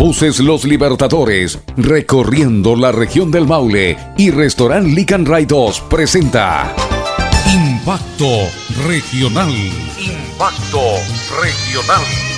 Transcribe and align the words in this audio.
Buses 0.00 0.40
Los 0.40 0.64
Libertadores, 0.64 1.58
recorriendo 1.76 2.74
la 2.74 2.90
región 2.90 3.30
del 3.30 3.46
Maule 3.46 3.98
y 4.16 4.30
Restaurant 4.30 4.86
Lican 4.86 5.26
Ray 5.26 5.44
2 5.44 5.78
presenta 5.90 6.74
Impacto 7.46 8.48
Regional. 8.86 9.52
Impacto 9.98 10.80
Regional. 11.42 12.29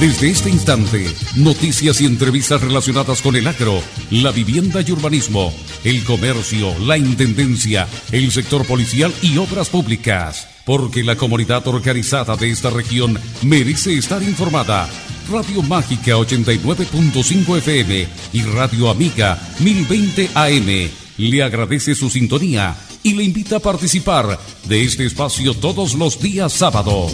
Desde 0.00 0.30
este 0.30 0.48
instante, 0.48 1.12
noticias 1.34 2.00
y 2.00 2.06
entrevistas 2.06 2.60
relacionadas 2.60 3.20
con 3.20 3.34
el 3.34 3.48
agro, 3.48 3.82
la 4.12 4.30
vivienda 4.30 4.80
y 4.80 4.92
urbanismo, 4.92 5.52
el 5.82 6.04
comercio, 6.04 6.72
la 6.78 6.96
intendencia, 6.96 7.88
el 8.12 8.30
sector 8.30 8.64
policial 8.64 9.12
y 9.22 9.38
obras 9.38 9.70
públicas. 9.70 10.46
Porque 10.64 11.02
la 11.02 11.16
comunidad 11.16 11.66
organizada 11.66 12.36
de 12.36 12.48
esta 12.48 12.70
región 12.70 13.18
merece 13.42 13.98
estar 13.98 14.22
informada. 14.22 14.88
Radio 15.32 15.62
Mágica 15.62 16.12
89.5 16.12 17.58
FM 17.58 18.06
y 18.34 18.42
Radio 18.42 18.90
Amiga 18.90 19.36
1020 19.58 20.30
AM 20.32 20.90
le 21.18 21.42
agradece 21.42 21.96
su 21.96 22.08
sintonía 22.08 22.76
y 23.02 23.14
le 23.14 23.24
invita 23.24 23.56
a 23.56 23.60
participar 23.60 24.38
de 24.68 24.84
este 24.84 25.06
espacio 25.06 25.54
todos 25.54 25.94
los 25.94 26.20
días 26.20 26.52
sábado. 26.52 27.08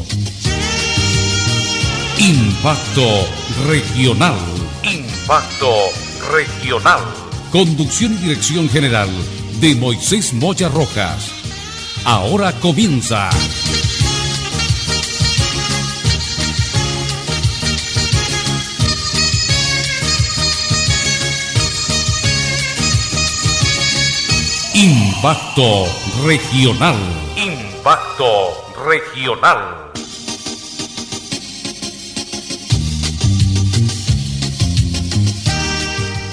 Impacto 2.19 3.27
Regional. 3.67 4.37
Impacto 4.85 5.69
Regional. 6.33 7.01
Conducción 7.51 8.13
y 8.13 8.17
dirección 8.17 8.69
general 8.69 9.09
de 9.61 9.75
Moisés 9.75 10.33
Moya 10.33 10.69
Rojas. 10.69 11.33
Ahora 12.05 12.53
comienza. 12.61 13.31
Impacto 24.73 25.87
Regional. 26.25 26.97
Impacto 27.37 28.73
Regional. 28.87 29.84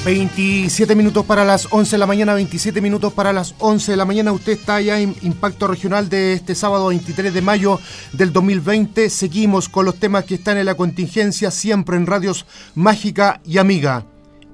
27 0.03 0.95
minutos 0.95 1.23
para 1.27 1.45
las 1.45 1.67
11 1.69 1.91
de 1.91 1.97
la 1.99 2.07
mañana, 2.07 2.33
27 2.33 2.81
minutos 2.81 3.13
para 3.13 3.31
las 3.31 3.53
11 3.59 3.91
de 3.91 3.97
la 3.97 4.05
mañana. 4.05 4.31
Usted 4.31 4.53
está 4.53 4.81
ya 4.81 4.99
en 4.99 5.15
Impacto 5.21 5.67
Regional 5.67 6.09
de 6.09 6.33
este 6.33 6.55
sábado 6.55 6.87
23 6.87 7.31
de 7.31 7.41
mayo 7.43 7.79
del 8.11 8.33
2020. 8.33 9.11
Seguimos 9.11 9.69
con 9.69 9.85
los 9.85 9.99
temas 9.99 10.25
que 10.25 10.33
están 10.35 10.57
en 10.57 10.65
la 10.65 10.73
contingencia, 10.73 11.51
siempre 11.51 11.97
en 11.97 12.07
radios 12.07 12.47
Mágica 12.73 13.41
y 13.45 13.59
Amiga. 13.59 14.07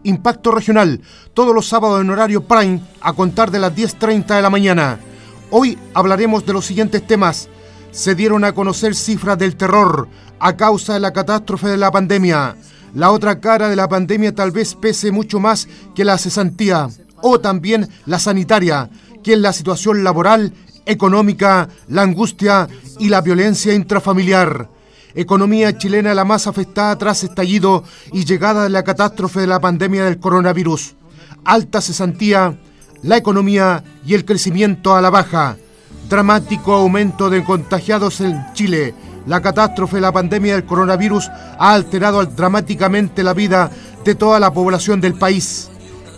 Impacto 0.03 0.51
Regional, 0.51 0.99
todos 1.33 1.55
los 1.55 1.65
sábados 1.65 2.01
en 2.01 2.09
horario 2.09 2.43
prime, 2.43 2.81
a 2.99 3.13
contar 3.13 3.49
de 3.49 3.59
las 3.59 3.73
10.30 3.73 4.35
de 4.35 4.41
la 4.41 4.49
mañana. 4.49 4.99
Hoy 5.49 5.79
hablaremos 5.93 6.45
de 6.45 6.51
los 6.51 6.65
siguientes 6.65 7.07
temas. 7.07 7.47
Se 7.91 8.15
dieron 8.15 8.43
a 8.43 8.51
conocer 8.51 8.95
cifras 8.95 9.37
del 9.37 9.55
terror 9.55 10.09
a 10.39 10.57
causa 10.57 10.95
de 10.95 10.99
la 10.99 11.13
catástrofe 11.13 11.69
de 11.69 11.77
la 11.77 11.89
pandemia 11.89 12.57
la 12.93 13.11
otra 13.11 13.39
cara 13.39 13.69
de 13.69 13.75
la 13.75 13.87
pandemia 13.87 14.33
tal 14.33 14.51
vez 14.51 14.75
pese 14.75 15.11
mucho 15.11 15.39
más 15.39 15.67
que 15.95 16.05
la 16.05 16.17
cesantía 16.17 16.89
o 17.21 17.39
también 17.39 17.89
la 18.05 18.19
sanitaria, 18.19 18.89
que 19.23 19.33
es 19.33 19.39
la 19.39 19.53
situación 19.53 20.03
laboral, 20.03 20.53
económica, 20.85 21.69
la 21.87 22.03
angustia 22.03 22.67
y 22.99 23.09
la 23.09 23.21
violencia 23.21 23.73
intrafamiliar. 23.73 24.69
Economía 25.15 25.77
chilena 25.77 26.13
la 26.13 26.25
más 26.25 26.47
afectada 26.47 26.95
tras 26.97 27.23
estallido 27.23 27.83
y 28.13 28.25
llegada 28.25 28.63
de 28.63 28.69
la 28.69 28.83
catástrofe 28.83 29.41
de 29.41 29.47
la 29.47 29.59
pandemia 29.59 30.05
del 30.05 30.19
coronavirus. 30.19 30.95
Alta 31.43 31.81
cesantía, 31.81 32.59
la 33.01 33.17
economía 33.17 33.83
y 34.05 34.13
el 34.13 34.25
crecimiento 34.25 34.95
a 34.95 35.01
la 35.01 35.09
baja. 35.09 35.57
Dramático 36.09 36.73
aumento 36.73 37.29
de 37.29 37.43
contagiados 37.43 38.21
en 38.21 38.45
Chile 38.53 38.93
la 39.27 39.41
catástrofe 39.41 39.99
la 39.99 40.13
pandemia 40.13 40.53
del 40.53 40.65
coronavirus 40.65 41.29
ha 41.59 41.73
alterado 41.73 42.25
dramáticamente 42.25 43.23
la 43.23 43.33
vida 43.33 43.69
de 44.03 44.15
toda 44.15 44.39
la 44.39 44.53
población 44.53 45.01
del 45.01 45.15
país. 45.15 45.69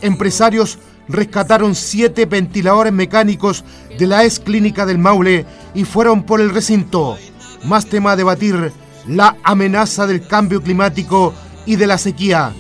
Empresarios 0.02 0.78
rescataron 1.08 1.74
siete 1.74 2.28
ventiladores 2.28 2.94
mecánicos 2.94 3.66
de 3.98 4.06
la 4.06 4.24
ex 4.24 4.40
clínica 4.40 4.86
del 4.86 5.00
Maule 5.00 5.46
y 5.74 5.86
fueron 5.86 6.22
por 6.24 6.40
el 6.40 6.52
recinto. 6.52 7.18
Más 7.66 7.88
tema 7.88 8.12
a 8.12 8.16
debatir, 8.16 8.72
la 9.08 9.36
amenaza 9.44 10.06
del 10.06 10.26
cambio 10.26 10.62
climático 10.62 11.34
y 11.66 11.78
de 11.78 11.88
la 11.88 11.98
sequía. 11.98 12.54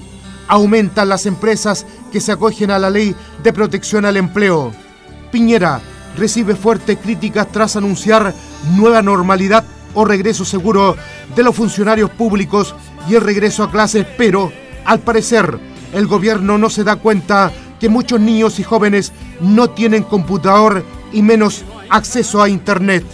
Aumentan 0.47 1.09
las 1.09 1.27
empresas 1.27 1.85
que 2.11 2.19
se 2.19 2.31
acogen 2.31 2.71
a 2.71 2.79
la 2.79 2.89
ley 2.89 3.15
de 3.43 3.53
protección 3.53 4.03
al 4.03 4.17
empleo. 4.17 4.71
Piñera 5.31 5.79
recibe 6.17 6.55
fuertes 6.55 6.97
críticas 6.97 7.51
tras 7.51 7.75
anunciar 7.75 8.33
nueva 8.75 9.03
normalidad 9.03 9.63
o 9.93 10.05
regreso 10.05 10.45
seguro 10.45 10.95
de 11.35 11.43
los 11.43 11.55
funcionarios 11.55 12.09
públicos 12.11 12.75
y 13.07 13.15
el 13.15 13.21
regreso 13.21 13.63
a 13.63 13.71
clases, 13.71 14.05
pero 14.17 14.51
al 14.85 14.99
parecer 14.99 15.59
el 15.93 16.07
gobierno 16.07 16.57
no 16.57 16.69
se 16.69 16.83
da 16.83 16.97
cuenta 16.97 17.51
que 17.79 17.89
muchos 17.89 18.19
niños 18.19 18.59
y 18.59 18.63
jóvenes 18.63 19.11
no 19.39 19.69
tienen 19.69 20.03
computador 20.03 20.83
y 21.11 21.21
menos 21.21 21.63
acceso 21.89 22.41
a 22.41 22.49
Internet. 22.49 23.05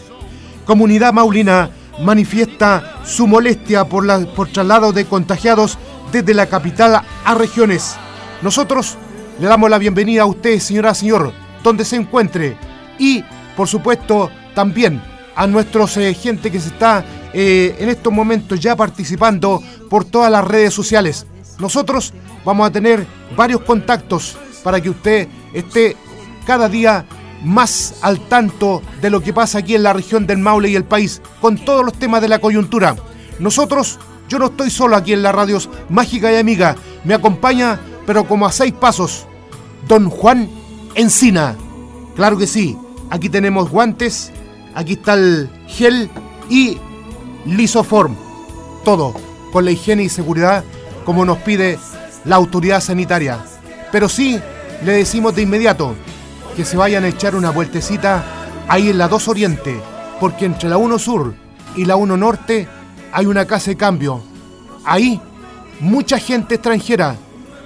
Comunidad 0.65 1.13
Maulina 1.13 1.69
manifiesta 2.01 3.01
su 3.05 3.27
molestia 3.27 3.85
por, 3.85 4.05
la, 4.05 4.19
por 4.19 4.49
traslado 4.49 4.91
de 4.91 5.05
contagiados 5.05 5.77
desde 6.11 6.33
la 6.33 6.47
capital 6.47 7.01
a 7.23 7.35
regiones. 7.35 7.95
Nosotros 8.41 8.97
le 9.39 9.47
damos 9.47 9.69
la 9.69 9.77
bienvenida 9.77 10.23
a 10.23 10.25
usted, 10.25 10.59
señora, 10.59 10.93
señor, 10.93 11.31
donde 11.63 11.85
se 11.85 11.95
encuentre. 11.95 12.57
Y, 12.97 13.23
por 13.55 13.67
supuesto, 13.67 14.29
también 14.53 15.01
a 15.35 15.47
nuestros 15.47 15.97
eh, 15.97 16.13
gente 16.13 16.51
que 16.51 16.59
se 16.59 16.69
está 16.69 17.05
eh, 17.33 17.75
en 17.79 17.89
estos 17.89 18.11
momentos 18.11 18.59
ya 18.59 18.75
participando 18.75 19.61
por 19.89 20.05
todas 20.05 20.31
las 20.31 20.45
redes 20.45 20.73
sociales. 20.73 21.27
Nosotros 21.59 22.13
vamos 22.43 22.67
a 22.67 22.71
tener 22.71 23.05
varios 23.35 23.61
contactos 23.61 24.37
para 24.63 24.81
que 24.81 24.89
usted 24.89 25.27
esté 25.53 25.95
cada 26.45 26.69
día 26.69 27.05
más 27.43 27.95
al 28.01 28.19
tanto 28.27 28.81
de 29.01 29.09
lo 29.09 29.21
que 29.21 29.33
pasa 29.33 29.59
aquí 29.59 29.75
en 29.75 29.83
la 29.83 29.93
región 29.93 30.25
del 30.25 30.39
Maule 30.39 30.69
y 30.69 30.75
el 30.75 30.85
país, 30.85 31.21
con 31.41 31.57
todos 31.57 31.85
los 31.85 31.93
temas 31.93 32.21
de 32.21 32.27
la 32.27 32.39
coyuntura. 32.39 32.95
Nosotros, 33.39 33.99
yo 34.27 34.39
no 34.39 34.47
estoy 34.47 34.69
solo 34.69 34.95
aquí 34.95 35.13
en 35.13 35.21
la 35.21 35.31
radios 35.31 35.69
Mágica 35.89 36.31
y 36.31 36.37
Amiga, 36.37 36.75
me 37.03 37.13
acompaña, 37.13 37.79
pero 38.05 38.27
como 38.27 38.45
a 38.45 38.51
seis 38.51 38.73
pasos, 38.73 39.27
don 39.87 40.09
Juan 40.09 40.49
Encina. 40.95 41.55
Claro 42.15 42.37
que 42.37 42.47
sí, 42.47 42.77
aquí 43.09 43.29
tenemos 43.29 43.69
guantes, 43.69 44.31
Aquí 44.75 44.93
está 44.93 45.13
el 45.13 45.49
gel 45.67 46.09
y 46.49 46.77
lisoform. 47.45 48.15
Todo 48.83 49.13
con 49.51 49.65
la 49.65 49.71
higiene 49.71 50.03
y 50.03 50.09
seguridad 50.09 50.63
como 51.05 51.23
nos 51.23 51.37
pide 51.39 51.79
la 52.25 52.35
autoridad 52.35 52.81
sanitaria. 52.81 53.39
Pero 53.91 54.09
sí 54.09 54.39
le 54.83 54.91
decimos 54.91 55.33
de 55.35 55.43
inmediato 55.43 55.95
que 56.55 56.65
se 56.65 56.77
vayan 56.77 57.05
a 57.05 57.07
echar 57.07 57.35
una 57.35 57.51
vueltecita 57.51 58.23
ahí 58.67 58.89
en 58.89 58.97
la 58.97 59.07
2 59.07 59.27
Oriente, 59.27 59.79
porque 60.19 60.45
entre 60.45 60.69
la 60.69 60.77
1 60.77 60.99
Sur 60.99 61.33
y 61.75 61.85
la 61.85 61.95
1 61.95 62.17
Norte 62.17 62.67
hay 63.11 63.25
una 63.25 63.45
casa 63.45 63.71
de 63.71 63.77
cambio. 63.77 64.21
Ahí 64.83 65.21
mucha 65.79 66.17
gente 66.17 66.55
extranjera, 66.55 67.15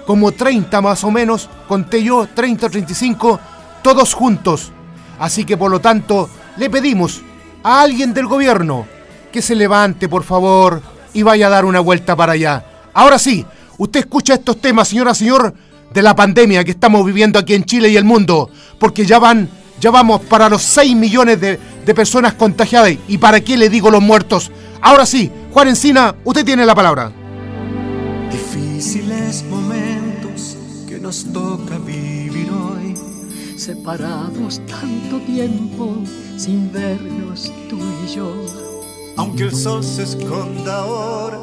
como 0.06 0.32
30 0.32 0.82
más 0.82 1.04
o 1.04 1.12
menos, 1.12 1.50
conté 1.68 2.04
yo, 2.04 2.28
30 2.28 2.68
o 2.68 2.70
35, 2.70 3.40
todos 3.82 4.14
juntos. 4.14 4.72
Así 5.20 5.46
que 5.46 5.58
por 5.58 5.72
lo 5.72 5.80
tanto, 5.80 6.30
le 6.60 6.70
pedimos 6.70 7.22
a 7.64 7.82
alguien 7.82 8.14
del 8.14 8.28
gobierno 8.28 8.86
que 9.32 9.42
se 9.42 9.56
levante, 9.56 10.10
por 10.10 10.24
favor, 10.24 10.82
y 11.14 11.24
vaya 11.24 11.48
a 11.48 11.50
dar 11.50 11.64
una 11.64 11.80
vuelta 11.80 12.18
para 12.18 12.34
allá. 12.34 12.66
Ahora 12.94 13.18
sí, 13.18 13.46
usted 13.78 14.02
escucha 14.02 14.34
estos 14.34 14.60
temas, 14.60 14.90
señora, 14.90 15.14
señor, 15.14 15.54
de 15.94 16.02
la 16.02 16.16
pandemia 16.16 16.66
que 16.66 16.72
estamos 16.72 17.06
viviendo 17.06 17.40
aquí 17.40 17.54
en 17.54 17.64
Chile 17.64 17.90
y 17.90 17.96
el 17.96 18.04
mundo, 18.04 18.50
porque 18.78 19.06
ya 19.06 19.20
van, 19.20 19.50
ya 19.80 19.90
vamos 19.90 20.22
para 20.22 20.50
los 20.50 20.62
6 20.64 20.98
millones 20.98 21.40
de, 21.40 21.58
de 21.86 21.96
personas 21.96 22.34
contagiadas. 22.34 22.94
¿Y 23.08 23.18
para 23.18 23.40
qué 23.40 23.58
le 23.58 23.70
digo 23.70 23.90
los 23.90 24.02
muertos? 24.02 24.52
Ahora 24.82 25.06
sí, 25.06 25.32
Juan 25.54 25.70
Encina, 25.70 26.16
usted 26.26 26.44
tiene 26.44 26.66
la 26.66 26.76
palabra. 26.76 27.12
Difíciles 28.30 29.44
momentos 29.44 30.58
que 30.88 31.00
nos 31.00 31.32
toca 31.32 31.78
vivir 31.78 32.29
separados 33.60 34.62
tanto 34.66 35.20
tiempo 35.26 35.98
sin 36.38 36.72
vernos 36.72 37.52
tú 37.70 37.78
y 38.06 38.16
yo. 38.16 38.34
Aunque 39.18 39.44
el 39.44 39.56
sol 39.56 39.84
se 39.84 40.04
esconda 40.04 40.80
ahora, 40.80 41.38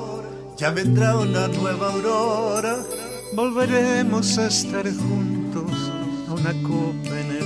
ya 0.57 0.71
vendrá 0.71 1.19
una 1.19 1.47
nueva 1.49 1.93
aurora. 1.93 2.79
Volveremos 3.35 4.39
a 4.39 4.47
estar 4.47 4.85
juntos 4.85 5.71
a 6.29 6.33
una 6.33 6.53
copa 6.63 7.21
en 7.21 7.31
el 7.33 7.46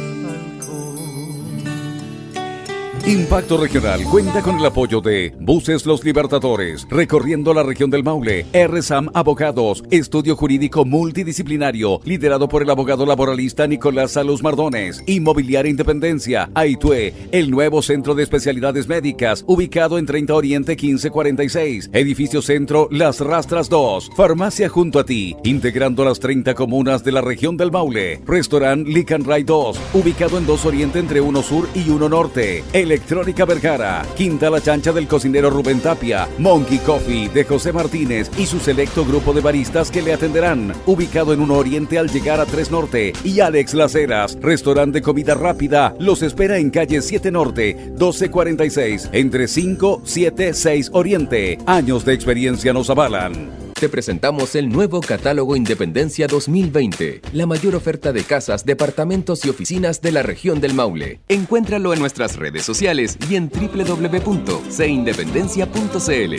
Impacto 3.07 3.57
Regional 3.57 4.05
cuenta 4.05 4.43
con 4.43 4.59
el 4.59 4.67
apoyo 4.67 5.01
de 5.01 5.35
Buses 5.41 5.87
Los 5.87 6.05
Libertadores, 6.05 6.87
recorriendo 6.91 7.55
la 7.55 7.63
región 7.63 7.91
del 7.91 8.05
Maule, 8.05 8.47
RSAM 8.53 9.09
Abogados, 9.15 9.83
estudio 9.91 10.37
jurídico 10.37 10.85
multidisciplinario, 10.85 12.01
liderado 12.05 12.49
por 12.49 12.63
el 12.63 12.71
abogado 12.71 13.07
laboralista 13.07 13.67
Nicolás 13.67 14.13
Salus 14.13 14.43
Mardones, 14.43 15.03
Inmobiliaria 15.07 15.71
Independencia, 15.71 16.51
Aitue, 16.55 17.15
el 17.33 17.51
nuevo 17.51 17.83
centro 17.83 18.15
de 18.15 18.23
especialidades 18.23 18.87
médicas, 18.87 19.45
ubicado 19.47 19.99
en 19.99 20.07
30 20.07 20.35
Oriente 20.35 20.73
1546, 20.73 21.91
edificio 21.93 22.43
centro 22.43 22.87
Las 22.91 23.21
Rastras 23.21 23.69
2, 23.71 24.11
farmacia 24.15 24.69
junto 24.69 24.99
a 24.99 25.05
ti, 25.05 25.37
integrando 25.43 26.05
las 26.05 26.21
30 26.21 26.55
comunas 26.55 27.03
de 27.03 27.13
la 27.13 27.23
región 27.23 27.57
del 27.57 27.73
Maule, 27.73 28.21
restaurant 28.27 28.87
Lican 28.87 29.25
Ray 29.25 29.43
2, 29.43 29.81
ubicado 29.95 30.39
en 30.39 30.47
2 30.47 30.67
Oriente 30.67 30.99
entre 30.99 31.21
1 31.21 31.43
Sur 31.43 31.69
y 31.75 31.89
1 31.89 32.09
Norte, 32.09 32.63
Electrónica 32.91 33.45
Vergara, 33.45 34.05
Quinta 34.17 34.51
La 34.51 34.61
Chancha 34.61 34.91
del 34.91 35.07
cocinero 35.07 35.49
Rubén 35.49 35.79
Tapia, 35.79 36.29
Monkey 36.39 36.79
Coffee 36.79 37.29
de 37.29 37.45
José 37.45 37.73
Martínez 37.73 38.29
y 38.37 38.47
su 38.47 38.59
selecto 38.59 39.05
grupo 39.05 39.33
de 39.33 39.41
baristas 39.41 39.93
que 39.93 40.03
le 40.03 40.13
atenderán, 40.13 40.73
ubicado 40.87 41.33
en 41.33 41.39
un 41.41 41.53
oriente 41.53 42.01
al 42.01 42.11
llegar 42.11 42.41
a 42.41 42.47
3 42.47 42.73
Norte, 42.73 43.13
y 43.23 43.39
Alex 43.39 43.75
Laceras, 43.75 44.37
restaurante 44.41 44.99
de 44.99 45.03
comida 45.03 45.37
rápida, 45.37 45.95
los 46.01 46.23
espera 46.23 46.59
en 46.59 46.71
calle 46.71 47.01
7 47.01 47.31
Norte, 47.31 47.75
1246, 47.75 49.11
entre 49.13 49.47
5, 49.47 50.03
7, 50.03 50.53
6 50.53 50.91
Oriente. 50.93 51.59
Años 51.67 52.05
de 52.05 52.15
experiencia 52.15 52.73
nos 52.73 52.91
avalan 52.91 53.60
te 53.81 53.89
presentamos 53.89 54.55
el 54.57 54.69
nuevo 54.69 55.01
catálogo 55.01 55.57
Independencia 55.57 56.27
2020, 56.27 57.23
la 57.33 57.47
mayor 57.47 57.75
oferta 57.75 58.13
de 58.13 58.25
casas, 58.25 58.67
departamentos 58.67 59.43
y 59.47 59.49
oficinas 59.49 60.03
de 60.03 60.13
la 60.13 60.23
región 60.23 60.61
del 60.61 60.75
Maule. 60.75 61.21
Encuéntralo 61.29 61.95
en 61.95 62.01
nuestras 62.01 62.37
redes 62.37 62.63
sociales 62.63 63.17
y 63.31 63.37
en 63.37 63.49
www.seindependencia.cl. 63.49 66.35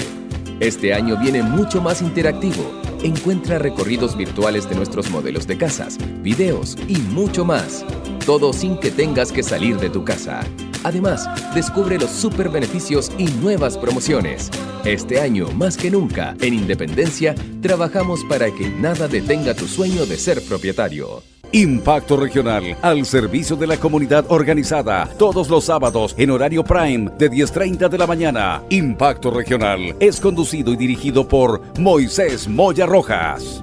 Este 0.59 0.93
año 0.93 1.17
viene 1.19 1.41
mucho 1.41 1.81
más 1.81 2.03
interactivo. 2.03 2.79
Encuentra 3.01 3.57
recorridos 3.57 4.15
virtuales 4.15 4.69
de 4.69 4.75
nuestros 4.75 5.09
modelos 5.09 5.47
de 5.47 5.57
casas, 5.57 5.97
videos 6.21 6.77
y 6.87 6.97
mucho 6.97 7.43
más. 7.43 7.83
Todo 8.23 8.53
sin 8.53 8.77
que 8.77 8.91
tengas 8.91 9.31
que 9.31 9.41
salir 9.41 9.77
de 9.77 9.89
tu 9.89 10.05
casa. 10.05 10.43
Además, 10.83 11.29
descubre 11.53 11.97
los 11.97 12.11
super 12.11 12.49
beneficios 12.49 13.11
y 13.17 13.25
nuevas 13.25 13.77
promociones. 13.77 14.49
Este 14.85 15.19
año, 15.19 15.47
más 15.51 15.77
que 15.77 15.91
nunca, 15.91 16.35
en 16.41 16.53
Independencia, 16.53 17.35
trabajamos 17.61 18.23
para 18.25 18.51
que 18.51 18.69
nada 18.69 19.07
detenga 19.07 19.53
tu 19.53 19.67
sueño 19.67 20.05
de 20.05 20.17
ser 20.17 20.41
propietario. 20.43 21.23
Impacto 21.53 22.15
Regional, 22.15 22.77
al 22.81 23.05
servicio 23.05 23.57
de 23.57 23.67
la 23.67 23.75
comunidad 23.75 24.25
organizada, 24.29 25.09
todos 25.17 25.49
los 25.49 25.65
sábados 25.65 26.15
en 26.17 26.31
horario 26.31 26.63
prime 26.63 27.11
de 27.17 27.29
10.30 27.29 27.89
de 27.89 27.97
la 27.97 28.07
mañana. 28.07 28.63
Impacto 28.69 29.31
Regional 29.31 29.95
es 29.99 30.21
conducido 30.21 30.71
y 30.71 30.77
dirigido 30.77 31.27
por 31.27 31.61
Moisés 31.77 32.47
Moya 32.47 32.85
Rojas. 32.85 33.61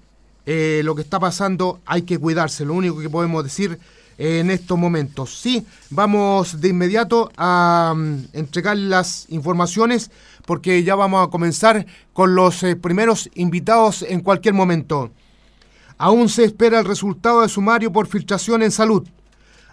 eh, 0.45 0.81
lo 0.83 0.95
que 0.95 1.01
está 1.01 1.19
pasando 1.19 1.79
hay 1.85 2.03
que 2.03 2.17
cuidarse, 2.17 2.65
lo 2.65 2.73
único 2.73 2.99
que 2.99 3.09
podemos 3.09 3.43
decir 3.43 3.79
en 4.17 4.49
estos 4.51 4.77
momentos. 4.77 5.37
Sí, 5.39 5.65
vamos 5.89 6.61
de 6.61 6.69
inmediato 6.69 7.31
a 7.37 7.93
mm, 7.95 8.27
entregar 8.33 8.77
las 8.77 9.25
informaciones 9.29 10.11
porque 10.45 10.83
ya 10.83 10.95
vamos 10.95 11.27
a 11.27 11.31
comenzar 11.31 11.85
con 12.13 12.35
los 12.35 12.63
eh, 12.63 12.75
primeros 12.75 13.29
invitados 13.35 14.03
en 14.03 14.21
cualquier 14.21 14.53
momento. 14.53 15.11
Aún 15.97 16.29
se 16.29 16.43
espera 16.43 16.79
el 16.79 16.85
resultado 16.85 17.41
de 17.41 17.49
sumario 17.49 17.91
por 17.91 18.07
filtración 18.07 18.61
en 18.63 18.71
salud. 18.71 19.07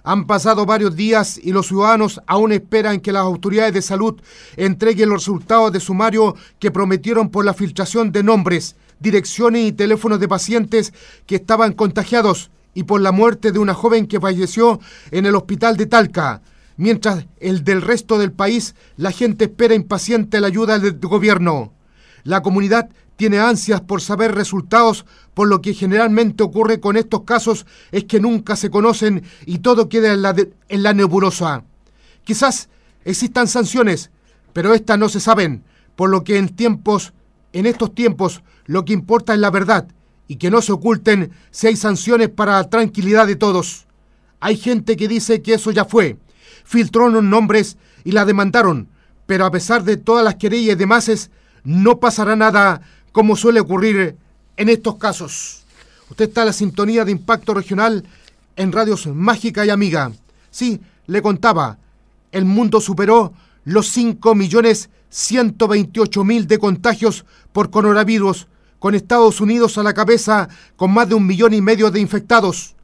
Han 0.04 0.26
pasado 0.26 0.66
varios 0.66 0.96
días 0.96 1.38
y 1.42 1.52
los 1.52 1.68
ciudadanos 1.68 2.20
aún 2.26 2.52
esperan 2.52 3.00
que 3.00 3.12
las 3.12 3.22
autoridades 3.22 3.72
de 3.72 3.82
salud 3.82 4.20
entreguen 4.56 5.08
los 5.08 5.20
resultados 5.20 5.72
de 5.72 5.78
sumario 5.78 6.34
que 6.58 6.72
prometieron 6.72 7.30
por 7.30 7.44
la 7.44 7.54
filtración 7.54 8.10
de 8.10 8.24
nombres, 8.24 8.74
direcciones 8.98 9.66
y 9.66 9.72
teléfonos 9.72 10.18
de 10.18 10.28
pacientes 10.28 10.92
que 11.26 11.36
estaban 11.36 11.72
contagiados 11.72 12.50
y 12.74 12.82
por 12.84 13.00
la 13.00 13.12
muerte 13.12 13.52
de 13.52 13.60
una 13.60 13.74
joven 13.74 14.06
que 14.06 14.20
falleció 14.20 14.80
en 15.12 15.26
el 15.26 15.36
hospital 15.36 15.76
de 15.76 15.86
Talca. 15.86 16.42
Mientras 16.76 17.26
el 17.38 17.62
del 17.62 17.82
resto 17.82 18.18
del 18.18 18.32
país, 18.32 18.74
la 18.96 19.12
gente 19.12 19.44
espera 19.44 19.74
impaciente 19.74 20.40
la 20.40 20.48
ayuda 20.48 20.78
del 20.78 20.98
gobierno. 20.98 21.72
La 22.24 22.42
comunidad 22.42 22.88
tiene 23.22 23.38
ansias 23.38 23.80
por 23.80 24.00
saber 24.00 24.34
resultados, 24.34 25.06
por 25.32 25.46
lo 25.46 25.62
que 25.62 25.74
generalmente 25.74 26.42
ocurre 26.42 26.80
con 26.80 26.96
estos 26.96 27.22
casos 27.22 27.66
es 27.92 28.02
que 28.02 28.18
nunca 28.18 28.56
se 28.56 28.68
conocen 28.68 29.22
y 29.46 29.58
todo 29.58 29.88
queda 29.88 30.12
en 30.12 30.22
la, 30.22 30.34
en 30.68 30.82
la 30.82 30.92
nebulosa. 30.92 31.62
Quizás 32.24 32.68
existan 33.04 33.46
sanciones, 33.46 34.10
pero 34.52 34.74
estas 34.74 34.98
no 34.98 35.08
se 35.08 35.20
saben, 35.20 35.62
por 35.94 36.10
lo 36.10 36.24
que 36.24 36.36
en 36.36 36.48
tiempos, 36.48 37.12
en 37.52 37.66
estos 37.66 37.94
tiempos, 37.94 38.42
lo 38.66 38.84
que 38.84 38.92
importa 38.92 39.34
es 39.34 39.38
la 39.38 39.50
verdad 39.50 39.86
y 40.26 40.34
que 40.34 40.50
no 40.50 40.60
se 40.60 40.72
oculten 40.72 41.30
si 41.52 41.68
hay 41.68 41.76
sanciones 41.76 42.28
para 42.28 42.54
la 42.54 42.70
tranquilidad 42.70 43.28
de 43.28 43.36
todos. 43.36 43.86
Hay 44.40 44.56
gente 44.56 44.96
que 44.96 45.06
dice 45.06 45.42
que 45.42 45.54
eso 45.54 45.70
ya 45.70 45.84
fue. 45.84 46.16
Filtró 46.64 47.08
los 47.08 47.22
nombres 47.22 47.76
y 48.02 48.10
la 48.10 48.24
demandaron, 48.24 48.88
pero 49.26 49.46
a 49.46 49.52
pesar 49.52 49.84
de 49.84 49.96
todas 49.96 50.24
las 50.24 50.34
querellas 50.34 50.74
y 50.74 50.78
demás, 50.78 51.30
no 51.64 52.00
pasará 52.00 52.36
nada 52.36 52.82
como 53.12 53.36
suele 53.36 53.60
ocurrir 53.60 54.16
en 54.56 54.68
estos 54.68 54.96
casos. 54.96 55.62
Usted 56.10 56.26
está 56.28 56.40
en 56.42 56.48
la 56.48 56.52
sintonía 56.52 57.04
de 57.04 57.12
impacto 57.12 57.54
regional 57.54 58.04
en 58.56 58.72
Radios 58.72 59.06
Mágica 59.06 59.64
y 59.64 59.70
Amiga. 59.70 60.10
Sí, 60.50 60.80
le 61.06 61.22
contaba, 61.22 61.78
el 62.32 62.44
mundo 62.44 62.80
superó 62.80 63.32
los 63.64 63.96
5.128.000 63.96 66.46
de 66.46 66.58
contagios 66.58 67.24
por 67.52 67.70
coronavirus, 67.70 68.48
con 68.78 68.94
Estados 68.96 69.40
Unidos 69.40 69.78
a 69.78 69.84
la 69.84 69.94
cabeza 69.94 70.48
con 70.74 70.92
más 70.92 71.08
de 71.08 71.14
un 71.14 71.24
millón 71.24 71.54
y 71.54 71.60
medio 71.60 71.92
de 71.92 72.00
infectados. 72.00 72.74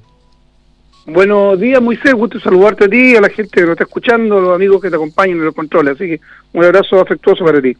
Buenos 1.06 1.58
días, 1.58 1.82
Moisés. 1.82 2.14
Gusto 2.14 2.38
saludarte 2.38 2.84
a 2.84 2.88
ti, 2.88 3.16
a 3.16 3.20
la 3.20 3.28
gente 3.28 3.50
que 3.50 3.62
nos 3.62 3.72
está 3.72 3.84
escuchando, 3.84 4.38
a 4.38 4.40
los 4.40 4.54
amigos 4.54 4.80
que 4.80 4.90
te 4.90 4.96
acompañan 4.96 5.38
en 5.38 5.46
los 5.46 5.54
controles. 5.54 5.94
Así 5.94 6.06
que 6.06 6.20
un 6.52 6.64
abrazo 6.64 7.00
afectuoso 7.00 7.44
para 7.44 7.60
ti. 7.60 7.76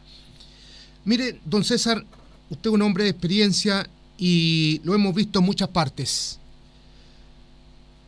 Mire, 1.05 1.39
don 1.45 1.63
César, 1.63 2.03
usted 2.49 2.69
es 2.69 2.73
un 2.73 2.81
hombre 2.81 3.05
de 3.05 3.11
experiencia 3.11 3.87
y 4.17 4.81
lo 4.83 4.93
hemos 4.93 5.15
visto 5.15 5.39
en 5.39 5.45
muchas 5.45 5.69
partes. 5.69 6.39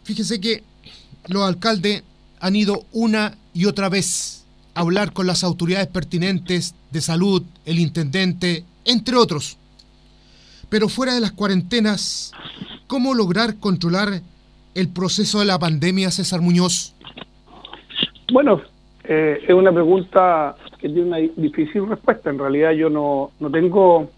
Fíjese 0.03 0.41
que 0.41 0.63
los 1.27 1.43
alcaldes 1.43 2.03
han 2.39 2.55
ido 2.57 2.83
una 2.91 3.37
y 3.53 3.65
otra 3.65 3.89
vez 3.89 4.45
hablar 4.75 5.13
con 5.13 5.27
las 5.27 5.43
autoridades 5.43 5.87
pertinentes 5.87 6.75
de 6.91 7.01
salud, 7.01 7.43
el 7.65 7.79
intendente, 7.79 8.63
entre 8.85 9.15
otros. 9.15 9.57
Pero 10.69 10.89
fuera 10.89 11.13
de 11.13 11.21
las 11.21 11.31
cuarentenas, 11.31 12.31
¿cómo 12.87 13.13
lograr 13.13 13.59
controlar 13.59 14.21
el 14.73 14.89
proceso 14.89 15.39
de 15.39 15.45
la 15.45 15.59
pandemia, 15.59 16.09
César 16.09 16.41
Muñoz? 16.41 16.95
Bueno, 18.31 18.61
eh, 19.03 19.43
es 19.47 19.53
una 19.53 19.71
pregunta 19.71 20.55
que 20.79 20.89
tiene 20.89 21.03
una 21.03 21.17
difícil 21.17 21.87
respuesta. 21.87 22.29
En 22.29 22.39
realidad 22.39 22.71
yo 22.71 22.89
no, 22.89 23.31
no 23.39 23.51
tengo, 23.51 24.09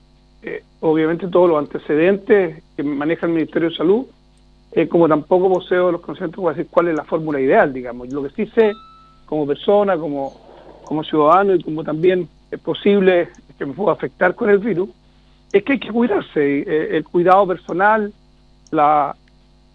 eh, 0.41 0.63
obviamente, 0.79 1.27
todos 1.27 1.49
los 1.49 1.59
antecedentes 1.59 2.63
que 2.77 2.83
maneja 2.83 3.25
el 3.25 3.33
Ministerio 3.33 3.69
de 3.69 3.75
Salud, 3.75 4.05
eh, 4.71 4.87
como 4.87 5.07
tampoco 5.07 5.53
poseo 5.53 5.91
los 5.91 6.01
conocimientos 6.01 6.43
para 6.43 6.55
decir 6.55 6.71
cuál 6.71 6.87
es 6.87 6.95
la 6.95 7.03
fórmula 7.03 7.39
ideal, 7.39 7.73
digamos. 7.73 8.09
Lo 8.13 8.23
que 8.23 8.29
sí 8.29 8.51
sé, 8.53 8.71
como 9.25 9.47
persona, 9.47 9.97
como, 9.97 10.33
como 10.83 11.03
ciudadano 11.03 11.55
y 11.55 11.63
como 11.63 11.83
también 11.83 12.27
es 12.51 12.59
posible 12.59 13.29
que 13.57 13.65
me 13.65 13.73
pueda 13.73 13.93
afectar 13.93 14.35
con 14.35 14.49
el 14.49 14.59
virus, 14.59 14.89
es 15.51 15.63
que 15.63 15.73
hay 15.73 15.79
que 15.79 15.91
cuidarse. 15.91 16.97
el 16.97 17.03
cuidado 17.05 17.47
personal, 17.47 18.11
la, 18.71 19.15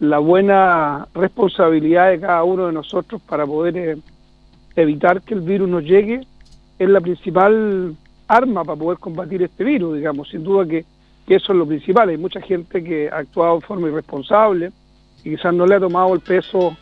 la 0.01 0.19
buena 0.19 1.07
responsabilidad 1.15 2.11
de 2.11 2.21
cada 2.21 2.43
uno 2.45 2.67
de 2.67 2.73
nosotros 2.73 3.21
para 3.23 3.47
poder 3.47 3.99
evitar 4.77 5.23
que 5.23 5.35
el 5.35 5.41
virus 5.41 5.69
nos 5.69 5.85
llegue 5.85 6.21
es 6.79 6.89
la 6.89 7.01
principal 7.01 7.95
arma 8.27 8.65
para 8.65 8.79
poder 8.79 8.99
combatir 8.99 9.43
este 9.43 9.65
virus, 9.65 9.97
digamos, 9.97 10.31
sin 10.31 10.43
duda 10.43 10.67
que, 10.67 10.85
eso 11.27 11.53
es 11.53 11.59
lo 11.59 11.67
principal. 11.67 12.09
Hay 12.09 12.17
mucha 12.17 12.41
gente 12.41 12.83
que 12.83 13.09
ha 13.09 13.19
actuado 13.19 13.61
de 13.61 13.67
forma 13.67 13.87
irresponsable 13.87 14.73
y 15.23 15.37
quizás 15.37 15.55
no 15.55 15.65
le 15.65 15.77
ha 15.77 15.81
tomado 15.81 16.13
el 16.13 16.21
peso 16.21 16.77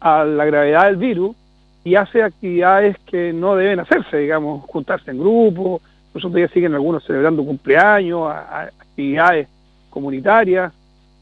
a 0.00 0.24
la 0.24 0.44
gravedad 0.46 0.86
del 0.86 0.96
virus 0.96 1.36
y 1.84 1.96
hace 1.96 2.22
actividades 2.22 2.96
que 3.06 3.32
no 3.32 3.56
deben 3.56 3.80
hacerse, 3.80 4.16
digamos, 4.16 4.64
juntarse 4.64 5.10
en 5.10 5.18
grupo, 5.18 5.82
nosotros 6.14 6.40
ya 6.40 6.48
siguen 6.48 6.74
algunos 6.74 7.04
celebrando 7.04 7.44
cumpleaños, 7.44 8.32
actividades 8.32 9.48
comunitarias, 9.90 10.72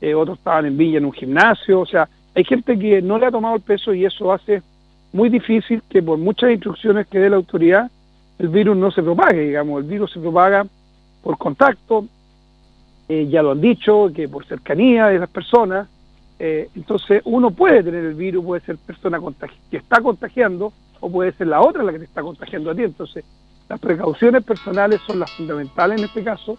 eh, 0.01 0.15
otros 0.15 0.39
estaban 0.39 0.67
en 0.67 0.77
Villa 0.77 0.99
en 0.99 1.05
un 1.05 1.13
gimnasio, 1.13 1.81
o 1.81 1.87
sea, 1.87 2.09
hay 2.35 2.45
gente 2.45 2.79
que 2.79 3.03
no 3.03 3.19
le 3.19 3.27
ha 3.27 3.31
tomado 3.31 3.57
el 3.57 3.63
peso 3.63 3.93
y 3.93 4.05
eso 4.05 4.33
hace 4.33 4.63
muy 5.13 5.29
difícil 5.29 5.83
que 5.89 6.03
por 6.03 6.17
muchas 6.17 6.51
instrucciones 6.51 7.07
que 7.07 7.19
dé 7.19 7.29
la 7.29 7.37
autoridad, 7.37 7.91
el 8.39 8.49
virus 8.49 8.77
no 8.77 8.91
se 8.91 9.03
propague, 9.03 9.41
digamos, 9.41 9.83
el 9.83 9.89
virus 9.89 10.13
se 10.13 10.21
propaga 10.21 10.67
por 11.23 11.39
contacto, 11.39 12.07
eh, 13.09 13.27
ya 13.29 13.43
lo 13.43 13.53
han 13.53 13.61
dicho, 13.61 14.11
que 14.15 14.29
por 14.29 14.47
cercanía 14.47 15.09
de 15.09 15.19
las 15.19 15.29
personas, 15.29 15.89
eh, 16.45 16.69
entonces 16.75 17.23
uno 17.25 17.53
puede 17.53 17.85
tener 17.85 18.05
el 18.05 18.15
virus, 18.15 18.45
puede 18.45 18.63
ser 18.63 18.77
persona 18.77 19.21
que 19.71 19.77
está 19.77 20.01
contagiando 20.01 20.73
o 20.99 21.09
puede 21.09 21.31
ser 21.35 21.47
la 21.47 21.61
otra 21.61 21.85
la 21.85 21.93
que 21.93 22.01
te 22.01 22.05
está 22.07 22.21
contagiando 22.21 22.73
a 22.73 22.75
ti, 22.75 22.83
entonces 22.83 23.25
las 23.69 23.79
precauciones 23.79 24.43
personales 24.43 25.01
son 25.07 25.21
las 25.21 25.31
fundamentales 25.31 26.01
en 26.01 26.05
este 26.07 26.25
caso 26.25 26.59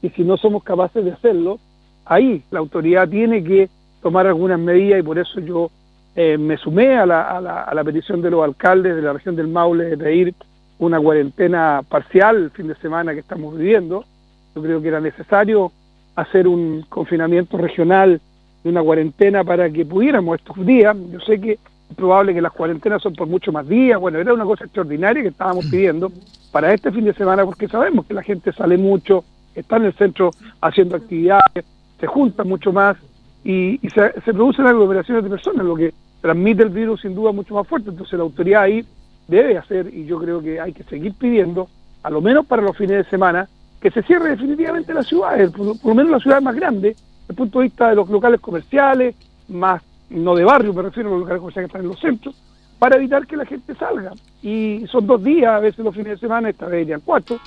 y 0.00 0.08
si 0.08 0.24
no 0.24 0.38
somos 0.38 0.64
capaces 0.64 1.04
de 1.04 1.12
hacerlo, 1.12 1.58
ahí 2.06 2.42
la 2.50 2.60
autoridad 2.60 3.06
tiene 3.06 3.44
que 3.44 3.68
tomar 4.00 4.26
algunas 4.26 4.58
medidas 4.58 5.00
y 5.00 5.02
por 5.02 5.18
eso 5.18 5.40
yo 5.40 5.70
eh, 6.16 6.38
me 6.38 6.56
sumé 6.56 6.96
a 6.96 7.04
la, 7.04 7.36
a, 7.36 7.74
la, 7.74 7.84
petición 7.84 8.22
de 8.22 8.30
los 8.30 8.42
alcaldes 8.42 8.96
de 8.96 9.02
la 9.02 9.12
región 9.12 9.36
del 9.36 9.48
Maule 9.48 9.90
de 9.90 9.98
pedir 9.98 10.34
una 10.78 10.98
cuarentena 10.98 11.82
parcial 11.86 12.44
el 12.44 12.50
fin 12.50 12.68
de 12.68 12.76
semana 12.76 13.12
que 13.12 13.20
estamos 13.20 13.58
viviendo. 13.58 14.06
Yo 14.54 14.62
creo 14.62 14.80
que 14.80 14.88
era 14.88 15.02
necesario 15.02 15.70
hacer 16.16 16.48
un 16.48 16.86
confinamiento 16.88 17.58
regional 17.58 18.22
de 18.62 18.70
una 18.70 18.82
cuarentena 18.82 19.44
para 19.44 19.70
que 19.70 19.84
pudiéramos 19.84 20.38
estos 20.38 20.64
días. 20.64 20.96
Yo 21.10 21.20
sé 21.20 21.40
que 21.40 21.52
es 21.52 21.96
probable 21.96 22.34
que 22.34 22.42
las 22.42 22.52
cuarentenas 22.52 23.02
son 23.02 23.14
por 23.14 23.28
mucho 23.28 23.52
más 23.52 23.68
días. 23.68 24.00
Bueno, 24.00 24.18
era 24.18 24.34
una 24.34 24.44
cosa 24.44 24.64
extraordinaria 24.64 25.22
que 25.22 25.28
estábamos 25.28 25.66
mm. 25.66 25.70
pidiendo 25.70 26.12
para 26.52 26.72
este 26.72 26.90
fin 26.90 27.04
de 27.04 27.14
semana 27.14 27.44
porque 27.44 27.68
sabemos 27.68 28.06
que 28.06 28.14
la 28.14 28.22
gente 28.22 28.52
sale 28.52 28.76
mucho, 28.76 29.24
está 29.54 29.76
en 29.76 29.84
el 29.84 29.94
centro 29.94 30.30
haciendo 30.60 30.96
actividades, 30.96 31.64
se 32.00 32.06
junta 32.06 32.44
mucho 32.44 32.72
más 32.72 32.96
y, 33.44 33.78
se, 33.94 34.12
se 34.20 34.34
producen 34.34 34.66
aglomeraciones 34.66 35.24
de 35.24 35.30
personas, 35.30 35.64
lo 35.64 35.76
que 35.76 35.92
transmite 36.20 36.62
el 36.62 36.70
virus 36.70 37.02
sin 37.02 37.14
duda 37.14 37.32
mucho 37.32 37.54
más 37.54 37.66
fuerte. 37.66 37.90
Entonces 37.90 38.18
la 38.18 38.24
autoridad 38.24 38.62
ahí 38.62 38.84
debe 39.28 39.58
hacer, 39.58 39.92
y 39.92 40.06
yo 40.06 40.18
creo 40.18 40.42
que 40.42 40.60
hay 40.60 40.72
que 40.72 40.82
seguir 40.84 41.14
pidiendo, 41.14 41.68
a 42.02 42.10
lo 42.10 42.20
menos 42.20 42.46
para 42.46 42.62
los 42.62 42.76
fines 42.76 43.04
de 43.04 43.10
semana, 43.10 43.48
que 43.80 43.90
se 43.90 44.02
cierre 44.02 44.30
definitivamente 44.30 44.92
la 44.92 45.02
ciudad, 45.02 45.36
por, 45.52 45.76
lo 45.84 45.94
menos 45.94 46.10
la 46.10 46.18
ciudad 46.18 46.42
más 46.42 46.56
grande, 46.56 46.88
desde 46.88 46.96
el 47.28 47.34
punto 47.34 47.58
de 47.58 47.64
vista 47.64 47.90
de 47.90 47.96
los 47.96 48.08
locales 48.08 48.40
comerciales, 48.40 49.14
más, 49.48 49.82
no 50.10 50.34
de 50.34 50.44
barrio, 50.44 50.72
me 50.72 50.82
refiero 50.82 51.08
a 51.08 51.12
los 51.12 51.20
locales 51.20 51.40
comerciales 51.40 51.70
que 51.70 51.76
están 51.76 51.84
en 51.84 51.88
los 51.88 52.00
centros, 52.00 52.34
para 52.78 52.96
evitar 52.96 53.26
que 53.26 53.36
la 53.36 53.44
gente 53.44 53.74
salga. 53.74 54.12
Y 54.42 54.84
son 54.90 55.06
dos 55.06 55.22
días, 55.22 55.52
a 55.52 55.60
veces 55.60 55.84
los 55.84 55.94
fines 55.94 56.12
de 56.12 56.18
semana, 56.18 56.48
esta 56.48 56.66
vez 56.66 56.82
irían 56.82 57.02
cuatro, 57.04 57.38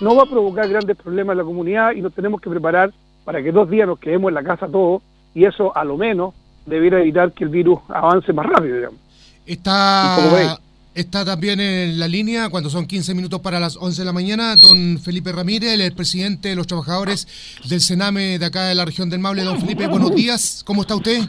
no 0.00 0.14
va 0.16 0.24
a 0.24 0.26
provocar 0.26 0.68
grandes 0.68 0.96
problemas 0.96 1.34
en 1.34 1.38
la 1.38 1.44
comunidad 1.44 1.92
y 1.92 2.00
nos 2.00 2.12
tenemos 2.12 2.40
que 2.40 2.50
preparar 2.50 2.92
para 3.24 3.42
que 3.42 3.52
dos 3.52 3.68
días 3.68 3.86
nos 3.86 3.98
quedemos 3.98 4.28
en 4.28 4.34
la 4.34 4.42
casa 4.42 4.66
todos 4.66 5.02
y 5.34 5.44
eso 5.44 5.76
a 5.76 5.84
lo 5.84 5.96
menos 5.96 6.34
debiera 6.66 7.00
evitar 7.00 7.32
que 7.32 7.44
el 7.44 7.50
virus 7.50 7.80
avance 7.88 8.32
más 8.32 8.46
rápido, 8.46 8.76
digamos. 8.76 9.00
Está, 9.46 10.58
está 10.94 11.24
también 11.24 11.60
en 11.60 11.98
la 11.98 12.08
línea, 12.08 12.48
cuando 12.48 12.70
son 12.70 12.86
15 12.86 13.14
minutos 13.14 13.40
para 13.40 13.60
las 13.60 13.76
11 13.76 14.02
de 14.02 14.04
la 14.04 14.12
mañana, 14.12 14.56
don 14.56 14.98
Felipe 14.98 15.32
Ramírez, 15.32 15.78
el 15.78 15.92
presidente 15.92 16.48
de 16.48 16.54
los 16.54 16.66
trabajadores 16.66 17.28
del 17.68 17.80
Sename 17.80 18.38
de 18.38 18.46
acá 18.46 18.64
de 18.64 18.74
la 18.74 18.84
región 18.84 19.10
del 19.10 19.20
Maule. 19.20 19.44
Don 19.44 19.60
Felipe, 19.60 19.86
buenos 19.86 20.14
días, 20.14 20.62
¿cómo 20.66 20.82
está 20.82 20.94
usted? 20.94 21.20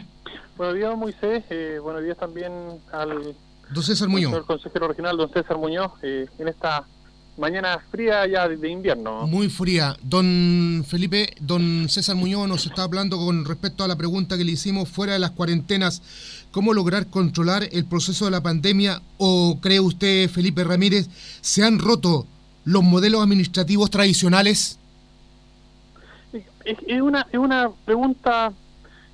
Buenos 0.58 0.76
días, 0.76 0.98
Moisés. 0.98 1.44
Eh, 1.50 1.80
buenos 1.82 2.04
días 2.04 2.18
también 2.18 2.52
al 2.92 3.36
don 3.72 3.84
César 3.84 4.10
Muñoz. 4.10 4.34
El 4.34 4.44
consejero 4.44 4.88
regional, 4.88 5.18
don 5.18 5.32
César 5.32 5.58
Muñoz, 5.58 5.92
eh, 6.04 6.28
en 6.38 6.48
esta 6.48 6.86
mañana 7.38 7.80
fría 7.92 8.28
ya 8.28 8.48
de, 8.48 8.70
invierno. 8.70 9.28
Muy 9.28 9.50
fría. 9.50 9.96
Don 10.02 10.84
Felipe, 10.88 11.34
don 11.40 11.90
César 11.90 12.16
Muñoz 12.16 12.48
nos 12.48 12.66
está 12.66 12.84
hablando 12.84 13.18
con 13.18 13.46
respecto 13.46 13.84
a 13.84 13.88
la 13.88 13.96
pregunta 13.96 14.38
que 14.38 14.44
le 14.44 14.52
hicimos 14.54 14.90
fuera 14.90 15.14
de 15.14 15.20
las 15.20 15.32
cuarentenas. 15.32 16.02
¿Cómo 16.52 16.74
lograr 16.74 17.08
controlar 17.08 17.68
el 17.72 17.86
proceso 17.86 18.26
de 18.26 18.32
la 18.32 18.42
pandemia? 18.42 19.02
¿O 19.18 19.60
cree 19.62 19.80
usted, 19.80 20.30
Felipe 20.30 20.64
Ramírez, 20.64 21.08
se 21.42 21.64
han 21.64 21.80
roto 21.80 22.26
los 22.66 22.84
modelos 22.84 23.24
administrativos 23.24 23.90
tradicionales? 23.90 24.78
Es 26.64 27.02
una, 27.02 27.28
es 27.32 27.40
una 27.40 27.72
pregunta 27.86 28.54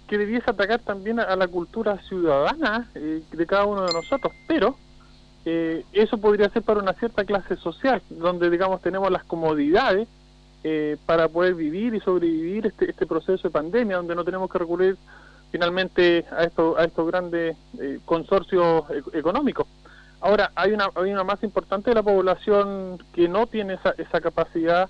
que 0.07 0.17
debiese 0.17 0.49
atacar 0.49 0.79
también 0.79 1.19
a 1.19 1.35
la 1.35 1.47
cultura 1.47 1.97
ciudadana 2.07 2.89
eh, 2.95 3.21
de 3.31 3.45
cada 3.45 3.65
uno 3.65 3.85
de 3.85 3.93
nosotros, 3.93 4.33
pero 4.47 4.77
eh, 5.49 5.85
eso 5.93 6.17
podría 6.17 6.49
ser 6.49 6.61
para 6.61 6.81
una 6.81 6.91
cierta 6.91 7.23
clase 7.23 7.55
social, 7.55 8.01
donde 8.09 8.49
digamos 8.49 8.81
tenemos 8.81 9.09
las 9.09 9.23
comodidades 9.23 10.05
eh, 10.65 10.97
para 11.05 11.29
poder 11.29 11.53
vivir 11.53 11.95
y 11.95 12.01
sobrevivir 12.01 12.65
este, 12.67 12.89
este 12.89 13.05
proceso 13.05 13.47
de 13.47 13.53
pandemia, 13.53 13.95
donde 13.95 14.13
no 14.13 14.25
tenemos 14.25 14.51
que 14.51 14.57
recurrir 14.57 14.97
finalmente 15.49 16.25
a, 16.37 16.43
esto, 16.43 16.77
a 16.77 16.83
estos 16.83 17.07
grandes 17.07 17.55
eh, 17.79 17.99
consorcios 18.03 18.83
económicos. 19.13 19.67
Ahora, 20.19 20.51
hay 20.53 20.73
una, 20.73 20.89
hay 20.95 21.13
una 21.13 21.23
más 21.23 21.41
importante 21.43 21.91
de 21.91 21.95
la 21.95 22.03
población 22.03 23.01
que 23.13 23.29
no 23.29 23.47
tiene 23.47 23.75
esa, 23.75 23.91
esa 23.97 24.19
capacidad 24.19 24.89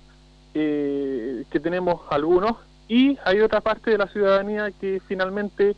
que 0.54 1.60
tenemos 1.62 2.00
algunos 2.10 2.56
y 2.88 3.16
hay 3.24 3.42
otra 3.42 3.60
parte 3.60 3.92
de 3.92 3.98
la 3.98 4.08
ciudadanía 4.08 4.72
que 4.72 5.00
finalmente 5.06 5.76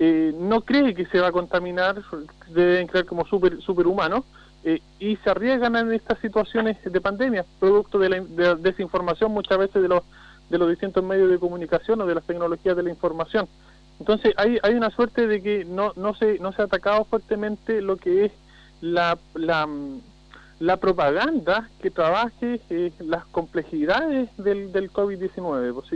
no 0.00 0.60
cree 0.60 0.94
que 0.94 1.06
se 1.06 1.20
va 1.20 1.28
a 1.28 1.32
contaminar, 1.32 2.02
deben 2.48 2.86
creer 2.86 3.06
como 3.06 3.26
super, 3.26 3.60
superhumanos, 3.60 4.24
eh, 4.64 4.80
y 4.98 5.16
se 5.16 5.30
arriesgan 5.30 5.76
en 5.76 5.92
estas 5.92 6.18
situaciones 6.18 6.76
de 6.84 7.00
pandemia, 7.00 7.44
producto 7.60 7.98
de 7.98 8.08
la 8.08 8.54
desinformación 8.56 9.32
muchas 9.32 9.58
veces 9.58 9.82
de 9.82 9.88
los, 9.88 10.02
de 10.50 10.58
los 10.58 10.68
distintos 10.68 11.04
medios 11.04 11.30
de 11.30 11.38
comunicación 11.38 12.00
o 12.00 12.06
de 12.06 12.14
las 12.14 12.24
tecnologías 12.24 12.76
de 12.76 12.82
la 12.82 12.90
información. 12.90 13.48
Entonces 14.00 14.34
hay, 14.36 14.58
hay 14.62 14.74
una 14.74 14.90
suerte 14.90 15.26
de 15.26 15.42
que 15.42 15.64
no, 15.64 15.92
no, 15.96 16.14
se, 16.14 16.38
no 16.38 16.52
se 16.52 16.62
ha 16.62 16.66
atacado 16.66 17.04
fuertemente 17.04 17.80
lo 17.80 17.96
que 17.96 18.26
es 18.26 18.32
la, 18.80 19.18
la, 19.34 19.68
la 20.60 20.76
propaganda 20.76 21.68
que 21.80 21.90
trabaje 21.90 22.60
eh, 22.70 22.92
las 23.00 23.24
complejidades 23.26 24.28
del, 24.36 24.72
del 24.72 24.92
COVID-19. 24.92 25.74
Pues 25.74 25.86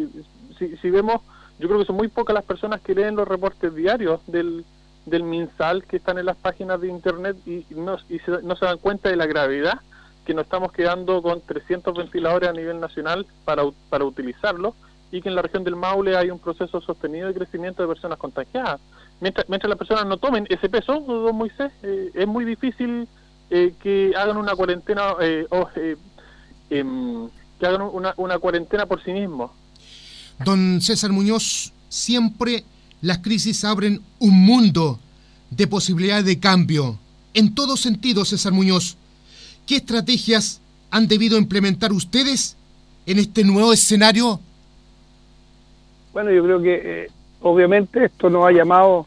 si, 0.58 0.76
si, 0.76 0.90
vemos, 0.90 1.20
yo 1.62 1.68
creo 1.68 1.78
que 1.78 1.86
son 1.86 1.94
muy 1.94 2.08
pocas 2.08 2.34
las 2.34 2.44
personas 2.44 2.80
que 2.80 2.92
leen 2.92 3.14
los 3.14 3.28
reportes 3.28 3.72
diarios 3.72 4.20
del, 4.26 4.64
del 5.06 5.22
MinSal 5.22 5.84
que 5.84 5.98
están 5.98 6.18
en 6.18 6.26
las 6.26 6.36
páginas 6.36 6.80
de 6.80 6.88
Internet 6.88 7.36
y, 7.46 7.64
no, 7.70 7.98
se, 7.98 8.66
dan 8.66 8.78
cuenta 8.78 9.08
de 9.10 9.14
la 9.14 9.26
gravedad 9.26 9.78
que 10.26 10.34
nos 10.34 10.44
estamos 10.46 10.72
quedando 10.72 11.22
con 11.22 11.40
300 11.40 11.96
ventiladores 11.96 12.48
a 12.48 12.52
nivel 12.52 12.80
nacional 12.80 13.26
para, 13.44 13.62
para 13.90 14.04
utilizarlo 14.04 14.74
y 15.12 15.22
que 15.22 15.28
en 15.28 15.36
la 15.36 15.42
región 15.42 15.62
del 15.62 15.76
Maule 15.76 16.16
hay 16.16 16.30
un 16.30 16.40
proceso 16.40 16.80
sostenido 16.80 17.28
de 17.28 17.34
crecimiento 17.34 17.80
de 17.82 17.88
personas 17.88 18.18
contagiadas. 18.18 18.80
Mientras, 19.20 19.48
mientras 19.48 19.68
las 19.68 19.78
personas 19.78 20.04
no 20.06 20.16
tomen 20.16 20.48
ese 20.50 20.68
peso, 20.68 20.98
don 20.98 21.36
Moisés, 21.36 21.70
eh, 21.84 22.10
es 22.12 22.26
muy 22.26 22.44
difícil 22.44 23.06
eh, 23.50 23.72
que 23.80 24.14
hagan 24.16 24.36
una 24.36 24.56
cuarentena 24.56 25.14
eh, 25.20 25.46
o 25.48 25.68
em, 26.70 27.28
que 27.60 27.66
hagan 27.66 27.82
una, 27.82 28.14
una 28.16 28.40
cuarentena 28.40 28.86
por 28.86 29.00
sí 29.04 29.12
mismos. 29.12 29.52
Don 30.44 30.80
César 30.80 31.12
Muñoz, 31.12 31.72
siempre 31.88 32.64
las 33.00 33.18
crisis 33.18 33.64
abren 33.64 34.00
un 34.18 34.44
mundo 34.44 34.98
de 35.50 35.66
posibilidades 35.66 36.24
de 36.24 36.38
cambio. 36.38 36.98
En 37.34 37.54
todo 37.54 37.76
sentido, 37.76 38.24
César 38.24 38.52
Muñoz, 38.52 38.96
¿qué 39.66 39.76
estrategias 39.76 40.60
han 40.90 41.08
debido 41.08 41.38
implementar 41.38 41.92
ustedes 41.92 42.56
en 43.06 43.18
este 43.18 43.44
nuevo 43.44 43.72
escenario? 43.72 44.40
Bueno, 46.12 46.30
yo 46.30 46.44
creo 46.44 46.62
que 46.62 46.82
eh, 46.84 47.10
obviamente 47.40 48.04
esto 48.04 48.28
nos 48.28 48.46
ha 48.46 48.52
llamado 48.52 49.06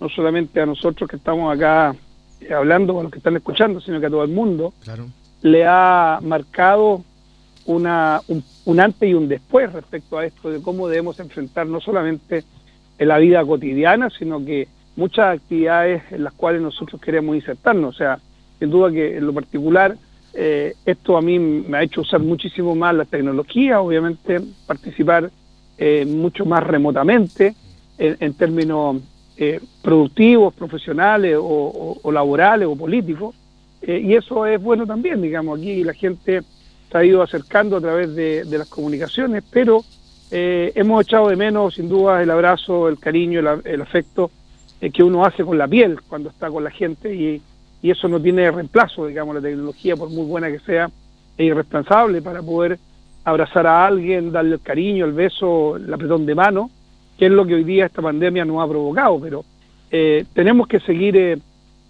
no 0.00 0.08
solamente 0.08 0.60
a 0.60 0.66
nosotros 0.66 1.08
que 1.08 1.16
estamos 1.16 1.54
acá 1.54 1.94
eh, 2.40 2.52
hablando, 2.52 2.98
a 2.98 3.02
los 3.02 3.12
que 3.12 3.18
están 3.18 3.36
escuchando, 3.36 3.80
sino 3.80 4.00
que 4.00 4.06
a 4.06 4.10
todo 4.10 4.24
el 4.24 4.30
mundo. 4.30 4.72
Claro. 4.82 5.08
Le 5.42 5.66
ha 5.66 6.20
marcado 6.22 7.04
una, 7.66 8.20
un 8.64 8.80
antes 8.80 9.08
y 9.08 9.14
un 9.14 9.28
después 9.28 9.72
respecto 9.72 10.18
a 10.18 10.26
esto 10.26 10.50
de 10.50 10.60
cómo 10.60 10.88
debemos 10.88 11.18
enfrentar 11.20 11.66
no 11.66 11.80
solamente 11.80 12.44
en 12.98 13.08
la 13.08 13.18
vida 13.18 13.44
cotidiana, 13.44 14.10
sino 14.10 14.44
que 14.44 14.68
muchas 14.96 15.36
actividades 15.38 16.02
en 16.12 16.24
las 16.24 16.32
cuales 16.34 16.62
nosotros 16.62 17.00
queremos 17.00 17.34
insertarnos. 17.36 17.94
O 17.94 17.98
sea, 17.98 18.18
sin 18.58 18.70
duda 18.70 18.90
que 18.90 19.16
en 19.16 19.26
lo 19.26 19.32
particular 19.32 19.96
eh, 20.32 20.74
esto 20.84 21.16
a 21.16 21.22
mí 21.22 21.38
me 21.38 21.78
ha 21.78 21.82
hecho 21.82 22.00
usar 22.00 22.20
muchísimo 22.20 22.74
más 22.74 22.94
la 22.94 23.04
tecnología, 23.04 23.80
obviamente 23.80 24.40
participar 24.66 25.30
eh, 25.78 26.04
mucho 26.06 26.44
más 26.44 26.62
remotamente 26.64 27.54
en, 27.96 28.34
términos 28.34 28.96
eh, 29.36 29.60
productivos, 29.80 30.52
profesionales 30.52 31.36
o, 31.40 32.10
laborales 32.12 32.66
o 32.66 32.74
políticos. 32.74 33.36
y 33.86 34.14
eso 34.14 34.46
es 34.46 34.60
bueno 34.60 34.84
también, 34.86 35.22
digamos, 35.22 35.58
aquí 35.58 35.84
la 35.84 35.94
gente 35.94 36.42
se 36.94 36.98
ha 36.98 37.04
ido 37.04 37.22
acercando 37.22 37.78
a 37.78 37.80
través 37.80 38.14
de, 38.14 38.44
las 38.56 38.68
comunicaciones, 38.68 39.42
pero 39.50 39.82
eh, 40.30 40.70
hemos 40.76 41.04
echado 41.04 41.28
de 41.28 41.34
menos, 41.34 41.74
sin 41.74 41.88
duda, 41.88 42.22
el 42.22 42.30
abrazo, 42.30 42.88
el 42.88 43.00
cariño, 43.00 43.40
el, 43.40 43.82
afecto 43.82 44.30
eh, 44.80 44.90
que 44.90 45.02
uno 45.02 45.24
hace 45.24 45.42
con 45.44 45.58
la 45.58 45.66
piel 45.66 46.00
cuando 46.02 46.30
está 46.30 46.48
con 46.50 46.62
la 46.62 46.70
gente 46.70 47.12
y, 47.12 47.42
eso 47.82 48.08
no 48.08 48.18
tiene 48.18 48.50
reemplazo, 48.50 49.08
digamos, 49.08 49.34
la 49.34 49.42
tecnología, 49.42 49.94
por 49.94 50.08
muy 50.08 50.24
buena 50.24 50.50
que 50.50 50.60
sea, 50.60 50.86
es 51.36 51.46
irreemplazable 51.46 52.22
para 52.22 52.40
poder 52.42 52.78
abrazar 53.24 53.66
a 53.66 53.84
alguien, 53.84 54.32
darle 54.32 54.54
el 54.54 54.62
cariño, 54.62 55.04
el 55.04 55.12
beso, 55.12 55.76
el 55.76 55.92
apretón 55.92 56.24
de 56.24 56.34
mano, 56.34 56.70
que 57.18 57.26
es 57.26 57.32
lo 57.32 57.44
que 57.44 57.56
hoy 57.56 57.64
día 57.64 57.84
esta 57.84 58.00
pandemia 58.00 58.46
nos 58.46 58.64
ha 58.64 58.68
provocado, 58.68 59.20
pero 59.20 59.44
eh, 59.90 60.24
tenemos 60.32 60.66
que 60.66 60.80
seguir 60.80 61.38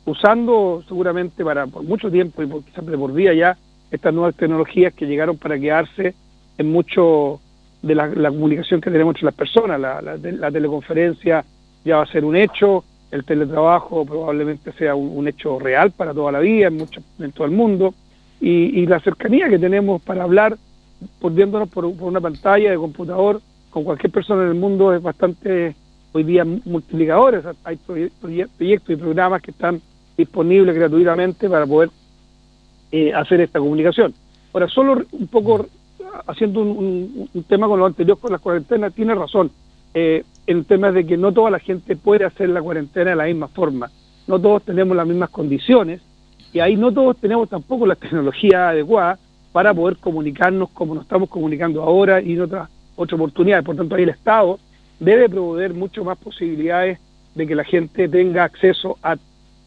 usando 0.05 0.83
seguramente 0.88 1.45
para 1.45 1.67
por 1.69 1.85
mucho 1.85 2.11
tiempo 2.11 2.43
y 2.43 2.47
por, 2.47 2.64
quizás 2.64 2.83
por 2.83 3.14
día 3.14 3.33
ya 3.35 3.57
estas 3.90 4.12
nuevas 4.12 4.35
tecnologías 4.35 4.92
que 4.94 5.07
llegaron 5.07 5.37
para 5.37 5.59
quedarse 5.59 6.14
en 6.59 6.70
muchos 6.70 7.40
de 7.83 7.94
la, 7.94 8.31
comunicación 8.31 8.81
que 8.81 8.90
tenemos 8.90 9.14
entre 9.14 9.27
las 9.27 9.35
personas. 9.35 9.79
La, 9.81 10.01
la, 10.01 10.51
teleconferencia 10.51 11.44
ya 11.85 11.97
va 11.97 12.03
a 12.03 12.07
ser 12.07 12.25
un 12.25 12.37
hecho, 12.37 12.85
el 13.11 13.25
teletrabajo 13.25 14.05
probablemente 14.05 14.73
sea 14.73 14.94
un, 14.94 15.29
hecho 15.29 15.59
real 15.59 15.90
para 15.90 16.14
toda 16.14 16.33
la 16.33 16.40
vida, 16.40 16.68
en, 16.68 16.77
mucho, 16.77 17.03
en 17.18 17.33
todo 17.33 17.44
el 17.47 17.53
mundo, 17.53 17.94
y, 18.40 18.87
la 18.87 19.01
cercanía 19.01 19.49
que 19.49 19.59
tenemos 19.59 20.03
para 20.03 20.25
hablar, 20.25 20.57
poniéndonos 21.20 21.68
por, 21.68 21.85
una 21.85 22.20
pantalla 22.20 22.70
de 22.70 22.77
computador 22.77 23.40
con 23.70 23.85
cualquier 23.85 24.12
persona 24.12 24.42
en 24.42 24.49
el 24.49 24.55
mundo 24.55 24.94
es 24.94 25.03
bastante 25.03 25.75
hoy 26.12 26.25
día 26.25 26.44
multiplicadores. 26.44 27.44
Hay 27.64 27.77
proyectos 27.77 28.90
y 28.90 28.97
programas 28.97 29.42
que 29.42 29.51
están 29.51 29.81
disponibles 30.16 30.75
gratuitamente 30.75 31.49
para 31.49 31.66
poder 31.66 31.90
eh, 32.97 33.13
hacer 33.13 33.41
esta 33.41 33.59
comunicación. 33.59 34.15
Ahora, 34.53 34.69
solo 34.69 35.03
un 35.11 35.27
poco 35.27 35.67
haciendo 36.29 36.61
un, 36.61 37.29
tema 37.49 37.67
con 37.67 37.81
lo 37.81 37.87
anterior 37.87 38.17
con 38.21 38.31
la 38.31 38.39
cuarentena, 38.39 38.89
tiene 38.91 39.17
razón. 39.17 39.51
Eh, 39.95 40.23
el 40.47 40.65
tema 40.65 40.93
de 40.93 41.05
que 41.05 41.17
no 41.17 41.33
toda 41.33 41.51
la 41.51 41.59
gente 41.59 41.97
puede 41.97 42.25
hacer 42.25 42.51
la 42.51 42.63
cuarentena 42.63 43.11
de 43.11 43.17
la 43.17 43.25
misma 43.25 43.49
forma. 43.49 43.91
No 44.29 44.39
todos 44.39 44.63
tenemos 44.63 44.97
las 44.97 45.09
mismas 45.09 45.31
condiciones 45.31 46.03
y 46.53 46.61
ahí 46.61 46.77
no 46.77 46.93
todos 46.93 47.17
tenemos 47.17 47.49
tampoco 47.49 47.85
la 47.85 47.95
tecnología 47.97 48.69
adecuada 48.69 49.19
para 49.51 49.75
poder 49.75 49.97
comunicarnos 49.97 50.71
como 50.71 50.95
nos 50.95 51.03
estamos 51.03 51.29
comunicando 51.29 51.83
ahora 51.83 52.21
y 52.21 52.35
en 52.35 52.43
otras 52.43 52.69
otra 52.95 53.17
oportunidades. 53.17 53.65
Por 53.65 53.75
tanto, 53.75 53.97
ahí 53.97 54.05
el 54.05 54.11
Estado 54.11 54.61
debe 55.01 55.29
proveer 55.29 55.75
mucho 55.75 56.05
más 56.05 56.17
posibilidades 56.17 57.01
de 57.35 57.45
que 57.45 57.57
la 57.57 57.65
gente 57.65 58.09
tenga 58.09 58.45
acceso 58.45 58.99
a 59.03 59.17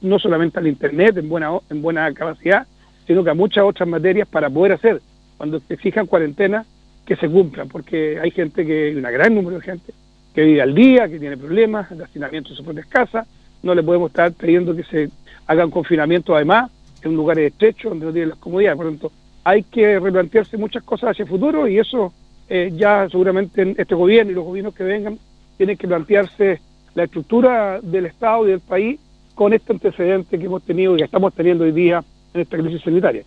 no 0.01 0.17
solamente 0.17 0.59
al 0.59 0.67
Internet 0.67 1.17
en 1.17 1.27
buena, 1.27 1.51
en 1.69 1.81
buena 1.81 2.13
capacidad, 2.13 2.65
sino 3.07 3.23
que 3.23 3.29
a 3.29 3.33
muchas 3.33 3.63
otras 3.63 3.87
materias 3.87 4.27
para 4.27 4.49
poder 4.49 4.73
hacer 4.73 5.01
cuando 5.37 5.59
se 5.59 5.73
exijan 5.75 6.05
cuarentena, 6.05 6.65
que 7.05 7.15
se 7.15 7.29
cumplan, 7.29 7.69
porque 7.69 8.19
hay 8.19 8.31
gente 8.31 8.65
que, 8.65 8.87
hay 8.87 8.95
un 8.95 9.03
gran 9.03 9.33
número 9.33 9.57
de 9.57 9.63
gente 9.63 9.93
que 10.33 10.43
vive 10.43 10.61
al 10.61 10.75
día, 10.75 11.07
que 11.07 11.19
tiene 11.19 11.37
problemas 11.37 11.95
de 11.95 12.03
hacinamiento 12.03 12.49
en 12.49 12.55
sus 12.55 12.65
propias 12.65 12.87
casas, 12.87 13.27
no 13.63 13.73
le 13.73 13.81
podemos 13.81 14.09
estar 14.09 14.31
pidiendo 14.33 14.75
que 14.75 14.83
se 14.83 15.09
hagan 15.47 15.71
confinamiento 15.71 16.35
además 16.35 16.69
en 17.01 17.15
lugares 17.15 17.51
estrechos 17.51 17.91
donde 17.91 18.05
no 18.07 18.11
tienen 18.11 18.29
las 18.29 18.39
comodidades, 18.39 18.77
por 18.77 18.85
lo 18.85 18.91
tanto 18.91 19.11
hay 19.43 19.63
que 19.63 19.97
replantearse 19.99 20.57
muchas 20.57 20.83
cosas 20.83 21.11
hacia 21.11 21.23
el 21.23 21.29
futuro 21.29 21.67
y 21.67 21.79
eso 21.79 22.11
eh, 22.49 22.71
ya 22.75 23.07
seguramente 23.09 23.75
este 23.77 23.95
gobierno 23.95 24.31
y 24.31 24.35
los 24.35 24.43
gobiernos 24.43 24.75
que 24.75 24.83
vengan 24.83 25.17
tienen 25.55 25.77
que 25.77 25.87
plantearse 25.87 26.59
la 26.95 27.05
estructura 27.05 27.79
del 27.81 28.07
Estado 28.07 28.45
y 28.45 28.51
del 28.51 28.59
país 28.59 28.99
con 29.35 29.53
este 29.53 29.71
antecedente 29.71 30.37
que 30.37 30.45
hemos 30.45 30.63
tenido 30.63 30.95
y 30.95 30.97
que 30.97 31.05
estamos 31.05 31.33
teniendo 31.33 31.63
hoy 31.63 31.71
día 31.71 32.03
en 32.33 32.41
esta 32.41 32.57
crisis 32.57 32.81
sanitaria. 32.83 33.23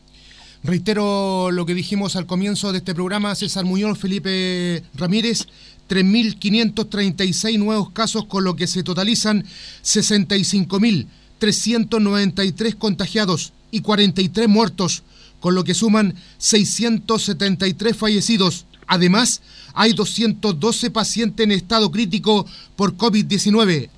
Reitero 0.63 1.51
lo 1.51 1.65
que 1.65 1.73
dijimos 1.73 2.17
al 2.17 2.27
comienzo 2.27 2.71
de 2.71 2.77
este 2.79 2.95
programa, 2.95 3.35
César 3.35 3.65
Muñoz, 3.65 3.99
Felipe 3.99 4.83
Ramírez, 4.95 5.47
3.536 5.89 7.59
nuevos 7.59 7.89
casos, 7.91 8.27
con 8.27 8.45
lo 8.45 8.57
que 8.57 8.67
se 8.67 8.83
totalizan 8.83 9.47
65.393 9.83 12.75
contagiados 12.77 13.55
y 13.71 13.81
43 13.81 14.49
muertos, 14.49 15.03
con 15.41 15.55
lo 15.55 15.65
que 15.65 15.73
suman 15.73 16.15
673 16.37 17.97
fallecidos. 17.97 18.67
Además, 18.87 19.41
hay 19.73 19.95
212 19.95 20.91
pacientes 20.91 21.45
en 21.45 21.53
estado 21.53 21.91
crítico 21.91 22.45
por 22.77 22.99
COVID-19. 22.99 23.89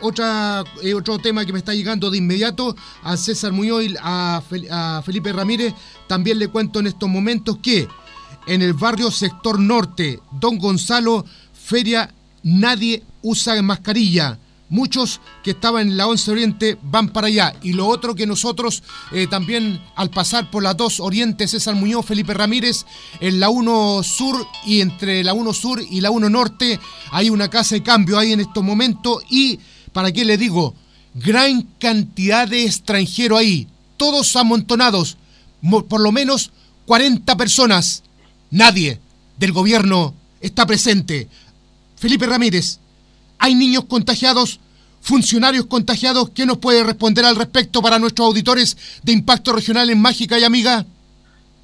Otra, 0.00 0.62
eh, 0.82 0.94
otro 0.94 1.18
tema 1.18 1.44
que 1.46 1.52
me 1.52 1.58
está 1.58 1.74
llegando 1.74 2.10
de 2.10 2.18
inmediato 2.18 2.76
a 3.02 3.16
César 3.16 3.52
Muñoz 3.52 3.84
a, 4.00 4.42
Felipe 5.04 5.32
Ramírez, 5.32 5.72
también 6.06 6.38
le 6.38 6.48
cuento 6.48 6.80
en 6.80 6.86
estos 6.86 7.08
momentos 7.08 7.58
que 7.62 7.88
en 8.46 8.60
el 8.60 8.74
barrio 8.74 9.10
sector 9.10 9.58
norte, 9.58 10.20
Don 10.32 10.58
Gonzalo, 10.58 11.24
feria, 11.54 12.12
nadie 12.42 13.02
usa 13.22 13.60
mascarilla 13.62 14.38
muchos 14.68 15.20
que 15.42 15.52
estaban 15.52 15.88
en 15.88 15.96
la 15.96 16.06
11 16.06 16.30
Oriente 16.30 16.78
van 16.82 17.08
para 17.08 17.28
allá. 17.28 17.54
Y 17.62 17.72
lo 17.72 17.86
otro 17.86 18.14
que 18.14 18.26
nosotros 18.26 18.82
eh, 19.12 19.26
también 19.26 19.80
al 19.96 20.10
pasar 20.10 20.50
por 20.50 20.62
la 20.62 20.74
2 20.74 21.00
Oriente, 21.00 21.48
César 21.48 21.74
Muñoz, 21.74 22.06
Felipe 22.06 22.34
Ramírez, 22.34 22.86
en 23.20 23.40
la 23.40 23.50
1 23.50 24.02
Sur 24.02 24.46
y 24.66 24.80
entre 24.80 25.22
la 25.24 25.34
1 25.34 25.52
Sur 25.52 25.82
y 25.88 26.00
la 26.00 26.10
1 26.10 26.30
Norte 26.30 26.80
hay 27.10 27.30
una 27.30 27.48
casa 27.48 27.74
de 27.74 27.82
cambio 27.82 28.18
ahí 28.18 28.32
en 28.32 28.40
estos 28.40 28.64
momentos 28.64 29.22
y, 29.30 29.58
¿para 29.92 30.12
qué 30.12 30.24
le 30.24 30.38
digo? 30.38 30.74
Gran 31.14 31.62
cantidad 31.78 32.48
de 32.48 32.64
extranjeros 32.64 33.38
ahí, 33.38 33.68
todos 33.96 34.34
amontonados, 34.34 35.16
por 35.88 36.00
lo 36.00 36.10
menos 36.10 36.50
40 36.86 37.36
personas. 37.36 38.02
Nadie 38.50 39.00
del 39.38 39.52
gobierno 39.52 40.14
está 40.40 40.66
presente. 40.66 41.28
Felipe 41.96 42.26
Ramírez, 42.26 42.80
hay 43.38 43.54
niños 43.54 43.84
contagiados 43.84 44.60
funcionarios 45.04 45.66
contagiados. 45.66 46.30
¿Qué 46.30 46.46
nos 46.46 46.58
puede 46.58 46.82
responder 46.82 47.24
al 47.26 47.36
respecto 47.36 47.82
para 47.82 47.98
nuestros 47.98 48.26
auditores 48.26 49.00
de 49.02 49.12
Impacto 49.12 49.52
Regional 49.52 49.90
en 49.90 50.00
Mágica 50.00 50.38
y 50.38 50.44
Amiga? 50.44 50.84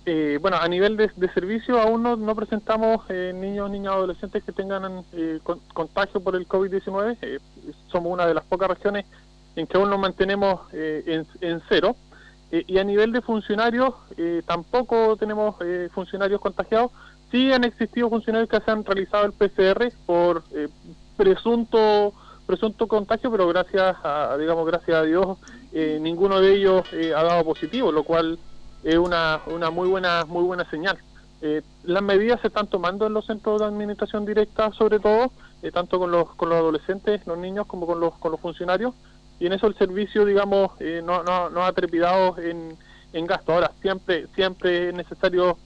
Eh, 0.06 0.38
bueno, 0.40 0.59
a 0.59 0.68
nivel 0.68 0.96
de, 0.96 1.11
servicio 1.33 1.80
aún 1.80 2.02
no, 2.02 2.35
presentamos 2.35 3.04
eh, 3.09 3.33
niños, 3.35 3.70
niñas, 3.70 3.94
adolescentes 3.94 4.42
que 4.44 4.52
tengan 4.52 5.04
eh, 5.12 5.40
contagio 5.72 6.20
por 6.20 6.37
el 6.37 6.46
COVID-19. 6.46 7.40
somos 7.90 8.12
una 8.12 8.26
de 8.26 8.35
las 8.35 8.44
pocas 8.44 8.68
regiones 8.68 9.06
en 9.56 9.66
que 9.66 9.76
aún 9.76 9.90
nos 9.90 9.98
mantenemos 9.98 10.61
en, 10.72 11.26
en, 11.40 11.62
cero. 11.68 11.96
y 12.50 12.78
a 12.78 12.85
nivel 12.85 13.12
de 13.12 13.20
funcionarios, 13.20 13.94
tampoco 14.46 15.16
tenemos 15.16 15.56
funcionarios 15.92 16.40
contagiados. 16.40 16.92
Sí 17.30 17.52
han 17.52 17.64
existido 17.64 18.08
funcionarios 18.08 18.48
que 18.48 18.60
se 18.60 18.70
han 18.70 18.84
realizado 18.84 19.26
el 19.26 19.32
PCR 19.32 19.92
por 20.06 20.42
presunto 21.16 22.12
presunto 22.50 22.88
contagio, 22.88 23.30
pero 23.30 23.46
gracias 23.46 23.96
a, 24.02 24.36
digamos, 24.36 24.66
gracias 24.66 24.96
a 24.96 25.02
Dios, 25.04 25.38
eh, 25.72 25.98
ninguno 26.00 26.40
de 26.40 26.54
ellos 26.54 26.82
eh, 26.92 27.14
ha 27.14 27.22
dado 27.22 27.44
positivo, 27.44 27.92
lo 27.92 28.02
cual 28.02 28.40
es 28.82 28.96
una, 28.96 29.40
una 29.46 29.70
muy 29.70 29.88
buena 29.88 30.24
muy 30.24 30.42
buena 30.42 30.68
señal. 30.68 30.98
Eh, 31.42 31.62
las 31.84 32.02
medidas 32.02 32.40
se 32.40 32.48
están 32.48 32.66
tomando 32.66 33.06
en 33.06 33.14
los 33.14 33.24
centros 33.26 33.60
de 33.60 33.66
administración 33.66 34.26
directa, 34.26 34.72
sobre 34.72 34.98
todo, 34.98 35.30
tanto 35.72 36.00
con 36.00 36.10
los, 36.10 36.34
con 36.34 36.48
los 36.48 36.58
adolescentes, 36.58 37.24
los 37.24 37.38
niños, 37.38 37.66
como 37.66 37.86
con 37.86 38.00
los, 38.00 38.14
con 38.14 38.32
los 38.32 38.40
funcionarios, 38.40 38.94
y 39.38 39.46
en 39.46 39.52
eso 39.52 39.68
el 39.68 39.76
servicio, 39.76 40.24
digamos, 40.24 40.72
no, 41.04 41.22
no, 41.22 41.50
no 41.50 41.64
ha 41.64 41.72
trepidado 41.72 42.36
en, 42.38 42.76
en 43.12 43.26
gasto. 43.26 43.52
Ahora, 43.52 43.70
siempre, 43.80 44.26
siempre 44.34 44.88
es 44.88 44.94
necesario 44.94 45.56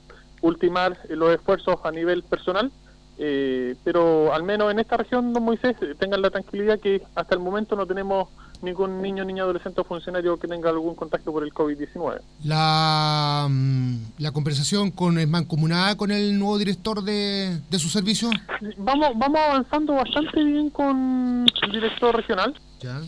ultimar 0.44 0.98
los 1.09 1.35
esfuerzos 1.35 1.76
a 1.85 1.90
nivel 1.90 2.22
personal, 2.22 2.70
eh, 3.16 3.76
pero 3.83 4.35
al 4.35 4.42
menos 4.42 4.70
en 4.70 4.78
esta 4.78 4.96
región, 4.96 5.33
don 5.33 5.42
Moisés, 5.42 5.74
tengan 5.98 6.20
la 6.20 6.30
tranquilidad 6.30 6.78
que 6.78 7.02
hasta 7.14 7.35
el 7.35 7.40
momento 7.40 7.76
no 7.76 7.87
tenemos 7.87 8.28
ningún 8.61 9.00
niño, 9.00 9.24
niña, 9.24 9.42
adolescente 9.42 9.80
o 9.80 9.85
funcionario 9.85 10.38
que 10.38 10.48
tenga 10.48 10.68
algún 10.68 10.94
contacto 10.94 11.33
por 11.33 11.44
el 11.44 11.52
COVID-19. 11.52 12.20
La, 12.44 13.46
mm, 13.48 13.94
¿La 14.18 14.33
conversación 14.33 14.90
con 14.90 15.18
es 15.18 15.28
mancomunada 15.28 15.96
con 15.96 16.11
el 16.11 16.38
nuevo 16.38 16.59
director 16.59 17.02
de, 17.02 17.59
de 17.70 17.78
su 17.78 17.88
servicio? 17.88 18.30
Vamos, 18.76 19.11
vamos 19.16 19.40
avanzando 19.40 19.94
bastante 19.94 20.44
bien 20.44 20.70
con 20.70 21.46
el 21.62 21.72
director 21.72 22.14
regional. 22.14 22.54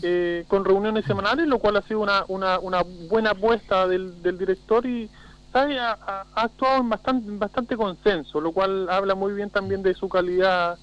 Eh, 0.01 0.43
con 0.47 0.65
reuniones 0.65 1.05
semanales, 1.05 1.45
lo 1.45 1.59
cual 1.59 1.77
ha 1.77 1.83
sido 1.83 1.99
una, 1.99 2.23
una, 2.29 2.57
una 2.57 2.81
buena 3.11 3.29
apuesta 3.29 3.87
del, 3.87 4.23
del 4.23 4.35
director 4.39 4.83
y 4.87 5.07
ha, 5.57 6.25
actuado 6.35 6.81
en 6.81 6.89
bastante, 6.89 7.31
bastante 7.31 7.77
consenso, 7.77 8.41
lo 8.41 8.51
cual 8.51 8.89
habla 8.89 9.15
muy 9.15 9.33
bien 9.33 9.49
también 9.49 9.83
de 9.83 9.93
su 9.93 10.09
calidad 10.09 10.77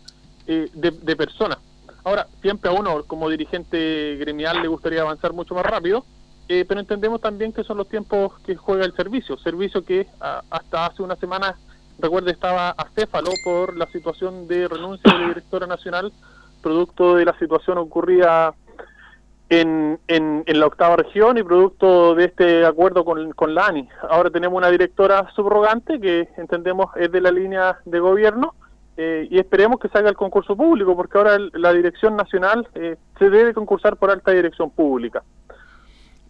eh, 0.47 0.69
de, 0.75 1.17
persona. 1.17 1.59
Ahora, 2.05 2.27
siempre 2.43 2.71
a 2.71 2.75
uno 2.75 3.05
como 3.05 3.29
dirigente 3.29 4.17
gremial 4.17 4.61
le 4.61 4.69
gustaría 4.69 5.03
avanzar 5.03 5.33
mucho 5.33 5.55
más 5.55 5.65
rápido, 5.65 6.05
eh, 6.49 6.65
pero 6.69 6.81
entendemos 6.81 7.21
también 7.21 7.53
que 7.53 7.65
son 7.65 7.79
los 7.79 7.89
tiempos 7.89 8.39
que 8.41 8.55
juega 8.57 8.85
el 8.85 8.95
servicio, 8.95 9.39
servicio 9.39 9.85
que 9.85 10.07
hasta 10.51 10.87
hace 10.87 11.03
una 11.03 11.17
semana, 11.17 11.57
recuerde, 11.99 12.33
estaba 12.33 12.71
acéfalo 12.71 13.31
por 13.45 13.77
la 13.77 13.87
situación 13.87 14.47
de 14.47 14.69
renuncia 14.69 15.11
de 15.13 15.19
la 15.19 15.29
directora 15.29 15.67
nacional, 15.67 16.13
producto 16.63 17.17
de 17.17 17.25
la 17.25 17.39
situación 17.39 17.79
ocurrida 17.79 18.55
en, 19.49 19.99
en, 20.09 20.45
la 20.47 20.67
octava 20.67 20.97
región 20.97 21.39
y 21.39 21.43
producto 21.43 22.15
de 22.15 22.25
este 22.27 22.65
acuerdo 22.65 23.05
con, 23.05 23.33
con 23.33 23.55
la 23.55 23.67
ANI. 23.67 23.89
Ahora 24.09 24.31
tenemos 24.31 24.57
una 24.57 24.71
directora 24.71 25.29
subrogante 25.35 26.01
que 26.01 26.29
entendemos 26.37 26.87
es 26.97 27.11
de 27.13 27.21
la 27.21 27.31
línea 27.31 27.79
de 27.85 28.01
gobierno 28.01 28.55
eh, 28.97 29.27
y 29.31 29.39
esperemos 29.39 29.81
que 29.81 29.89
salga 29.89 30.09
el 30.09 30.17
concurso 30.17 30.57
público 30.57 30.97
porque 30.97 31.19
ahora 31.19 31.39
la 31.53 31.73
dirección 31.73 32.17
nacional 32.17 32.69
eh, 32.75 32.97
se 33.19 33.29
debe 33.29 33.53
concursar 33.53 33.97
por 33.97 34.11
alta 34.11 34.31
dirección 34.31 34.71
pública. 34.71 35.23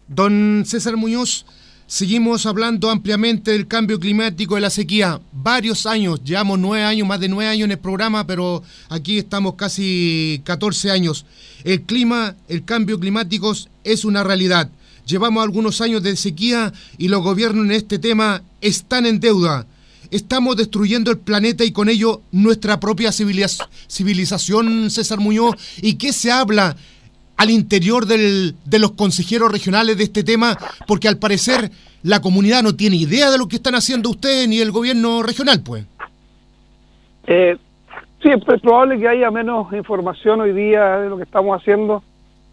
Don 0.07 0.65
César 0.65 0.97
Muñoz, 0.97 1.47
Seguimos 1.87 2.47
hablando 2.47 2.89
ampliamente 2.89 3.51
del 3.51 3.69
cambio 3.69 4.01
climático, 4.01 4.55
de 4.55 4.63
la 4.63 4.71
sequía. 4.71 5.21
Varios 5.33 5.85
años, 5.85 6.25
llevamos 6.25 6.59
nueve 6.59 6.83
años, 6.83 7.07
más 7.07 7.21
de 7.21 7.29
nueve 7.29 7.51
años 7.51 7.67
en 7.67 7.73
el 7.73 7.79
programa, 7.79 8.27
pero 8.27 8.63
aquí 8.89 9.19
estamos 9.19 9.55
casi 9.55 10.41
14 10.45 10.91
años. 10.91 11.27
El 11.63 11.83
clima, 11.83 12.37
el 12.49 12.65
cambio 12.65 12.99
climático 12.99 13.55
es 13.85 14.05
una 14.07 14.25
realidad. 14.25 14.71
Llevamos 15.07 15.45
algunos 15.45 15.83
años 15.83 16.03
de 16.03 16.17
sequía 16.17 16.73
y 16.97 17.09
los 17.09 17.23
gobiernos 17.23 17.67
en 17.67 17.73
este 17.73 17.99
tema 17.99 18.43
están 18.63 19.05
en 19.05 19.21
deuda. 19.21 19.67
Estamos 20.11 20.57
destruyendo 20.57 21.11
el 21.11 21.19
planeta 21.19 21.65
y 21.65 21.73
con 21.73 21.91
ello 21.91 22.23
nuestra 22.33 22.81
propia 22.81 23.13
civilización, 23.13 24.91
César 24.91 25.19
Muñoz. 25.19 25.57
¿Y 25.83 25.95
qué 25.95 26.15
se 26.15 26.33
habla 26.33 26.77
al 27.37 27.51
interior 27.51 28.07
del, 28.07 28.55
de 28.65 28.79
los 28.79 28.93
consejeros 28.93 29.51
regionales 29.51 29.99
de 29.99 30.05
este 30.05 30.23
tema, 30.23 30.57
porque 30.87 31.09
al 31.09 31.19
parecer 31.19 31.71
la 32.03 32.21
comunidad 32.21 32.63
no 32.63 32.77
tiene 32.77 32.97
idea 32.97 33.31
de 33.31 33.39
lo 33.39 33.49
que 33.49 33.57
están 33.57 33.75
haciendo 33.75 34.11
ustedes 34.11 34.47
ni 34.49 34.61
el 34.61 34.71
gobierno 34.71 35.23
regional, 35.23 35.63
pues. 35.65 35.85
Eh, 37.27 37.57
sí, 38.23 38.29
es 38.29 38.61
probable 38.61 38.99
que 38.99 39.09
haya 39.09 39.31
menos 39.31 39.73
información 39.73 40.43
hoy 40.43 40.53
día 40.53 40.99
de 40.99 41.09
lo 41.09 41.17
que 41.17 41.23
estamos 41.23 41.61
haciendo, 41.61 42.03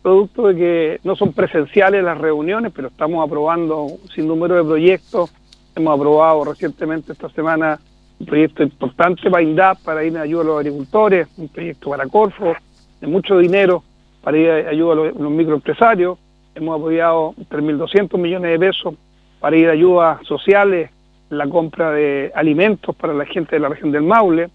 producto 0.02 0.48
de 0.48 0.56
que 0.56 1.00
no 1.04 1.16
son 1.16 1.34
presenciales 1.34 2.04
las 2.04 2.18
reuniones, 2.18 2.72
pero 2.76 2.88
estamos 2.88 3.26
aprobando 3.26 3.88
sin 4.16 4.28
número 4.28 4.56
de 4.56 4.64
proyectos. 4.64 5.32
Hemos 5.76 5.96
aprobado 5.96 6.46
recientemente 6.46 7.12
esta 7.12 7.30
semana 7.30 7.80
un 8.20 8.26
proyecto 8.26 8.64
importante 8.64 9.30
para 9.30 9.44
INDAP, 9.44 9.80
para 9.80 10.04
ir 10.04 10.16
en 10.16 10.22
ayuda 10.22 10.42
a 10.42 10.46
los 10.46 10.58
agricultores, 10.60 11.28
un 11.38 11.50
proyecto 11.50 11.90
para 11.90 12.08
Corfo, 12.08 12.54
de 13.00 13.08
mucho 13.08 13.38
dinero 13.38 13.84
para 14.22 14.38
ir 14.38 14.50
a 14.50 14.70
ayuda 14.70 14.94
a 14.94 14.96
los, 14.96 15.32
microempresarios. 15.32 16.18
Hemos 16.56 16.80
apoyado 16.80 17.34
3.200 17.50 18.18
millones 18.18 18.52
de 18.52 18.60
pesos 18.60 18.96
para 19.40 19.56
ir 19.56 19.70
a 19.70 19.72
ayudas 19.72 20.26
sociales, 20.28 20.90
la 21.30 21.48
compra 21.48 21.92
de 21.92 22.32
alimentos 22.36 22.96
para 22.96 23.14
la 23.14 23.26
gente 23.26 23.56
de 23.56 23.60
la 23.60 23.70
región 23.70 23.92
del 23.92 24.04
Maule, 24.04 24.50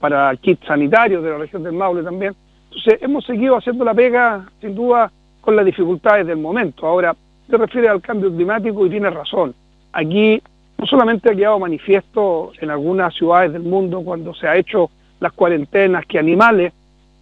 para 0.00 0.34
kits 0.36 0.66
sanitarios 0.66 1.22
de 1.22 1.30
la 1.30 1.38
región 1.38 1.62
del 1.62 1.74
Maule 1.74 2.02
también. 2.02 2.34
Entonces, 2.64 3.02
hemos 3.02 3.24
seguido 3.26 3.56
haciendo 3.56 3.84
la 3.84 3.94
pega, 3.94 4.46
sin 4.60 4.74
duda, 4.74 5.12
con 5.40 5.54
las 5.54 5.64
dificultades 5.64 6.26
del 6.26 6.38
momento. 6.38 6.86
Ahora, 6.86 7.14
se 7.48 7.56
refiere 7.56 7.88
al 7.88 8.00
cambio 8.00 8.34
climático 8.34 8.86
y 8.86 8.90
tiene 8.90 9.10
razón. 9.10 9.54
Aquí 9.92 10.42
no 10.78 10.86
solamente 10.86 11.30
ha 11.30 11.34
quedado 11.34 11.58
manifiesto 11.58 12.52
en 12.60 12.70
algunas 12.70 13.14
ciudades 13.14 13.52
del 13.52 13.62
mundo 13.62 14.00
cuando 14.02 14.34
se 14.34 14.48
ha 14.48 14.56
hecho 14.56 14.90
las 15.20 15.32
cuarentenas 15.32 16.06
que 16.06 16.18
animales 16.18 16.72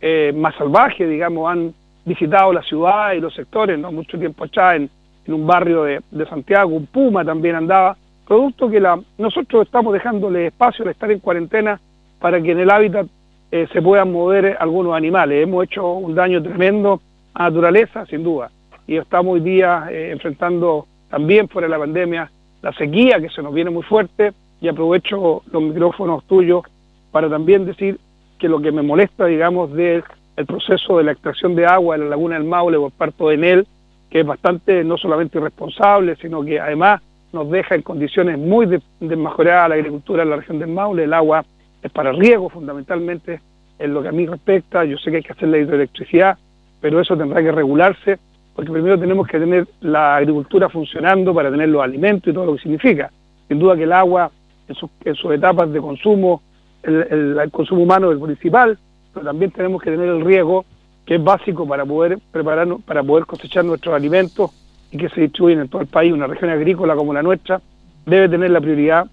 eh, 0.01 0.33
más 0.35 0.55
salvajes, 0.55 1.09
digamos, 1.09 1.51
han 1.51 1.75
visitado 2.11 2.53
la 2.53 2.63
ciudad 2.63 3.13
y 3.13 3.21
los 3.21 3.33
sectores, 3.35 3.79
no 3.79 3.93
mucho 3.93 4.19
tiempo 4.19 4.45
allá 4.45 4.75
en, 4.75 4.91
un 5.29 5.47
barrio 5.47 5.85
de, 5.85 6.01
Santiago, 6.29 6.75
un 6.75 6.87
puma 6.87 7.25
también 7.25 7.55
andaba, 7.55 7.97
producto 8.27 8.69
que 8.69 8.81
la, 8.81 8.99
nosotros 9.17 9.65
estamos 9.65 9.93
dejándole 9.93 10.47
espacio 10.47 10.85
al 10.85 10.91
estar 10.91 11.09
en 11.09 11.21
cuarentena 11.21 11.81
para 12.19 12.43
que 12.43 12.51
en 12.51 12.59
el 12.59 12.69
hábitat 12.69 13.07
eh, 13.53 13.69
se 13.73 13.81
puedan 13.81 14.11
mover 14.11 14.57
algunos 14.59 14.97
animales. 14.97 15.45
Hemos 15.45 15.65
hecho 15.65 15.93
un 15.93 16.17
daño 16.17 16.43
tremendo 16.43 17.01
a 17.35 17.45
la 17.45 17.51
naturaleza, 17.51 18.07
sin 18.07 18.25
duda, 18.25 18.51
y 18.89 18.97
estamos 18.97 19.35
hoy 19.35 19.41
día 19.41 19.87
eh, 19.89 20.11
enfrentando 20.11 20.87
también 21.11 21.49
fuera 21.49 21.69
de 21.69 21.73
la 21.73 21.79
pandemia 21.79 22.31
la 22.61 22.73
sequía 22.73 23.21
que 23.21 23.29
se 23.29 23.43
nos 23.43 23.55
viene 23.55 23.71
muy 23.71 23.85
fuerte 23.85 24.33
y 24.61 24.67
aprovecho 24.67 25.43
los 25.53 25.63
micrófonos 25.63 26.25
tuyos 26.25 26.65
para 27.13 27.31
también 27.31 27.65
decir 27.67 28.01
que 28.39 28.49
lo 28.49 28.61
que 28.61 28.73
me 28.73 28.83
molesta, 28.83 29.27
digamos, 29.27 29.73
de 29.73 30.03
el 30.41 30.47
proceso 30.47 30.99
de 30.99 31.05
la 31.05 31.13
extracción 31.13 31.55
de 31.55 31.67
agua 31.67 31.95
en 31.95 32.05
la 32.05 32.11
laguna 32.11 32.37
del 32.37 32.45
Maule 32.45 32.79
por 32.79 32.93
parte 32.93 33.23
de 33.25 33.35
Enel, 33.35 33.67
que 34.09 34.21
es 34.21 34.27
bastante 34.27 34.83
no 34.83 34.97
solamente 34.97 35.39
irresponsable, 35.39 36.17
sino 36.17 36.43
que 36.43 36.59
además 36.59 37.03
nos 37.33 37.49
deja 37.51 37.75
en 37.75 37.83
condiciones 37.83 38.39
muy 38.39 38.67
desmejoradas 38.99 39.69
la 39.69 39.75
agricultura 39.77 40.23
en 40.23 40.31
la 40.31 40.37
región 40.37 40.59
del 40.59 40.71
Maule. 40.71 41.05
El 41.05 41.13
agua 41.13 41.45
es 41.83 41.93
para 41.93 42.13
riego 42.13 42.49
fundamentalmente, 42.49 43.41
en 43.79 43.95
lo 43.95 44.03
que 44.03 44.09
a 44.09 44.13
mí 44.13 44.27
respecta. 44.27 44.85
Yo 44.85 44.97
sé 44.99 45.11
que 45.11 45.19
hay 45.19 45.23
que 45.23 45.33
hacer 45.33 45.49
la 45.49 45.59
hidroelectricidad, 45.59 46.39
pero 46.81 47.01
eso 47.01 47.17
tendrá 47.17 47.43
que 47.43 47.53
regularse, 47.53 48.19
porque 48.55 48.73
primero 48.73 48.99
tenemos 48.99 49.29
que 49.29 49.39
tener 49.39 49.69
la 49.81 50.17
agricultura 50.17 50.69
funcionando 50.71 51.35
para 51.35 51.51
tener 51.51 51.69
los 51.69 51.83
alimentos 51.83 52.29
y 52.29 52.35
todo 52.35 52.47
lo 52.47 52.57
que 52.57 52.63
significa. 52.63 53.11
Sin 53.47 53.59
duda 53.59 53.77
que 53.77 53.85
el 53.85 53.93
agua, 53.93 54.31
en, 54.67 55.15
sus 55.15 55.33
etapas 55.33 55.71
de 55.71 55.81
consumo, 55.81 56.43
el, 56.83 57.39
el 57.39 57.51
consumo 57.51 57.83
humano 57.83 58.11
es 58.11 58.17
el 58.17 58.25
principal, 58.25 58.79
pero 59.13 59.27
también 59.27 59.51
tenemos 59.51 59.83
que 59.83 59.91
tener 59.91 60.09
el 60.09 60.25
riego, 60.25 60.65
que 61.05 61.17
es 61.17 61.25
básico 61.25 61.67
para 61.67 61.85
poder 61.85 62.19
prepararnos, 62.31 62.83
para 62.83 63.03
poder 63.03 63.27
cosechar 63.27 63.65
nuestros 63.65 63.95
alimentos 63.95 64.51
y 64.91 64.97
que 64.97 65.09
se 65.09 65.23
distribuyen 65.23 65.61
en 65.61 65.69
todo 65.69 65.83
el 65.83 65.89
país. 65.89 66.13
Una 66.13 66.27
región 66.27 66.51
agrícola 66.51 66.95
como 66.95 67.13
la 67.13 67.23
nuestra 67.23 67.61
debe 68.07 68.29
tener 68.29 68.51
la 68.51 68.61
prioridad 68.61 69.07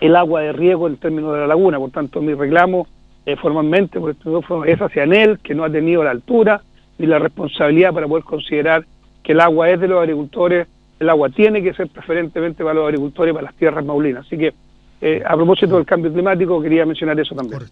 el 0.00 0.16
agua 0.16 0.42
de 0.42 0.52
riego 0.52 0.86
en 0.86 0.96
términos 0.96 1.32
de 1.32 1.40
la 1.40 1.46
laguna. 1.46 1.78
Por 1.78 1.90
tanto, 1.90 2.20
mi 2.20 2.34
reclamo 2.34 2.86
eh, 3.24 3.36
formalmente 3.36 3.98
por 3.98 4.10
este 4.10 4.30
es 4.66 4.80
hacia 4.80 5.04
él, 5.04 5.38
que 5.42 5.54
no 5.54 5.64
ha 5.64 5.70
tenido 5.70 6.04
la 6.04 6.10
altura 6.10 6.62
ni 6.98 7.06
la 7.06 7.18
responsabilidad 7.18 7.92
para 7.92 8.06
poder 8.06 8.24
considerar 8.24 8.84
que 9.22 9.32
el 9.32 9.40
agua 9.40 9.70
es 9.70 9.80
de 9.80 9.88
los 9.88 10.00
agricultores, 10.00 10.68
el 10.98 11.10
agua 11.10 11.28
tiene 11.30 11.62
que 11.62 11.74
ser 11.74 11.88
preferentemente 11.88 12.62
para 12.62 12.74
los 12.74 12.84
agricultores 12.84 13.32
y 13.32 13.34
para 13.34 13.46
las 13.46 13.54
tierras 13.56 13.84
maulinas. 13.84 14.26
Así 14.26 14.38
que 14.38 14.54
eh, 15.00 15.22
a 15.26 15.34
propósito 15.36 15.76
del 15.76 15.86
cambio 15.86 16.12
climático, 16.12 16.60
quería 16.62 16.86
mencionar 16.86 17.18
eso 17.20 17.34
también. 17.34 17.62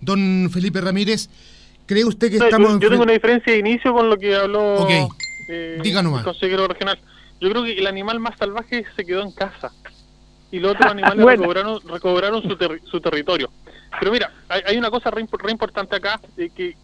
Don 0.00 0.50
Felipe 0.50 0.80
Ramírez, 0.80 1.28
¿Cree 1.86 2.04
usted 2.04 2.30
que 2.30 2.36
estamos... 2.36 2.78
Yo, 2.80 2.88
tengo 2.90 3.02
una 3.02 3.12
diferencia 3.12 3.52
de 3.52 3.58
inicio 3.58 3.92
con 3.92 4.08
lo 4.08 4.16
que 4.16 4.34
habló 4.34 4.88
eh, 5.48 5.78
el 5.82 6.22
consejero 6.22 6.68
regional. 6.68 6.98
Yo 7.40 7.50
creo 7.50 7.64
que 7.64 7.72
el 7.72 7.86
animal 7.86 8.20
más 8.20 8.38
salvaje 8.38 8.84
se 8.94 9.04
quedó 9.04 9.22
en 9.22 9.32
casa 9.32 9.72
y 10.50 10.60
los 10.60 10.72
otros 10.72 10.90
animales 10.92 11.38
recobraron, 11.38 11.80
recobraron 11.86 12.42
su, 12.42 12.56
su 12.84 13.00
territorio. 13.00 13.50
Pero 13.98 14.12
mira, 14.12 14.32
hay, 14.48 14.76
una 14.76 14.90
cosa 14.90 15.10
re, 15.10 15.26
importante 15.50 15.96
acá 15.96 16.20
eh, 16.36 16.50
que, 16.54 16.74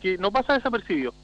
que, 0.00 0.18
no 0.18 0.30
pasa 0.30 0.54
desapercibido. 0.54 1.14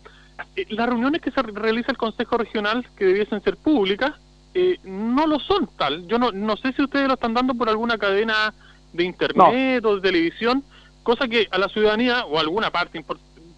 Eh, 0.57 0.66
las 0.70 0.88
reuniones 0.88 1.20
que 1.20 1.31
se 1.31 1.42
realiza 1.42 1.92
el 1.92 1.99
Consejo 1.99 2.38
Regional, 2.38 2.87
que 2.97 3.05
debiesen 3.05 3.42
ser 3.42 3.57
públicas, 3.57 4.14
eh, 4.54 4.78
no 4.84 5.26
lo 5.26 5.40
son 5.40 5.68
tal. 5.76 6.06
Yo 6.06 6.18
no, 6.18 6.30
no 6.32 6.56
sé 6.56 6.72
si 6.72 6.82
ustedes 6.82 7.08
lo 7.08 7.14
están 7.14 7.34
dando 7.34 7.54
por 7.54 7.68
alguna 7.68 7.98
cadena 7.98 8.54
de 8.92 9.04
internet 9.04 9.84
o 9.84 9.96
de 9.96 10.00
televisión, 10.00 10.64
cosa 11.02 11.28
que 11.28 11.48
a 11.50 11.58
la 11.58 11.68
ciudadanía 11.68 12.24
o 12.24 12.38
a 12.38 12.40
alguna 12.40 12.70
parte 12.70 13.04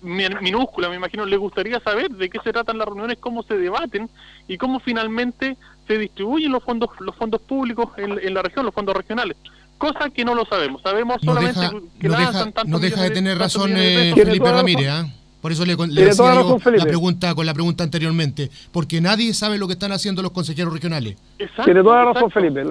minúscula, 0.03 0.89
me 0.89 0.97
imagino, 0.97 1.27
le 1.27 1.37
gustaría 1.37 1.81
saber 1.81 2.11
de 2.11 2.31
qué 2.31 2.39
se 2.43 2.53
tratan 2.53 2.79
las 2.79 2.87
reuniones, 2.87 3.19
cómo 3.19 3.43
se 3.43 3.59
debaten 3.59 4.09
y 4.49 4.57
cómo 4.57 4.81
finalmente 4.81 5.57
se 5.87 5.99
distribuyen 5.99 6.53
los 6.53 6.63
fondos 6.65 6.91
los 7.01 7.15
fondos 7.17 7.41
públicos 7.43 7.91
en, 7.97 8.35
la 8.35 8.43
región, 8.43 8.65
los 8.65 8.75
fondos 8.75 8.97
regionales. 8.97 9.37
Cosa 9.79 10.09
que 10.09 10.25
no 10.25 10.35
lo 10.35 10.47
sabemos. 10.47 10.81
Sabemos 10.81 11.19
solamente 11.23 11.61
que 12.01 12.09
no 12.09 12.19
deja, 12.19 12.47
no 12.65 12.79
deja 12.79 13.03
de 13.03 13.11
tener 13.11 13.39
razón 13.39 13.75
eh, 13.77 14.15
Felipe 14.15 14.51
Ramírez. 14.51 14.89
¿ah? 14.89 15.07
Por 15.47 15.53
eso 15.53 15.65
le, 15.65 15.77
le 15.77 16.13
yo 16.13 16.59
la 16.75 16.85
pregunta 16.87 17.33
con 17.33 17.47
la 17.47 17.55
pregunta 17.55 17.85
anteriormente, 17.85 18.51
porque 18.73 19.01
nadie 19.01 19.33
sabe 19.33 19.59
lo 19.59 19.69
que 19.69 19.75
están 19.75 19.93
haciendo 19.93 20.21
los 20.21 20.33
consejeros 20.33 20.73
regionales. 20.73 21.17
Tiene 21.65 21.85
toda 21.85 22.05
la 22.05 22.13
razón, 22.13 22.33
Felipe. 22.33 22.65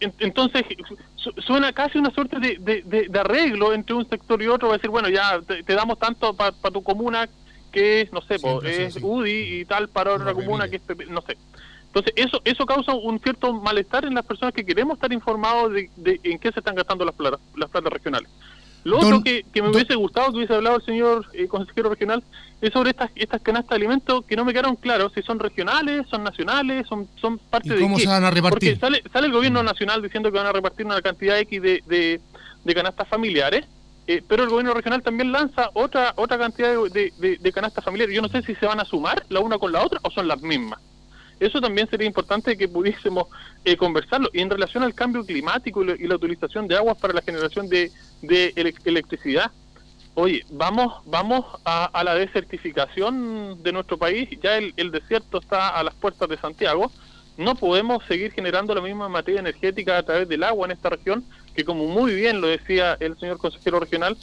Entonces, 0.00 0.64
suena 1.46 1.72
casi 1.72 1.98
una 1.98 2.10
suerte 2.10 2.40
de, 2.40 2.82
de, 2.84 3.20
arreglo 3.20 3.72
entre 3.72 3.94
un 3.94 4.04
sector 4.08 4.42
y 4.42 4.48
otro. 4.48 4.66
Va 4.66 4.74
a 4.74 4.78
decir, 4.78 4.90
bueno, 4.90 5.08
ya 5.08 5.40
te, 5.46 5.74
damos 5.76 5.96
tanto 6.00 6.34
para 6.34 6.50
tu 6.50 6.82
comuna 6.82 7.28
que 7.70 8.00
es, 8.00 8.12
no 8.12 8.20
sé, 8.20 8.34
es 8.64 8.98
UDI 9.00 9.60
y 9.60 9.64
tal 9.64 9.86
para 9.86 10.14
otra 10.14 10.34
comuna 10.34 10.68
que 10.68 10.80
es, 10.84 11.08
no 11.08 11.22
sé. 11.22 11.38
Entonces, 11.86 12.12
eso 12.16 12.42
eso 12.44 12.66
causa 12.66 12.94
un 12.94 13.20
cierto 13.20 13.54
malestar 13.54 14.04
en 14.06 14.14
las 14.14 14.26
personas 14.26 14.52
que 14.52 14.66
queremos 14.66 14.94
estar 14.94 15.12
informados 15.12 15.72
de, 15.72 16.20
en 16.24 16.40
qué 16.40 16.50
se 16.50 16.58
están 16.58 16.74
gastando 16.74 17.04
las 17.04 17.14
plata, 17.14 17.38
las 17.54 17.70
plantas 17.70 17.92
regionales. 17.92 18.28
Lo 18.86 18.98
otro 18.98 19.20
que, 19.20 19.44
me 19.54 19.68
hubiese 19.68 19.96
gustado 19.96 20.30
que 20.30 20.36
hubiese 20.36 20.54
hablado 20.54 20.76
el 20.76 20.84
señor 20.84 21.26
eh, 21.32 21.48
consejero 21.48 21.90
regional 21.90 22.22
es 22.60 22.72
sobre 22.72 22.90
estas 22.90 23.10
estas 23.16 23.42
canastas 23.42 23.70
de 23.70 23.76
alimentos 23.76 24.24
que 24.24 24.36
no 24.36 24.44
me 24.44 24.52
quedaron 24.52 24.76
claros 24.76 25.12
si 25.12 25.22
son 25.22 25.40
regionales, 25.40 26.06
son 26.08 26.22
nacionales, 26.22 26.86
son 26.86 27.08
son 27.20 27.38
parte 27.38 27.74
de 27.74 27.80
cómo 27.80 27.98
se 27.98 28.06
van 28.06 28.22
a 28.22 28.30
repartir? 28.30 28.78
Porque 28.78 28.80
sale, 28.80 29.02
sale 29.12 29.26
el 29.26 29.32
gobierno 29.32 29.60
mm. 29.60 29.66
nacional 29.66 30.02
diciendo 30.02 30.30
que 30.30 30.38
van 30.38 30.46
a 30.46 30.52
repartir 30.52 30.86
una 30.86 31.02
cantidad 31.02 31.36
X 31.40 31.60
de, 31.60 32.20
de, 32.64 32.74
canastas 32.74 33.08
familiares, 33.08 33.66
eh, 34.06 34.22
pero 34.26 34.44
el 34.44 34.50
gobierno 34.50 34.72
regional 34.72 35.02
también 35.02 35.32
lanza 35.32 35.70
otra 35.74 36.12
otra 36.14 36.38
cantidad 36.38 36.72
de, 36.84 37.38
de, 37.40 37.52
canastas 37.52 37.84
familiares. 37.84 38.14
Yo 38.14 38.22
no 38.22 38.28
sé 38.28 38.42
si 38.42 38.54
se 38.54 38.66
van 38.66 38.78
a 38.78 38.84
sumar 38.84 39.26
la 39.30 39.40
una 39.40 39.58
con 39.58 39.72
la 39.72 39.84
otra 39.84 39.98
o 40.04 40.12
son 40.12 40.28
las 40.28 40.40
mismas. 40.42 40.78
Eso 41.38 41.60
también 41.60 41.88
sería 41.88 42.06
importante 42.06 42.56
que 42.56 42.68
pudiésemos 42.68 43.28
eh, 43.64 43.76
conversarlo. 43.76 44.30
Y 44.32 44.40
en 44.40 44.50
relación 44.50 44.82
al 44.82 44.94
cambio 44.94 45.24
climático 45.24 45.84
y, 45.84 46.06
la 46.06 46.16
utilización 46.16 46.66
de 46.66 46.76
aguas 46.76 46.96
para 46.98 47.12
la 47.12 47.22
generación 47.22 47.68
de, 47.68 47.92
electricidad, 48.84 49.50
oye, 50.14 50.44
vamos 50.50 51.02
vamos 51.04 51.44
a, 51.64 52.02
la 52.02 52.14
desertificación 52.14 53.62
de 53.62 53.72
nuestro 53.72 53.98
país. 53.98 54.28
Ya 54.42 54.56
el, 54.56 54.90
desierto 54.90 55.38
está 55.40 55.68
a 55.68 55.82
las 55.82 55.94
puertas 55.94 56.28
de 56.28 56.38
Santiago. 56.38 56.90
No 57.36 57.54
podemos 57.54 58.02
seguir 58.06 58.32
generando 58.32 58.74
la 58.74 58.80
misma 58.80 59.10
materia 59.10 59.40
energética 59.40 59.98
a 59.98 60.02
través 60.02 60.26
del 60.26 60.42
agua 60.42 60.66
en 60.66 60.72
esta 60.72 60.88
región, 60.88 61.22
que 61.54 61.64
como 61.64 61.86
muy 61.86 62.14
bien 62.14 62.40
lo 62.40 62.46
decía 62.46 62.96
el 62.98 63.18
señor 63.18 63.36
consejero 63.36 63.78
regional, 63.78 64.16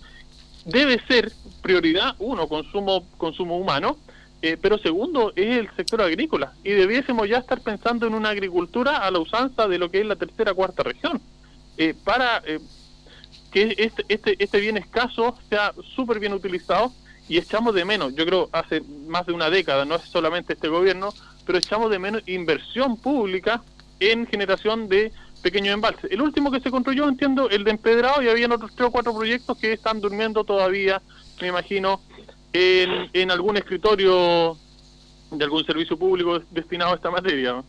debe 0.65 0.99
ser 1.06 1.32
prioridad, 1.62 2.15
uno, 2.17 2.47
consumo, 2.47 3.06
consumo 3.17 3.58
humano, 3.58 3.97
eh, 4.46 4.58
pero 4.62 4.78
segundo 4.78 5.32
es 5.38 5.58
el 5.58 5.74
sector 5.74 6.02
agrícola 6.02 6.52
y 6.66 6.72
debiésemos 6.72 7.30
ya 7.30 7.38
estar 7.38 7.62
pensando 7.62 8.06
en 8.06 8.14
una 8.14 8.28
agricultura 8.28 8.98
a 8.98 9.10
la 9.10 9.20
usanza 9.20 9.70
de 9.70 9.78
lo 9.78 9.90
que 9.90 10.02
es 10.02 10.06
la 10.06 10.18
tercera 10.18 10.54
cuarta 10.54 10.84
región 10.84 11.22
eh, 11.78 11.96
para 12.04 12.44
eh, 12.46 12.60
que 13.54 13.74
este, 13.78 14.04
este, 14.10 14.36
este 14.44 14.60
bien 14.60 14.76
escaso 14.76 15.38
sea 15.48 15.72
súper 15.96 16.20
bien 16.20 16.34
utilizado 16.34 16.92
y 17.30 17.38
echamos 17.38 17.74
de 17.74 17.86
menos, 17.86 18.16
yo 18.16 18.26
creo 18.26 18.50
hace 18.52 18.82
más 19.08 19.26
de 19.26 19.32
una 19.32 19.50
década, 19.50 19.86
no 19.86 19.96
es 19.96 20.02
solamente 20.02 20.52
este 20.52 20.68
gobierno, 20.68 21.14
pero 21.46 21.58
echamos 21.58 21.90
de 21.90 22.00
menos 22.00 22.22
inversión 22.28 22.98
pública 22.98 23.64
en 24.02 24.28
generación 24.28 24.90
de 24.90 25.14
pequeños 25.42 25.74
embalses. 25.74 26.12
El 26.12 26.22
último 26.22 26.52
que 26.52 26.60
se 26.60 26.70
construyó, 26.70 27.08
entiendo, 27.08 27.50
el 27.50 27.64
de 27.64 27.72
Empedrado 27.72 28.22
y 28.22 28.28
habían 28.28 28.52
otros 28.52 28.76
tres 28.76 28.90
o 28.90 28.92
cuatro 28.92 29.16
proyectos 29.16 29.58
que 29.58 29.72
están 29.72 30.02
durmiendo 30.02 30.44
todavía, 30.44 31.02
me 31.40 31.48
imagino, 31.48 32.02
en, 32.54 33.32
algún 33.32 33.58
escritorio 33.58 34.58
de 35.32 35.44
algún 35.44 35.66
servicio 35.66 35.98
público 35.98 36.39
destinado 36.52 36.92
a 36.92 36.96
esta 36.96 37.10
materia. 37.10 37.63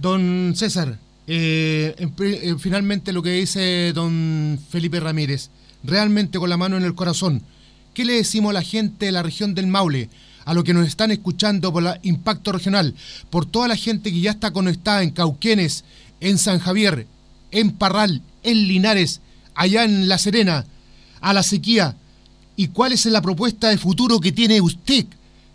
Don 0.00 0.54
César, 0.56 0.98
eh, 1.26 1.94
eh, 1.98 2.54
finalmente 2.58 3.12
lo 3.12 3.22
que 3.22 3.30
dice 3.30 3.92
don 3.92 4.58
Felipe 4.70 4.98
Ramírez, 4.98 5.50
realmente 5.84 6.38
con 6.38 6.48
la 6.48 6.56
mano 6.56 6.76
en 6.76 6.84
el 6.84 6.94
corazón, 6.94 7.42
¿qué 7.94 8.04
le 8.04 8.14
decimos 8.14 8.50
a 8.50 8.54
la 8.54 8.62
gente 8.62 9.06
de 9.06 9.12
la 9.12 9.22
región 9.22 9.54
del 9.54 9.66
Maule? 9.66 10.08
a 10.44 10.54
lo 10.54 10.64
que 10.64 10.74
nos 10.74 10.88
están 10.88 11.12
escuchando 11.12 11.72
por 11.72 11.84
el 11.84 11.92
impacto 12.02 12.50
regional, 12.50 12.94
por 13.30 13.46
toda 13.46 13.68
la 13.68 13.76
gente 13.76 14.10
que 14.10 14.20
ya 14.20 14.32
está 14.32 14.50
conectada 14.52 15.04
en 15.04 15.10
Cauquenes, 15.10 15.84
en 16.20 16.36
San 16.36 16.58
Javier, 16.58 17.06
en 17.52 17.70
Parral, 17.70 18.22
en 18.42 18.66
Linares, 18.66 19.20
allá 19.54 19.84
en 19.84 20.08
La 20.08 20.18
Serena, 20.18 20.66
a 21.20 21.32
la 21.32 21.42
sequía, 21.42 21.96
y 22.56 22.68
cuál 22.68 22.92
es 22.92 23.06
la 23.06 23.22
propuesta 23.22 23.68
de 23.68 23.78
futuro 23.78 24.20
que 24.20 24.32
tiene 24.32 24.60
usted 24.60 25.06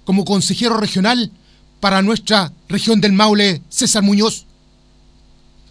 como 0.05 0.25
consejero 0.25 0.77
regional 0.77 1.31
para 1.79 2.01
nuestra 2.01 2.51
región 2.69 3.01
del 3.01 3.13
Maule, 3.13 3.61
César 3.69 4.03
Muñoz. 4.03 4.45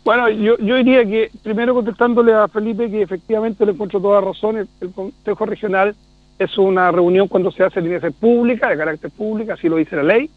Bueno, 0.04 0.28
yo, 0.28 0.56
yo 0.58 0.76
diría 0.76 1.04
que 1.04 1.30
primero 1.42 1.74
contestándole 1.74 2.32
a 2.32 2.46
Felipe 2.46 2.88
que 2.88 3.02
efectivamente 3.02 3.66
le 3.66 3.72
encuentro 3.72 4.00
toda 4.00 4.20
razón, 4.20 4.56
el, 4.56 4.90
Consejo 4.92 5.46
Regional 5.46 5.96
es 6.38 6.56
una 6.58 6.92
reunión 6.92 7.26
cuando 7.26 7.50
se 7.50 7.64
hace 7.64 7.80
en 7.80 8.12
pública, 8.12 8.68
de 8.68 8.76
carácter 8.76 9.10
público, 9.10 9.52
así 9.52 9.68
lo 9.68 9.76
dice 9.76 9.96
la 9.96 10.04
ley. 10.04 10.30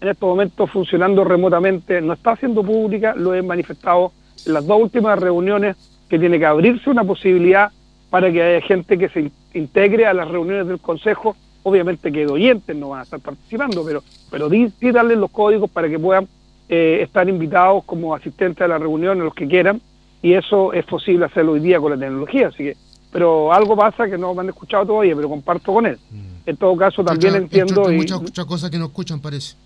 En 0.00 0.08
estos 0.08 0.28
momentos 0.28 0.70
funcionando 0.70 1.24
remotamente 1.24 2.00
no 2.00 2.12
está 2.12 2.36
siendo 2.36 2.62
pública, 2.62 3.14
lo 3.16 3.34
he 3.34 3.42
manifestado 3.42 4.12
en 4.44 4.52
las 4.52 4.64
dos 4.64 4.80
últimas 4.80 5.18
reuniones 5.18 5.76
que 6.08 6.18
tiene 6.18 6.38
que 6.38 6.46
abrirse 6.46 6.88
una 6.88 7.02
posibilidad 7.02 7.72
para 8.10 8.30
que 8.30 8.42
haya 8.42 8.64
gente 8.64 8.96
que 8.96 9.08
se 9.08 9.32
integre 9.56 10.06
a 10.06 10.14
las 10.14 10.28
reuniones 10.28 10.68
del 10.68 10.78
Consejo, 10.78 11.36
obviamente 11.62 12.12
que 12.12 12.26
oyentes 12.26 12.76
no 12.76 12.90
van 12.90 13.00
a 13.00 13.02
estar 13.02 13.20
participando, 13.20 13.84
pero, 13.84 14.02
pero 14.30 14.48
sí, 14.48 14.70
darles 14.92 15.18
los 15.18 15.30
códigos 15.30 15.70
para 15.70 15.88
que 15.88 15.98
puedan 15.98 16.28
eh, 16.68 17.00
estar 17.02 17.28
invitados 17.28 17.84
como 17.84 18.14
asistentes 18.14 18.62
a 18.62 18.68
la 18.68 18.78
reunión, 18.78 19.18
los 19.18 19.34
que 19.34 19.48
quieran, 19.48 19.80
y 20.22 20.34
eso 20.34 20.72
es 20.72 20.84
posible 20.84 21.24
hacerlo 21.24 21.52
hoy 21.52 21.60
día 21.60 21.80
con 21.80 21.92
la 21.92 21.98
tecnología, 21.98 22.48
así 22.48 22.58
que, 22.58 22.76
pero 23.12 23.52
algo 23.52 23.76
pasa 23.76 24.08
que 24.08 24.18
no 24.18 24.34
me 24.34 24.42
han 24.42 24.48
escuchado 24.48 24.86
todavía, 24.86 25.16
pero 25.16 25.28
comparto 25.28 25.72
con 25.72 25.86
él. 25.86 25.98
Mm. 26.10 26.48
En 26.48 26.56
todo 26.56 26.76
caso, 26.76 27.02
también 27.02 27.34
entiendo... 27.34 27.90
y, 27.90 27.96
muchas, 27.96 28.44
cosas 28.46 28.70
que 28.70 28.78
no 28.78 28.86
escuchan, 28.86 29.20
parece. 29.20 29.56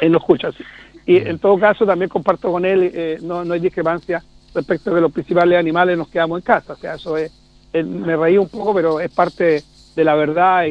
Él 0.00 0.12
no 0.12 0.18
escucha, 0.18 0.50
sí. 0.52 0.64
Y 1.06 1.20
mm. 1.20 1.26
en 1.28 1.38
todo 1.38 1.58
caso, 1.58 1.86
también 1.86 2.08
comparto 2.08 2.50
con 2.50 2.64
él, 2.64 2.90
eh, 2.92 3.18
no, 3.22 3.44
no 3.44 3.54
hay 3.54 3.60
discrepancia 3.60 4.22
respecto 4.54 4.90
de 4.90 4.96
que 4.96 5.00
los 5.02 5.12
principales 5.12 5.58
animales 5.58 5.96
nos 5.96 6.08
quedamos 6.08 6.38
en 6.38 6.44
casa, 6.44 6.72
o 6.72 6.76
sea, 6.76 6.94
eso 6.94 7.16
es 7.16 7.30
me 7.72 8.16
reí 8.16 8.38
un 8.38 8.48
poco, 8.48 8.74
pero 8.74 9.00
es 9.00 9.10
parte 9.10 9.62
de 9.94 10.04
la 10.04 10.14
verdad 10.14 10.64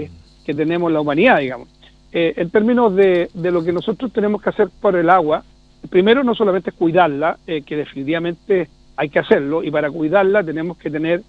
que 0.45 0.53
tenemos 0.53 0.91
la 0.91 1.01
humanidad, 1.01 1.39
digamos. 1.39 1.67
Eh, 2.12 2.33
en 2.38 2.49
términos 2.49 2.95
de, 2.95 3.29
de, 3.33 3.51
lo 3.51 3.63
que 3.63 3.73
nosotros 3.73 4.12
tenemos 4.13 4.41
que 4.41 4.49
hacer 4.49 4.69
por 4.81 4.95
el 4.95 5.10
agua, 5.10 5.43
primero 5.89 6.23
no 6.23 6.33
solamente 6.33 6.71
cuidarla, 6.71 7.38
eh, 7.45 7.62
que 7.63 7.75
definitivamente 7.75 8.69
hay 8.95 9.10
que 9.10 9.19
hacerlo, 9.19 9.63
y 9.63 9.69
para 9.69 9.91
cuidarla 9.91 10.43
tenemos 10.43 10.77
que 10.77 10.89
tener 10.89 11.21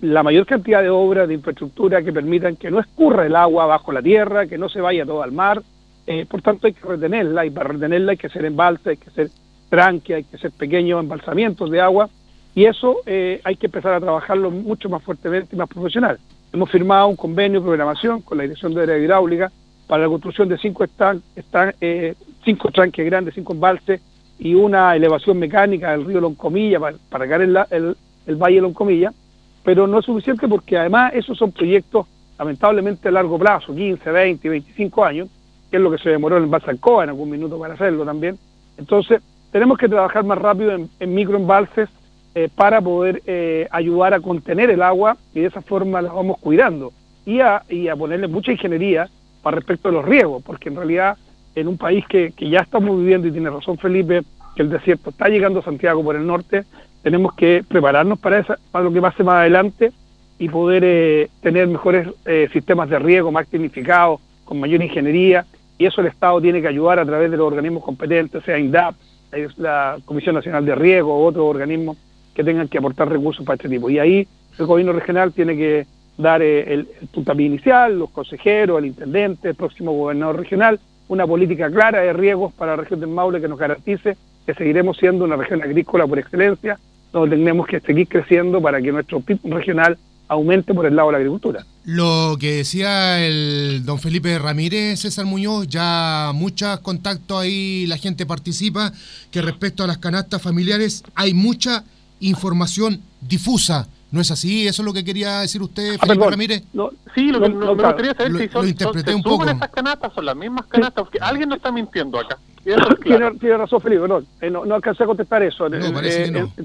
la 0.00 0.22
mayor 0.24 0.44
cantidad 0.44 0.82
de 0.82 0.90
obras 0.90 1.28
de 1.28 1.34
infraestructura 1.34 2.02
que 2.02 2.12
permitan 2.12 2.56
que 2.56 2.68
no 2.68 2.80
escurra 2.80 3.24
el 3.24 3.36
agua 3.36 3.64
bajo 3.64 3.92
la 3.92 4.02
tierra, 4.02 4.46
que 4.46 4.58
no 4.58 4.68
se 4.68 4.80
vaya 4.80 5.06
todo 5.06 5.22
al 5.22 5.30
mar, 5.30 5.62
por 6.28 6.42
tanto 6.42 6.66
hay 6.66 6.72
que 6.72 6.86
retenerla, 6.86 7.46
y 7.46 7.50
para 7.50 7.68
retenerla 7.68 8.10
hay 8.10 8.18
que 8.18 8.26
hacer 8.26 8.44
embalse, 8.44 8.90
hay 8.90 8.96
que 8.96 9.08
hacer 9.08 9.30
tranque, 9.68 10.16
hay 10.16 10.24
que 10.24 10.36
hacer 10.36 10.50
pequeños 10.50 11.00
embalsamientos 11.00 11.70
de 11.70 11.80
agua, 11.80 12.10
y 12.54 12.64
eso 12.64 12.96
eh, 13.06 13.40
hay 13.44 13.56
que 13.56 13.66
empezar 13.66 13.94
a 13.94 14.00
trabajarlo 14.00 14.50
mucho 14.50 14.88
más 14.88 15.02
fuertemente 15.02 15.54
y 15.54 15.58
más 15.58 15.68
profesional. 15.68 16.18
Hemos 16.52 16.70
firmado 16.70 17.06
un 17.06 17.16
convenio 17.16 17.60
de 17.60 17.66
programación 17.66 18.22
con 18.22 18.38
la 18.38 18.42
Dirección 18.42 18.74
de 18.74 18.82
Área 18.82 18.98
Hidráulica 18.98 19.52
para 19.86 20.02
la 20.02 20.08
construcción 20.08 20.48
de 20.48 20.58
cinco, 20.58 20.84
están, 20.84 21.22
están, 21.36 21.74
eh, 21.80 22.14
cinco 22.44 22.70
tranques 22.70 23.06
grandes, 23.06 23.34
cinco 23.34 23.52
embalses 23.52 24.00
y 24.38 24.54
una 24.54 24.96
elevación 24.96 25.38
mecánica 25.38 25.92
del 25.92 26.04
río 26.04 26.20
Loncomilla 26.20 26.80
para, 26.80 26.96
para 27.08 27.28
cargar 27.28 27.66
el, 27.70 27.96
el, 28.26 28.36
valle 28.36 28.60
Loncomilla, 28.60 29.12
pero 29.62 29.86
no 29.86 29.98
es 30.00 30.06
suficiente 30.06 30.48
porque 30.48 30.76
además 30.76 31.12
esos 31.14 31.38
son 31.38 31.52
proyectos 31.52 32.06
lamentablemente 32.38 33.08
a 33.08 33.12
largo 33.12 33.38
plazo, 33.38 33.74
15, 33.74 34.10
20, 34.10 34.48
25 34.48 35.04
años, 35.04 35.28
que 35.70 35.76
es 35.76 35.82
lo 35.82 35.90
que 35.90 35.98
se 35.98 36.08
demoró 36.08 36.38
en 36.38 36.50
Balsancoa 36.50 37.04
en 37.04 37.10
algún 37.10 37.30
minuto 37.30 37.58
para 37.58 37.74
hacerlo 37.74 38.04
también. 38.04 38.38
Entonces, 38.78 39.20
tenemos 39.52 39.76
que 39.76 39.88
trabajar 39.88 40.24
más 40.24 40.38
rápido 40.38 40.72
en, 40.72 40.88
en 40.98 41.14
microembalses 41.14 41.88
eh, 42.34 42.48
para 42.54 42.80
poder 42.80 43.22
eh, 43.26 43.66
ayudar 43.70 44.14
a 44.14 44.20
contener 44.20 44.70
el 44.70 44.82
agua 44.82 45.16
y 45.34 45.40
de 45.40 45.46
esa 45.46 45.62
forma 45.62 46.00
la 46.00 46.12
vamos 46.12 46.38
cuidando. 46.38 46.92
y 47.26 47.40
a, 47.40 47.62
y 47.68 47.88
a 47.88 47.96
ponerle 47.96 48.28
mucha 48.28 48.52
ingeniería 48.52 49.08
para 49.42 49.56
respecto 49.56 49.88
a 49.88 49.92
los 49.92 50.04
riegos, 50.04 50.42
porque 50.42 50.68
en 50.68 50.76
realidad 50.76 51.16
en 51.54 51.68
un 51.68 51.76
país 51.76 52.04
que, 52.06 52.32
que 52.32 52.48
ya 52.48 52.60
estamos 52.60 52.96
viviendo, 52.98 53.26
y 53.26 53.32
tiene 53.32 53.50
razón 53.50 53.78
Felipe, 53.78 54.22
que 54.54 54.62
el 54.62 54.70
desierto 54.70 55.10
está 55.10 55.28
llegando 55.28 55.60
a 55.60 55.62
Santiago 55.62 56.02
por 56.02 56.16
el 56.16 56.26
norte, 56.26 56.64
tenemos 57.02 57.34
que 57.34 57.64
prepararnos 57.66 58.18
para, 58.18 58.38
esa, 58.38 58.58
para 58.70 58.84
lo 58.84 58.92
que 58.92 59.00
pase 59.00 59.24
más 59.24 59.36
adelante 59.36 59.92
y 60.38 60.48
poder 60.48 60.82
eh, 60.84 61.30
tener 61.42 61.66
mejores 61.66 62.08
eh, 62.24 62.48
sistemas 62.52 62.88
de 62.88 62.98
riego 62.98 63.30
más 63.32 63.46
tecnificados, 63.48 64.20
con 64.44 64.60
mayor 64.60 64.82
ingeniería, 64.82 65.44
y 65.78 65.86
eso 65.86 66.00
el 66.00 66.08
Estado 66.08 66.40
tiene 66.40 66.60
que 66.60 66.68
ayudar 66.68 66.98
a 66.98 67.06
través 67.06 67.30
de 67.30 67.36
los 67.36 67.46
organismos 67.46 67.84
competentes, 67.84 68.42
sea 68.44 68.58
INDAP, 68.58 68.94
la 69.56 69.96
Comisión 70.04 70.34
Nacional 70.34 70.64
de 70.64 70.74
Riego 70.74 71.14
o 71.14 71.24
otros 71.24 71.44
organismos 71.44 71.96
que 72.40 72.44
tengan 72.44 72.68
que 72.68 72.78
aportar 72.78 73.08
recursos 73.08 73.44
para 73.44 73.56
este 73.56 73.68
tipo. 73.68 73.90
Y 73.90 73.98
ahí 73.98 74.26
el 74.58 74.66
gobierno 74.66 74.92
regional 74.92 75.32
tiene 75.32 75.56
que 75.56 75.86
dar 76.16 76.42
eh, 76.42 76.72
el, 76.72 76.88
el 77.00 77.08
puntapié 77.08 77.46
inicial, 77.46 77.98
los 77.98 78.10
consejeros, 78.10 78.78
el 78.78 78.86
intendente, 78.86 79.50
el 79.50 79.54
próximo 79.54 79.92
gobernador 79.92 80.38
regional, 80.38 80.80
una 81.08 81.26
política 81.26 81.70
clara 81.70 82.00
de 82.00 82.12
riegos 82.12 82.52
para 82.54 82.72
la 82.72 82.82
región 82.82 83.00
del 83.00 83.10
Maule 83.10 83.40
que 83.40 83.48
nos 83.48 83.58
garantice 83.58 84.16
que 84.46 84.54
seguiremos 84.54 84.96
siendo 84.96 85.24
una 85.24 85.36
región 85.36 85.62
agrícola 85.62 86.06
por 86.06 86.18
excelencia, 86.18 86.78
donde 87.12 87.36
tenemos 87.36 87.66
que 87.66 87.80
seguir 87.80 88.08
creciendo 88.08 88.60
para 88.62 88.80
que 88.80 88.92
nuestro 88.92 89.20
PIB 89.20 89.40
regional 89.44 89.98
aumente 90.28 90.72
por 90.72 90.86
el 90.86 90.94
lado 90.94 91.08
de 91.08 91.12
la 91.12 91.18
agricultura. 91.18 91.66
Lo 91.84 92.36
que 92.38 92.58
decía 92.58 93.24
el 93.26 93.82
don 93.84 93.98
Felipe 93.98 94.38
Ramírez, 94.38 95.00
César 95.00 95.26
Muñoz, 95.26 95.66
ya 95.66 96.30
muchos 96.32 96.78
contactos 96.80 97.42
ahí, 97.42 97.86
la 97.88 97.96
gente 97.98 98.26
participa, 98.26 98.92
que 99.32 99.42
respecto 99.42 99.82
a 99.82 99.88
las 99.88 99.98
canastas 99.98 100.40
familiares 100.40 101.02
hay 101.16 101.34
mucha 101.34 101.82
información 102.20 103.00
difusa. 103.20 103.88
¿No 104.12 104.20
es 104.20 104.30
así? 104.32 104.66
¿Eso 104.66 104.82
es 104.82 104.86
lo 104.86 104.92
que 104.92 105.04
quería 105.04 105.38
decir 105.40 105.62
usted, 105.62 105.96
Ah, 106.00 106.06
Felipe. 106.06 106.28
Ramírez? 106.30 106.62
No, 106.72 106.90
Sí, 107.14 107.30
lo 107.30 107.40
que 107.40 107.48
no, 107.48 107.60
no, 107.60 107.74
me 107.76 107.82
gustaría 107.84 108.12
saber 108.14 108.32
Lo- 108.32 108.38
si 108.38 108.46
lo 108.46 108.52
son, 108.52 108.62
son- 108.62 108.68
interpreté 108.68 109.14
un 109.14 109.22
poco. 109.22 109.44
esas 109.48 109.70
canastas, 109.70 110.12
son 110.12 110.24
las 110.24 110.36
mismas 110.36 110.66
canastas, 110.66 111.04
porque 111.04 111.18
alguien 111.20 111.48
no 111.48 111.54
está 111.56 111.70
mintiendo 111.72 112.18
acá. 112.18 112.36
Y 112.64 112.70
eso 112.70 112.80
es 112.92 113.00
Tiene, 113.00 113.18
claro. 113.18 113.36
tiene 113.38 113.56
razón 113.56 113.80
Felipe, 113.80 114.08
no, 114.08 114.18
eh, 114.40 114.50
no, 114.50 114.64
no 114.64 114.74
alcancé 114.74 115.04
a 115.04 115.06
contestar 115.06 115.42
eso. 115.44 115.68
No, 115.68 115.76
Eh, 115.76 115.90
parece 115.92 116.22
eh, 116.22 116.24
que 116.26 116.30
no. 116.32 116.46
eh, 116.56 116.64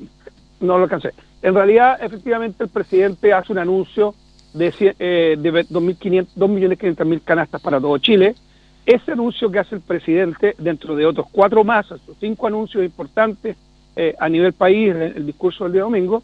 no 0.62 0.78
lo 0.78 0.84
alcancé. 0.86 1.12
En 1.44 1.54
realidad, 1.54 1.98
efectivamente, 2.04 2.63
el 2.63 2.70
presidente 2.70 3.32
hace 3.34 3.52
un 3.52 3.60
anuncio 3.60 4.15
de, 4.54 4.74
eh, 5.00 5.36
de 5.39 5.52
2.500 5.68 6.28
2.500.000 6.36 7.22
canastas 7.24 7.62
para 7.62 7.80
todo 7.80 7.98
Chile. 8.00 8.36
Ese 8.88 9.12
anuncio 9.12 9.52
que 9.52 9.60
hace 9.60 9.76
el 9.76 9.82
presidente, 9.82 10.56
dentro 10.58 10.96
de 10.96 11.06
otros 11.06 11.28
cuatro 11.32 11.63
más, 11.63 11.88
cinco 12.20 12.48
anuncios 12.48 12.84
importantes 12.86 13.56
eh, 13.96 14.16
a 14.20 14.30
nivel 14.30 14.54
país, 14.54 14.90
el, 14.92 15.02
el 15.02 15.26
discurso 15.26 15.64
del 15.66 15.74
día 15.74 15.82
domingo, 15.84 16.24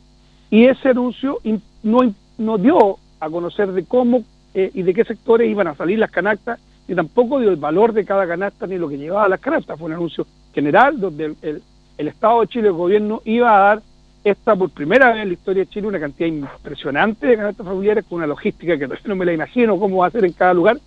y 0.50 0.66
ese 0.66 0.90
anuncio 0.90 1.40
no, 1.84 2.00
no 2.38 2.58
dio 2.58 2.98
a 3.20 3.30
conocer 3.30 3.72
de 3.72 3.86
cómo 3.86 4.24
eh, 4.54 4.70
y 4.74 4.82
de 4.82 4.94
qué 4.94 5.04
sectores 5.06 5.50
iban 5.50 5.68
a 5.68 5.76
salir 5.76 5.98
las 6.00 6.12
canastas, 6.12 6.60
ni 6.88 6.96
tampoco 6.96 7.40
dio 7.40 7.50
el 7.50 7.56
valor 7.56 7.94
de 7.94 8.04
cada 8.04 8.28
canasta 8.28 8.68
ni 8.68 8.78
lo 8.78 8.90
que 8.90 8.98
llevaba 8.98 9.30
las 9.30 9.40
canastas. 9.40 9.78
Fue 9.80 9.86
un 9.88 9.94
anuncio 9.94 10.26
general 10.54 11.00
donde 11.00 11.26
el, 11.26 11.36
el- 11.42 11.62
el 11.98 12.08
Estado 12.08 12.42
de 12.42 12.48
Chile, 12.48 12.68
el 12.70 12.74
gobierno, 12.74 13.22
iba 13.26 13.56
a 13.56 13.60
dar 13.60 13.82
esta 14.24 14.56
por 14.56 14.72
primera 14.72 15.12
vez 15.14 15.22
en 15.22 15.28
la 15.28 15.34
historia 15.34 15.64
de 15.64 15.70
Chile 15.70 15.88
una 15.88 16.00
cantidad 16.00 16.28
impresionante 16.28 17.28
de 17.28 17.36
canastas 17.38 17.66
familiares 17.66 18.06
con 18.10 18.18
una 18.18 18.28
logística 18.28 18.78
que 18.78 18.88
no 19.06 19.16
me 19.16 19.26
la 19.26 19.34
imagino 19.34 19.78
cómo 19.78 19.98
va 19.98 20.08
a 20.08 20.12
ser 20.12 20.26
en 20.26 20.34
cada 20.34 20.54
lugar, 20.54 20.78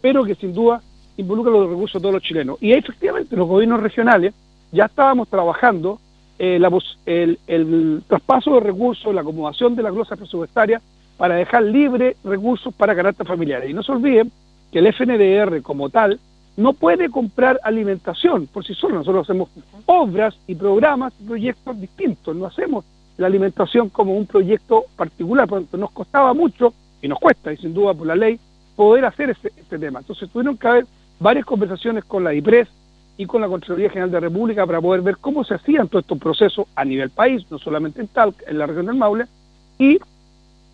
pero 0.00 0.24
que 0.24 0.34
sin 0.34 0.54
duda 0.54 0.80
involucra 1.18 1.52
los 1.52 1.68
recursos 1.68 2.00
de 2.00 2.04
todos 2.04 2.14
los 2.14 2.22
chilenos. 2.22 2.56
Y 2.62 2.72
efectivamente 2.72 3.36
los 3.36 3.46
gobiernos 3.48 3.80
regionales 3.82 4.32
ya 4.70 4.86
estábamos 4.86 5.28
trabajando 5.28 6.00
eh, 6.38 6.58
la 6.58 6.70
el, 7.06 7.38
el 7.46 8.02
traspaso 8.06 8.54
de 8.54 8.60
recursos, 8.60 9.14
la 9.14 9.20
acomodación 9.20 9.74
de 9.74 9.82
la 9.82 9.90
glosa 9.90 10.16
presupuestaria 10.16 10.80
para 11.16 11.36
dejar 11.36 11.62
libre 11.62 12.16
recursos 12.24 12.74
para 12.74 12.96
canastas 12.96 13.26
familiares. 13.26 13.70
Y 13.70 13.74
no 13.74 13.82
se 13.82 13.92
olviden 13.92 14.30
que 14.70 14.78
el 14.80 14.92
FNDR 14.92 15.62
como 15.62 15.90
tal 15.90 16.18
no 16.56 16.72
puede 16.72 17.08
comprar 17.08 17.60
alimentación 17.62 18.46
por 18.46 18.64
sí 18.64 18.74
solo. 18.74 18.96
Nosotros 18.96 19.28
hacemos 19.28 19.48
obras 19.86 20.34
y 20.46 20.54
programas 20.54 21.12
y 21.20 21.24
proyectos 21.24 21.80
distintos. 21.80 22.36
No 22.36 22.46
hacemos 22.46 22.84
la 23.16 23.26
alimentación 23.26 23.88
como 23.88 24.16
un 24.16 24.26
proyecto 24.26 24.84
particular. 24.96 25.48
Por 25.48 25.60
lo 25.60 25.64
tanto, 25.64 25.76
nos 25.78 25.90
costaba 25.92 26.34
mucho, 26.34 26.74
y 27.00 27.08
nos 27.08 27.18
cuesta, 27.18 27.52
y 27.52 27.56
sin 27.56 27.74
duda 27.74 27.94
por 27.94 28.06
la 28.06 28.16
ley, 28.16 28.38
poder 28.76 29.04
hacer 29.04 29.30
este, 29.30 29.52
este 29.56 29.78
tema. 29.78 30.00
Entonces 30.00 30.30
tuvieron 30.30 30.56
que 30.56 30.68
haber 30.68 30.86
varias 31.20 31.44
conversaciones 31.44 32.04
con 32.04 32.24
la 32.24 32.34
IPRES 32.34 32.68
y 33.16 33.26
con 33.26 33.40
la 33.40 33.48
Contraloría 33.48 33.90
General 33.90 34.10
de 34.10 34.16
la 34.20 34.28
República 34.28 34.66
para 34.66 34.80
poder 34.80 35.02
ver 35.02 35.16
cómo 35.18 35.44
se 35.44 35.54
hacían 35.54 35.88
todos 35.88 36.04
estos 36.04 36.18
procesos 36.18 36.66
a 36.74 36.84
nivel 36.84 37.10
país, 37.10 37.44
no 37.50 37.58
solamente 37.58 38.00
en 38.00 38.08
Talca, 38.08 38.44
en 38.48 38.58
la 38.58 38.66
región 38.66 38.86
del 38.86 38.96
Maule, 38.96 39.26
y 39.78 39.98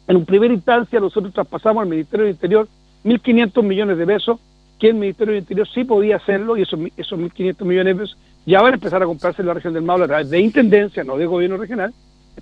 en 0.07 0.17
un 0.17 0.25
primera 0.25 0.55
instancia 0.55 1.01
nosotros 1.01 1.33
traspasamos 1.35 1.83
al 1.83 1.89
Ministerio 1.89 2.25
del 2.27 2.35
Interior 2.35 2.69
1.500 3.05 3.63
millones 3.63 3.99
de 3.99 4.07
pesos, 4.07 4.39
que 4.79 4.89
el 4.89 4.95
Ministerio 4.95 5.33
del 5.35 5.43
Interior 5.43 5.69
sí 5.73 5.85
podía 5.85 6.17
hacerlo, 6.17 6.57
y 6.57 6.63
esos, 6.63 6.79
esos 6.97 7.19
1.500 7.19 7.65
millones 7.65 7.97
de 7.97 8.03
pesos 8.03 8.19
ya 8.47 8.63
van 8.63 8.73
a 8.73 8.77
empezar 8.77 9.03
a 9.03 9.07
comprarse 9.07 9.43
en 9.43 9.49
la 9.49 9.55
región 9.55 9.75
del 9.75 9.83
Maule 9.83 10.05
a 10.05 10.09
través 10.09 10.31
de 10.31 10.41
Intendencia, 10.41 11.05
no 11.05 11.17
de 11.19 11.27
Gobierno 11.27 11.57
Regional, 11.57 11.93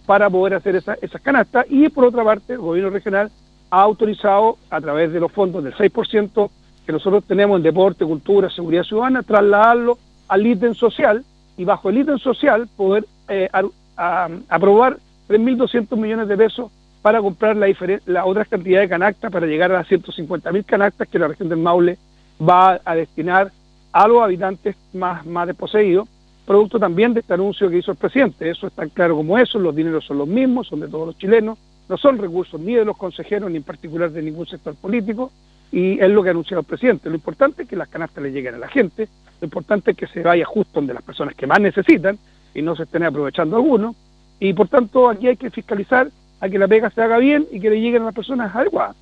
para 0.05 0.29
poder 0.31 0.55
hacer 0.55 0.77
esa- 0.77 0.99
esas 1.01 1.21
canastas. 1.23 1.67
Y 1.71 1.89
por 1.89 2.05
otra 2.05 2.23
parte, 2.23 2.53
el 2.53 2.59
Gobierno 2.59 2.91
Regional 2.91 3.31
ha 3.71 3.81
autorizado 3.83 4.59
a 4.71 4.81
través 4.81 5.13
de 5.13 5.19
los 5.21 5.33
fondos 5.33 5.65
del 5.65 5.75
6% 5.75 6.51
que 6.87 6.93
nosotros 6.93 7.25
tenemos 7.27 7.57
en 7.57 7.63
deporte, 7.65 8.05
cultura, 8.05 8.49
seguridad 8.49 8.85
ciudadana, 8.85 9.23
trasladarlo 9.23 9.99
al 10.29 10.47
ítem 10.47 10.75
social 10.75 11.25
y 11.57 11.65
bajo 11.65 11.91
el 11.91 11.99
ítem 11.99 12.19
social 12.19 12.69
poder 12.77 13.05
eh, 13.29 13.49
ar- 13.53 13.65
a- 13.97 14.29
aprobar 14.49 14.99
3.200 15.29 15.97
millones 15.97 16.29
de 16.29 16.37
pesos 16.37 16.71
para 17.03 17.21
comprar 17.21 17.57
la, 17.57 17.67
la 18.07 18.25
otra 18.25 18.45
cantidad 18.45 18.81
de 18.81 18.89
canastas 18.89 19.31
para 19.33 19.47
llegar 19.47 19.71
a 19.73 19.75
las 19.79 19.89
150.000 19.89 20.65
canastas 20.65 21.09
que 21.09 21.19
la 21.19 21.29
región 21.29 21.49
del 21.49 21.59
Maule 21.59 21.99
va 22.41 22.81
a 22.85 22.95
destinar 22.95 23.51
a 23.93 24.09
los 24.09 24.23
habitantes 24.23 24.77
más, 24.93 25.25
más 25.27 25.47
desposeídos, 25.47 26.09
producto 26.45 26.79
también 26.79 27.15
de 27.15 27.21
este 27.21 27.35
anuncio 27.35 27.69
que 27.71 27.79
hizo 27.79 27.91
el 27.93 27.97
presidente. 27.97 28.49
Eso 28.51 28.67
es 28.67 28.73
tan 28.73 28.89
claro 28.91 29.17
como 29.17 29.39
eso, 29.39 29.59
los 29.59 29.75
dineros 29.75 30.05
son 30.05 30.19
los 30.19 30.29
mismos, 30.29 30.69
son 30.69 30.81
de 30.81 30.89
todos 30.89 31.07
los 31.07 31.19
chilenos, 31.19 31.59
no 31.89 31.97
son 31.97 32.19
recursos 32.19 32.61
ni 32.61 32.75
de 32.75 32.85
los 32.85 32.97
consejeros 32.97 33.51
ni 33.51 33.57
en 33.57 33.63
particular 33.63 34.11
de 34.11 34.23
ningún 34.23 34.47
sector 34.47 34.75
político, 34.75 35.31
y 35.73 35.99
es 36.01 36.09
lo 36.11 36.23
que 36.23 36.29
ha 36.29 36.33
anunciado 36.33 36.61
el 36.61 36.67
presidente. 36.67 37.09
Lo 37.09 37.15
importante 37.17 37.63
es 37.65 37.69
que 37.69 37.77
las 37.77 37.89
canastas 37.89 38.23
le 38.23 38.33
lleguen 38.33 38.55
a 38.55 38.59
la 38.59 38.69
gente, 38.69 39.09
lo 39.41 39.45
importante 39.47 39.91
es 39.91 39.97
que 39.97 40.07
se 40.07 40.23
vaya 40.23 40.45
justo 40.45 40.73
donde 40.75 40.95
las 40.95 41.03
personas 41.03 41.35
que 41.35 41.47
más 41.47 41.61
necesitan 41.61 42.19
y 42.55 42.63
no 42.63 42.75
se 42.77 42.85
estén 42.85 43.03
aprovechando 43.05 43.57
algunos, 43.57 43.95
y 44.41 44.53
por 44.55 44.69
tanto 44.69 45.09
aquí 45.11 45.29
hay 45.29 45.37
que 45.37 45.51
fiscalizar 45.51 46.11
a 46.41 46.49
que 46.49 46.59
la 46.59 46.69
pega 46.69 46.91
se 46.91 47.03
haga 47.03 47.19
bien 47.19 47.47
y 47.51 47.61
que 47.61 47.71
le 47.71 47.81
lleguen 47.81 48.03
a 48.03 48.07
las 48.07 48.15
personas 48.15 48.55
adecuadas. 48.55 48.97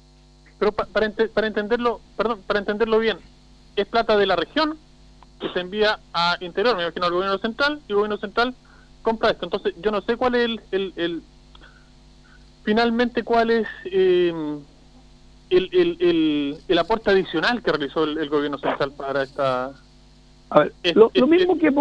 Pero 0.59 0.72
pa- 0.72 0.87
para, 0.87 1.11
para 1.33 1.46
entenderlo, 1.48 2.00
perdón, 2.16 2.40
para 2.46 2.61
entenderlo 2.61 2.98
bien, 2.98 3.18
es 3.77 3.87
plata 3.87 4.16
de 4.16 4.27
la 4.27 4.37
región 4.37 4.77
que 5.40 5.48
se 5.50 5.61
envía 5.61 5.98
a 6.12 6.37
interior, 6.40 6.77
me 6.77 6.85
imagino 6.85 7.07
al 7.07 7.12
gobierno 7.12 7.38
central, 7.38 7.81
y 7.88 7.92
el 7.92 7.96
gobierno 7.96 8.16
central 8.18 8.55
compra 9.03 9.31
esto. 9.31 9.44
Entonces, 9.46 9.74
yo 9.83 9.90
no 9.90 10.00
sé 10.00 10.16
cuál 10.16 10.37
es 10.37 10.44
el, 10.44 10.61
el, 10.72 10.92
el- 10.96 11.22
finalmente 12.64 13.22
cuál 13.24 13.50
es 13.50 13.66
eh, 13.85 14.33
el, 15.50 15.68
el, 15.72 15.96
el, 16.00 16.57
el 16.68 16.78
aporte 16.78 17.11
adicional 17.11 17.62
que 17.62 17.70
realizó 17.72 18.04
el, 18.04 18.18
el 18.18 18.28
gobierno 18.28 18.59
central 18.59 18.92
para 18.92 19.22
esta... 19.22 19.72
A 20.50 20.61
ver, 20.61 20.72
Es- 20.83 20.96
lo, 20.96 21.11
es- 21.14 21.20
lo 21.20 21.26
mismo 21.26 21.59
que 21.59 21.72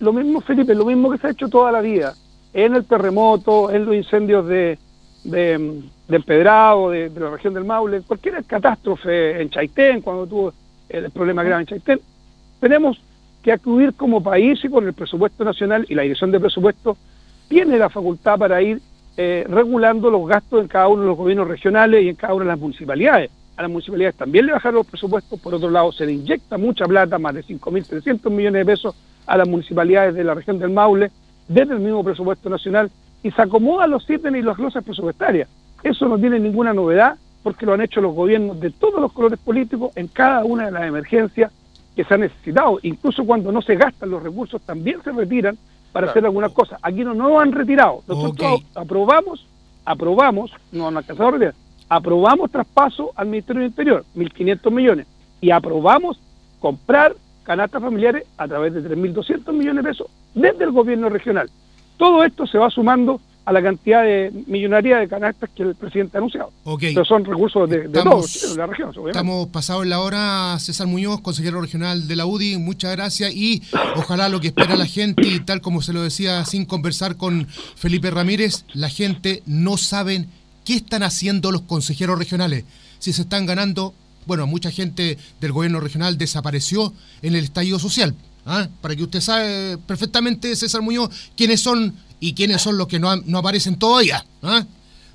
lo 0.00 0.12
mismo 0.12 0.40
Felipe, 0.40 0.74
lo 0.74 0.84
mismo 0.84 1.10
que 1.10 1.18
se 1.18 1.26
ha 1.28 1.30
hecho 1.30 1.48
toda 1.48 1.70
la 1.70 1.80
vida, 1.80 2.14
en 2.52 2.74
el 2.74 2.84
terremoto, 2.84 3.70
en 3.70 3.84
los 3.84 3.94
incendios 3.94 4.46
de, 4.48 4.78
de, 5.24 5.82
de 6.08 6.16
Empedrado, 6.16 6.90
de, 6.90 7.08
de 7.08 7.20
la 7.20 7.30
región 7.30 7.54
del 7.54 7.64
Maule, 7.64 8.02
cualquier 8.02 8.42
catástrofe 8.44 9.40
en 9.40 9.50
Chaitén, 9.50 10.00
cuando 10.00 10.26
tuvo 10.26 10.52
el 10.88 11.10
problema 11.10 11.42
grave 11.44 11.62
en 11.62 11.66
Chaitén, 11.68 12.00
tenemos 12.60 13.00
que 13.42 13.52
acudir 13.52 13.94
como 13.94 14.22
país 14.22 14.64
y 14.64 14.68
con 14.68 14.86
el 14.86 14.92
presupuesto 14.92 15.44
nacional 15.44 15.86
y 15.88 15.94
la 15.94 16.02
dirección 16.02 16.30
de 16.30 16.40
presupuesto 16.40 16.96
tiene 17.48 17.78
la 17.78 17.88
facultad 17.90 18.38
para 18.38 18.60
ir 18.62 18.80
eh, 19.16 19.44
regulando 19.48 20.10
los 20.10 20.26
gastos 20.26 20.60
en 20.60 20.68
cada 20.68 20.88
uno 20.88 21.02
de 21.02 21.08
los 21.08 21.16
gobiernos 21.16 21.48
regionales 21.48 22.02
y 22.02 22.08
en 22.08 22.16
cada 22.16 22.34
una 22.34 22.44
de 22.44 22.50
las 22.50 22.58
municipalidades. 22.58 23.30
A 23.56 23.62
las 23.62 23.70
municipalidades 23.70 24.16
también 24.16 24.46
le 24.46 24.52
bajaron 24.52 24.76
los 24.76 24.86
presupuestos, 24.86 25.38
por 25.40 25.54
otro 25.54 25.70
lado 25.70 25.92
se 25.92 26.06
le 26.06 26.12
inyecta 26.12 26.56
mucha 26.56 26.86
plata, 26.86 27.18
más 27.18 27.34
de 27.34 27.44
5.300 27.44 28.30
millones 28.30 28.60
de 28.60 28.72
pesos 28.72 28.94
a 29.26 29.36
las 29.36 29.46
municipalidades 29.46 30.14
de 30.14 30.24
la 30.24 30.34
región 30.34 30.58
del 30.58 30.70
Maule, 30.70 31.10
desde 31.48 31.74
el 31.74 31.80
mismo 31.80 32.02
presupuesto 32.02 32.48
nacional, 32.48 32.90
y 33.22 33.30
se 33.30 33.42
acomodan 33.42 33.90
los 33.90 34.08
ítems 34.08 34.38
y 34.38 34.42
las 34.42 34.56
glosas 34.56 34.82
presupuestarias. 34.82 35.48
Eso 35.82 36.08
no 36.08 36.18
tiene 36.18 36.40
ninguna 36.40 36.72
novedad, 36.72 37.16
porque 37.42 37.66
lo 37.66 37.74
han 37.74 37.82
hecho 37.82 38.00
los 38.00 38.14
gobiernos 38.14 38.58
de 38.60 38.70
todos 38.70 39.00
los 39.00 39.12
colores 39.12 39.38
políticos 39.38 39.92
en 39.96 40.08
cada 40.08 40.44
una 40.44 40.66
de 40.66 40.72
las 40.72 40.84
emergencias 40.84 41.52
que 41.94 42.04
se 42.04 42.14
han 42.14 42.20
necesitado. 42.20 42.78
Incluso 42.82 43.24
cuando 43.24 43.52
no 43.52 43.60
se 43.62 43.76
gastan 43.76 44.10
los 44.10 44.22
recursos, 44.22 44.62
también 44.62 45.02
se 45.02 45.12
retiran 45.12 45.58
para 45.92 46.06
Claro. 46.06 46.10
hacer 46.10 46.24
algunas 46.24 46.52
cosas. 46.52 46.78
Aquí 46.82 47.04
no, 47.04 47.14
no 47.14 47.28
lo 47.28 47.40
han 47.40 47.52
retirado. 47.52 48.02
Nosotros 48.08 48.62
aprobamos, 48.74 49.46
aprobamos, 49.84 50.50
no 50.72 50.88
han 50.88 50.96
alcanzado 50.96 51.28
a 51.28 51.32
retirar, 51.32 51.54
aprobamos 51.88 52.50
traspaso 52.50 53.12
al 53.14 53.26
Ministerio 53.28 53.60
del 53.62 53.70
Interior, 53.70 54.04
1.500 54.16 54.70
millones, 54.72 55.06
y 55.40 55.50
aprobamos 55.50 56.18
comprar 56.60 57.14
canastas 57.42 57.82
familiares 57.82 58.24
a 58.38 58.46
través 58.46 58.72
de 58.72 58.82
3.200 58.88 59.52
millones 59.52 59.84
de 59.84 59.90
pesos 59.90 60.06
desde 60.34 60.64
el 60.64 60.70
gobierno 60.72 61.08
regional. 61.08 61.50
Todo 61.96 62.24
esto 62.24 62.46
se 62.46 62.56
va 62.58 62.70
sumando 62.70 63.20
a 63.44 63.52
la 63.52 63.62
cantidad 63.62 64.04
de 64.04 64.32
millonaria 64.46 64.98
de 64.98 65.08
canastas 65.08 65.50
que 65.54 65.62
el 65.64 65.74
presidente 65.74 66.16
ha 66.16 66.18
anunciado. 66.18 66.52
Okay. 66.64 66.94
Pero 66.94 67.04
son 67.04 67.24
recursos 67.24 67.68
de, 67.68 67.88
de 67.88 68.02
todos, 68.02 68.50
de 68.50 68.56
la 68.56 68.66
región. 68.66 68.90
Obviamente. 68.90 69.10
Estamos 69.10 69.48
pasados 69.48 69.82
en 69.82 69.90
la 69.90 70.00
hora, 70.00 70.56
César 70.60 70.86
Muñoz, 70.86 71.20
consejero 71.20 71.60
regional 71.60 72.06
de 72.06 72.16
la 72.16 72.26
UDI, 72.26 72.58
muchas 72.58 72.92
gracias 72.92 73.34
y 73.34 73.62
ojalá 73.96 74.28
lo 74.28 74.40
que 74.40 74.48
espera 74.48 74.76
la 74.76 74.86
gente, 74.86 75.26
y 75.26 75.40
tal 75.40 75.60
como 75.60 75.82
se 75.82 75.92
lo 75.92 76.02
decía 76.02 76.44
sin 76.44 76.64
conversar 76.64 77.16
con 77.16 77.48
Felipe 77.76 78.10
Ramírez, 78.10 78.64
la 78.74 78.88
gente 78.88 79.42
no 79.46 79.76
sabe 79.76 80.26
qué 80.64 80.74
están 80.76 81.02
haciendo 81.02 81.50
los 81.50 81.62
consejeros 81.62 82.18
regionales. 82.18 82.64
Si 82.98 83.12
se 83.12 83.22
están 83.22 83.46
ganando, 83.46 83.94
bueno, 84.26 84.46
mucha 84.46 84.70
gente 84.70 85.18
del 85.40 85.52
gobierno 85.52 85.80
regional 85.80 86.18
desapareció 86.18 86.92
en 87.22 87.34
el 87.34 87.44
estallido 87.44 87.78
social. 87.78 88.14
¿ah? 88.46 88.68
Para 88.80 88.94
que 88.94 89.02
usted 89.02 89.20
sabe 89.20 89.78
perfectamente, 89.78 90.54
César 90.54 90.82
Muñoz, 90.82 91.10
quiénes 91.36 91.60
son 91.60 91.94
y 92.22 92.34
quiénes 92.34 92.62
son 92.62 92.78
los 92.78 92.86
que 92.86 93.00
no, 93.00 93.16
no 93.16 93.38
aparecen 93.38 93.76
todavía. 93.76 94.24
¿ah? 94.42 94.64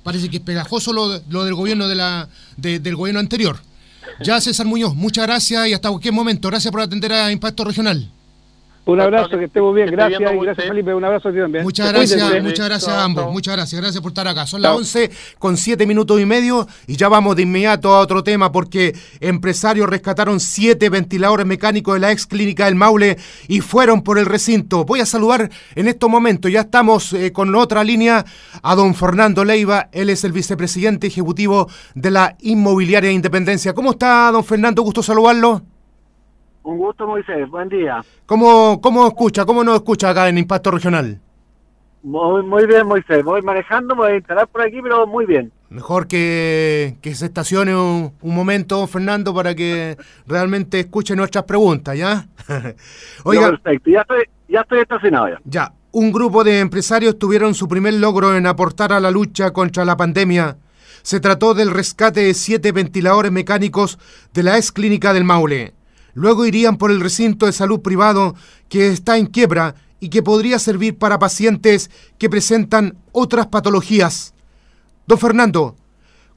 Parece 0.02 0.28
que 0.28 0.36
es 0.36 0.42
pegajoso 0.42 0.92
lo, 0.92 1.22
lo 1.30 1.44
del 1.44 1.54
gobierno 1.54 1.88
de 1.88 1.94
la, 1.94 2.28
de, 2.58 2.80
del 2.80 2.96
gobierno 2.96 3.18
anterior. 3.18 3.58
Ya, 4.22 4.38
César 4.42 4.66
Muñoz, 4.66 4.94
muchas 4.94 5.26
gracias 5.26 5.68
y 5.68 5.72
hasta 5.72 5.88
cualquier 5.88 6.12
momento. 6.12 6.48
Gracias 6.48 6.70
por 6.70 6.82
atender 6.82 7.14
a 7.14 7.32
Impacto 7.32 7.64
Regional. 7.64 8.10
Un 8.88 9.02
abrazo, 9.02 9.38
que 9.38 9.44
estemos 9.44 9.74
bien. 9.74 9.90
Gracias 9.90 10.18
y 10.18 10.38
gracias, 10.38 10.66
Felipe. 10.66 10.94
Un 10.94 11.04
abrazo 11.04 11.28
a 11.28 11.32
ti 11.32 11.36
también. 11.36 11.62
Muchas 11.62 11.92
gracias, 11.92 12.42
muchas 12.42 12.66
gracias 12.66 12.88
a 12.88 13.04
ambos. 13.04 13.30
Muchas 13.30 13.54
gracias, 13.54 13.78
gracias 13.78 14.00
por 14.00 14.12
estar 14.12 14.26
acá. 14.26 14.46
Son 14.46 14.62
las 14.62 14.74
11 14.74 15.10
con 15.38 15.58
7 15.58 15.84
minutos 15.84 16.18
y 16.18 16.24
medio 16.24 16.66
y 16.86 16.96
ya 16.96 17.10
vamos 17.10 17.36
de 17.36 17.42
inmediato 17.42 17.94
a 17.94 18.00
otro 18.00 18.24
tema 18.24 18.50
porque 18.50 18.96
empresarios 19.20 19.90
rescataron 19.90 20.40
7 20.40 20.88
ventiladores 20.88 21.44
mecánicos 21.44 21.92
de 21.96 22.00
la 22.00 22.12
ex 22.12 22.26
clínica 22.26 22.64
del 22.64 22.76
Maule 22.76 23.18
y 23.46 23.60
fueron 23.60 24.00
por 24.00 24.18
el 24.18 24.24
recinto. 24.24 24.86
Voy 24.86 25.00
a 25.00 25.06
saludar 25.06 25.50
en 25.74 25.86
estos 25.86 26.08
momentos, 26.08 26.50
ya 26.50 26.60
estamos 26.60 27.12
eh, 27.12 27.30
con 27.30 27.54
otra 27.54 27.84
línea, 27.84 28.24
a 28.62 28.74
don 28.74 28.94
Fernando 28.94 29.44
Leiva. 29.44 29.90
Él 29.92 30.08
es 30.08 30.24
el 30.24 30.32
vicepresidente 30.32 31.08
ejecutivo 31.08 31.68
de 31.94 32.10
la 32.10 32.36
Inmobiliaria 32.40 33.10
Independencia. 33.10 33.74
¿Cómo 33.74 33.90
está, 33.90 34.32
don 34.32 34.44
Fernando? 34.44 34.80
Gusto 34.80 35.02
saludarlo. 35.02 35.62
Un 36.68 36.76
gusto, 36.76 37.06
Moisés. 37.06 37.48
Buen 37.48 37.70
día. 37.70 38.04
¿Cómo, 38.26 38.78
cómo 38.82 39.06
escucha? 39.06 39.46
¿Cómo 39.46 39.64
nos 39.64 39.76
escucha 39.76 40.10
acá 40.10 40.28
en 40.28 40.36
Impacto 40.36 40.70
Regional? 40.70 41.18
Muy, 42.02 42.42
muy 42.42 42.66
bien, 42.66 42.86
Moisés. 42.86 43.24
Voy 43.24 43.40
manejando, 43.40 43.96
me 43.96 44.02
voy 44.02 44.12
a 44.12 44.16
instalar 44.16 44.46
por 44.48 44.60
aquí, 44.60 44.82
pero 44.82 45.06
muy 45.06 45.24
bien. 45.24 45.50
Mejor 45.70 46.06
que, 46.06 46.98
que 47.00 47.14
se 47.14 47.24
estacione 47.24 47.74
un, 47.74 48.12
un, 48.20 48.34
momento, 48.34 48.86
Fernando, 48.86 49.32
para 49.32 49.54
que 49.54 49.96
realmente 50.26 50.78
escuche 50.80 51.16
nuestras 51.16 51.44
preguntas, 51.44 51.96
¿ya? 51.96 52.26
Oiga, 53.24 53.48
perfecto. 53.48 53.90
Ya 53.90 54.02
estoy, 54.02 54.24
ya 54.46 54.60
estoy 54.60 54.80
estacionado 54.80 55.28
ya. 55.30 55.40
Ya. 55.44 55.72
Un 55.92 56.12
grupo 56.12 56.44
de 56.44 56.60
empresarios 56.60 57.18
tuvieron 57.18 57.54
su 57.54 57.66
primer 57.66 57.94
logro 57.94 58.36
en 58.36 58.46
aportar 58.46 58.92
a 58.92 59.00
la 59.00 59.10
lucha 59.10 59.54
contra 59.54 59.86
la 59.86 59.96
pandemia. 59.96 60.58
Se 61.00 61.18
trató 61.18 61.54
del 61.54 61.70
rescate 61.70 62.20
de 62.20 62.34
siete 62.34 62.72
ventiladores 62.72 63.32
mecánicos 63.32 63.98
de 64.34 64.42
la 64.42 64.58
ex 64.58 64.70
clínica 64.70 65.14
del 65.14 65.24
Maule. 65.24 65.77
Luego 66.18 66.46
irían 66.46 66.78
por 66.78 66.90
el 66.90 67.00
recinto 67.00 67.46
de 67.46 67.52
salud 67.52 67.80
privado 67.80 68.34
que 68.68 68.88
está 68.88 69.18
en 69.18 69.26
quiebra 69.26 69.76
y 70.00 70.08
que 70.08 70.20
podría 70.20 70.58
servir 70.58 70.98
para 70.98 71.20
pacientes 71.20 71.92
que 72.18 72.28
presentan 72.28 72.96
otras 73.12 73.46
patologías. 73.46 74.34
Don 75.06 75.16
Fernando, 75.16 75.76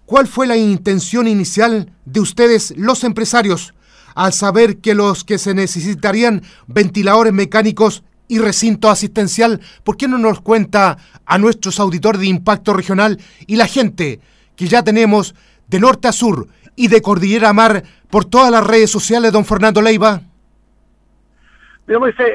¿cuál 0.06 0.28
fue 0.28 0.46
la 0.46 0.56
intención 0.56 1.28
inicial 1.28 1.92
de 2.06 2.20
ustedes, 2.20 2.76
los 2.78 3.04
empresarios, 3.04 3.74
al 4.14 4.34
saber 4.34 4.78
que 4.78 4.94
los 4.94 5.24
que 5.24 5.40
se 5.40 5.56
necesitarían 5.56 6.44
ventiladores 6.68 7.34
mecánicos 7.34 8.04
y 8.28 8.38
recinto 8.38 8.88
asistencial, 8.88 9.62
¿por 9.84 9.98
qué 9.98 10.08
no 10.08 10.20
nos 10.20 10.42
cuenta 10.42 11.00
a 11.26 11.40
nuestros 11.40 11.80
auditores 11.80 12.22
de 12.22 12.28
impacto 12.28 12.74
regional 12.74 13.20
y 13.48 13.56
la 13.56 13.66
gente 13.66 14.20
que 14.56 14.68
ya 14.68 14.84
tenemos 14.84 15.34
de 15.68 15.80
norte 15.80 16.08
a 16.08 16.12
sur 16.12 16.48
y 16.76 16.88
de 16.88 17.02
cordillera 17.02 17.50
a 17.50 17.54
mar 17.54 17.84
por 18.12 18.26
todas 18.26 18.52
las 18.52 18.66
redes 18.66 18.92
sociales, 18.92 19.32
don 19.32 19.46
Fernando 19.46 19.82
Leiva? 19.82 20.22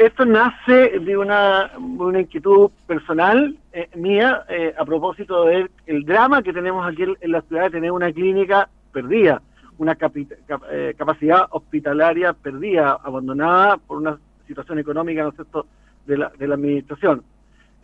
esto 0.00 0.24
nace 0.24 0.98
de 0.98 1.16
una, 1.16 1.70
inquietud 2.18 2.70
personal 2.86 3.56
eh, 3.72 3.88
mía 3.94 4.44
eh, 4.48 4.74
a 4.76 4.84
propósito 4.84 5.44
del 5.44 5.70
el 5.86 6.04
drama 6.04 6.42
que 6.42 6.52
tenemos 6.52 6.86
aquí 6.86 7.04
en 7.20 7.32
la 7.32 7.40
ciudad 7.42 7.64
de 7.64 7.70
tener 7.70 7.90
una 7.90 8.12
clínica 8.12 8.68
perdida, 8.92 9.40
una 9.78 9.94
cap, 9.94 10.12
eh, 10.16 10.94
capacidad 10.96 11.46
hospitalaria 11.50 12.32
perdida, 12.32 12.98
abandonada 13.02 13.76
por 13.78 13.98
una 13.98 14.18
situación 14.46 14.78
económica, 14.78 15.22
¿no 15.22 15.30
es 15.30 15.36
cierto?, 15.36 15.66
de 16.06 16.18
la, 16.18 16.32
de 16.38 16.48
la 16.48 16.54
administración. 16.54 17.22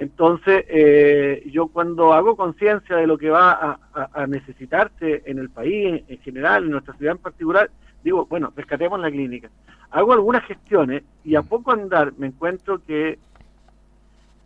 Entonces, 0.03 0.64
eh, 0.68 1.48
yo 1.53 1.68
cuando 1.68 2.12
hago 2.12 2.34
conciencia 2.34 2.96
de 2.96 3.07
lo 3.07 3.16
que 3.16 3.30
va 3.30 3.53
a, 3.53 3.78
a, 3.94 4.09
a, 4.12 4.26
necesitarse 4.26 5.22
en 5.26 5.38
el 5.38 5.48
país 5.48 6.03
en 6.09 6.18
general, 6.18 6.64
en 6.64 6.72
nuestra 6.72 6.94
ciudad 6.94 7.12
en 7.12 7.22
particular, 7.22 7.70
digo, 8.03 8.26
bueno, 8.26 8.53
rescatemos 8.57 8.98
la 8.98 9.12
clínica. 9.12 9.48
Hago 9.92 10.12
algunas 10.12 10.44
gestiones 10.44 11.05
y 11.22 11.36
a 11.36 11.42
poco 11.42 11.70
andar 11.70 12.14
me 12.18 12.26
encuentro 12.26 12.82
que 12.82 13.20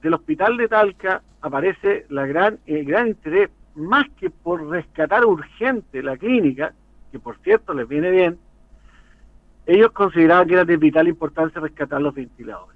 del 0.02 0.12
hospital 0.12 0.58
de 0.58 0.68
Talca 0.68 1.22
aparece 1.40 2.04
la 2.10 2.26
gran, 2.26 2.58
el 2.66 2.84
gran 2.84 3.08
interés, 3.08 3.48
más 3.76 4.04
que 4.20 4.28
por 4.28 4.68
rescatar 4.68 5.24
urgente 5.24 6.02
la 6.02 6.18
clínica, 6.18 6.74
que 7.10 7.18
por 7.18 7.38
cierto 7.38 7.72
les 7.72 7.88
viene 7.88 8.10
bien, 8.10 8.38
ellos 9.64 9.90
consideraban 9.92 10.46
que 10.48 10.52
era 10.52 10.66
de 10.66 10.76
vital 10.76 11.08
importancia 11.08 11.62
rescatar 11.62 12.02
los 12.02 12.14
ventiladores. 12.14 12.75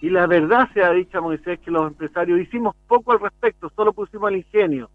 Y 0.00 0.08
la 0.08 0.26
verdad 0.26 0.68
se 0.72 0.82
ha 0.82 0.90
dicho, 0.90 1.20
Moisés, 1.20 1.58
que 1.60 1.70
los 1.70 1.86
empresarios 1.86 2.40
hicimos 2.40 2.74
poco 2.88 3.12
al 3.12 3.20
respecto, 3.20 3.70
solo 3.76 3.92
pusimos 3.92 4.30
el 4.30 4.38
ingenio, 4.38 4.88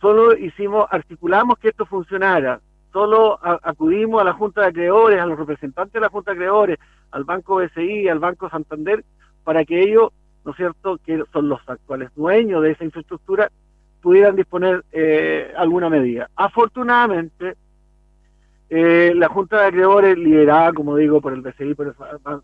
solo 0.00 0.36
hicimos, 0.36 0.86
articulamos 0.90 1.58
que 1.58 1.68
esto 1.68 1.86
funcionara, 1.86 2.60
solo 2.92 3.38
a, 3.42 3.60
acudimos 3.62 4.20
a 4.20 4.24
la 4.24 4.32
Junta 4.32 4.62
de 4.62 4.66
Acreedores, 4.68 5.20
a 5.20 5.26
los 5.26 5.38
representantes 5.38 5.92
de 5.92 6.00
la 6.00 6.08
Junta 6.08 6.32
de 6.32 6.36
Acreedores, 6.36 6.78
al 7.12 7.24
Banco 7.24 7.56
BCI, 7.56 8.08
al 8.08 8.18
Banco 8.18 8.50
Santander, 8.50 9.04
para 9.44 9.64
que 9.64 9.82
ellos, 9.82 10.10
¿no 10.44 10.50
es 10.50 10.56
cierto?, 10.56 10.98
que 11.04 11.22
son 11.32 11.48
los 11.48 11.60
actuales 11.68 12.10
dueños 12.16 12.60
de 12.62 12.72
esa 12.72 12.84
infraestructura, 12.84 13.52
pudieran 14.00 14.34
disponer 14.34 14.84
eh, 14.90 15.52
alguna 15.56 15.88
medida. 15.88 16.28
Afortunadamente, 16.34 17.54
eh, 18.68 19.12
la 19.14 19.28
Junta 19.28 19.60
de 19.60 19.66
Acreedores, 19.66 20.18
liderada, 20.18 20.72
como 20.72 20.96
digo, 20.96 21.20
por 21.20 21.34
el 21.34 21.42
BCI, 21.42 21.74
por 21.74 21.86
el 21.86 21.94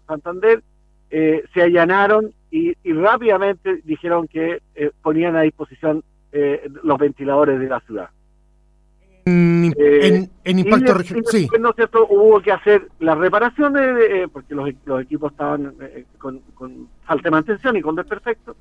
Santander, 0.06 0.62
eh, 1.10 1.44
se 1.54 1.62
allanaron 1.62 2.32
y, 2.50 2.74
y, 2.82 2.92
rápidamente 2.92 3.80
dijeron 3.84 4.28
que 4.28 4.60
eh, 4.74 4.90
ponían 5.02 5.36
a 5.36 5.42
disposición 5.42 6.02
eh, 6.32 6.68
los 6.82 6.98
ventiladores 6.98 7.58
de 7.60 7.68
la 7.68 7.80
ciudad. 7.80 8.10
En, 9.24 9.74
en, 9.78 10.30
en 10.44 10.58
impacto 10.58 10.94
regional, 10.94 11.24
sí. 11.26 11.48
¿no 11.60 11.72
cierto? 11.72 12.06
Hubo 12.08 12.40
que 12.40 12.52
hacer 12.52 12.88
la 12.98 13.14
reparación 13.14 13.74
de, 13.74 13.92
de 13.92 14.28
porque 14.28 14.54
los, 14.54 14.70
los, 14.86 15.02
equipos 15.02 15.32
estaban 15.32 15.74
con, 16.16 16.40
con, 16.54 16.88
falta 17.04 17.24
de 17.24 17.30
mantención 17.30 17.76
y 17.76 17.82
con 17.82 17.94
desperfecto. 17.94 18.56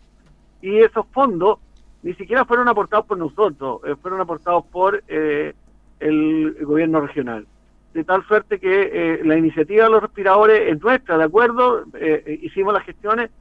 Y 0.61 0.79
esos 0.79 1.05
fondos 1.13 1.59
ni 2.03 2.13
siquiera 2.15 2.43
fueron 2.43 2.67
aportados 2.67 3.05
por 3.05 3.17
nosotros, 3.17 3.79
fueron 4.01 4.19
aportados 4.19 4.65
por 4.65 5.03
el 5.07 6.57
gobierno 6.61 6.99
regional 6.99 7.47
de 7.97 8.03
tal 8.03 8.23
suerte 8.27 8.59
que 8.59 8.91
eh, 8.93 9.21
la 9.23 9.35
iniciativa 9.35 9.85
de 9.85 9.89
los 9.89 10.03
respiradores 10.03 10.71
es 10.71 10.79
nuestra, 10.79 11.17
¿de 11.17 11.23
acuerdo? 11.23 11.83
Eh, 11.95 12.41
hicimos 12.43 12.71
las 12.71 12.85
gestiones, 12.85 13.31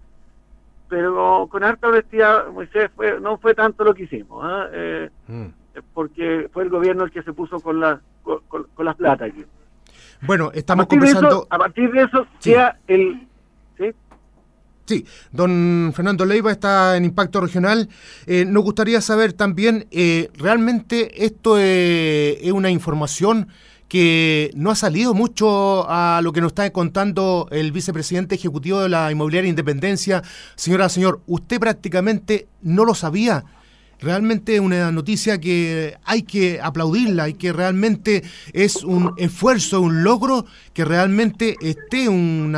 pero 0.88 1.46
con 1.50 1.62
harta 1.62 1.88
honestidad, 1.88 2.48
Moisés, 2.48 2.90
fue, 2.96 3.20
no 3.20 3.36
fue 3.36 3.54
tanto 3.54 3.84
lo 3.84 3.92
que 3.92 4.04
hicimos, 4.04 4.42
¿eh? 4.72 5.10
mm. 5.28 5.46
porque 5.92 6.48
fue 6.54 6.62
el 6.62 6.70
gobierno 6.70 7.04
el 7.04 7.10
que 7.10 7.22
se 7.22 7.34
puso 7.34 7.60
con, 7.60 7.80
la, 7.80 8.00
con, 8.22 8.40
con 8.48 8.86
las 8.86 8.96
plata 8.96 9.26
aquí. 9.26 9.44
Bueno, 10.22 10.50
estamos 10.54 10.86
a 10.86 10.88
conversando... 10.88 11.28
Eso, 11.28 11.46
a 11.50 11.58
partir 11.58 11.92
de 11.92 12.02
eso, 12.04 12.26
sí. 12.38 12.52
sea 12.52 12.78
el... 12.86 13.28
¿sí? 13.76 13.92
Sí, 14.86 15.04
don 15.32 15.92
Fernando 15.94 16.24
Leiva 16.24 16.50
está 16.50 16.96
en 16.96 17.04
Impacto 17.04 17.42
Regional. 17.42 17.90
Eh, 18.26 18.46
nos 18.46 18.62
gustaría 18.62 19.02
saber 19.02 19.34
también, 19.34 19.86
eh, 19.90 20.30
¿realmente 20.38 21.26
esto 21.26 21.58
eh, 21.58 22.38
es 22.40 22.52
una 22.52 22.70
información 22.70 23.48
que 23.88 24.50
no 24.54 24.70
ha 24.70 24.74
salido 24.74 25.14
mucho 25.14 25.88
a 25.88 26.20
lo 26.22 26.32
que 26.32 26.40
nos 26.40 26.50
está 26.50 26.68
contando 26.70 27.48
el 27.50 27.72
vicepresidente 27.72 28.34
ejecutivo 28.34 28.80
de 28.80 28.88
la 28.88 29.10
Inmobiliaria 29.12 29.48
Independencia. 29.48 30.22
Señora, 30.56 30.88
señor, 30.88 31.20
usted 31.26 31.60
prácticamente 31.60 32.48
no 32.62 32.84
lo 32.84 32.94
sabía. 32.94 33.44
Realmente 33.98 34.60
una 34.60 34.92
noticia 34.92 35.40
que 35.40 35.96
hay 36.04 36.22
que 36.22 36.60
aplaudirla 36.60 37.30
y 37.30 37.34
que 37.34 37.52
realmente 37.52 38.22
es 38.52 38.84
un 38.84 39.14
esfuerzo, 39.16 39.80
un 39.80 40.04
logro 40.04 40.44
que 40.74 40.84
realmente 40.84 41.56
esté 41.62 42.08
un 42.08 42.52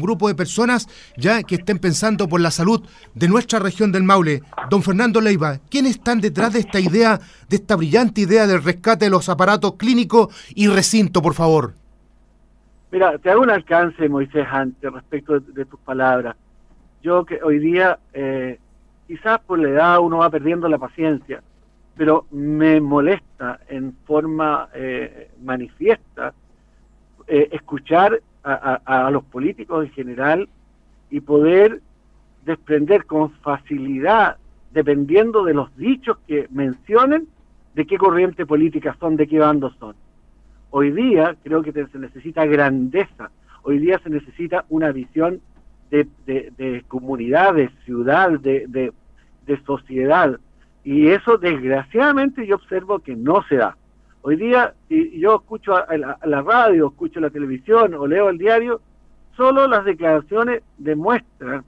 grupo 0.00 0.28
de 0.28 0.36
personas 0.36 0.88
ya 1.16 1.42
que 1.42 1.56
estén 1.56 1.80
pensando 1.80 2.28
por 2.28 2.40
la 2.40 2.52
salud 2.52 2.80
de 3.14 3.28
nuestra 3.28 3.58
región 3.58 3.90
del 3.90 4.04
Maule. 4.04 4.42
Don 4.70 4.82
Fernando 4.82 5.20
Leiva, 5.20 5.58
¿quiénes 5.68 5.96
están 5.96 6.20
detrás 6.20 6.52
de 6.52 6.60
esta 6.60 6.78
idea, 6.78 7.18
de 7.48 7.56
esta 7.56 7.74
brillante 7.74 8.20
idea 8.20 8.46
del 8.46 8.62
rescate 8.62 9.06
de 9.06 9.10
los 9.10 9.28
aparatos 9.28 9.74
clínicos 9.74 10.28
y 10.54 10.68
recinto, 10.68 11.20
por 11.20 11.34
favor? 11.34 11.74
Mira, 12.92 13.18
te 13.18 13.30
hago 13.30 13.42
un 13.42 13.50
alcance, 13.50 14.08
Moisés, 14.08 14.46
antes 14.48 14.92
respecto 14.92 15.40
de, 15.40 15.52
de 15.52 15.64
tus 15.64 15.80
palabras. 15.80 16.36
Yo 17.02 17.24
que 17.24 17.42
hoy 17.42 17.58
día 17.58 17.98
eh, 18.12 18.60
quizás 19.06 19.40
por 19.40 19.58
la 19.58 19.68
edad 19.68 20.00
uno 20.00 20.18
va 20.18 20.30
perdiendo 20.30 20.68
la 20.68 20.78
paciencia, 20.78 21.42
pero 21.96 22.26
me 22.30 22.80
molesta 22.80 23.60
en 23.68 23.94
forma 24.04 24.68
eh, 24.74 25.30
manifiesta 25.42 26.34
eh, 27.26 27.48
escuchar 27.52 28.20
a, 28.42 29.10
los 29.10 29.24
políticos 29.24 29.86
en 29.86 29.90
general 29.92 30.48
y 31.08 31.20
poder 31.20 31.80
desprender 32.44 33.06
con 33.06 33.30
facilidad, 33.30 34.36
dependiendo 34.70 35.44
de 35.44 35.54
los 35.54 35.74
dichos 35.78 36.18
que 36.28 36.46
mencionen, 36.50 37.26
de 37.74 37.86
qué 37.86 37.96
corriente 37.96 38.44
política 38.44 38.94
son, 39.00 39.16
de 39.16 39.26
qué 39.26 39.38
bando 39.38 39.70
son. 39.80 39.96
Hoy 40.70 40.90
día 40.90 41.36
creo 41.42 41.62
que 41.62 41.72
se 41.72 41.98
necesita 41.98 42.44
grandeza, 42.44 43.30
hoy 43.62 43.78
día 43.78 43.98
se 44.00 44.10
necesita 44.10 44.66
una 44.68 44.92
visión 44.92 45.40
de, 45.90 46.06
de 46.26 46.84
comunidad, 46.88 47.54
de 47.54 47.70
ciudad, 47.84 48.30
de, 48.40 48.92
sociedad. 49.66 50.38
Y 50.82 51.08
eso 51.08 51.38
desgraciadamente 51.38 52.46
yo 52.46 52.56
observo 52.56 52.98
que 52.98 53.16
no 53.16 53.42
se 53.48 53.56
da. 53.56 53.76
Hoy 54.22 54.36
día, 54.36 54.74
si 54.88 55.18
yo 55.18 55.36
escucho 55.36 55.76
a 55.76 55.96
la, 55.96 56.42
radio, 56.42 56.88
escucho 56.88 57.20
la 57.20 57.30
televisión 57.30 57.94
o 57.94 58.06
leo 58.06 58.30
el 58.30 58.38
diario, 58.38 58.80
solo 59.36 59.66
las 59.66 59.84
declaraciones 59.84 60.62
demuestran 60.78 61.64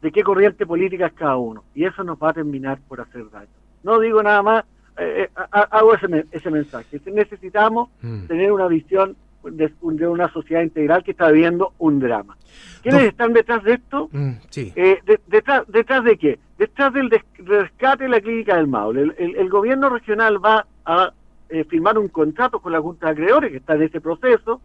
de 0.00 0.12
qué 0.12 0.22
corriente 0.22 0.66
política 0.66 1.06
es 1.06 1.12
cada 1.12 1.36
uno. 1.36 1.64
Y 1.74 1.84
eso 1.84 2.04
nos 2.04 2.18
va 2.18 2.30
a 2.30 2.34
terminar 2.34 2.78
por 2.88 3.00
hacer 3.00 3.28
daño. 3.30 3.48
No 3.82 3.98
digo 3.98 4.22
nada 4.22 4.42
más, 4.42 4.64
eh, 4.96 5.28
eh, 5.28 5.40
hago 5.50 5.94
ese, 5.94 6.26
ese 6.30 6.50
mensaje. 6.50 7.00
Necesitamos 7.06 7.88
mm. 8.02 8.26
tener 8.26 8.52
una 8.52 8.68
visión 8.68 9.16
de, 9.44 9.72
una 10.06 10.32
sociedad 10.32 10.62
integral 10.62 11.02
que 11.04 11.12
está 11.12 11.30
viviendo 11.30 11.72
un 11.78 12.00
drama. 12.00 12.36
¿Quiénes 12.82 13.04
están 13.04 13.32
detrás 13.32 13.62
de 13.64 13.74
esto? 13.74 14.08
Mm, 14.12 14.32
eh, 14.56 14.98
detrás, 15.26 15.64
¿Detrás 15.68 16.04
de 16.04 16.18
qué? 16.18 16.38
Detrás 16.58 16.92
del 16.92 17.10
rescate 17.38 18.04
de 18.04 18.10
la 18.10 18.20
clínica 18.20 18.56
del 18.56 18.66
Maule. 18.68 19.14
el 19.18 19.48
gobierno 19.48 19.88
regional 19.88 20.44
va 20.44 20.66
a 20.84 21.12
eh, 21.52 21.64
firmar 21.64 21.98
un 21.98 22.08
contrato 22.08 22.60
con 22.60 22.72
la 22.72 22.80
Junta 22.80 23.06
de 23.06 23.12
Acreedores, 23.12 23.50
que 23.50 23.58
está 23.58 23.74
en 23.74 23.82
ese 23.82 24.00
proceso, 24.00 24.62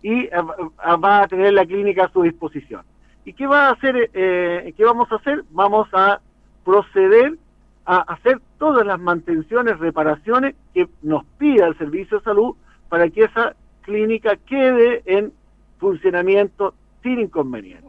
y 0.00 0.20
eh, 0.20 0.30
va 0.32 1.22
a 1.22 1.28
tener 1.28 1.52
la 1.52 1.66
clínica 1.66 2.06
a 2.06 2.10
su 2.10 2.22
disposición. 2.22 2.80
¿Y 3.26 3.34
qué 3.34 3.46
va 3.46 3.68
a 3.68 3.72
hacer? 3.72 4.10
Eh, 4.14 4.72
¿Qué 4.74 4.82
vamos 4.82 5.12
a 5.12 5.16
hacer? 5.16 5.44
Vamos 5.50 5.88
a 5.92 6.20
proceder 6.64 7.36
a 7.84 7.98
hacer 7.98 8.40
todas 8.58 8.86
las 8.86 8.98
mantenciones, 8.98 9.78
reparaciones 9.78 10.54
que 10.72 10.88
nos 11.02 11.26
pida 11.36 11.66
el 11.66 11.76
Servicio 11.76 12.16
de 12.16 12.24
Salud 12.24 12.54
para 12.88 13.10
que 13.10 13.24
esa 13.24 13.54
clínica 13.82 14.36
quede 14.36 15.02
en 15.04 15.32
funcionamiento 15.78 16.74
sin 17.02 17.20
inconveniente, 17.20 17.88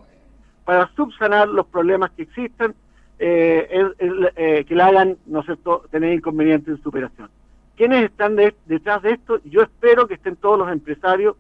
para 0.65 0.89
subsanar 0.95 1.47
los 1.47 1.65
problemas 1.67 2.11
que 2.11 2.23
existen, 2.23 2.73
que 3.17 4.65
la 4.69 4.87
hagan, 4.87 5.17
¿no 5.27 5.43
cierto?, 5.43 5.85
tener 5.91 6.13
inconveniente 6.13 6.71
en 6.71 6.81
su 6.81 6.89
operación. 6.89 7.29
¿Quiénes 7.77 8.05
están 8.05 8.35
detrás 8.35 9.01
de 9.01 9.11
esto? 9.11 9.39
Yo 9.45 9.61
espero 9.61 10.07
que 10.07 10.15
estén 10.15 10.35
todos 10.35 10.59
los 10.59 10.71
empresarios, 10.71 11.35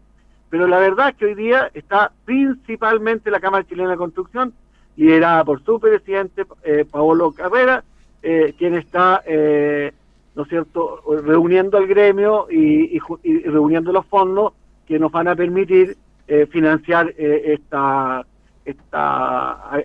pero 0.49 0.67
la 0.67 0.79
verdad 0.79 1.09
es 1.09 1.15
que 1.15 1.25
hoy 1.25 1.35
día 1.35 1.69
está 1.73 2.11
principalmente 2.25 3.31
la 3.31 3.39
Cámara 3.39 3.65
Chilena 3.67 3.91
de 3.91 3.97
Construcción, 3.97 4.53
liderada 4.95 5.43
por 5.43 5.63
su 5.63 5.79
presidente, 5.79 6.45
eh, 6.63 6.85
Paolo 6.89 7.31
Carrera, 7.31 7.83
eh, 8.21 8.53
quien 8.57 8.75
está, 8.75 9.23
eh, 9.25 9.91
¿no 10.35 10.43
es 10.43 10.49
cierto?, 10.49 11.01
reuniendo 11.23 11.77
al 11.77 11.87
gremio 11.87 12.47
y, 12.49 12.99
reuniendo 13.45 13.91
los 13.91 14.05
fondos 14.07 14.53
que 14.87 14.99
nos 14.99 15.11
van 15.11 15.27
a 15.27 15.35
permitir 15.35 15.97
eh, 16.27 16.47
financiar 16.51 17.13
esta, 17.17 18.25
esta 18.65 19.83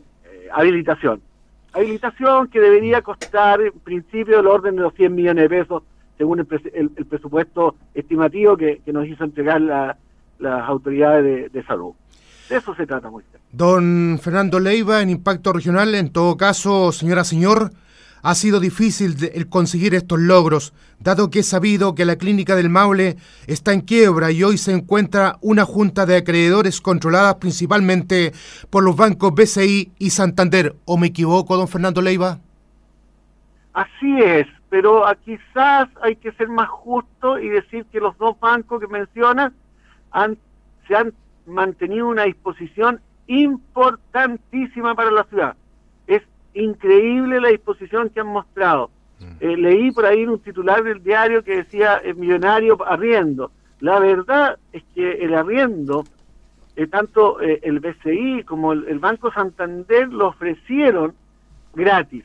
habilitación. 0.52 1.20
Habilitación 1.72 2.48
que 2.48 2.60
debería 2.60 3.02
costar 3.02 3.60
en 3.60 3.72
principio 3.80 4.40
el 4.40 4.46
orden 4.46 4.76
de 4.76 4.82
los 4.82 4.94
100 4.94 5.14
millones 5.14 5.42
de 5.44 5.48
pesos 5.48 5.82
según 6.18 6.40
el, 6.40 6.90
presupuesto 7.06 7.76
estimativo 7.94 8.56
que, 8.56 8.82
nos 8.86 9.06
hizo 9.06 9.24
entregar 9.24 9.60
las 9.60 10.68
autoridades 10.68 11.52
de, 11.52 11.62
salud. 11.62 11.92
De 12.50 12.56
eso 12.56 12.74
se 12.74 12.86
trata, 12.86 13.08
Moisés. 13.08 13.40
Don 13.52 14.18
Fernando 14.20 14.58
Leiva, 14.58 15.00
en 15.00 15.10
Impacto 15.10 15.52
Regional, 15.52 15.94
en 15.94 16.12
todo 16.12 16.36
caso, 16.36 16.90
señora, 16.90 17.22
señor, 17.22 17.70
ha 18.22 18.34
sido 18.34 18.60
difícil 18.60 19.16
el 19.32 19.48
conseguir 19.48 19.94
estos 19.94 20.18
logros, 20.18 20.72
dado 21.00 21.30
que 21.30 21.40
he 21.40 21.42
sabido 21.42 21.94
que 21.94 22.04
la 22.04 22.16
clínica 22.16 22.56
del 22.56 22.70
Maule 22.70 23.16
está 23.46 23.72
en 23.72 23.80
quiebra 23.80 24.30
y 24.30 24.42
hoy 24.42 24.58
se 24.58 24.72
encuentra 24.72 25.36
una 25.40 25.64
junta 25.64 26.06
de 26.06 26.16
acreedores 26.16 26.80
controlada 26.80 27.38
principalmente 27.38 28.32
por 28.70 28.82
los 28.82 28.96
bancos 28.96 29.34
BCI 29.34 29.92
y 29.98 30.10
Santander. 30.10 30.74
¿O 30.84 30.96
me 30.96 31.08
equivoco, 31.08 31.56
don 31.56 31.68
Fernando 31.68 32.02
Leiva? 32.02 32.38
Así 33.72 34.18
es, 34.20 34.46
pero 34.70 35.04
quizás 35.24 35.88
hay 36.02 36.16
que 36.16 36.32
ser 36.32 36.48
más 36.48 36.68
justo 36.68 37.38
y 37.38 37.48
decir 37.48 37.86
que 37.92 38.00
los 38.00 38.16
dos 38.18 38.38
bancos 38.40 38.80
que 38.80 38.88
mencionas 38.88 39.52
han, 40.10 40.36
se 40.86 40.96
han 40.96 41.12
mantenido 41.46 42.08
una 42.08 42.24
disposición 42.24 43.00
importantísima 43.28 44.94
para 44.94 45.10
la 45.10 45.24
ciudad. 45.24 45.56
Increíble 46.54 47.40
la 47.40 47.48
disposición 47.48 48.10
que 48.10 48.20
han 48.20 48.28
mostrado. 48.28 48.90
Mm. 49.20 49.24
Eh, 49.40 49.56
leí 49.56 49.90
por 49.90 50.06
ahí 50.06 50.24
un 50.24 50.38
titular 50.38 50.82
del 50.82 51.02
diario 51.02 51.42
que 51.42 51.56
decía 51.56 51.96
el 51.96 52.16
millonario 52.16 52.78
arriendo. 52.86 53.50
La 53.80 54.00
verdad 54.00 54.58
es 54.72 54.82
que 54.94 55.12
el 55.24 55.34
arriendo, 55.34 56.04
eh, 56.76 56.86
tanto 56.86 57.40
eh, 57.40 57.60
el 57.62 57.80
BCI 57.80 58.44
como 58.44 58.72
el, 58.72 58.98
Banco 58.98 59.32
Santander 59.32 60.08
lo 60.08 60.28
ofrecieron 60.28 61.14
gratis. 61.74 62.24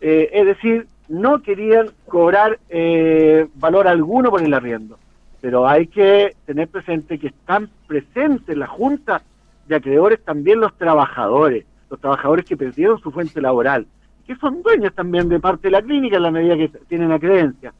es 0.00 0.44
decir, 0.44 0.86
no 1.08 1.42
querían 1.42 1.90
cobrar 2.06 2.58
eh, 2.68 3.46
valor 3.54 3.88
alguno 3.88 4.30
por 4.30 4.42
el 4.42 4.54
arriendo. 4.54 4.98
Pero 5.40 5.68
hay 5.68 5.86
que 5.86 6.34
tener 6.46 6.68
presente 6.68 7.18
que 7.18 7.28
están 7.28 7.68
presentes 7.86 8.48
en 8.48 8.60
la 8.60 8.66
Junta 8.66 9.22
de 9.68 9.76
Acreedores 9.76 10.22
también 10.24 10.60
los 10.60 10.76
trabajadores, 10.76 11.64
los 11.90 12.00
trabajadores 12.00 12.44
que 12.44 12.56
perdieron 12.56 12.98
su 13.00 13.10
fuente 13.10 13.40
laboral, 13.40 13.86
que 14.26 14.36
son 14.36 14.62
dueños 14.62 14.94
también 14.94 15.28
de 15.28 15.40
parte 15.40 15.68
de 15.68 15.72
la 15.72 15.82
clínica 15.82 16.16
en 16.16 16.22
la 16.22 16.30
medida 16.30 16.56
que 16.56 16.68
tienen 16.88 17.08
la 17.08 17.18
creencia. 17.18 17.72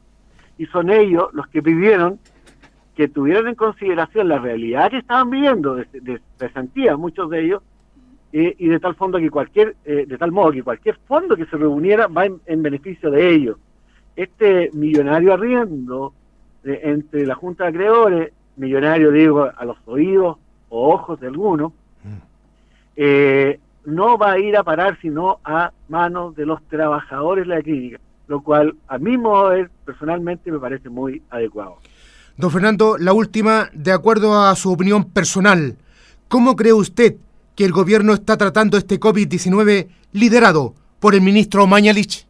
Y 0.57 0.65
son 0.67 0.89
ellos 0.89 1.29
los 1.33 1.47
que 1.47 1.61
pidieron 1.61 2.19
que 2.95 3.09
tuvieran 3.09 3.47
en 3.47 3.55
consideración 3.55 4.29
la 4.29 4.39
realidad 4.39 4.89
que 4.89 4.99
estaban 4.99 5.29
viviendo 5.29 5.75
de, 5.75 5.85
de, 5.91 6.95
muchos 6.97 7.29
de 7.29 7.43
ellos, 7.43 7.61
y 8.31 8.67
de 8.67 8.79
tal 8.81 8.95
fondo 8.95 9.17
que 9.17 9.29
cualquier, 9.29 9.77
eh, 9.85 10.05
de 10.05 10.17
tal 10.17 10.33
modo 10.33 10.51
que 10.51 10.61
cualquier 10.61 10.97
fondo 11.07 11.37
que 11.37 11.45
se 11.45 11.55
reuniera 11.55 12.07
va 12.07 12.25
en, 12.25 12.63
beneficio 12.63 13.09
de 13.09 13.33
ellos. 13.33 13.57
Este 14.13 14.69
millonario 14.73 15.33
arriendo 15.33 16.13
entre 16.65 17.25
la 17.25 17.35
Junta 17.35 17.63
de 17.63 17.69
Acreedores, 17.69 18.33
millonario 18.57 19.11
digo 19.11 19.49
a 19.55 19.65
los 19.65 19.77
oídos 19.85 20.37
o 20.67 20.93
ojos 20.93 21.19
de 21.21 21.27
algunos, 21.27 21.71
mm. 22.03 22.17
eh, 22.97 23.59
no 23.85 24.17
va 24.17 24.33
a 24.33 24.39
ir 24.39 24.57
a 24.57 24.63
parar 24.63 24.97
sino 25.01 25.39
a 25.43 25.71
manos 25.87 26.35
de 26.35 26.45
los 26.45 26.61
trabajadores 26.67 27.47
de 27.47 27.55
la 27.55 27.61
clínica, 27.61 27.99
lo 28.27 28.41
cual 28.41 28.75
a 28.87 28.97
mi 28.97 29.17
modo 29.17 29.49
de 29.49 29.55
ver 29.57 29.71
personalmente 29.85 30.51
me 30.51 30.59
parece 30.59 30.89
muy 30.89 31.21
adecuado. 31.29 31.77
Don 32.37 32.51
Fernando, 32.51 32.97
la 32.97 33.13
última, 33.13 33.69
de 33.73 33.93
acuerdo 33.93 34.41
a 34.41 34.55
su 34.55 34.71
opinión 34.71 35.05
personal, 35.05 35.77
¿cómo 36.27 36.55
cree 36.55 36.73
usted 36.73 37.15
que 37.55 37.63
el 37.63 37.71
gobierno 37.71 38.13
está 38.13 38.35
tratando 38.35 38.77
este 38.77 38.99
COVID-19 38.99 39.87
liderado 40.11 40.73
por 40.99 41.15
el 41.15 41.21
ministro 41.21 41.65
Mañalich? 41.65 42.27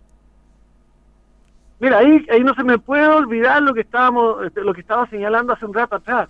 Mira, 1.79 1.97
ahí, 1.97 2.25
ahí 2.31 2.43
no 2.43 2.53
se 2.53 2.63
me 2.63 2.77
puede 2.77 3.07
olvidar 3.07 3.61
lo 3.61 3.73
que 3.73 3.81
estábamos, 3.81 4.45
este, 4.45 4.61
lo 4.61 4.73
que 4.73 4.81
estaba 4.81 5.09
señalando 5.09 5.53
hace 5.53 5.65
un 5.65 5.73
rato 5.73 5.95
atrás. 5.95 6.29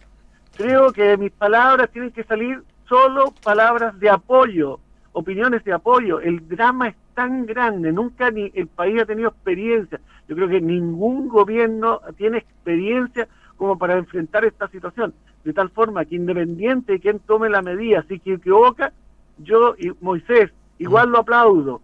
Creo 0.55 0.91
que 0.91 1.17
mis 1.17 1.31
palabras 1.31 1.89
tienen 1.91 2.11
que 2.11 2.23
salir 2.23 2.63
solo 2.87 3.33
palabras 3.43 3.99
de 3.99 4.09
apoyo, 4.09 4.79
opiniones 5.15 5.63
de 5.63 5.73
apoyo. 5.73 6.19
El 6.19 6.47
drama 6.47 6.89
es 6.89 6.95
tan 7.13 7.45
grande, 7.45 7.91
nunca 7.91 8.29
ni 8.29 8.51
el 8.53 8.67
país 8.67 9.01
ha 9.01 9.05
tenido 9.05 9.29
experiencia. 9.29 9.99
Yo 10.27 10.35
creo 10.35 10.47
que 10.49 10.61
ningún 10.61 11.27
gobierno 11.27 12.01
tiene 12.17 12.39
experiencia 12.39 13.27
como 13.57 13.77
para 13.77 13.97
enfrentar 13.97 14.43
esta 14.45 14.67
situación 14.67 15.13
de 15.45 15.53
tal 15.53 15.69
forma 15.69 16.03
que 16.05 16.15
independiente 16.15 16.93
de 16.93 16.99
quien 16.99 17.19
tome 17.19 17.49
la 17.49 17.61
medida, 17.61 18.03
si 18.09 18.19
que 18.19 18.33
equivoca, 18.33 18.91
yo 19.37 19.75
y 19.77 19.91
Moisés 20.01 20.51
igual 20.79 21.09
lo 21.09 21.19
aplaudo 21.19 21.81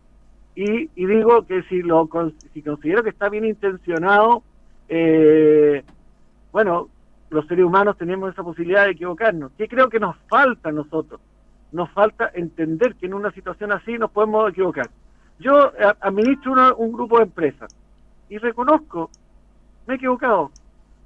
y, 0.56 0.88
digo 0.96 1.46
que 1.46 1.64
si 1.64 1.82
lo 1.82 2.10
si 2.54 2.62
considero 2.62 3.04
que 3.04 3.10
está 3.10 3.30
bien 3.30 3.46
intencionado, 3.46 4.44
eh, 4.90 5.84
bueno, 6.52 6.90
los 7.30 7.48
seres 7.48 7.64
humanos 7.64 7.98
tenemos 7.98 8.34
esa 8.34 8.44
posibilidad 8.44 8.86
de 8.86 8.92
equivocarnos. 8.92 9.52
¿Qué 9.58 9.68
creo 9.68 9.90
que 9.90 10.00
nos 10.00 10.18
falta 10.28 10.70
a 10.70 10.74
nosotros? 10.74 11.22
Nos 11.72 11.90
falta 11.92 12.32
entender 12.34 12.96
que 12.96 13.06
en 13.06 13.14
una 13.14 13.32
situación 13.32 13.72
así 13.72 13.98
nos 13.98 14.12
podemos 14.12 14.50
equivocar. 14.50 14.90
Yo 15.40 15.74
eh, 15.78 15.94
administro 16.02 16.76
un 16.76 16.92
grupo 16.92 17.18
de 17.18 17.24
empresas 17.24 17.74
y 18.30 18.38
reconozco, 18.38 19.10
me 19.88 19.94
he 19.94 19.98
equivocado 19.98 20.52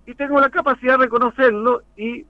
y 0.05 0.13
tengo 0.13 0.39
la 0.39 0.49
capacidad 0.49 0.93
de 0.93 1.05
reconocerlo 1.05 1.82
y 1.95 2.26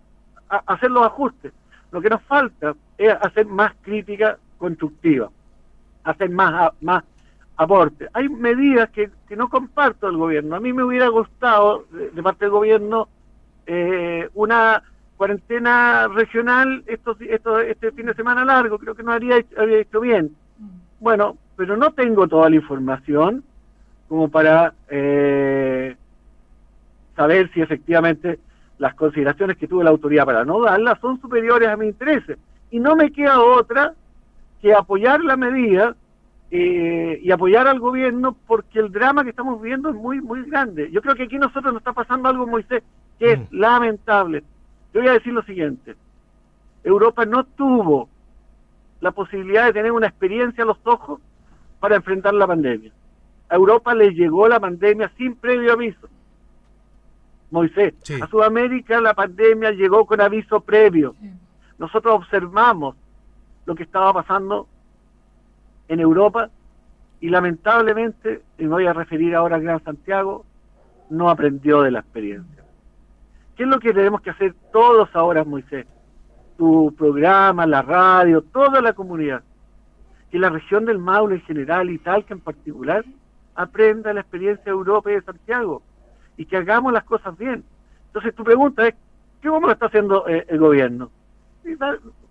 hacer 0.48 0.92
los 0.92 1.06
ajustes. 1.06 1.54
Lo 1.92 2.02
que 2.02 2.10
nos 2.10 2.22
falta 2.24 2.76
es 2.98 3.14
hacer 3.22 3.46
más 3.46 3.74
crítica 3.82 4.38
constructiva. 4.58 5.30
hacer 6.04 6.30
más, 6.30 6.72
más. 6.82 7.04
Hay 8.14 8.28
medidas 8.30 8.90
que, 8.90 9.10
no 9.36 9.50
comparto 9.50 10.08
del 10.08 10.18
gobierno. 10.18 10.56
A 10.56 10.60
mí 10.60 10.74
me 10.74 10.84
hubiera 10.84 11.08
gustado, 11.08 11.86
de, 11.92 12.22
parte 12.22 12.46
del 12.46 12.52
gobierno, 12.52 13.08
eh, 13.66 14.30
una 14.34 14.84
cuarentena 15.18 16.08
regional 16.08 16.84
esto, 16.88 17.16
esto, 17.20 17.60
este 17.60 17.92
fin 17.92 18.08
de 18.08 18.14
semana 18.14 18.46
largo. 18.46 18.78
Creo 18.80 18.96
que 18.96 19.04
no 19.04 19.12
haría, 19.12 19.44
habría 19.58 19.80
hecho 19.80 20.00
bien. 20.00 20.36
Bueno, 21.00 21.38
pero 21.56 21.78
no 21.78 21.92
tengo 21.92 22.28
toda 22.28 22.50
la 22.50 22.56
información 22.56 23.44
como 24.08 24.30
para 24.30 24.74
eh, 24.90 25.96
saber 27.16 27.52
si 27.54 27.62
efectivamente 27.62 28.40
las 28.78 28.94
consideraciones 28.96 29.58
que 29.58 29.68
tuvo 29.68 29.84
la 29.84 29.90
autoridad 29.90 30.26
para 30.26 30.44
no 30.44 30.62
darlas 30.62 31.00
son 31.00 31.20
superiores 31.22 31.70
a 31.70 31.78
mis 31.78 31.90
intereses. 31.90 32.38
Y 32.72 32.80
no 32.80 32.96
me 32.96 33.12
queda 33.12 33.42
otra 33.42 33.94
que 34.62 34.74
apoyar 34.74 35.24
la 35.24 35.38
medida 35.38 35.96
eh, 36.52 37.20
y 37.24 37.32
apoyar 37.32 37.68
al 37.68 37.80
gobierno 37.80 38.36
porque 38.48 38.80
el 38.80 38.92
drama 38.92 39.24
que 39.24 39.30
estamos 39.32 39.62
viviendo 39.62 39.90
es 39.90 39.96
muy, 39.96 40.22
muy 40.22 40.44
grande. 40.44 40.90
Yo 40.92 41.02
creo 41.02 41.16
que 41.16 41.24
aquí 41.24 41.38
nosotros 41.38 41.74
nos 41.74 41.82
está 41.82 41.94
pasando 41.94 42.30
algo, 42.30 42.46
Moisés, 42.46 42.84
que 43.18 43.34
es 43.34 43.40
mm. 43.40 43.44
lamentable. 43.52 44.44
Yo 44.96 45.02
voy 45.02 45.10
a 45.10 45.14
decir 45.14 45.34
lo 45.34 45.44
siguiente. 45.44 45.94
Europa 46.82 47.26
no 47.26 47.44
tuvo 47.44 48.08
la 49.02 49.12
posibilidad 49.12 49.66
de 49.66 49.74
tener 49.74 49.92
una 49.92 50.08
experiencia 50.08 50.64
a 50.64 50.68
los 50.68 50.78
ojos 50.86 51.20
para 51.82 51.98
enfrentar 51.98 52.34
la 52.34 52.48
pandemia. 52.48 52.94
A 53.50 53.56
Europa 53.56 53.94
le 53.94 54.12
llegó 54.12 54.48
la 54.48 54.58
pandemia 54.58 55.12
sin 55.18 55.36
previo 55.36 55.74
aviso. 55.74 56.08
Moisés, 57.52 57.94
a 58.22 58.28
Sudamérica 58.28 59.02
la 59.02 59.14
pandemia 59.14 59.72
llegó 59.72 60.06
con 60.06 60.22
aviso 60.22 60.62
previo. 60.62 61.14
Nosotros 61.78 62.16
observamos 62.16 62.96
lo 63.66 63.76
que 63.76 63.84
estaba 63.84 64.14
pasando 64.14 64.70
en 65.90 66.00
Europa 66.00 66.50
y 67.20 67.28
lamentablemente, 67.28 68.44
y 68.58 68.64
me 68.64 68.70
voy 68.70 68.86
a 68.86 68.94
referir 68.94 69.36
ahora 69.36 69.58
a 69.58 69.60
Gran 69.60 69.84
Santiago, 69.84 70.46
no 71.10 71.30
aprendió 71.30 71.82
de 71.82 71.92
la 71.92 72.00
experiencia. 72.00 72.65
¿Qué 73.56 73.64
es 73.64 73.70
lo 73.70 73.80
que 73.80 73.94
tenemos 73.94 74.22
que 74.22 74.32
hacer 74.32 74.54
todos 74.72 75.10
ahora, 75.14 75.44
Moisés? 75.44 75.86
Tu 76.58 76.94
programa, 76.98 77.66
la 77.66 77.82
radio, 77.82 78.42
toda 78.42 78.82
la 78.82 78.94
comunidad. 78.94 79.44
Que 80.30 80.40
la 80.40 80.50
región 80.50 80.86
del 80.86 81.00
Maule 81.00 81.36
en 81.36 81.42
general 81.42 81.90
y 81.90 81.98
Talca 81.98 82.34
en 82.34 82.42
particular 82.42 83.06
aprenda 83.56 84.14
la 84.14 84.22
experiencia 84.22 84.66
de 84.66 84.72
Europa 84.72 85.12
y 85.12 85.16
de 85.16 85.22
Santiago 85.22 85.82
y 86.38 86.46
que 86.46 86.58
hagamos 86.58 86.92
las 86.92 87.06
cosas 87.06 87.38
bien. 87.38 87.64
Entonces 88.08 88.36
tu 88.36 88.44
pregunta 88.44 88.88
es, 88.88 88.96
¿qué 89.42 89.50
cómo 89.50 89.68
lo 89.68 89.74
está 89.74 89.86
haciendo 89.86 90.28
eh, 90.28 90.46
el 90.50 90.60
gobierno? 90.60 91.10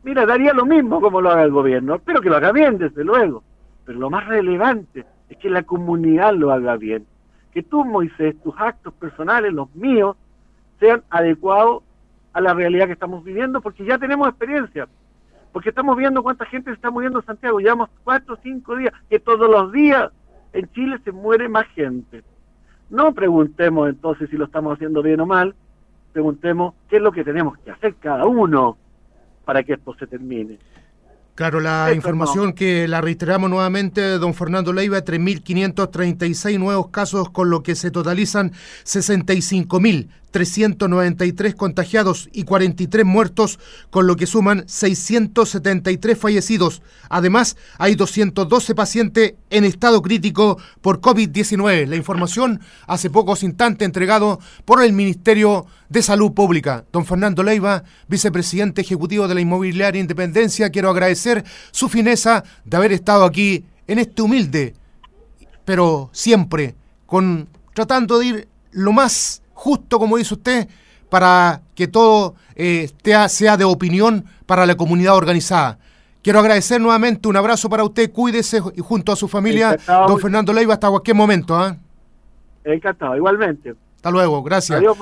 Mira, 0.03 0.27
daría 0.27 0.53
lo 0.53 0.65
mismo 0.67 1.01
como 1.01 1.21
lo 1.21 1.31
haga 1.31 1.43
el 1.43 1.51
gobierno, 1.51 1.97
espero 1.97 2.21
que 2.21 2.29
lo 2.29 2.37
haga 2.37 2.53
bien, 2.53 2.79
desde 2.79 3.03
luego, 3.03 3.43
pero 3.85 3.99
lo 3.99 4.11
más 4.11 4.27
relevante 4.27 5.05
es 5.29 5.39
que 5.39 5.51
la 5.51 5.65
comunidad 5.65 6.35
lo 6.35 6.53
haga 6.53 6.77
bien, 6.77 7.07
que 7.53 7.63
tú, 7.63 7.85
Moisés, 7.85 8.41
tus 8.43 8.55
actos 8.59 8.95
personales, 8.95 9.53
los 9.53 9.75
míos, 9.75 10.17
sean 10.85 11.03
adecuados 11.09 11.83
a 12.35 12.43
la 12.43 12.53
realidad 12.53 12.87
que 12.87 12.93
estamos 12.93 13.25
viviendo, 13.25 13.63
porque 13.63 13.87
ya 13.87 13.97
tenemos 13.97 14.29
experiencia, 14.29 14.87
porque 15.51 15.71
estamos 15.71 15.97
viendo 15.97 16.23
cuánta 16.23 16.45
gente 16.45 16.71
se 16.71 16.75
está 16.75 16.91
muriendo 16.91 17.21
en 17.21 17.25
Santiago, 17.25 17.59
llevamos 17.59 17.89
cuatro 18.03 18.35
o 18.35 18.39
cinco 18.43 18.77
días, 18.77 18.93
que 19.09 19.19
todos 19.19 19.51
los 19.51 19.73
días 19.73 20.11
en 20.53 20.71
Chile 20.73 20.99
se 21.03 21.11
muere 21.11 21.49
más 21.49 21.67
gente. 21.69 22.23
No 22.91 23.15
preguntemos 23.15 23.89
entonces 23.89 24.29
si 24.29 24.37
lo 24.37 24.45
estamos 24.45 24.75
haciendo 24.75 25.03
bien 25.03 25.21
o 25.21 25.27
mal, 25.27 25.55
preguntemos 26.13 26.75
qué 26.91 26.97
es 26.97 27.03
lo 27.03 27.13
que 27.13 27.25
tenemos 27.25 27.57
que 27.59 27.71
hacer 27.71 27.95
cada 27.95 28.27
uno 28.27 28.77
para 29.47 29.63
que 29.63 29.73
esto 29.73 29.95
se 29.95 30.07
termine. 30.07 30.59
Claro, 31.35 31.61
la 31.61 31.93
información 31.95 32.53
que 32.53 32.87
la 32.87 33.01
reiteramos 33.01 33.49
nuevamente, 33.49 34.19
don 34.19 34.35
Fernando 34.35 34.73
Leiva, 34.73 34.99
3.536 34.99 36.59
nuevos 36.61 36.91
casos, 36.91 37.31
con 37.31 37.51
lo 37.51 37.63
que 37.63 37.75
se 37.75 37.91
totalizan 37.91 38.53
65.000 38.85 40.09
393 40.35 41.55
contagiados 41.55 42.29
y 42.33 42.43
43 42.43 43.07
muertos, 43.07 43.61
con 43.91 44.09
lo 44.09 44.17
que 44.17 44.27
suman 44.27 44.65
673 44.67 46.19
fallecidos. 46.19 46.83
Además, 47.09 47.57
hay 47.79 47.95
212 47.95 48.75
pacientes 48.75 49.35
en 49.51 49.63
estado 49.63 50.03
crítico 50.03 50.59
por 50.81 51.01
COVID-19. 51.01 51.87
La 51.87 51.95
información 51.95 52.61
hace 52.89 53.11
pocos 53.11 53.45
instantes 53.45 53.87
entregado 53.87 54.41
por 54.65 54.83
el 54.83 54.93
Ministerio 54.93 55.67
de 55.89 56.03
Salud 56.03 56.33
Pública. 56.33 56.85
Don 56.91 57.07
Fernando 57.07 57.45
Leiva, 57.45 57.85
vicepresidente 58.09 58.81
ejecutivo 58.81 59.29
de 59.29 59.37
la 59.37 59.41
Inmobiliaria 59.41 60.01
Independencia, 60.01 60.71
quiero 60.71 60.91
agradecer 60.91 61.45
su 61.71 61.89
fineza 61.89 62.43
de 62.65 62.77
haber 62.77 62.91
estado 62.91 63.25
aquí 63.25 63.67
en 63.87 64.01
este 64.01 64.21
humilde, 64.21 64.75
pero 65.65 66.11
siempre 66.13 66.75
con 67.07 67.49
tratando 67.73 68.19
de 68.19 68.27
ir 68.27 68.49
lo 68.73 68.91
más 68.91 69.44
justo 69.65 69.99
como 69.99 70.19
dice 70.19 70.35
usted, 70.35 70.69
para 71.09 71.63
que 71.75 71.89
todo 71.89 72.35
eh, 72.55 72.91
sea 73.29 73.57
de 73.57 73.65
opinión 73.65 74.27
para 74.45 74.67
la 74.67 74.75
comunidad 74.77 75.17
organizada. 75.17 75.79
Quiero 76.23 76.39
agradecer 76.39 76.83
nuevamente, 76.83 77.29
un 77.29 77.37
abrazo 77.37 77.71
para 77.71 77.83
usted, 77.83 78.13
cuídese 78.13 78.61
y 78.77 78.81
junto 78.83 79.11
a 79.11 79.17
su 79.17 79.27
familia, 79.27 79.79
don 79.87 80.19
Fernando 80.19 80.53
Leiva, 80.53 80.75
hasta 80.75 80.91
cualquier 80.91 81.17
momento. 81.17 81.57
¿ah? 81.57 81.77
Encantado, 82.63 83.17
igualmente. 83.17 83.75
Hasta 83.97 84.11
luego, 84.11 84.43
gracias. 84.43 84.79
Adiós, 84.79 84.99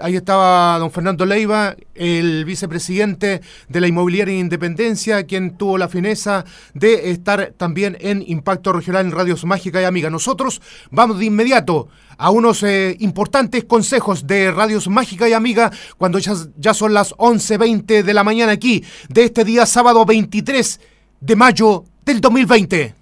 ahí 0.00 0.16
estaba 0.16 0.78
don 0.78 0.90
Fernando 0.90 1.26
Leiva, 1.26 1.76
el 1.94 2.44
vicepresidente 2.44 3.42
de 3.68 3.80
la 3.80 3.86
Inmobiliaria 3.86 4.38
Independencia, 4.38 5.24
quien 5.24 5.56
tuvo 5.56 5.78
la 5.78 5.88
fineza 5.88 6.44
de 6.74 7.10
estar 7.10 7.52
también 7.56 7.96
en 8.00 8.24
Impacto 8.26 8.72
Regional 8.72 9.06
en 9.06 9.12
Radios 9.12 9.44
Mágica 9.44 9.80
y 9.80 9.84
Amiga. 9.84 10.10
Nosotros 10.10 10.62
vamos 10.90 11.18
de 11.18 11.26
inmediato 11.26 11.88
a 12.16 12.30
unos 12.30 12.62
eh, 12.62 12.96
importantes 13.00 13.64
consejos 13.64 14.26
de 14.26 14.50
Radios 14.50 14.88
Mágica 14.88 15.28
y 15.28 15.32
Amiga 15.32 15.70
cuando 15.96 16.18
ya, 16.18 16.34
ya 16.56 16.74
son 16.74 16.94
las 16.94 17.14
11.20 17.14 18.02
de 18.02 18.14
la 18.14 18.24
mañana 18.24 18.52
aquí 18.52 18.84
de 19.08 19.24
este 19.24 19.44
día 19.44 19.66
sábado 19.66 20.04
23 20.04 20.80
de 21.20 21.36
mayo 21.36 21.84
del 22.04 22.20
2020. 22.20 22.97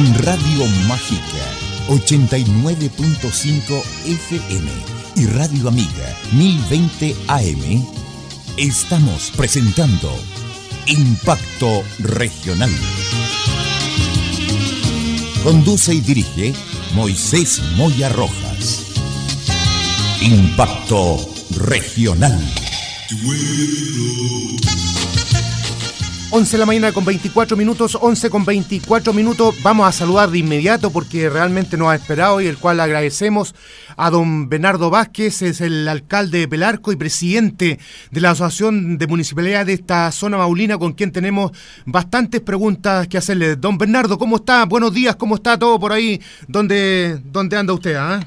En 0.00 0.14
Radio 0.24 0.66
Mágica 0.88 1.44
89.5 1.88 3.82
FM 4.06 4.70
y 5.16 5.26
Radio 5.26 5.68
Amiga 5.68 6.16
1020 6.32 7.16
AM 7.28 7.86
estamos 8.56 9.30
presentando 9.36 10.10
Impacto 10.86 11.82
Regional. 11.98 12.70
Conduce 15.44 15.92
y 15.94 16.00
dirige 16.00 16.54
Moisés 16.94 17.60
Moya 17.76 18.08
Rojas. 18.08 18.86
Impacto 20.22 21.18
Regional. 21.56 22.40
11 26.32 26.52
de 26.52 26.58
la 26.58 26.66
mañana 26.66 26.92
con 26.92 27.04
24 27.04 27.56
minutos, 27.56 27.98
11 28.00 28.30
con 28.30 28.44
24 28.44 29.12
minutos. 29.12 29.56
Vamos 29.64 29.88
a 29.88 29.90
saludar 29.90 30.30
de 30.30 30.38
inmediato 30.38 30.92
porque 30.92 31.28
realmente 31.28 31.76
nos 31.76 31.88
ha 31.88 31.96
esperado 31.96 32.40
y 32.40 32.46
el 32.46 32.56
cual 32.56 32.78
agradecemos 32.78 33.52
a 33.96 34.10
don 34.10 34.48
Bernardo 34.48 34.90
Vázquez, 34.90 35.42
es 35.42 35.60
el 35.60 35.88
alcalde 35.88 36.38
de 36.38 36.48
Pelarco 36.48 36.92
y 36.92 36.96
presidente 36.96 37.80
de 38.12 38.20
la 38.20 38.30
Asociación 38.30 38.96
de 38.96 39.08
Municipalidad 39.08 39.66
de 39.66 39.72
esta 39.72 40.12
zona 40.12 40.36
maulina 40.36 40.78
con 40.78 40.92
quien 40.92 41.10
tenemos 41.10 41.50
bastantes 41.84 42.40
preguntas 42.40 43.08
que 43.08 43.18
hacerle. 43.18 43.56
Don 43.56 43.76
Bernardo, 43.76 44.16
¿cómo 44.16 44.36
está? 44.36 44.64
Buenos 44.66 44.94
días, 44.94 45.16
¿cómo 45.16 45.34
está 45.34 45.58
todo 45.58 45.80
por 45.80 45.92
ahí? 45.92 46.20
¿Dónde, 46.46 47.20
dónde 47.24 47.56
anda 47.56 47.72
usted? 47.72 47.96
Ah? 47.96 48.20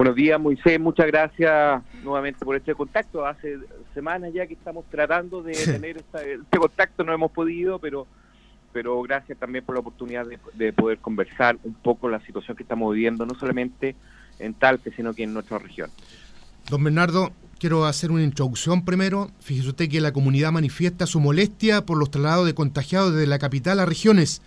Buenos 0.00 0.16
días, 0.16 0.40
Moisés. 0.40 0.80
Muchas 0.80 1.08
gracias 1.08 1.82
nuevamente 2.02 2.42
por 2.42 2.56
este 2.56 2.74
contacto. 2.74 3.26
Hace 3.26 3.58
semanas 3.92 4.32
ya 4.32 4.46
que 4.46 4.54
estamos 4.54 4.86
tratando 4.90 5.42
de 5.42 5.52
tener 5.52 5.98
este 5.98 6.58
contacto, 6.58 7.04
no 7.04 7.12
hemos 7.12 7.30
podido, 7.30 7.78
pero 7.78 8.06
pero 8.72 9.02
gracias 9.02 9.36
también 9.36 9.62
por 9.62 9.74
la 9.74 9.80
oportunidad 9.80 10.24
de, 10.54 10.72
poder 10.72 11.00
conversar 11.00 11.58
un 11.64 11.74
poco 11.74 12.08
la 12.08 12.18
situación 12.24 12.56
que 12.56 12.62
estamos 12.62 12.94
viviendo, 12.94 13.26
no 13.26 13.34
solamente 13.34 13.94
en 14.38 14.54
Talpe, 14.54 14.90
sino 14.96 15.12
que 15.12 15.24
en 15.24 15.34
nuestra 15.34 15.58
región. 15.58 15.90
Don 16.70 16.82
Bernardo, 16.82 17.32
quiero 17.58 17.84
hacer 17.84 18.10
una 18.10 18.22
introducción 18.22 18.86
primero. 18.86 19.30
Fíjese 19.40 19.68
usted 19.68 19.90
que 19.90 20.00
la 20.00 20.14
comunidad 20.14 20.50
manifiesta 20.50 21.04
su 21.04 21.20
molestia 21.20 21.84
por 21.84 21.98
los 21.98 22.10
traslados 22.10 22.46
de 22.46 22.54
contagiados 22.54 23.12
desde 23.12 23.26
la 23.26 23.38
capital 23.38 23.78
a 23.80 23.84
regiones. 23.84 24.40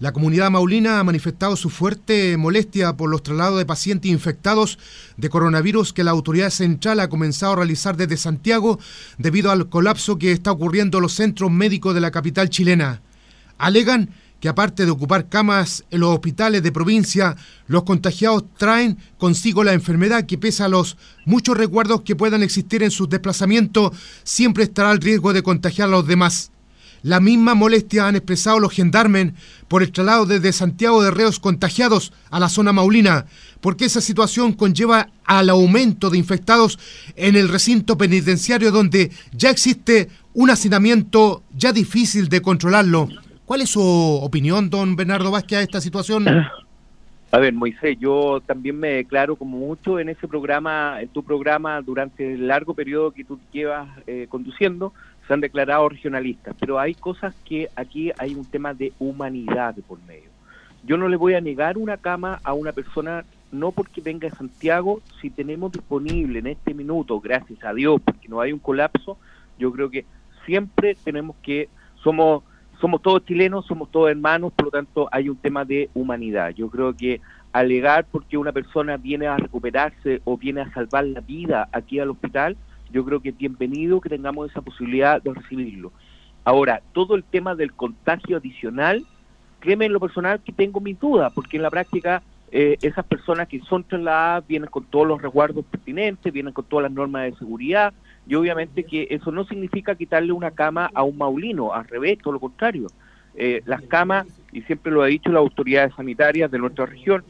La 0.00 0.12
comunidad 0.12 0.50
maulina 0.50 0.98
ha 0.98 1.04
manifestado 1.04 1.54
su 1.54 1.70
fuerte 1.70 2.36
molestia 2.36 2.96
por 2.96 3.08
los 3.08 3.22
traslados 3.22 3.58
de 3.58 3.66
pacientes 3.66 4.10
infectados 4.10 4.78
de 5.16 5.30
coronavirus 5.30 5.92
que 5.92 6.02
la 6.02 6.10
autoridad 6.10 6.50
central 6.50 6.98
ha 6.98 7.08
comenzado 7.08 7.52
a 7.52 7.56
realizar 7.56 7.96
desde 7.96 8.16
Santiago 8.16 8.80
debido 9.18 9.52
al 9.52 9.68
colapso 9.68 10.18
que 10.18 10.32
está 10.32 10.50
ocurriendo 10.50 10.98
en 10.98 11.02
los 11.02 11.14
centros 11.14 11.50
médicos 11.50 11.94
de 11.94 12.00
la 12.00 12.10
capital 12.10 12.50
chilena. 12.50 13.02
Alegan 13.56 14.10
que 14.40 14.48
aparte 14.48 14.84
de 14.84 14.90
ocupar 14.90 15.28
camas 15.28 15.84
en 15.90 16.00
los 16.00 16.10
hospitales 16.10 16.62
de 16.62 16.72
provincia, 16.72 17.36
los 17.66 17.84
contagiados 17.84 18.44
traen 18.58 18.98
consigo 19.16 19.64
la 19.64 19.72
enfermedad 19.72 20.26
que 20.26 20.36
pese 20.36 20.64
a 20.64 20.68
los 20.68 20.98
muchos 21.24 21.56
recuerdos 21.56 22.02
que 22.02 22.16
puedan 22.16 22.42
existir 22.42 22.82
en 22.82 22.90
sus 22.90 23.08
desplazamientos, 23.08 23.92
siempre 24.22 24.64
estará 24.64 24.90
el 24.90 25.00
riesgo 25.00 25.32
de 25.32 25.42
contagiar 25.42 25.88
a 25.88 25.92
los 25.92 26.06
demás. 26.06 26.50
La 27.04 27.20
misma 27.20 27.54
molestia 27.54 28.08
han 28.08 28.16
expresado 28.16 28.58
los 28.58 28.72
gendarmes 28.72 29.34
por 29.68 29.82
el 29.82 29.92
traslado 29.92 30.24
desde 30.24 30.54
Santiago 30.54 31.02
de 31.02 31.10
reos 31.10 31.38
contagiados 31.38 32.14
a 32.30 32.40
la 32.40 32.48
zona 32.48 32.72
maulina, 32.72 33.26
porque 33.60 33.84
esa 33.84 34.00
situación 34.00 34.54
conlleva 34.54 35.10
al 35.26 35.50
aumento 35.50 36.08
de 36.08 36.16
infectados 36.16 36.78
en 37.14 37.36
el 37.36 37.50
recinto 37.50 37.98
penitenciario 37.98 38.70
donde 38.70 39.10
ya 39.32 39.50
existe 39.50 40.08
un 40.32 40.48
hacinamiento 40.48 41.42
ya 41.54 41.74
difícil 41.74 42.30
de 42.30 42.40
controlarlo. 42.40 43.10
¿Cuál 43.44 43.60
es 43.60 43.68
su 43.68 43.82
opinión, 43.82 44.70
don 44.70 44.96
Bernardo 44.96 45.30
Vázquez, 45.30 45.58
a 45.58 45.62
esta 45.62 45.82
situación? 45.82 46.24
A 47.34 47.38
ver, 47.40 47.52
Moisés, 47.52 47.98
yo 47.98 48.40
también 48.46 48.78
me 48.78 48.90
declaro 48.90 49.34
como 49.34 49.58
mucho 49.58 49.98
en 49.98 50.08
ese 50.08 50.28
programa, 50.28 50.98
en 51.00 51.08
tu 51.08 51.24
programa, 51.24 51.82
durante 51.82 52.34
el 52.34 52.46
largo 52.46 52.74
periodo 52.74 53.10
que 53.10 53.24
tú 53.24 53.40
llevas 53.52 53.88
eh, 54.06 54.26
conduciendo, 54.28 54.92
se 55.26 55.34
han 55.34 55.40
declarado 55.40 55.88
regionalistas, 55.88 56.54
pero 56.58 56.78
hay 56.78 56.94
cosas 56.94 57.34
que 57.44 57.68
aquí 57.76 58.12
hay 58.18 58.34
un 58.34 58.44
tema 58.44 58.74
de 58.74 58.92
humanidad 58.98 59.74
por 59.86 59.98
medio. 60.04 60.30
Yo 60.84 60.96
no 60.98 61.08
le 61.08 61.16
voy 61.16 61.34
a 61.34 61.40
negar 61.40 61.78
una 61.78 61.96
cama 61.96 62.40
a 62.44 62.52
una 62.52 62.72
persona 62.72 63.24
no 63.52 63.70
porque 63.70 64.00
venga 64.00 64.28
de 64.28 64.36
Santiago, 64.36 65.00
si 65.20 65.30
tenemos 65.30 65.72
disponible 65.72 66.40
en 66.40 66.48
este 66.48 66.74
minuto, 66.74 67.20
gracias 67.20 67.62
a 67.64 67.72
Dios, 67.72 68.00
porque 68.04 68.28
no 68.28 68.40
hay 68.40 68.52
un 68.52 68.58
colapso, 68.58 69.16
yo 69.58 69.72
creo 69.72 69.90
que 69.90 70.04
siempre 70.44 70.96
tenemos 71.04 71.36
que, 71.42 71.68
somos, 72.02 72.42
somos 72.80 73.00
todos 73.00 73.24
chilenos, 73.24 73.64
somos 73.66 73.90
todos 73.90 74.10
hermanos, 74.10 74.52
por 74.52 74.66
lo 74.66 74.70
tanto 74.72 75.08
hay 75.12 75.28
un 75.28 75.36
tema 75.36 75.64
de 75.64 75.88
humanidad. 75.94 76.50
Yo 76.50 76.68
creo 76.68 76.94
que 76.94 77.20
alegar 77.52 78.04
porque 78.10 78.36
una 78.36 78.52
persona 78.52 78.96
viene 78.96 79.28
a 79.28 79.36
recuperarse 79.36 80.20
o 80.24 80.36
viene 80.36 80.62
a 80.62 80.72
salvar 80.72 81.04
la 81.06 81.20
vida 81.20 81.68
aquí 81.72 82.00
al 82.00 82.10
hospital, 82.10 82.56
yo 82.94 83.04
creo 83.04 83.20
que 83.20 83.30
es 83.30 83.36
bienvenido 83.36 84.00
que 84.00 84.08
tengamos 84.08 84.48
esa 84.48 84.62
posibilidad 84.62 85.20
de 85.20 85.34
recibirlo. 85.34 85.92
Ahora, 86.44 86.80
todo 86.92 87.16
el 87.16 87.24
tema 87.24 87.56
del 87.56 87.72
contagio 87.72 88.36
adicional, 88.36 89.04
créeme 89.58 89.86
en 89.86 89.92
lo 89.92 89.98
personal 89.98 90.40
que 90.40 90.52
tengo 90.52 90.80
mis 90.80 90.98
dudas, 91.00 91.32
porque 91.34 91.56
en 91.56 91.64
la 91.64 91.70
práctica 91.70 92.22
eh, 92.52 92.76
esas 92.82 93.04
personas 93.04 93.48
que 93.48 93.58
son 93.62 93.82
trasladadas 93.82 94.46
vienen 94.46 94.70
con 94.70 94.84
todos 94.84 95.08
los 95.08 95.20
resguardos 95.20 95.64
pertinentes, 95.64 96.32
vienen 96.32 96.52
con 96.52 96.66
todas 96.66 96.84
las 96.84 96.92
normas 96.92 97.24
de 97.24 97.36
seguridad, 97.36 97.92
y 98.28 98.36
obviamente 98.36 98.84
que 98.84 99.08
eso 99.10 99.32
no 99.32 99.44
significa 99.44 99.96
quitarle 99.96 100.30
una 100.30 100.52
cama 100.52 100.88
a 100.94 101.02
un 101.02 101.18
maulino, 101.18 101.72
al 101.72 101.88
revés, 101.88 102.18
todo 102.18 102.34
lo 102.34 102.40
contrario. 102.40 102.86
Eh, 103.34 103.60
las 103.66 103.82
camas, 103.82 104.24
y 104.52 104.62
siempre 104.62 104.92
lo 104.92 105.02
ha 105.02 105.06
dicho 105.06 105.30
las 105.30 105.40
autoridades 105.40 105.92
sanitarias 105.96 106.48
de 106.48 106.58
nuestra 106.60 106.86
región, 106.86 107.24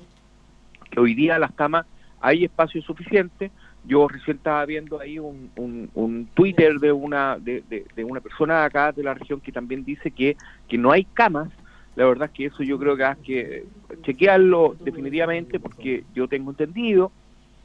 que 0.91 1.01
hoy 1.01 1.15
día 1.15 1.39
las 1.39 1.53
camas 1.53 1.87
hay 2.21 2.45
espacio 2.45 2.83
suficiente. 2.83 3.51
Yo 3.87 4.09
recién 4.09 4.39
estaba 4.39 4.64
viendo 4.64 5.01
ahí 5.01 5.18
un, 5.18 6.28
Twitter 6.35 6.78
de 6.78 6.93
una 6.93 7.39
de, 7.39 7.62
de, 7.68 8.05
una 8.05 8.20
persona 8.20 8.64
acá 8.64 8.93
de 8.93 9.03
la 9.03 9.14
región 9.14 9.41
que 9.41 9.53
también 9.53 9.85
dice 9.85 10.11
que, 10.11 10.37
que 10.68 10.78
no 10.78 10.91
hay 10.91 11.05
camas. 11.05 11.51
La 11.97 12.07
verdad 12.07 12.28
es 12.30 12.37
que 12.37 12.47
eso 12.47 12.62
yo 12.62 12.78
creo 12.78 12.97
que 12.97 13.05
hay 13.05 13.16
que 13.22 13.64
chequearlo 14.03 14.76
definitivamente 14.80 15.61
porque 15.61 16.05
yo 16.14 16.26
tengo 16.26 16.51
entendido, 16.51 17.12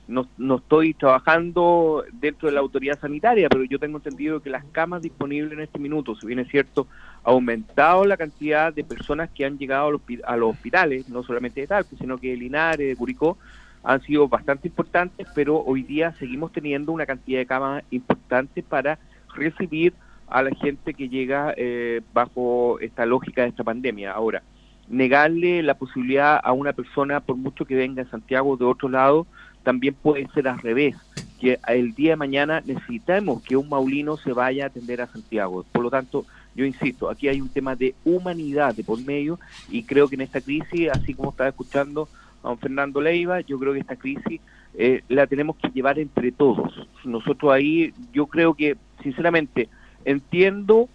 no, 0.10 0.28
no 0.38 0.58
estoy 0.58 0.94
trabajando 0.94 2.04
dentro 2.14 2.48
de 2.48 2.56
la 2.56 2.60
autoridad 2.60 3.00
sanitaria, 3.00 3.48
pero 3.48 3.64
yo 3.64 3.80
tengo 3.80 3.98
entendido 3.98 4.42
que 4.42 4.50
las 4.50 4.66
camas 4.66 5.02
disponibles 5.04 5.54
en 5.54 5.62
este 5.62 5.80
minuto, 5.80 6.16
si 6.16 6.26
bien 6.26 6.40
es 6.40 6.50
cierto, 6.50 6.88
ha 7.24 7.30
aumentado 7.30 8.06
la 8.06 8.18
cantidad 8.18 8.74
de 8.74 8.84
personas 8.84 9.30
que 9.30 9.46
han 9.46 9.58
llegado 9.58 9.88
a 9.88 9.92
los, 9.92 10.02
a 10.26 10.36
los 10.36 10.56
hospitales, 10.56 11.08
no 11.10 11.24
solamente 11.24 11.62
de 11.62 11.68
Talco, 11.68 11.96
sino 11.98 12.18
que 12.18 12.32
de 12.32 12.38
Linares, 12.38 12.88
de 12.88 12.96
Curicó, 12.96 13.38
han 13.84 14.02
sido 14.02 14.28
bastante 14.28 14.68
importantes, 14.68 15.28
pero 15.34 15.64
hoy 15.64 15.84
día 15.84 16.14
seguimos 16.14 16.52
teniendo 16.52 16.92
una 16.92 17.06
cantidad 17.06 17.40
de 17.40 17.46
camas 17.46 17.84
importantes 17.92 18.64
para 18.64 19.00
recibir 19.36 19.94
a 20.28 20.44
la 20.44 20.52
gente 20.52 20.94
que 20.94 21.10
llega 21.10 21.54
eh, 21.58 22.02
bajo 22.14 22.80
esta 22.80 23.06
lógica 23.06 23.44
de 23.44 23.50
esta 23.50 23.64
pandemia. 23.64 24.12
Ahora, 24.12 24.44
negarle 24.88 25.64
la 25.64 25.76
posibilidad 25.76 26.40
a 26.44 26.52
una 26.52 26.74
persona, 26.74 27.20
por 27.20 27.36
mucho 27.36 27.66
que 27.66 27.76
venga 27.76 28.04
de 28.04 28.10
Santiago 28.10 28.58
de 28.58 28.66
otro 28.66 28.90
lado, 28.90 29.26
también 29.64 29.94
puede 29.94 30.28
ser 30.34 30.48
al 30.48 30.60
revés, 30.60 30.96
que 31.40 31.60
el 31.68 31.94
día 31.94 32.12
de 32.12 32.16
mañana 32.18 32.62
necesitamos 32.66 33.42
que 33.44 33.56
un 33.56 33.70
maulino 33.70 34.18
se 34.18 34.34
vaya 34.34 34.66
a 34.66 34.68
atender 34.68 35.02
a 35.02 35.08
Santiago. 35.08 35.66
Por 35.72 35.84
lo 35.84 35.90
tanto, 35.90 36.26
yo 36.56 36.66
insisto, 36.66 37.10
aquí 37.10 37.28
hay 37.28 37.40
un 37.40 37.50
tema 37.50 37.76
de 37.76 37.96
humanidad 38.04 38.76
de 38.76 38.84
por 38.84 39.02
medio 39.02 39.40
y 39.70 39.84
creo 39.84 40.08
que 40.10 40.16
en 40.16 40.22
esta 40.22 40.42
crisis, 40.42 40.90
así 40.92 41.14
como 41.14 41.30
estaba 41.30 41.50
escuchando 41.50 42.10
don 42.44 42.60
Fernando 42.60 43.02
Leiva, 43.02 43.42
yo 43.42 43.60
creo 43.60 43.74
que 43.74 43.80
esta 43.80 43.96
crisis 43.96 44.42
eh, 44.74 45.02
la 45.08 45.28
tenemos 45.28 45.58
que 45.58 45.70
llevar 45.70 46.00
entre 46.00 46.32
todos. 46.32 46.88
Nosotros 47.04 47.52
ahí, 47.52 47.94
yo 48.12 48.28
creo 48.28 48.54
que, 48.54 48.78
sinceramente, 49.04 49.70
entiendo 50.06 50.90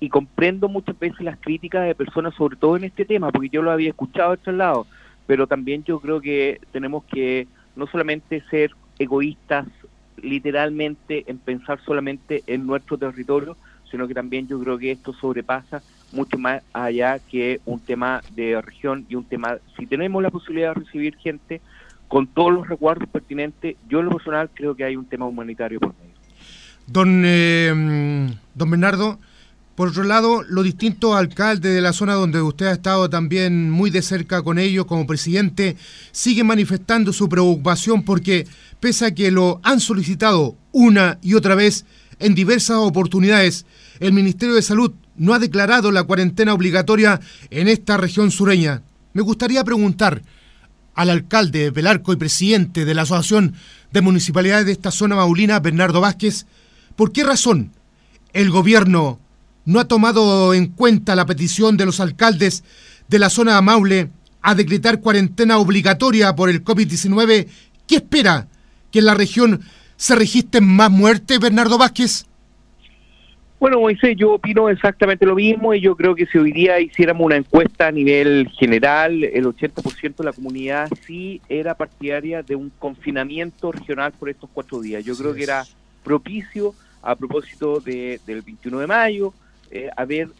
y 0.00 0.08
comprendo 0.08 0.68
muchas 0.68 0.98
veces 0.98 1.20
las 1.20 1.38
críticas 1.38 1.86
de 1.86 1.94
personas, 1.94 2.34
sobre 2.34 2.56
todo 2.56 2.76
en 2.76 2.84
este 2.84 3.04
tema, 3.04 3.30
porque 3.30 3.48
yo 3.48 3.62
lo 3.62 3.70
había 3.70 3.90
escuchado 3.90 4.30
de 4.30 4.34
otro 4.34 4.52
lado, 4.52 4.86
pero 5.26 5.46
también 5.46 5.84
yo 5.84 6.00
creo 6.00 6.20
que 6.20 6.60
tenemos 6.72 7.04
que 7.04 7.46
no 7.76 7.86
solamente 7.86 8.42
ser 8.50 8.72
egoístas 8.98 9.66
literalmente 10.16 11.24
en 11.30 11.38
pensar 11.38 11.80
solamente 11.84 12.42
en 12.46 12.66
nuestro 12.66 12.98
territorio, 12.98 13.56
sino 13.90 14.08
que 14.08 14.14
también 14.14 14.48
yo 14.48 14.60
creo 14.60 14.78
que 14.78 14.92
esto 14.92 15.12
sobrepasa 15.12 15.82
mucho 16.12 16.38
más 16.38 16.62
allá 16.72 17.18
que 17.18 17.60
un 17.64 17.80
tema 17.80 18.22
de 18.34 18.60
región 18.60 19.06
y 19.08 19.14
un 19.14 19.24
tema, 19.24 19.58
si 19.78 19.86
tenemos 19.86 20.22
la 20.22 20.30
posibilidad 20.30 20.74
de 20.74 20.80
recibir 20.80 21.16
gente 21.16 21.60
con 22.08 22.26
todos 22.26 22.52
los 22.52 22.68
recuerdos 22.68 23.08
pertinentes, 23.08 23.76
yo 23.88 24.00
en 24.00 24.06
lo 24.06 24.12
personal 24.12 24.50
creo 24.52 24.74
que 24.74 24.84
hay 24.84 24.96
un 24.96 25.06
tema 25.06 25.26
humanitario 25.26 25.80
por 25.80 25.94
medio. 25.94 26.12
Don, 26.86 27.22
eh, 27.24 28.28
don 28.54 28.70
Bernardo, 28.70 29.18
por 29.74 29.88
otro 29.88 30.04
lado, 30.04 30.42
los 30.42 30.64
distintos 30.64 31.16
alcaldes 31.16 31.74
de 31.74 31.80
la 31.80 31.94
zona 31.94 32.12
donde 32.12 32.42
usted 32.42 32.66
ha 32.66 32.72
estado 32.72 33.08
también 33.08 33.70
muy 33.70 33.88
de 33.88 34.02
cerca 34.02 34.42
con 34.42 34.58
ellos 34.58 34.84
como 34.84 35.06
presidente, 35.06 35.76
siguen 36.10 36.46
manifestando 36.46 37.12
su 37.12 37.28
preocupación 37.28 38.02
porque, 38.02 38.46
pese 38.80 39.06
a 39.06 39.14
que 39.14 39.30
lo 39.30 39.60
han 39.62 39.80
solicitado 39.80 40.56
una 40.72 41.18
y 41.22 41.34
otra 41.34 41.54
vez 41.54 41.86
en 42.18 42.34
diversas 42.34 42.76
oportunidades, 42.76 43.64
el 44.00 44.12
Ministerio 44.12 44.54
de 44.54 44.62
Salud 44.62 44.92
no 45.16 45.34
ha 45.34 45.38
declarado 45.38 45.90
la 45.92 46.04
cuarentena 46.04 46.54
obligatoria 46.54 47.20
en 47.50 47.68
esta 47.68 47.96
región 47.96 48.30
sureña. 48.30 48.82
Me 49.12 49.22
gustaría 49.22 49.64
preguntar 49.64 50.22
al 50.94 51.10
alcalde 51.10 51.70
Belarco 51.70 52.12
y 52.12 52.16
presidente 52.16 52.84
de 52.84 52.94
la 52.94 53.02
Asociación 53.02 53.54
de 53.92 54.00
Municipalidades 54.00 54.66
de 54.66 54.72
esta 54.72 54.90
zona 54.90 55.16
maulina, 55.16 55.60
Bernardo 55.60 56.00
Vázquez, 56.00 56.46
¿Por 56.96 57.12
qué 57.12 57.24
razón 57.24 57.72
el 58.32 58.50
gobierno 58.50 59.18
no 59.64 59.80
ha 59.80 59.88
tomado 59.88 60.54
en 60.54 60.66
cuenta 60.66 61.14
la 61.14 61.26
petición 61.26 61.76
de 61.76 61.86
los 61.86 62.00
alcaldes 62.00 62.64
de 63.08 63.18
la 63.18 63.30
zona 63.30 63.56
de 63.56 63.62
Maule 63.62 64.10
a 64.42 64.54
decretar 64.54 65.00
cuarentena 65.00 65.58
obligatoria 65.58 66.34
por 66.34 66.50
el 66.50 66.64
COVID-19? 66.64 67.48
¿Qué 67.86 67.96
espera? 67.96 68.48
¿Que 68.90 68.98
en 68.98 69.06
la 69.06 69.14
región 69.14 69.62
se 69.96 70.14
registren 70.14 70.66
más 70.66 70.90
muertes, 70.90 71.38
Bernardo 71.38 71.78
Vázquez? 71.78 72.26
Bueno, 73.62 73.78
Moisés, 73.78 74.16
yo 74.16 74.32
opino 74.32 74.68
exactamente 74.68 75.24
lo 75.24 75.36
mismo 75.36 75.72
y 75.72 75.80
yo 75.80 75.94
creo 75.94 76.16
que 76.16 76.26
si 76.26 76.36
hoy 76.36 76.50
día 76.50 76.80
hiciéramos 76.80 77.24
una 77.24 77.36
encuesta 77.36 77.86
a 77.86 77.92
nivel 77.92 78.48
general, 78.58 79.22
el 79.22 79.44
80% 79.44 80.16
de 80.16 80.24
la 80.24 80.32
comunidad 80.32 80.90
sí 81.06 81.40
era 81.48 81.76
partidaria 81.76 82.42
de 82.42 82.56
un 82.56 82.70
confinamiento 82.70 83.70
regional 83.70 84.10
por 84.18 84.30
estos 84.30 84.50
cuatro 84.52 84.80
días. 84.80 85.04
Yo 85.04 85.16
creo 85.16 85.32
que 85.32 85.44
era 85.44 85.64
propicio 86.02 86.74
a 87.02 87.14
propósito 87.14 87.78
de, 87.78 88.18
del 88.26 88.42
21 88.42 88.80
de 88.80 88.86
mayo, 88.88 89.32
eh, 89.70 89.90
haber 89.96 90.30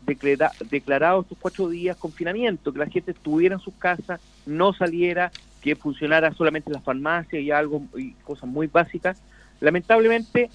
declarado 0.69 1.21
estos 1.21 1.39
cuatro 1.41 1.69
días 1.69 1.97
confinamiento, 1.97 2.73
que 2.73 2.81
la 2.81 2.91
gente 2.91 3.13
estuviera 3.13 3.55
en 3.55 3.61
sus 3.61 3.75
casas, 3.75 4.21
no 4.47 4.73
saliera, 4.73 5.31
que 5.61 5.77
funcionara 5.77 6.35
solamente 6.35 6.73
las 6.73 6.83
farmacias 6.83 7.41
y 7.41 7.53
algo 7.53 7.83
y 7.97 8.15
cosas 8.25 8.49
muy 8.49 8.67
básicas. 8.67 9.23
Lamentablemente, 9.61 10.51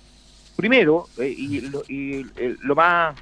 primero, 0.58 1.08
eh, 1.18 1.34
y, 1.36 1.62
lo, 1.62 1.84
y 1.88 2.26
eh, 2.36 2.56
lo 2.62 2.76
más 2.76 3.16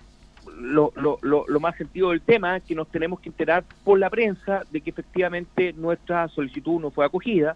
lo, 0.59 0.91
lo, 0.95 1.19
lo, 1.21 1.59
más 1.59 1.75
sentido 1.75 2.11
del 2.11 2.21
tema 2.21 2.57
es 2.57 2.63
que 2.63 2.75
nos 2.75 2.87
tenemos 2.87 3.19
que 3.19 3.29
enterar 3.29 3.63
por 3.83 3.99
la 3.99 4.09
prensa 4.09 4.63
de 4.71 4.81
que 4.81 4.89
efectivamente 4.89 5.73
nuestra 5.73 6.27
solicitud 6.29 6.79
no 6.79 6.91
fue 6.91 7.05
acogida, 7.05 7.55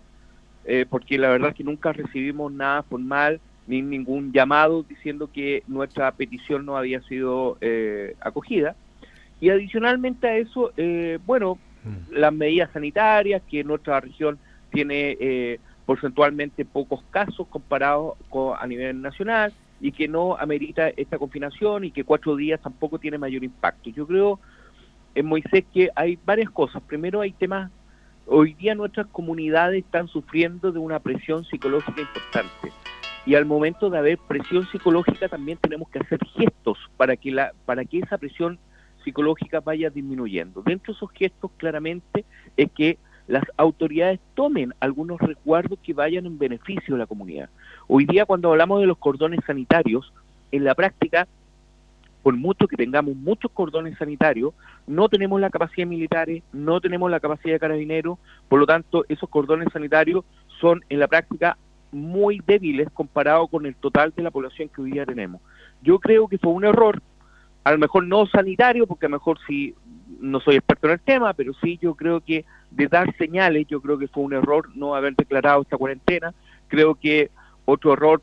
porque 0.89 1.17
la 1.17 1.29
verdad 1.29 1.49
es 1.49 1.55
que 1.55 1.63
nunca 1.63 1.93
recibimos 1.93 2.51
nada 2.51 2.83
formal 2.83 3.39
ni 3.69 3.83
ningún 3.83 4.33
llamado 4.33 4.81
diciendo 4.81 5.29
que 5.31 5.61
nuestra 5.67 6.11
petición 6.11 6.65
no 6.65 6.75
había 6.75 7.01
sido 7.03 7.57
eh, 7.61 8.15
acogida. 8.19 8.75
Y 9.39 9.51
adicionalmente 9.51 10.27
a 10.27 10.37
eso, 10.37 10.71
eh, 10.75 11.19
bueno, 11.27 11.59
mm. 11.83 12.13
las 12.13 12.33
medidas 12.33 12.71
sanitarias, 12.73 13.43
que 13.47 13.63
nuestra 13.63 13.99
región 13.99 14.39
tiene 14.71 15.15
eh, 15.19 15.59
porcentualmente 15.85 16.65
pocos 16.65 17.03
casos 17.11 17.47
comparados 17.47 18.15
con, 18.29 18.57
a 18.59 18.65
nivel 18.65 19.03
nacional 19.03 19.53
y 19.79 19.91
que 19.91 20.07
no 20.07 20.37
amerita 20.37 20.89
esta 20.89 21.17
confinación 21.17 21.85
y 21.85 21.91
que 21.91 22.03
cuatro 22.03 22.35
días 22.35 22.61
tampoco 22.61 22.99
tiene 22.99 23.17
mayor 23.17 23.43
impacto. 23.43 23.89
Yo 23.89 24.05
creo 24.05 24.39
en 25.15 25.25
Moisés 25.25 25.65
que 25.73 25.89
hay 25.95 26.17
varias 26.25 26.49
cosas. 26.49 26.81
Primero 26.83 27.21
hay 27.21 27.31
temas, 27.31 27.71
hoy 28.25 28.53
día 28.53 28.75
nuestras 28.75 29.07
comunidades 29.07 29.83
están 29.83 30.07
sufriendo 30.07 30.71
de 30.71 30.79
una 30.79 30.99
presión 30.99 31.45
psicológica 31.45 32.01
importante. 32.01 32.71
Y 33.25 33.35
al 33.35 33.45
momento 33.45 33.89
de 33.89 33.97
haber 33.97 34.17
presión 34.17 34.67
psicológica 34.71 35.27
también 35.27 35.57
tenemos 35.57 35.89
que 35.89 35.99
hacer 35.99 36.19
gestos 36.35 36.77
para 36.97 37.15
que, 37.15 37.31
la, 37.31 37.53
para 37.65 37.85
que 37.85 37.99
esa 37.99 38.17
presión 38.17 38.59
psicológica 39.03 39.59
vaya 39.59 39.89
disminuyendo. 39.89 40.61
Dentro 40.61 40.93
de 40.93 40.97
esos 40.97 41.11
gestos 41.11 41.51
claramente 41.57 42.25
es 42.57 42.71
que 42.71 42.97
las 43.29 43.43
autoridades 43.57 44.19
tomen 44.33 44.73
algunos 44.79 45.19
resguardos 45.19 45.77
que 45.83 45.93
vayan 45.93 46.25
en 46.25 46.39
beneficio 46.39 46.95
de 46.95 46.99
la 46.99 47.05
comunidad. 47.05 47.47
Hoy 47.87 48.05
día 48.05 48.25
cuando 48.25 48.49
hablamos 48.49 48.81
de 48.81 48.87
los 48.87 48.97
cordones 48.97 49.39
sanitarios, 49.45 50.11
en 50.51 50.63
la 50.63 50.73
práctica 50.73 51.27
por 52.23 52.35
mucho 52.35 52.67
que 52.67 52.75
tengamos 52.75 53.15
muchos 53.15 53.51
cordones 53.51 53.97
sanitarios, 53.97 54.53
no 54.87 55.07
tenemos 55.09 55.39
la 55.39 55.51
capacidad 55.51 55.83
de 55.83 55.95
militares, 55.95 56.43
no 56.51 56.81
tenemos 56.81 57.09
la 57.09 57.19
capacidad 57.19 57.53
de 57.53 57.59
carabineros, 57.59 58.17
por 58.49 58.59
lo 58.59 58.65
tanto, 58.65 59.05
esos 59.07 59.29
cordones 59.29 59.69
sanitarios 59.71 60.25
son 60.59 60.83
en 60.89 60.99
la 60.99 61.07
práctica 61.07 61.55
muy 61.91 62.41
débiles 62.45 62.89
comparado 62.91 63.47
con 63.47 63.65
el 63.65 63.75
total 63.75 64.11
de 64.15 64.23
la 64.23 64.31
población 64.31 64.69
que 64.69 64.81
hoy 64.81 64.91
día 64.91 65.05
tenemos. 65.05 65.39
Yo 65.81 65.99
creo 65.99 66.27
que 66.27 66.39
fue 66.39 66.51
un 66.51 66.65
error, 66.65 67.01
a 67.63 67.71
lo 67.71 67.77
mejor 67.77 68.05
no 68.05 68.25
sanitario, 68.25 68.85
porque 68.85 69.05
a 69.05 69.09
lo 69.09 69.17
mejor 69.17 69.37
sí, 69.47 69.73
no 70.19 70.39
soy 70.41 70.55
experto 70.55 70.87
en 70.87 70.93
el 70.93 70.99
tema, 70.99 71.33
pero 71.33 71.53
sí 71.61 71.77
yo 71.81 71.95
creo 71.95 72.21
que 72.21 72.43
de 72.71 72.87
dar 72.87 73.15
señales, 73.17 73.67
yo 73.67 73.81
creo 73.81 73.97
que 73.97 74.07
fue 74.07 74.23
un 74.23 74.33
error 74.33 74.69
no 74.75 74.95
haber 74.95 75.15
declarado 75.15 75.61
esta 75.61 75.77
cuarentena, 75.77 76.33
creo 76.67 76.95
que 76.95 77.29
otro 77.65 77.93
error 77.93 78.21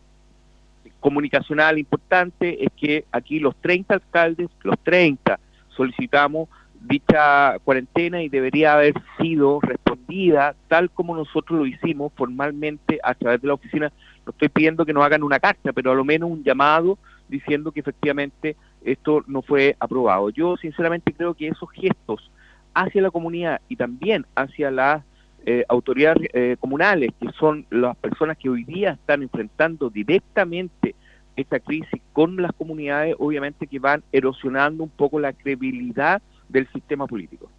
comunicacional 1.00 1.78
importante 1.78 2.64
es 2.64 2.70
que 2.76 3.04
aquí 3.12 3.38
los 3.38 3.54
30 3.56 3.94
alcaldes, 3.94 4.48
los 4.62 4.78
30, 4.80 5.38
solicitamos 5.68 6.48
dicha 6.80 7.58
cuarentena 7.64 8.22
y 8.22 8.28
debería 8.28 8.74
haber 8.74 8.94
sido 9.18 9.60
respondida 9.60 10.54
tal 10.68 10.90
como 10.90 11.16
nosotros 11.16 11.58
lo 11.58 11.66
hicimos 11.66 12.12
formalmente 12.14 13.00
a 13.02 13.14
través 13.14 13.40
de 13.40 13.48
la 13.48 13.54
oficina. 13.54 13.92
No 14.24 14.30
estoy 14.30 14.48
pidiendo 14.48 14.84
que 14.86 14.92
nos 14.92 15.04
hagan 15.04 15.22
una 15.22 15.40
carta, 15.40 15.72
pero 15.72 15.92
a 15.92 15.94
lo 15.94 16.04
menos 16.04 16.30
un 16.30 16.42
llamado 16.42 16.98
diciendo 17.28 17.72
que 17.72 17.80
efectivamente 17.80 18.56
esto 18.84 19.24
no 19.26 19.42
fue 19.42 19.76
aprobado. 19.80 20.30
Yo 20.30 20.56
sinceramente 20.56 21.12
creo 21.12 21.34
que 21.34 21.48
esos 21.48 21.70
gestos 21.70 22.30
hacia 22.76 23.00
la 23.00 23.10
comunidad 23.10 23.62
y 23.68 23.76
también 23.76 24.26
hacia 24.36 24.70
las 24.70 25.02
eh, 25.46 25.64
autoridades 25.68 26.28
eh, 26.34 26.56
comunales, 26.60 27.10
que 27.18 27.28
son 27.38 27.64
las 27.70 27.96
personas 27.96 28.36
que 28.36 28.50
hoy 28.50 28.64
día 28.64 28.92
están 28.92 29.22
enfrentando 29.22 29.88
directamente 29.88 30.94
esta 31.36 31.58
crisis 31.58 32.02
con 32.12 32.36
las 32.36 32.52
comunidades, 32.52 33.16
obviamente 33.18 33.66
que 33.66 33.78
van 33.78 34.02
erosionando 34.12 34.84
un 34.84 34.90
poco 34.90 35.18
la 35.18 35.32
credibilidad 35.32 36.20
del 36.50 36.68
sistema 36.72 37.06
político. 37.06 37.50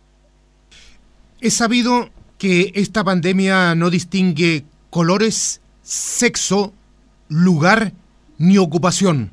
Es 1.42 1.56
sabido 1.56 2.10
que 2.38 2.72
esta 2.76 3.04
pandemia 3.04 3.74
no 3.74 3.90
distingue 3.90 4.66
colores, 4.92 5.62
sexo, 5.82 6.74
lugar 7.28 7.92
ni 8.38 8.60
ocupación. 8.60 9.32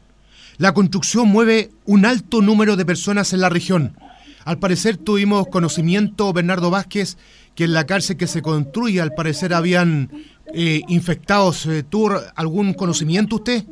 La 0.57 0.73
construcción 0.73 1.29
mueve 1.29 1.71
un 1.85 2.07
alto 2.07 2.41
número 2.41 2.77
de 2.77 2.87
personas 2.87 3.35
en 3.35 3.41
la 3.41 3.51
región. 3.51 3.97
Al 4.45 4.59
parecer 4.59 4.97
tuvimos 4.97 5.49
conocimiento, 5.49 6.33
Bernardo 6.33 6.71
Vázquez, 6.71 7.17
que 7.55 7.65
en 7.65 7.75
la 7.75 7.87
cárcel 7.87 8.17
que 8.17 8.27
se 8.27 8.43
construye, 8.43 9.01
al 9.01 9.15
parecer 9.15 9.55
habían 9.55 10.11
eh, 10.53 10.83
infectados. 10.89 11.67
Eh, 11.67 11.83
¿Tuvo 11.83 12.21
algún 12.37 12.75
conocimiento 12.75 13.37
usted? 13.37 13.65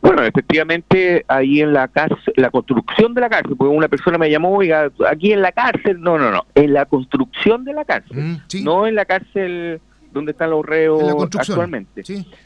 Bueno, 0.00 0.22
efectivamente, 0.22 1.24
ahí 1.26 1.60
en 1.60 1.72
la 1.72 1.88
cárcel, 1.88 2.32
la 2.36 2.50
construcción 2.50 3.14
de 3.14 3.20
la 3.20 3.28
cárcel, 3.28 3.56
porque 3.56 3.74
una 3.74 3.88
persona 3.88 4.18
me 4.18 4.30
llamó, 4.30 4.56
oiga, 4.56 4.90
aquí 5.10 5.32
en 5.32 5.42
la 5.42 5.52
cárcel, 5.52 6.00
no, 6.00 6.18
no, 6.18 6.30
no, 6.30 6.46
en 6.54 6.72
la 6.72 6.84
construcción 6.86 7.64
de 7.64 7.72
la 7.72 7.84
cárcel, 7.84 8.16
mm, 8.16 8.64
no 8.64 8.86
en 8.86 8.94
la 8.94 9.04
cárcel 9.04 9.80
donde 10.12 10.32
están 10.32 10.50
los 10.50 10.64
reos 10.64 11.02
actualmente. 11.36 12.02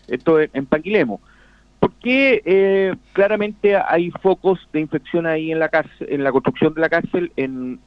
Esto 0.08 0.40
en 0.40 0.66
Panquilemo. 0.66 1.20
Porque 1.80 2.42
eh, 2.44 2.94
claramente 3.12 3.76
hay 3.76 4.10
focos 4.10 4.60
de 4.72 4.80
infección 4.80 5.26
ahí 5.26 5.50
en 5.50 5.58
la 5.58 5.68
cárcel, 5.68 6.06
en 6.10 6.22
la 6.22 6.30
construcción 6.30 6.74
de 6.74 6.80
la 6.80 6.88
cárcel, 6.88 7.32
en 7.36 7.80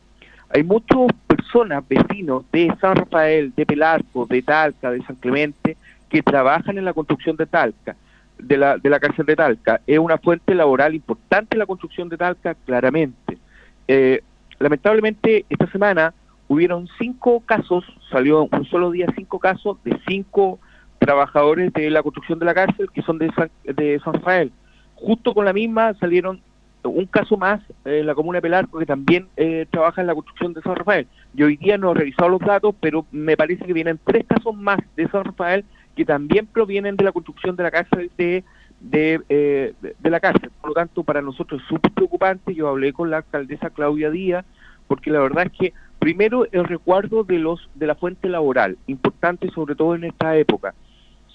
hay 0.56 0.64
muchas 0.64 1.00
personas, 1.26 1.84
vecinos 1.88 2.46
de 2.52 2.72
San 2.80 2.96
Rafael, 2.96 3.54
de 3.56 3.66
Pelarco, 3.66 4.28
de 4.28 4.44
Talca, 4.44 4.92
de 4.92 5.02
San 5.02 5.16
Clemente, 5.16 5.78
que 6.10 6.22
trabajan 6.22 6.78
en 6.78 6.86
la 6.86 6.94
construcción 6.94 7.36
de 7.38 7.48
Talca, 7.48 7.96
de 8.38 8.58
la, 8.58 8.78
de 8.78 8.88
la 8.88 9.00
cárcel 9.00 9.26
de 9.26 9.36
Talca. 9.36 9.82
Es 9.88 9.98
una 9.98 10.20
fuente 10.20 10.54
laboral 10.54 10.94
importante 10.94 11.58
la 11.58 11.66
construcción 11.66 12.08
de 12.08 12.18
Talca, 12.18 12.54
claramente. 12.54 13.40
Eh, 13.88 14.22
lamentablemente, 14.60 15.44
esta 15.50 15.66
semana 15.72 16.14
hubieron 16.48 16.88
cinco 17.00 17.40
casos, 17.40 17.84
salió 18.12 18.44
un 18.44 18.66
solo 18.66 18.92
día 18.92 19.08
cinco 19.16 19.40
casos 19.40 19.84
de 19.84 19.98
cinco 20.08 20.60
trabajadores 21.04 21.74
de 21.74 21.90
la 21.90 22.02
construcción 22.02 22.40
de 22.40 22.46
la 22.46 22.54
cárcel 22.54 22.90
que 22.94 23.02
son 23.02 23.18
de 23.18 23.32
de 23.64 24.00
San 24.04 24.14
Rafael. 24.14 24.52
Justo 24.96 25.34
con 25.34 25.46
la 25.46 25.54
misma 25.54 25.94
salieron 25.96 26.42
un 26.84 27.06
caso 27.06 27.38
más 27.38 27.62
en 27.86 28.06
la 28.06 28.16
comuna 28.16 28.38
de 28.38 28.42
Pelarco 28.42 28.80
que 28.80 28.86
también 28.86 29.28
eh, 29.38 29.66
trabaja 29.70 30.02
en 30.02 30.08
la 30.08 30.14
construcción 30.14 30.54
de 30.54 30.62
San 30.62 30.76
Rafael. 30.76 31.08
Yo 31.34 31.48
hoy 31.48 31.58
día 31.58 31.78
no 31.78 31.92
he 31.92 31.96
revisado 31.96 32.30
los 32.30 32.42
datos, 32.42 32.76
pero 32.80 33.06
me 33.12 33.38
parece 33.38 33.66
que 33.66 33.74
vienen 33.74 34.00
tres 34.06 34.26
casos 34.28 34.56
más 34.56 34.80
de 34.96 35.08
San 35.10 35.24
Rafael 35.24 35.66
que 35.96 36.06
también 36.06 36.48
provienen 36.48 36.96
de 36.96 37.04
la 37.04 37.12
construcción 37.12 37.56
de 37.56 37.64
la 37.64 37.72
cárcel 37.72 38.12
de, 38.18 38.44
de, 38.80 39.22
eh, 39.30 39.74
de, 39.82 40.10
la 40.10 40.20
cárcel. 40.20 40.52
Por 40.60 40.70
lo 40.70 40.74
tanto, 40.74 41.04
para 41.04 41.22
nosotros 41.22 41.62
es 41.62 41.68
súper 41.68 41.92
preocupante. 41.92 42.56
Yo 42.56 42.68
hablé 42.68 42.94
con 42.94 43.10
la 43.10 43.18
alcaldesa 43.18 43.70
Claudia 43.70 44.10
Díaz, 44.10 44.46
porque 44.88 45.12
la 45.12 45.20
verdad 45.20 45.46
es 45.46 45.52
que 45.58 45.74
primero 46.00 46.46
el 46.52 46.66
recuerdo 46.66 47.24
de 47.24 47.40
los 47.40 47.70
de 47.76 47.88
la 47.88 47.96
fuente 47.96 48.28
laboral, 48.28 48.78
importante 48.88 49.50
sobre 49.52 49.76
todo 49.76 49.96
en 49.96 50.06
esta 50.06 50.36
época. 50.36 50.74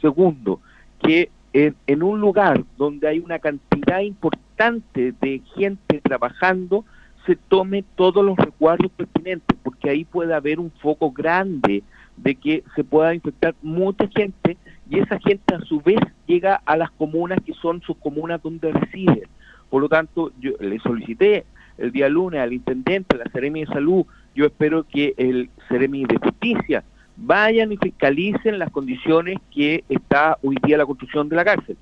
Segundo, 0.00 0.60
que 1.00 1.30
en, 1.52 2.02
un 2.02 2.20
lugar 2.20 2.64
donde 2.76 3.08
hay 3.08 3.18
una 3.18 3.38
cantidad 3.38 4.00
importante 4.00 5.14
de 5.20 5.42
gente 5.56 6.00
trabajando, 6.00 6.84
se 7.26 7.36
tome 7.36 7.84
todos 7.96 8.24
los 8.24 8.36
recuerdos 8.36 8.90
pertinentes, 8.92 9.56
porque 9.62 9.90
ahí 9.90 10.04
puede 10.04 10.34
haber 10.34 10.60
un 10.60 10.70
foco 10.70 11.10
grande 11.10 11.82
de 12.16 12.34
que 12.34 12.64
se 12.74 12.84
pueda 12.84 13.14
infectar 13.14 13.54
mucha 13.62 14.08
gente 14.08 14.56
y 14.90 14.98
esa 14.98 15.18
gente 15.20 15.54
a 15.54 15.60
su 15.60 15.80
vez 15.80 16.00
llega 16.26 16.60
a 16.64 16.76
las 16.76 16.90
comunas 16.92 17.38
que 17.44 17.52
son 17.54 17.82
sus 17.82 17.96
comunas 17.98 18.42
donde 18.42 18.72
residen. 18.72 19.28
Por 19.68 19.82
lo 19.82 19.88
tanto, 19.88 20.32
yo 20.40 20.52
le 20.60 20.78
solicité 20.78 21.44
el 21.76 21.92
día 21.92 22.08
lunes 22.08 22.40
al 22.40 22.52
intendente, 22.52 23.16
a 23.16 23.18
la 23.18 23.30
Seremi 23.30 23.60
de 23.60 23.66
Salud, 23.66 24.06
yo 24.34 24.46
espero 24.46 24.84
que 24.84 25.14
el 25.16 25.50
Seremi 25.68 26.04
de 26.04 26.16
Justicia 26.16 26.84
vayan 27.18 27.72
y 27.72 27.76
fiscalicen 27.76 28.58
las 28.58 28.70
condiciones 28.70 29.38
que 29.52 29.84
está 29.88 30.38
hoy 30.42 30.56
día 30.64 30.78
la 30.78 30.86
construcción 30.86 31.28
de 31.28 31.36
la 31.36 31.44
cárcel. 31.44 31.76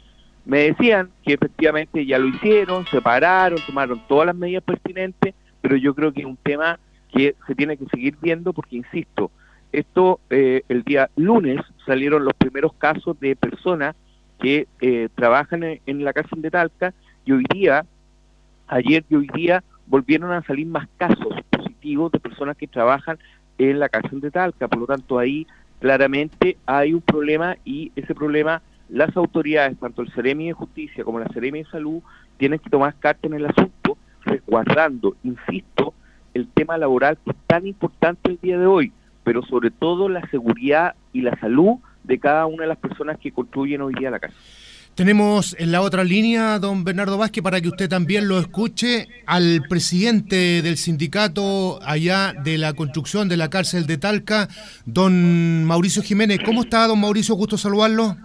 Me 0.45 0.71
decían 0.71 1.11
que 1.25 1.35
efectivamente 1.35 2.07
ya 2.07 2.19
lo 2.19 2.29
hicieron, 2.29 2.87
se 2.87 3.03
pararon, 3.03 3.59
tomaron 3.67 4.01
todas 4.09 4.27
las 4.27 4.37
medidas 4.37 4.63
pertinentes, 4.63 5.35
pero 5.61 5.77
yo 5.77 5.95
creo 5.95 6.13
que 6.13 6.21
es 6.21 6.27
un 6.27 6.37
tema 6.37 6.79
que 7.13 7.35
se 7.47 7.55
tiene 7.55 7.77
que 7.77 7.87
seguir 7.87 8.17
viendo 8.21 8.53
porque, 8.53 8.77
insisto, 8.77 9.31
esto 9.73 10.21
eh, 10.31 10.63
el 10.69 10.83
día 10.85 11.11
lunes 11.17 11.61
salieron 11.85 12.25
los 12.25 12.35
primeros 12.35 12.73
casos 12.75 13.19
de 13.21 13.37
personas 13.37 13.95
que 14.39 14.67
eh, 14.81 15.09
trabajan 15.15 15.63
en, 15.65 15.81
en, 15.87 16.05
la 16.05 16.13
cárcel 16.13 16.43
de 16.43 16.51
Talca 16.51 16.95
y 17.25 17.33
hoy 17.33 17.45
día, 17.53 17.85
ayer 18.69 19.05
y 19.11 19.17
hoy 19.17 19.29
día, 19.35 19.65
volvieron 19.87 20.33
a 20.33 20.43
salir 20.43 20.67
más 20.67 20.89
casos 20.97 21.35
positivos 21.51 22.13
de 22.13 22.21
personas 22.21 22.57
que 22.57 22.67
trabajan 22.67 23.19
en 23.59 23.79
la 23.79 23.89
cárcel 23.89 24.21
de 24.21 24.31
Talca. 24.31 24.69
Por 24.69 24.81
lo 24.81 24.87
tanto, 24.87 25.19
ahí 25.19 25.47
claramente 25.81 26.57
hay 26.67 26.95
un 26.95 27.03
problema 27.03 27.57
y 27.65 27.93
ese 27.97 28.15
problema 28.15 28.63
las 28.89 29.17
autoridades, 29.17 29.79
tanto 29.79 30.03
el 30.03 30.13
Ceremi 30.13 30.47
de 30.47 30.53
Justicia 30.53 31.05
como 31.05 31.19
la 31.19 31.29
Ceremi 31.29 31.65
de 31.65 31.71
Salud, 31.71 32.03
tienen 32.37 32.59
que 32.59 32.71
tomar 32.71 32.95
carta 32.99 33.27
en 33.27 33.35
el 33.35 33.47
asunto, 33.47 33.97
resguardando, 34.23 35.17
insisto, 35.25 35.95
el 36.35 36.49
tema 36.49 36.79
laboral 36.79 37.19
que 37.25 37.31
es 37.31 37.37
tan 37.47 37.67
importante 37.67 38.31
el 38.31 38.39
día 38.41 38.59
de 38.59 38.67
hoy, 38.67 38.93
pero 39.25 39.43
sobre 39.43 39.71
todo 39.71 40.09
la 40.09 40.29
seguridad 40.29 40.95
y 41.13 41.23
la 41.23 41.37
salud 41.41 41.79
de 42.05 42.19
cada 42.19 42.47
una 42.47 42.63
de 42.63 42.69
las 42.69 42.79
personas 42.79 43.19
que 43.19 43.33
construyen 43.33 43.81
hoy 43.81 43.95
día 43.95 44.11
la 44.11 44.21
cárcel. 44.21 44.41
Tenemos 44.97 45.55
en 45.59 45.73
la 45.73 45.83
otra 45.83 46.05
línea, 46.05 46.59
don 46.59 46.83
Bernardo 46.83 47.19
Vázquez, 47.19 47.45
para 47.45 47.61
que 47.61 47.69
usted 47.69 47.87
también 47.87 48.29
lo 48.29 48.39
escuche, 48.39 49.07
al 49.27 49.63
presidente 49.69 50.63
del 50.63 50.79
sindicato 50.79 51.79
allá 51.83 52.33
de 52.33 52.57
la 52.57 52.73
construcción 52.73 53.29
de 53.29 53.37
la 53.37 53.51
cárcel 53.51 53.87
de 53.87 53.99
Talca, 53.99 54.49
don 54.87 55.65
Mauricio 55.65 56.03
Jiménez. 56.03 56.39
¿Cómo 56.43 56.63
está, 56.63 56.87
don 56.87 56.99
Mauricio? 56.99 57.35
Gusto 57.35 57.59
saludarlo. 57.59 58.17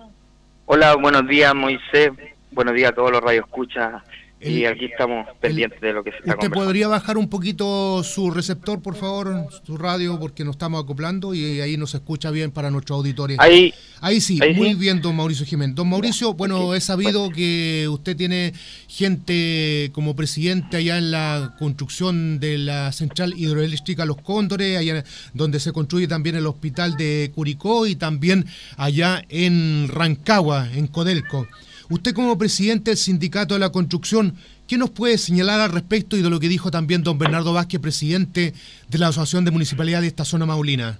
Hola, 0.65 0.95
buenos 0.95 1.27
días, 1.27 1.53
Moisés. 1.53 2.11
Buenos 2.51 2.73
días 2.73 2.91
a 2.91 2.95
todos 2.95 3.11
los 3.11 3.21
radioescuchas 3.21 4.01
y 4.43 4.65
aquí 4.65 4.85
estamos 4.85 5.27
pendientes 5.39 5.79
de 5.81 5.93
lo 5.93 6.03
que 6.03 6.11
se 6.11 6.17
está 6.17 6.33
¿Usted 6.33 6.49
podría 6.49 6.87
bajar 6.87 7.17
un 7.17 7.29
poquito 7.29 8.03
su 8.03 8.31
receptor, 8.31 8.81
por 8.81 8.95
favor, 8.95 9.47
su 9.63 9.77
radio, 9.77 10.19
porque 10.19 10.43
nos 10.43 10.55
estamos 10.55 10.83
acoplando 10.83 11.33
y 11.33 11.61
ahí 11.61 11.77
nos 11.77 11.93
escucha 11.93 12.31
bien 12.31 12.51
para 12.51 12.71
nuestros 12.71 12.97
auditores? 12.97 13.37
Ahí, 13.39 13.73
ahí 13.99 14.19
sí, 14.19 14.39
muy 14.55 14.73
bien, 14.73 15.01
don 15.01 15.15
Mauricio 15.15 15.45
Jiménez. 15.45 15.75
Don 15.75 15.89
Mauricio, 15.89 16.33
bueno, 16.33 16.73
he 16.73 16.81
sabido 16.81 17.29
que 17.29 17.87
usted 17.89 18.15
tiene 18.15 18.53
gente 18.87 19.91
como 19.93 20.15
presidente 20.15 20.77
allá 20.77 20.97
en 20.97 21.11
la 21.11 21.55
construcción 21.59 22.39
de 22.39 22.57
la 22.57 22.91
central 22.91 23.33
hidroeléctrica 23.37 24.05
Los 24.05 24.21
Cóndores, 24.21 24.77
allá 24.77 25.03
donde 25.33 25.59
se 25.59 25.71
construye 25.71 26.07
también 26.07 26.35
el 26.35 26.47
hospital 26.47 26.97
de 26.97 27.31
Curicó 27.35 27.85
y 27.85 27.95
también 27.95 28.45
allá 28.77 29.23
en 29.29 29.87
Rancagua, 29.87 30.69
en 30.73 30.87
Codelco. 30.87 31.47
Usted 31.91 32.13
como 32.13 32.37
presidente 32.37 32.91
del 32.91 32.97
Sindicato 32.97 33.53
de 33.53 33.59
la 33.59 33.69
Construcción, 33.69 34.35
¿qué 34.65 34.77
nos 34.77 34.91
puede 34.91 35.17
señalar 35.17 35.59
al 35.59 35.73
respecto 35.73 36.15
y 36.15 36.21
de 36.21 36.29
lo 36.29 36.39
que 36.39 36.47
dijo 36.47 36.71
también 36.71 37.03
don 37.03 37.19
Bernardo 37.19 37.51
Vázquez, 37.51 37.81
presidente 37.81 38.53
de 38.87 38.97
la 38.97 39.07
Asociación 39.07 39.43
de 39.43 39.51
Municipalidades 39.51 40.03
de 40.03 40.07
esta 40.07 40.23
zona 40.23 40.45
maulina? 40.45 40.99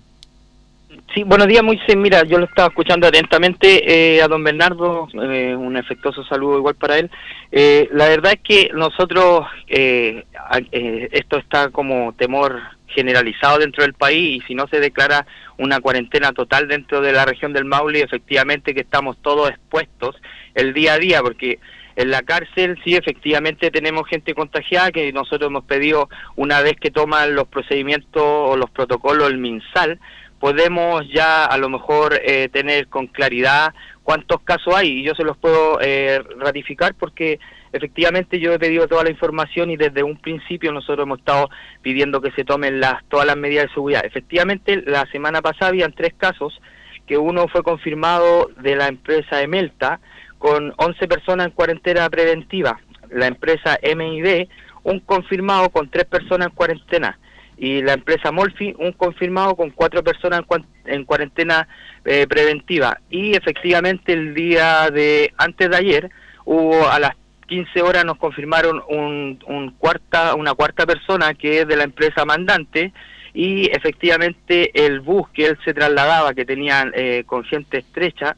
Sí, 1.14 1.24
buenos 1.24 1.48
días, 1.48 1.64
Moisés. 1.64 1.96
Mira, 1.96 2.26
yo 2.26 2.38
lo 2.40 2.44
estaba 2.44 2.68
escuchando 2.68 3.08
atentamente 3.08 4.18
eh, 4.18 4.22
a 4.22 4.28
don 4.28 4.44
Bernardo, 4.44 5.08
eh, 5.14 5.56
un 5.56 5.78
efectuoso 5.78 6.26
saludo 6.26 6.58
igual 6.58 6.76
para 6.76 7.00
él. 7.00 7.10
Eh, 7.54 7.88
la 7.94 8.10
verdad 8.10 8.34
es 8.34 8.42
que 8.42 8.72
nosotros, 8.74 9.46
esto 9.70 11.38
está 11.38 11.70
como 11.70 12.12
temor 12.18 12.60
generalizado 12.88 13.60
dentro 13.60 13.84
del 13.84 13.94
país 13.94 14.44
y 14.44 14.46
si 14.46 14.56
no 14.56 14.68
se 14.68 14.82
declara 14.82 15.26
una 15.62 15.80
cuarentena 15.80 16.34
total 16.34 16.68
dentro 16.68 17.02
de 17.02 17.12
la 17.12 17.24
región 17.24 17.54
del 17.54 17.66
Maule, 17.66 18.02
efectivamente 18.02 18.74
que 18.74 18.82
estamos 18.82 19.18
todos 19.22 19.50
expuestos 19.50 20.16
el 20.56 20.74
día 20.74 20.94
a 20.94 20.98
día, 20.98 21.22
porque 21.22 21.60
en 21.96 22.10
la 22.10 22.24
cárcel 22.24 22.80
sí 22.84 22.96
efectivamente 22.96 23.70
tenemos 23.70 24.08
gente 24.08 24.34
contagiada 24.34 24.92
que 24.92 25.14
nosotros 25.14 25.50
hemos 25.50 25.66
pedido 25.66 26.10
una 26.36 26.62
vez 26.62 26.78
que 26.78 26.90
toman 26.90 27.36
los 27.36 27.48
procedimientos 27.48 28.24
o 28.24 28.58
los 28.58 28.72
protocolos 28.72 29.30
el 29.30 29.38
MinSal, 29.38 30.00
podemos 30.40 31.08
ya 31.14 31.46
a 31.46 31.58
lo 31.58 31.70
mejor 31.70 32.20
eh, 32.24 32.50
tener 32.52 32.88
con 32.88 33.06
claridad 33.06 33.74
cuántos 34.04 34.42
casos 34.42 34.74
hay. 34.76 35.00
Y 35.00 35.04
yo 35.04 35.14
se 35.14 35.24
los 35.24 35.38
puedo 35.38 35.80
eh, 35.80 36.24
ratificar 36.40 36.96
porque 36.96 37.40
efectivamente 37.74 38.40
yo 38.40 38.54
he 38.54 38.60
pedido 38.60 38.88
toda 38.88 39.04
la 39.04 39.12
información 39.12 39.72
y 39.72 39.78
desde 39.78 40.04
un 40.04 40.18
principio 40.18 40.72
nosotros 40.72 41.06
hemos 41.06 41.20
estado 41.20 41.50
pidiendo 41.82 42.22
que 42.22 42.32
se 42.32 42.44
tomen 42.44 42.80
las 42.80 43.04
todas 43.06 43.26
las 43.26 43.38
medidas 43.38 43.68
de 43.68 43.74
seguridad. 43.74 44.06
Efectivamente, 44.06 44.84
la 44.86 45.06
semana 45.08 45.42
pasada 45.42 45.70
habían 45.70 45.94
tres 45.94 46.14
casos, 46.18 46.60
que 47.08 47.18
uno 47.18 47.48
fue 47.48 47.64
confirmado 47.64 48.50
de 48.60 48.76
la 48.76 48.88
empresa 48.88 49.42
Emelta, 49.42 50.00
con 50.38 50.74
11 50.78 51.08
personas 51.08 51.48
en 51.48 51.52
cuarentena 51.52 52.10
preventiva. 52.10 52.80
La 53.10 53.28
empresa 53.28 53.78
MID, 53.84 54.48
un 54.84 55.00
confirmado 55.02 55.70
con 55.70 55.90
tres 55.90 56.06
personas 56.06 56.48
en 56.48 56.56
cuarentena. 56.56 57.20
Y 57.58 57.84
la 57.84 57.94
empresa 57.94 58.32
Molfi, 58.32 58.74
un 58.80 58.92
confirmado 58.94 59.56
con 59.56 59.70
cuatro 59.70 60.04
personas 60.04 60.42
en, 60.86 61.06
cuarentena 61.06 61.68
eh, 62.06 62.26
preventiva. 62.28 63.00
Y 63.12 63.36
efectivamente 63.36 64.14
el 64.14 64.34
día 64.34 64.90
de 64.90 65.32
antes 65.38 65.70
de 65.70 65.78
ayer 65.78 66.10
hubo 66.44 66.90
a 66.90 66.98
las 66.98 67.16
15 67.52 67.82
horas 67.82 68.06
nos 68.06 68.18
confirmaron 68.18 68.82
un, 68.88 69.38
un 69.46 69.72
cuarta, 69.72 70.36
una 70.36 70.54
cuarta 70.54 70.86
persona 70.86 71.34
que 71.34 71.60
es 71.60 71.68
de 71.68 71.76
la 71.76 71.84
empresa 71.84 72.24
mandante 72.24 72.94
y 73.34 73.70
efectivamente 73.76 74.86
el 74.86 75.02
bus 75.02 75.28
que 75.34 75.48
él 75.48 75.58
se 75.66 75.74
trasladaba, 75.74 76.34
que 76.34 76.46
tenía 76.46 76.90
eh, 76.94 77.26
con 77.26 77.44
gente 77.44 77.80
estrecha, 77.80 78.38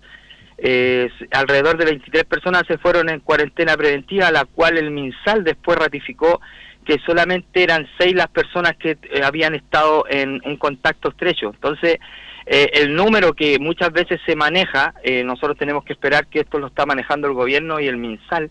eh, 0.57 1.11
alrededor 1.30 1.78
de 1.78 1.86
23 1.86 2.24
personas 2.24 2.64
se 2.68 2.80
fueron 2.80 3.07
en 3.09 3.20
cuarentena 3.20 3.78
preventiva, 3.78 4.32
la 4.32 4.45
cual 4.45 4.80
el 4.80 4.89
MinSal 4.89 5.43
después 5.43 5.78
ratificó 5.78 6.41
que 6.84 6.97
solamente 7.05 7.61
eran 7.61 7.88
seis 7.99 8.16
las 8.16 8.30
personas 8.30 8.76
que 8.78 8.97
eh, 9.11 9.22
habían 9.24 9.53
estado 9.53 10.05
en 10.09 10.41
un 10.43 10.57
contacto 10.57 11.09
estrecho. 11.09 11.51
Entonces, 11.53 11.99
eh, 12.47 12.72
el 12.74 12.95
número 12.95 13.34
que 13.34 13.59
muchas 13.59 13.91
veces 13.91 14.20
se 14.26 14.36
maneja, 14.36 14.95
nosotros 15.24 15.55
tenemos 15.55 15.84
que 15.86 15.93
esperar 15.93 16.26
que 16.26 16.39
esto 16.39 16.57
lo 16.57 16.68
está 16.68 16.88
manejando 16.88 17.28
el 17.28 17.34
gobierno 17.34 17.80
y 17.80 17.88
el 17.88 17.97
MinSal, 17.97 18.49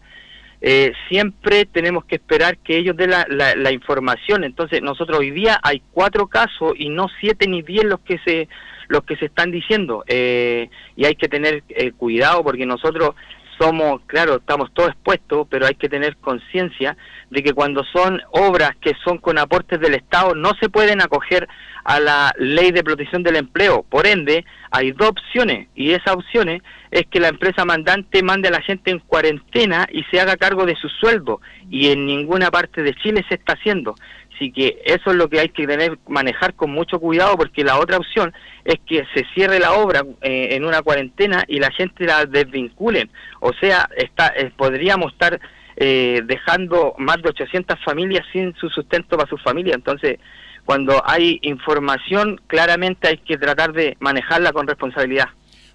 siempre 1.08 1.64
tenemos 1.66 2.04
que 2.04 2.16
esperar 2.16 2.56
que 2.58 2.76
ellos 2.76 2.96
den 2.96 3.10
la, 3.10 3.26
la, 3.28 3.72
información. 3.72 4.44
Entonces, 4.44 4.80
nosotros 4.80 5.18
hoy 5.18 5.30
día 5.30 5.58
hay 5.62 5.82
cuatro 5.90 6.28
casos 6.28 6.74
y 6.76 6.88
no 6.88 7.08
siete 7.20 7.48
ni 7.48 7.62
diez 7.62 7.84
los 7.84 8.00
que 8.00 8.18
se 8.24 8.48
los 8.88 9.04
que 9.04 9.16
se 9.16 9.26
están 9.26 9.50
diciendo 9.50 10.04
eh, 10.06 10.68
y 10.96 11.06
hay 11.06 11.14
que 11.14 11.28
tener 11.28 11.64
eh, 11.70 11.92
cuidado 11.92 12.44
porque 12.44 12.66
nosotros 12.66 13.14
somos, 13.58 14.00
claro, 14.06 14.36
estamos 14.36 14.72
todos 14.72 14.90
expuestos, 14.90 15.46
pero 15.50 15.66
hay 15.66 15.74
que 15.74 15.88
tener 15.88 16.16
conciencia 16.16 16.96
de 17.30 17.42
que 17.42 17.52
cuando 17.52 17.84
son 17.84 18.20
obras 18.30 18.72
que 18.80 18.92
son 19.04 19.18
con 19.18 19.38
aportes 19.38 19.80
del 19.80 19.94
Estado 19.94 20.34
no 20.34 20.52
se 20.60 20.68
pueden 20.68 21.00
acoger 21.00 21.48
a 21.84 21.98
la 22.00 22.32
ley 22.38 22.70
de 22.70 22.84
protección 22.84 23.22
del 23.22 23.36
empleo. 23.36 23.84
Por 23.88 24.06
ende, 24.06 24.44
hay 24.70 24.92
dos 24.92 25.08
opciones 25.08 25.68
y 25.74 25.92
esas 25.92 26.14
opciones 26.14 26.62
es 26.90 27.06
que 27.06 27.20
la 27.20 27.28
empresa 27.28 27.64
mandante 27.64 28.22
mande 28.22 28.48
a 28.48 28.52
la 28.52 28.60
gente 28.60 28.90
en 28.90 28.98
cuarentena 29.00 29.86
y 29.90 30.02
se 30.04 30.20
haga 30.20 30.36
cargo 30.36 30.66
de 30.66 30.76
su 30.76 30.88
sueldo 30.88 31.40
y 31.70 31.90
en 31.90 32.06
ninguna 32.06 32.50
parte 32.50 32.82
de 32.82 32.94
Chile 32.94 33.24
se 33.28 33.34
está 33.34 33.54
haciendo. 33.54 33.94
Así 34.34 34.50
que 34.50 34.82
eso 34.84 35.10
es 35.10 35.16
lo 35.16 35.28
que 35.28 35.40
hay 35.40 35.50
que 35.50 35.66
tener 35.66 35.98
manejar 36.08 36.54
con 36.54 36.70
mucho 36.70 36.98
cuidado 36.98 37.36
porque 37.36 37.64
la 37.64 37.78
otra 37.78 37.98
opción 37.98 38.32
es 38.64 38.76
que 38.86 39.04
se 39.14 39.24
cierre 39.34 39.58
la 39.58 39.72
obra 39.72 40.02
eh, 40.20 40.48
en 40.52 40.64
una 40.64 40.82
cuarentena 40.82 41.44
y 41.48 41.58
la 41.58 41.70
gente 41.70 42.04
la 42.04 42.26
desvinculen. 42.26 43.10
O 43.40 43.52
sea, 43.60 43.88
está, 43.96 44.32
eh, 44.36 44.52
podríamos 44.56 45.12
estar 45.12 45.40
eh, 45.76 46.22
dejando 46.24 46.94
más 46.98 47.22
de 47.22 47.28
800 47.30 47.78
familias 47.84 48.24
sin 48.32 48.54
su 48.54 48.68
sustento 48.68 49.16
para 49.16 49.28
su 49.28 49.36
familia. 49.38 49.74
Entonces, 49.74 50.18
cuando 50.64 51.02
hay 51.04 51.38
información, 51.42 52.40
claramente 52.46 53.08
hay 53.08 53.18
que 53.18 53.36
tratar 53.36 53.72
de 53.72 53.96
manejarla 54.00 54.52
con 54.52 54.66
responsabilidad. 54.66 55.28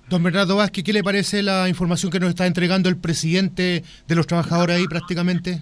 Don 0.10 0.24
Bernardo 0.24 0.56
Vázquez, 0.56 0.84
¿qué 0.86 0.94
le 0.94 1.04
parece 1.04 1.44
la 1.44 1.68
información 1.68 2.12
que 2.12 2.20
nos 2.20 2.30
está 2.30 2.48
entregando 2.48 2.88
el 2.88 2.98
presidente 2.98 3.84
de 4.08 4.16
los 4.16 4.26
trabajadores 4.26 4.78
ahí 4.78 4.88
prácticamente? 4.88 5.62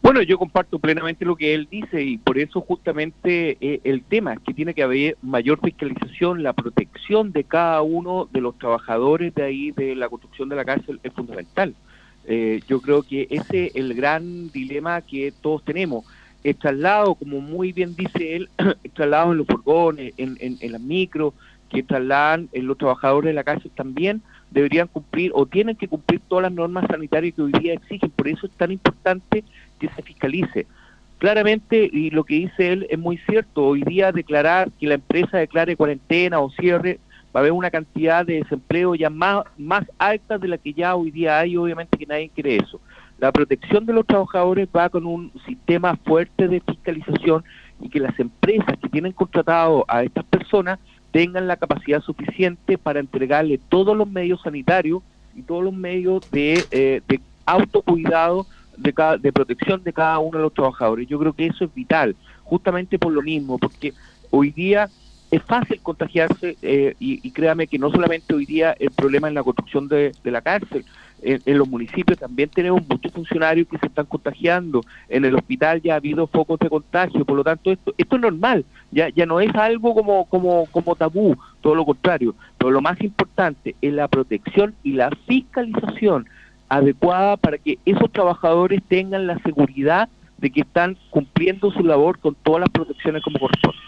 Bueno, 0.00 0.22
yo 0.22 0.38
comparto 0.38 0.78
plenamente 0.78 1.24
lo 1.24 1.36
que 1.36 1.54
él 1.54 1.68
dice 1.70 2.02
y 2.02 2.18
por 2.18 2.38
eso 2.38 2.60
justamente 2.60 3.58
eh, 3.60 3.80
el 3.84 4.02
tema 4.02 4.34
es 4.34 4.40
que 4.40 4.54
tiene 4.54 4.72
que 4.72 4.82
haber 4.82 5.16
mayor 5.22 5.60
fiscalización, 5.60 6.42
la 6.42 6.52
protección 6.52 7.32
de 7.32 7.44
cada 7.44 7.82
uno 7.82 8.28
de 8.32 8.40
los 8.40 8.56
trabajadores 8.58 9.34
de 9.34 9.42
ahí 9.42 9.70
de 9.72 9.96
la 9.96 10.08
construcción 10.08 10.48
de 10.48 10.56
la 10.56 10.64
cárcel 10.64 11.00
es 11.02 11.12
fundamental. 11.12 11.74
Eh, 12.30 12.60
yo 12.68 12.80
creo 12.80 13.02
que 13.02 13.26
ese 13.30 13.66
es 13.66 13.76
el 13.76 13.94
gran 13.94 14.50
dilema 14.52 15.00
que 15.00 15.32
todos 15.40 15.64
tenemos. 15.64 16.04
El 16.44 16.54
traslado, 16.56 17.14
como 17.14 17.40
muy 17.40 17.72
bien 17.72 17.96
dice 17.96 18.36
él, 18.36 18.50
el 18.58 18.90
traslado 18.92 19.32
en 19.32 19.38
los 19.38 19.46
furgones, 19.46 20.12
en, 20.16 20.72
las 20.72 20.80
micros, 20.80 21.34
que 21.70 21.82
trasladan 21.82 22.48
en 22.52 22.66
los 22.66 22.78
trabajadores 22.78 23.28
de 23.28 23.34
la 23.34 23.44
cárcel 23.44 23.70
también 23.74 24.22
deberían 24.50 24.88
cumplir 24.88 25.32
o 25.34 25.44
tienen 25.44 25.76
que 25.76 25.88
cumplir 25.88 26.20
todas 26.26 26.44
las 26.44 26.52
normas 26.52 26.86
sanitarias 26.88 27.34
que 27.34 27.42
hoy 27.42 27.52
día 27.52 27.74
exigen. 27.74 28.10
Por 28.10 28.28
eso 28.28 28.46
es 28.46 28.52
tan 28.52 28.72
importante 28.72 29.44
que 29.78 29.88
se 29.90 30.02
fiscalice. 30.02 30.66
Claramente, 31.18 31.88
y 31.92 32.10
lo 32.10 32.24
que 32.24 32.34
dice 32.34 32.72
él 32.72 32.86
es 32.90 32.98
muy 32.98 33.18
cierto, 33.18 33.64
hoy 33.64 33.82
día 33.82 34.12
declarar 34.12 34.70
que 34.78 34.86
la 34.86 34.94
empresa 34.94 35.38
declare 35.38 35.76
cuarentena 35.76 36.38
o 36.38 36.50
cierre, 36.50 37.00
va 37.34 37.40
a 37.40 37.42
haber 37.42 37.52
una 37.52 37.70
cantidad 37.70 38.24
de 38.24 38.36
desempleo 38.36 38.94
ya 38.94 39.10
más, 39.10 39.44
más 39.56 39.84
alta 39.98 40.38
de 40.38 40.48
la 40.48 40.58
que 40.58 40.72
ya 40.72 40.94
hoy 40.94 41.10
día 41.10 41.40
hay, 41.40 41.56
obviamente 41.56 41.98
que 41.98 42.06
nadie 42.06 42.30
quiere 42.34 42.56
eso. 42.56 42.80
La 43.18 43.32
protección 43.32 43.84
de 43.84 43.92
los 43.92 44.06
trabajadores 44.06 44.68
va 44.74 44.88
con 44.88 45.04
un 45.06 45.32
sistema 45.44 45.96
fuerte 46.04 46.46
de 46.46 46.60
fiscalización 46.60 47.42
y 47.80 47.88
que 47.88 47.98
las 47.98 48.18
empresas 48.18 48.76
que 48.80 48.88
tienen 48.88 49.12
contratado 49.12 49.84
a 49.88 50.04
estas 50.04 50.24
personas 50.24 50.78
tengan 51.10 51.48
la 51.48 51.56
capacidad 51.56 52.00
suficiente 52.00 52.78
para 52.78 53.00
entregarle 53.00 53.58
todos 53.68 53.96
los 53.96 54.08
medios 54.08 54.40
sanitarios 54.42 55.02
y 55.34 55.42
todos 55.42 55.64
los 55.64 55.74
medios 55.74 56.30
de, 56.30 56.64
eh, 56.70 57.00
de 57.08 57.20
autocuidado 57.44 58.46
de, 58.78 59.18
de 59.20 59.32
protección 59.32 59.82
de 59.82 59.92
cada 59.92 60.18
uno 60.18 60.38
de 60.38 60.44
los 60.44 60.54
trabajadores. 60.54 61.08
Yo 61.08 61.18
creo 61.18 61.32
que 61.32 61.46
eso 61.46 61.64
es 61.64 61.74
vital, 61.74 62.16
justamente 62.44 62.98
por 62.98 63.12
lo 63.12 63.22
mismo, 63.22 63.58
porque 63.58 63.92
hoy 64.30 64.50
día 64.50 64.88
es 65.30 65.42
fácil 65.42 65.80
contagiarse 65.82 66.56
eh, 66.62 66.94
y, 66.98 67.30
créame 67.32 67.66
que 67.66 67.78
no 67.78 67.90
solamente 67.90 68.34
hoy 68.34 68.46
día 68.46 68.74
el 68.78 68.90
problema 68.90 69.28
en 69.28 69.34
la 69.34 69.42
construcción 69.42 69.86
de, 69.86 70.12
la 70.24 70.40
cárcel, 70.40 70.84
en, 71.20 71.58
los 71.58 71.68
municipios 71.68 72.18
también 72.18 72.48
tenemos 72.48 72.86
muchos 72.88 73.12
funcionarios 73.12 73.68
que 73.68 73.78
se 73.78 73.86
están 73.86 74.06
contagiando, 74.06 74.80
en 75.08 75.24
el 75.24 75.34
hospital 75.34 75.82
ya 75.82 75.94
ha 75.94 75.96
habido 75.96 76.26
focos 76.28 76.58
de 76.60 76.70
contagio, 76.70 77.24
por 77.24 77.36
lo 77.36 77.44
tanto 77.44 77.70
esto, 77.70 77.92
esto 77.98 78.16
es 78.16 78.22
normal, 78.22 78.64
ya, 78.90 79.10
ya 79.10 79.26
no 79.26 79.40
es 79.40 79.54
algo 79.54 79.94
como, 79.94 80.24
como, 80.26 80.66
como 80.70 80.96
tabú, 80.96 81.36
todo 81.60 81.74
lo 81.74 81.84
contrario, 81.84 82.34
pero 82.56 82.70
lo 82.70 82.80
más 82.80 82.98
importante 83.02 83.74
es 83.82 83.92
la 83.92 84.08
protección 84.08 84.74
y 84.82 84.92
la 84.92 85.10
fiscalización 85.26 86.26
adecuada 86.68 87.36
para 87.36 87.58
que 87.58 87.78
esos 87.84 88.12
trabajadores 88.12 88.82
tengan 88.88 89.26
la 89.26 89.38
seguridad 89.40 90.08
de 90.38 90.50
que 90.50 90.60
están 90.60 90.96
cumpliendo 91.10 91.70
su 91.72 91.82
labor 91.82 92.18
con 92.18 92.34
todas 92.42 92.60
las 92.60 92.70
protecciones 92.70 93.22
como 93.22 93.38
corresponde. 93.38 93.78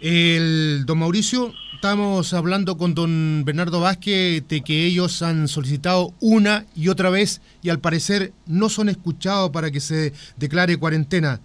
El 0.00 0.84
don 0.86 0.98
Mauricio, 0.98 1.52
estamos 1.74 2.34
hablando 2.34 2.76
con 2.76 2.94
don 2.94 3.44
Bernardo 3.44 3.80
Vázquez 3.80 4.46
de 4.48 4.60
que 4.62 4.84
ellos 4.84 5.22
han 5.22 5.48
solicitado 5.48 6.12
una 6.20 6.64
y 6.74 6.88
otra 6.88 7.10
vez 7.10 7.40
y 7.62 7.70
al 7.70 7.80
parecer 7.80 8.32
no 8.46 8.68
son 8.68 8.88
escuchados 8.88 9.50
para 9.50 9.70
que 9.70 9.80
se 9.80 10.12
declare 10.36 10.76
cuarentena. 10.76 11.40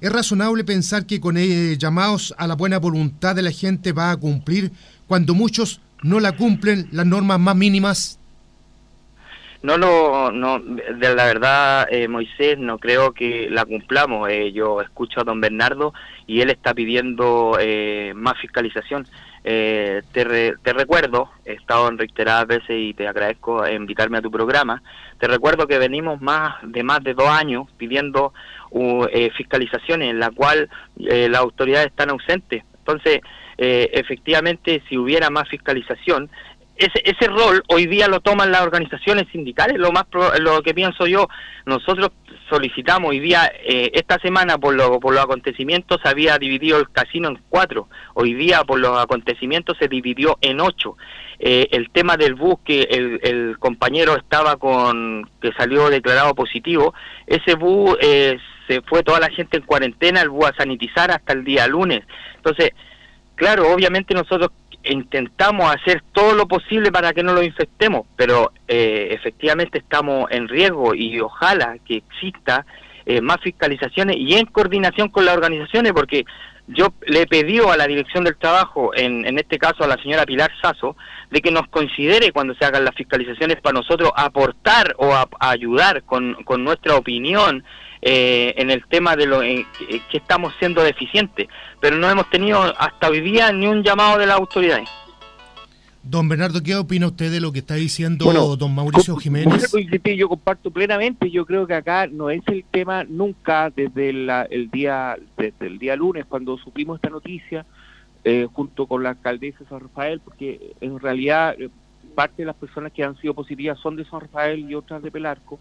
¿Es 0.00 0.10
razonable 0.12 0.64
pensar 0.64 1.06
que 1.06 1.20
con 1.20 1.36
eh, 1.36 1.76
llamados 1.76 2.34
a 2.38 2.46
la 2.46 2.54
buena 2.54 2.78
voluntad 2.78 3.36
de 3.36 3.42
la 3.42 3.50
gente 3.50 3.92
va 3.92 4.12
a 4.12 4.16
cumplir 4.16 4.72
cuando 5.06 5.34
muchos 5.34 5.80
no 6.02 6.20
la 6.20 6.32
cumplen 6.32 6.88
las 6.92 7.04
normas 7.06 7.38
más 7.38 7.54
mínimas? 7.56 8.19
No, 9.62 9.76
no, 9.76 10.32
no, 10.32 10.58
de 10.58 11.14
la 11.14 11.26
verdad, 11.26 11.86
eh, 11.90 12.08
Moisés, 12.08 12.58
no 12.58 12.78
creo 12.78 13.12
que 13.12 13.50
la 13.50 13.66
cumplamos. 13.66 14.30
Eh, 14.30 14.52
yo 14.52 14.80
escucho 14.80 15.20
a 15.20 15.24
don 15.24 15.38
Bernardo 15.38 15.92
y 16.26 16.40
él 16.40 16.48
está 16.48 16.72
pidiendo 16.72 17.58
eh, 17.60 18.12
más 18.14 18.38
fiscalización. 18.38 19.06
te, 19.42 20.02
te 20.62 20.72
recuerdo, 20.72 21.30
he 21.44 21.52
estado 21.52 21.88
en 21.88 21.98
reiteradas 21.98 22.46
veces 22.46 22.70
y 22.70 22.94
te 22.94 23.06
agradezco 23.06 23.68
invitarme 23.68 24.16
a 24.16 24.22
tu 24.22 24.30
programa. 24.30 24.82
Te 25.18 25.28
recuerdo 25.28 25.66
que 25.66 25.78
venimos 25.78 26.22
más 26.22 26.54
de 26.62 26.82
más 26.82 27.04
de 27.04 27.12
dos 27.12 27.28
años 27.28 27.66
pidiendo 27.76 28.32
uh, 28.70 29.06
fiscalizaciones 29.36 30.08
en 30.10 30.20
la 30.20 30.30
cual 30.30 30.70
las 30.96 31.40
autoridades 31.40 31.88
están 31.88 32.08
ausentes. 32.08 32.64
Entonces, 32.78 33.20
efectivamente, 33.58 34.82
si 34.88 34.96
hubiera 34.96 35.28
más 35.28 35.48
fiscalización, 35.50 36.30
ese, 36.80 37.02
ese 37.04 37.26
rol 37.28 37.62
hoy 37.68 37.86
día 37.86 38.08
lo 38.08 38.20
toman 38.20 38.50
las 38.50 38.62
organizaciones 38.62 39.26
sindicales, 39.30 39.78
lo 39.78 39.92
más 39.92 40.04
lo 40.40 40.62
que 40.62 40.74
pienso 40.74 41.06
yo, 41.06 41.28
nosotros 41.66 42.10
solicitamos 42.48 43.10
hoy 43.10 43.20
día, 43.20 43.52
eh, 43.64 43.90
esta 43.94 44.18
semana 44.18 44.56
por, 44.58 44.74
lo, 44.74 44.98
por 44.98 45.14
los 45.14 45.22
acontecimientos 45.22 45.98
se 46.02 46.08
había 46.08 46.38
dividido 46.38 46.78
el 46.78 46.90
casino 46.90 47.28
en 47.28 47.38
cuatro, 47.48 47.88
hoy 48.14 48.34
día 48.34 48.64
por 48.64 48.80
los 48.80 48.98
acontecimientos 48.98 49.76
se 49.78 49.88
dividió 49.88 50.38
en 50.40 50.60
ocho. 50.60 50.96
Eh, 51.38 51.68
el 51.70 51.90
tema 51.90 52.16
del 52.16 52.34
bus 52.34 52.56
que 52.64 52.82
el, 52.82 53.20
el, 53.22 53.58
compañero 53.58 54.14
estaba 54.16 54.56
con, 54.56 55.30
que 55.40 55.52
salió 55.52 55.88
declarado 55.88 56.34
positivo, 56.34 56.92
ese 57.26 57.54
bus 57.54 57.96
eh, 58.02 58.38
se 58.68 58.82
fue 58.82 59.02
toda 59.02 59.20
la 59.20 59.30
gente 59.30 59.58
en 59.58 59.64
cuarentena, 59.64 60.20
el 60.20 60.28
bus 60.28 60.46
a 60.46 60.56
sanitizar 60.56 61.10
hasta 61.10 61.32
el 61.32 61.44
día 61.44 61.66
lunes. 61.66 62.02
Entonces, 62.36 62.72
claro, 63.36 63.72
obviamente 63.72 64.12
nosotros 64.12 64.50
intentamos 64.84 65.74
hacer 65.74 66.02
todo 66.12 66.34
lo 66.34 66.46
posible 66.46 66.90
para 66.90 67.12
que 67.12 67.22
no 67.22 67.32
lo 67.32 67.42
infectemos, 67.42 68.06
pero 68.16 68.52
eh, 68.66 69.08
efectivamente 69.10 69.78
estamos 69.78 70.30
en 70.30 70.48
riesgo 70.48 70.94
y 70.94 71.20
ojalá 71.20 71.76
que 71.86 71.96
exista 71.96 72.64
eh, 73.06 73.20
más 73.20 73.38
fiscalizaciones 73.40 74.16
y 74.16 74.34
en 74.34 74.46
coordinación 74.46 75.08
con 75.08 75.24
las 75.24 75.34
organizaciones, 75.34 75.92
porque 75.92 76.24
yo 76.72 76.92
le 77.06 77.22
he 77.22 77.26
pedido 77.26 77.70
a 77.70 77.76
la 77.76 77.86
Dirección 77.86 78.24
del 78.24 78.36
Trabajo, 78.36 78.92
en, 78.94 79.26
en 79.26 79.38
este 79.38 79.58
caso 79.58 79.84
a 79.84 79.86
la 79.86 80.00
señora 80.02 80.24
Pilar 80.24 80.50
Sazo, 80.60 80.96
de 81.30 81.40
que 81.40 81.50
nos 81.50 81.66
considere 81.68 82.32
cuando 82.32 82.54
se 82.54 82.64
hagan 82.64 82.84
las 82.84 82.94
fiscalizaciones 82.94 83.60
para 83.60 83.74
nosotros 83.74 84.10
aportar 84.14 84.94
o 84.98 85.14
ayudar 85.38 86.02
con, 86.04 86.34
con 86.44 86.64
nuestra 86.64 86.96
opinión 86.96 87.64
eh, 88.02 88.54
en 88.56 88.70
el 88.70 88.86
tema 88.86 89.16
de 89.16 89.26
lo 89.26 89.40
que 89.40 89.66
estamos 90.12 90.54
siendo 90.58 90.82
deficientes, 90.82 91.48
pero 91.80 91.96
no 91.96 92.08
hemos 92.08 92.30
tenido 92.30 92.62
hasta 92.78 93.08
hoy 93.08 93.20
día 93.20 93.52
ni 93.52 93.66
un 93.66 93.82
llamado 93.82 94.18
de 94.18 94.26
las 94.26 94.38
autoridades. 94.38 94.88
Don 96.02 96.28
Bernardo, 96.28 96.62
¿qué 96.62 96.74
opina 96.76 97.06
usted 97.06 97.30
de 97.30 97.40
lo 97.40 97.52
que 97.52 97.58
está 97.58 97.74
diciendo 97.74 98.56
don 98.56 98.74
Mauricio 98.74 99.16
Jiménez? 99.16 99.70
Yo 100.16 100.28
comparto 100.28 100.70
plenamente, 100.70 101.30
yo 101.30 101.44
creo 101.44 101.66
que 101.66 101.74
acá 101.74 102.06
no 102.06 102.30
es 102.30 102.42
el 102.46 102.64
tema 102.70 103.04
nunca 103.04 103.70
desde 103.70 104.08
el 104.08 104.70
día 104.70 105.16
desde 105.36 105.66
el 105.66 105.78
día 105.78 105.96
lunes 105.96 106.24
cuando 106.26 106.56
supimos 106.56 106.96
esta 106.96 107.10
noticia 107.10 107.66
eh, 108.24 108.46
junto 108.52 108.86
con 108.86 109.02
la 109.02 109.10
alcaldesa 109.10 109.60
de 109.60 109.66
San 109.70 109.80
Rafael, 109.80 110.20
porque 110.20 110.74
en 110.82 110.98
realidad 110.98 111.54
eh, 111.58 111.70
parte 112.14 112.42
de 112.42 112.46
las 112.46 112.56
personas 112.56 112.92
que 112.92 113.02
han 113.02 113.16
sido 113.18 113.32
positivas 113.32 113.78
son 113.78 113.96
de 113.96 114.04
San 114.04 114.20
Rafael 114.20 114.70
y 114.70 114.74
otras 114.74 115.02
de 115.02 115.10
Pelarco. 115.10 115.58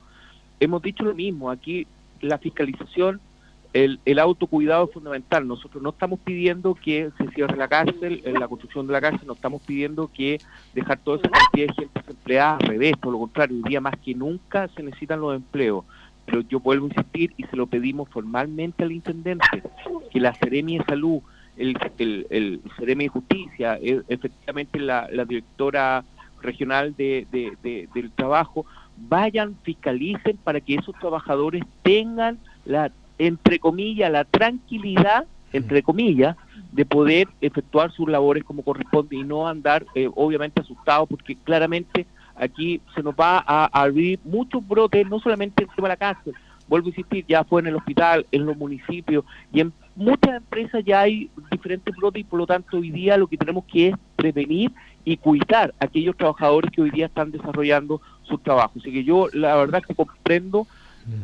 Hemos 0.60 0.82
dicho 0.82 1.04
lo 1.04 1.16
mismo, 1.16 1.52
aquí 1.52 1.88
la 2.20 2.38
fiscalización, 2.38 3.22
el, 3.74 4.00
el 4.06 4.20
autocuidado 4.20 4.86
es 4.86 4.94
fundamental. 4.94 5.48
Nosotros 5.48 5.82
no 5.82 5.90
estamos 5.90 6.20
pidiendo 6.20 6.74
que 6.76 7.12
se 7.18 7.28
cierre 7.30 7.58
la 7.58 7.68
cárcel, 7.68 8.22
en 8.26 8.40
la 8.40 8.48
construcción 8.48 8.88
de 8.88 8.94
la 8.94 9.02
cárcel, 9.02 9.28
no 9.28 9.34
estamos 9.34 9.62
pidiendo 9.62 10.10
que 10.12 10.40
dejar 10.74 11.00
toda 11.00 11.18
esa 11.18 11.30
cantidad 11.30 11.68
de 11.68 11.74
gente 11.74 12.00
desempleada, 12.00 12.58
al 12.58 12.68
revés, 12.68 12.98
por 12.98 13.14
lo 13.14 13.20
contrario, 13.20 13.58
hoy 13.58 13.70
día 13.70 13.82
más 13.82 13.96
que 13.98 14.16
nunca 14.16 14.68
se 14.70 14.84
necesitan 14.84 15.22
los 15.22 15.36
empleos. 15.36 15.86
Pero 16.26 16.42
yo 16.42 16.60
vuelvo 16.60 16.86
a 16.86 16.90
insistir 16.90 17.34
y 17.38 17.44
se 17.44 17.56
lo 17.56 17.68
pedimos 17.68 18.10
formalmente 18.10 18.84
al 18.84 18.92
intendente, 18.92 19.64
que 20.12 20.20
la 20.20 20.34
Seremi 20.36 20.78
de 20.78 20.86
Salud, 20.86 21.22
el, 21.58 21.78
el, 21.98 22.62
Seremi 22.78 23.06
de 23.06 23.10
Justicia, 23.10 23.80
e, 23.82 24.02
efectivamente 24.08 24.80
la, 24.80 25.08
la 25.12 25.26
directora 25.26 26.04
regional 26.42 26.96
de, 26.96 27.28
de, 27.32 27.90
del 27.94 28.12
trabajo, 28.12 28.66
vayan, 28.98 29.56
fiscalicen 29.64 30.38
para 30.38 30.62
que 30.62 30.76
esos 30.76 30.96
trabajadores 31.00 31.64
tengan 31.84 32.38
la, 32.66 32.92
entre 33.20 33.60
comillas, 33.60 34.12
la 34.12 34.24
tranquilidad, 34.24 35.26
entre 35.54 35.84
comillas, 35.84 36.36
de 36.72 36.86
poder 36.86 37.28
efectuar 37.42 37.92
sus 37.92 38.10
labores 38.10 38.44
como 38.44 38.64
corresponde 38.64 39.16
y 39.16 39.24
no 39.24 39.48
andar 39.48 39.86
eh, 39.96 40.10
obviamente 40.16 40.62
asustados 40.62 41.10
porque 41.10 41.36
claramente 41.36 42.06
aquí 42.36 42.80
se 42.96 43.04
nos 43.04 43.14
va 43.16 43.44
a, 43.46 43.66
abrir 43.66 44.20
muchos 44.24 44.66
brotes, 44.68 45.08
no 45.08 45.20
solamente 45.20 45.64
en 45.64 45.70
tema 45.76 45.88
de 45.88 45.94
la 45.94 45.98
cárcel, 45.98 46.34
vuelvo 46.68 46.88
a 46.88 46.90
insistir, 46.90 47.26
ya 47.28 47.44
fue 47.44 47.62
en 47.62 47.68
el 47.68 47.76
hospital, 47.76 48.26
en 48.32 48.46
los 48.46 48.56
municipios 48.56 49.26
y 49.52 49.60
en 49.60 49.74
muchas 49.96 50.38
empresas 50.38 50.84
ya 50.86 51.02
hay 51.02 51.30
diferentes 51.52 51.94
brotes 51.96 52.22
y 52.22 52.24
por 52.24 52.40
lo 52.40 52.48
tanto 52.48 52.78
hoy 52.78 52.92
día 52.92 53.18
lo 53.18 53.28
que 53.28 53.38
tenemos 53.38 53.66
que 53.66 53.90
es 53.90 53.96
prevenir 54.16 54.72
y 55.04 55.18
cuidar 55.18 55.74
a 55.80 55.86
aquellos 55.86 56.16
trabajadores 56.16 56.72
que 56.72 56.82
hoy 56.82 56.92
día 56.92 57.08
están 57.08 57.32
desarrollando 57.32 58.00
su 58.24 58.38
trabajo. 58.38 58.74
Así 58.80 58.92
que 58.92 59.04
yo 59.04 59.28
la 59.34 59.56
verdad 59.56 59.84
que 59.86 59.96
comprendo. 59.96 60.68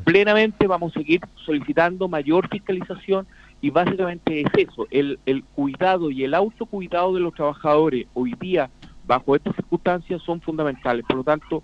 Plenamente, 0.04 0.68
vamos 0.68 0.96
a 0.96 1.00
seguir 1.00 1.22
solicitando 1.46 2.08
mayor 2.08 2.50
fiscalización 2.50 3.28
y 3.62 3.70
básicamente 3.70 4.42
es 4.42 4.48
eso, 4.70 4.88
el, 4.92 5.20
el 5.26 5.44
cuidado 5.44 6.12
y 6.12 6.24
el 6.24 6.34
autocuidado 6.34 7.14
de 7.14 7.22
los 7.22 7.34
trabajadores 7.34 8.08
hoy 8.14 8.34
día 8.40 8.70
bajo 9.06 9.36
estas 9.36 9.56
circunstancias 9.56 10.22
son 10.24 10.42
fundamentales. 10.42 11.06
Por 11.08 11.18
lo 11.18 11.24
tanto, 11.24 11.64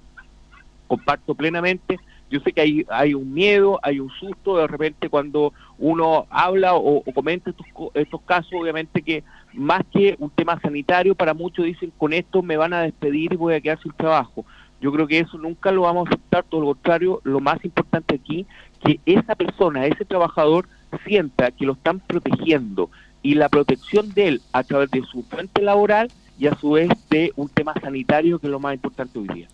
comparto 0.88 1.36
plenamente. 1.36 2.00
Yo 2.30 2.40
sé 2.42 2.54
que 2.54 2.62
hay, 2.62 2.86
hay 2.90 3.14
un 3.14 3.34
miedo, 3.34 3.80
hay 3.84 4.00
un 4.00 4.10
susto 4.10 4.58
de 4.58 4.68
repente 4.68 5.10
cuando 5.10 5.54
uno 5.78 6.28
habla 6.30 6.76
o, 6.76 7.04
comenta 7.14 7.50
estos, 7.50 7.66
estos 7.94 8.22
casos, 8.22 8.54
obviamente 8.54 9.02
que 9.02 9.24
más 9.54 9.82
que 9.92 10.16
un 10.20 10.30
tema 10.30 10.60
sanitario, 10.62 11.14
para 11.14 11.34
muchos 11.34 11.66
dicen 11.66 11.92
con 11.98 12.14
esto 12.14 12.42
me 12.42 12.56
van 12.56 12.74
a 12.74 12.82
despedir 12.82 13.34
y 13.34 13.36
voy 13.36 13.54
a 13.54 13.62
quedar 13.62 13.82
sin 13.82 13.92
trabajo. 13.94 14.46
Yo 14.82 14.92
creo 14.92 15.08
que 15.08 15.20
eso 15.20 15.38
nunca 15.38 15.72
lo 15.72 15.84
vamos 15.84 16.08
a 16.08 16.10
aceptar, 16.10 16.44
todo 16.44 16.62
lo 16.62 16.68
contrario, 16.68 17.22
lo 17.24 17.40
más 17.40 17.64
importante 17.64 18.16
aquí, 18.16 18.48
que 18.84 19.00
esa 19.06 19.36
persona, 19.36 19.86
ese 19.86 20.06
trabajador, 20.06 20.68
sienta 21.06 21.52
que 21.52 21.66
lo 21.66 21.74
están 21.74 22.00
protegiendo 22.00 22.90
y 23.22 23.36
la 23.36 23.48
protección 23.48 24.14
de 24.14 24.28
él 24.28 24.42
a 24.52 24.64
través 24.64 24.90
de 24.92 25.04
su 25.04 25.24
fuente 25.24 25.62
laboral 25.62 26.12
y 26.40 26.48
a 26.48 26.56
su 26.56 26.72
vez 26.72 26.90
de 27.10 27.32
un 27.36 27.48
tema 27.50 27.74
sanitario 27.80 28.40
que 28.40 28.48
es 28.48 28.52
lo 28.52 28.60
más 28.60 28.74
importante 28.74 29.20
hoy 29.20 29.28
día. 29.28 29.48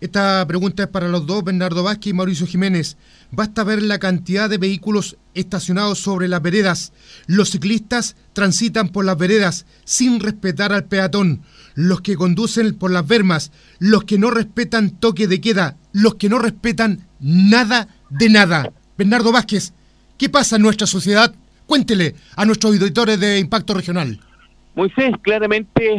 Esta 0.00 0.44
pregunta 0.48 0.82
es 0.82 0.88
para 0.88 1.06
los 1.06 1.26
dos, 1.26 1.44
Bernardo 1.44 1.84
Vázquez 1.84 2.10
y 2.10 2.12
Mauricio 2.12 2.44
Jiménez. 2.44 2.96
Basta 3.30 3.62
ver 3.62 3.82
la 3.82 4.00
cantidad 4.00 4.50
de 4.50 4.58
vehículos 4.58 5.16
estacionados 5.34 6.00
sobre 6.00 6.26
las 6.26 6.42
veredas. 6.42 6.92
Los 7.26 7.50
ciclistas 7.50 8.16
transitan 8.32 8.88
por 8.88 9.04
las 9.04 9.16
veredas 9.16 9.64
sin 9.84 10.18
respetar 10.18 10.72
al 10.72 10.86
peatón. 10.86 11.42
Los 11.74 12.00
que 12.00 12.16
conducen 12.16 12.76
por 12.76 12.90
las 12.90 13.06
vermas. 13.06 13.52
Los 13.78 14.04
que 14.04 14.18
no 14.18 14.30
respetan 14.30 14.90
toque 14.90 15.26
de 15.26 15.40
queda. 15.40 15.76
Los 15.92 16.16
que 16.16 16.28
no 16.28 16.38
respetan 16.38 17.06
nada 17.20 17.88
de 18.10 18.28
nada. 18.28 18.72
Bernardo 18.96 19.32
Vázquez, 19.32 19.72
¿qué 20.18 20.28
pasa 20.28 20.56
en 20.56 20.62
nuestra 20.62 20.86
sociedad? 20.86 21.34
Cuéntele 21.66 22.14
a 22.36 22.44
nuestros 22.44 22.74
auditores 22.74 23.18
de 23.18 23.38
Impacto 23.38 23.74
Regional. 23.74 24.20
Moisés, 24.74 25.14
claramente, 25.20 25.96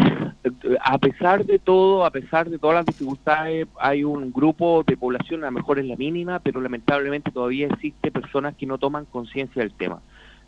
a 0.81 0.97
pesar 0.97 1.45
de 1.45 1.59
todo, 1.59 2.05
a 2.05 2.11
pesar 2.11 2.49
de 2.49 2.57
todas 2.57 2.77
las 2.77 2.85
dificultades, 2.85 3.67
hay 3.79 4.03
un 4.03 4.31
grupo 4.31 4.83
de 4.85 4.97
población, 4.97 5.43
a 5.43 5.47
lo 5.47 5.51
mejor 5.51 5.79
es 5.79 5.85
la 5.85 5.95
mínima, 5.95 6.39
pero 6.39 6.59
lamentablemente 6.59 7.31
todavía 7.31 7.67
existe 7.67 8.11
personas 8.11 8.55
que 8.55 8.65
no 8.65 8.77
toman 8.77 9.05
conciencia 9.05 9.61
del 9.61 9.73
tema. 9.73 10.01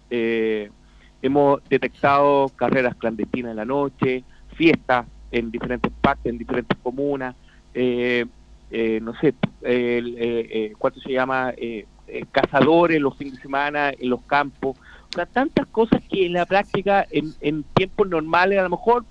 Eh, 0.10 0.72
hemos 1.22 1.62
detectado 1.70 2.50
carreras 2.56 2.96
clandestinas 2.96 3.52
en 3.52 3.58
la 3.58 3.66
noche, 3.66 4.24
fiestas 4.56 5.06
en 5.32 5.52
diferentes 5.52 5.92
partes, 6.02 6.32
en 6.32 6.38
diferentes 6.38 6.78
comunas, 6.82 7.36
eh, 7.74 8.26
eh, 8.72 9.00
no 9.02 9.14
sé, 9.20 9.34
¿cuánto 10.78 11.00
se 11.02 11.12
llama? 11.12 11.54
cazadores 12.32 13.02
los 13.02 13.18
fines 13.18 13.36
de 13.36 13.42
semana 13.42 13.90
en 13.90 14.10
los 14.10 14.22
campos 14.24 14.78
tantas 15.26 15.66
cosas 15.68 16.04
que 16.10 16.26
en 16.26 16.34
la 16.34 16.46
práctica, 16.46 17.08
en, 17.10 17.64
tiempos 17.76 18.10
normales, 18.10 18.60
a 18.60 18.64
lo 18.64 18.72
mejor 18.72 19.06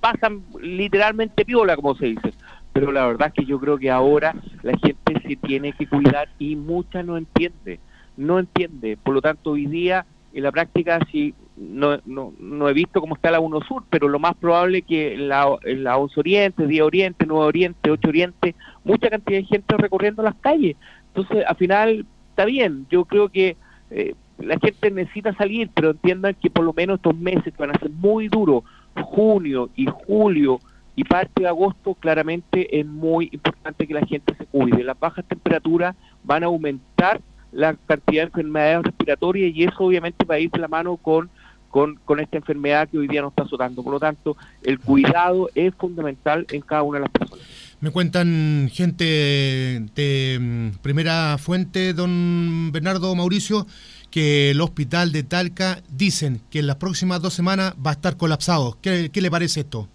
pasan 0.00 0.42
literalmente 0.58 1.44
piola, 1.44 1.76
como 1.76 1.94
se 1.96 2.06
dice. 2.06 2.32
Pero 2.72 2.90
la 2.90 3.06
verdad 3.06 3.28
es 3.28 3.34
que 3.34 3.44
yo 3.44 3.60
creo 3.60 3.76
que 3.76 3.90
ahora 3.90 4.34
la 4.62 4.76
gente 4.78 5.20
se 5.20 5.36
tiene 5.36 5.72
que 5.74 5.86
cuidar 5.86 6.28
y 6.38 6.56
mucha 6.56 7.02
no 7.02 7.18
entiende, 7.18 7.78
no 8.16 8.38
entiende. 8.38 8.96
Por 8.96 9.14
lo 9.14 9.20
tanto, 9.20 9.50
hoy 9.50 9.66
día 9.66 10.06
en 10.34 10.42
la 10.42 10.52
práctica 10.52 10.98
sí 11.10 11.34
no, 11.56 11.98
no, 12.04 12.32
no 12.38 12.68
he 12.68 12.72
visto 12.72 13.00
cómo 13.00 13.14
está 13.14 13.30
la 13.30 13.40
1 13.40 13.60
Sur, 13.62 13.84
pero 13.88 14.08
lo 14.08 14.18
más 14.18 14.34
probable 14.34 14.82
que 14.82 15.16
la, 15.16 15.56
la 15.62 15.96
11 15.96 16.20
Oriente, 16.20 16.66
10 16.66 16.82
Oriente, 16.82 17.26
9 17.26 17.46
Oriente, 17.46 17.90
8 17.90 18.08
Oriente, 18.08 18.54
mucha 18.82 19.08
cantidad 19.08 19.38
de 19.38 19.44
gente 19.44 19.76
recorriendo 19.76 20.22
las 20.22 20.34
calles. 20.36 20.76
Entonces, 21.14 21.44
al 21.46 21.56
final, 21.56 22.06
está 22.30 22.44
bien. 22.44 22.86
Yo 22.90 23.04
creo 23.04 23.28
que 23.28 23.56
eh, 23.90 24.14
la 24.38 24.58
gente 24.58 24.90
necesita 24.90 25.32
salir, 25.34 25.70
pero 25.72 25.90
entiendan 25.90 26.34
que 26.34 26.50
por 26.50 26.64
lo 26.64 26.72
menos 26.72 26.96
estos 26.96 27.16
meses 27.16 27.56
van 27.56 27.70
a 27.70 27.78
ser 27.78 27.90
muy 27.90 28.28
duros, 28.28 28.64
junio 29.04 29.70
y 29.76 29.86
julio 29.86 30.60
y 30.96 31.04
parte 31.04 31.42
de 31.42 31.48
agosto, 31.48 31.94
claramente 31.94 32.78
es 32.78 32.86
muy 32.86 33.28
importante 33.32 33.86
que 33.86 33.94
la 33.94 34.06
gente 34.06 34.34
se 34.36 34.46
cuide. 34.46 34.84
Las 34.84 34.98
bajas 34.98 35.24
temperaturas 35.26 35.96
van 36.22 36.44
a 36.44 36.46
aumentar 36.46 37.20
la 37.54 37.74
cantidad 37.86 38.22
de 38.22 38.26
enfermedades 38.26 38.82
respiratorias 38.84 39.54
y 39.54 39.64
eso 39.64 39.76
obviamente 39.78 40.24
va 40.24 40.34
a 40.34 40.38
ir 40.40 40.50
de 40.50 40.58
la 40.58 40.68
mano 40.68 40.96
con, 40.96 41.30
con, 41.70 42.20
esta 42.20 42.36
enfermedad 42.36 42.88
que 42.88 42.98
hoy 42.98 43.08
día 43.08 43.22
nos 43.22 43.32
está 43.32 43.44
azotando. 43.44 43.82
Por 43.82 43.92
lo 43.92 44.00
tanto, 44.00 44.36
el 44.62 44.78
cuidado 44.78 45.48
es 45.54 45.74
fundamental 45.74 46.46
en 46.50 46.60
cada 46.60 46.82
una 46.82 46.98
de 46.98 47.02
las 47.02 47.10
personas. 47.10 47.44
Me 47.80 47.90
cuentan 47.90 48.70
gente 48.72 49.04
de 49.04 50.38
mm, 50.40 50.78
primera 50.82 51.36
fuente, 51.38 51.92
don 51.92 52.70
Bernardo 52.72 53.14
Mauricio, 53.14 53.66
que 54.10 54.52
el 54.52 54.60
hospital 54.60 55.12
de 55.12 55.24
Talca 55.24 55.82
dicen 55.90 56.40
que 56.50 56.60
en 56.60 56.66
las 56.66 56.76
próximas 56.76 57.20
dos 57.20 57.34
semanas 57.34 57.74
va 57.84 57.90
a 57.90 57.94
estar 57.94 58.16
colapsado. 58.16 58.78
¿Qué, 58.80 59.10
qué 59.12 59.20
le 59.20 59.30
parece 59.30 59.60
esto? 59.60 59.88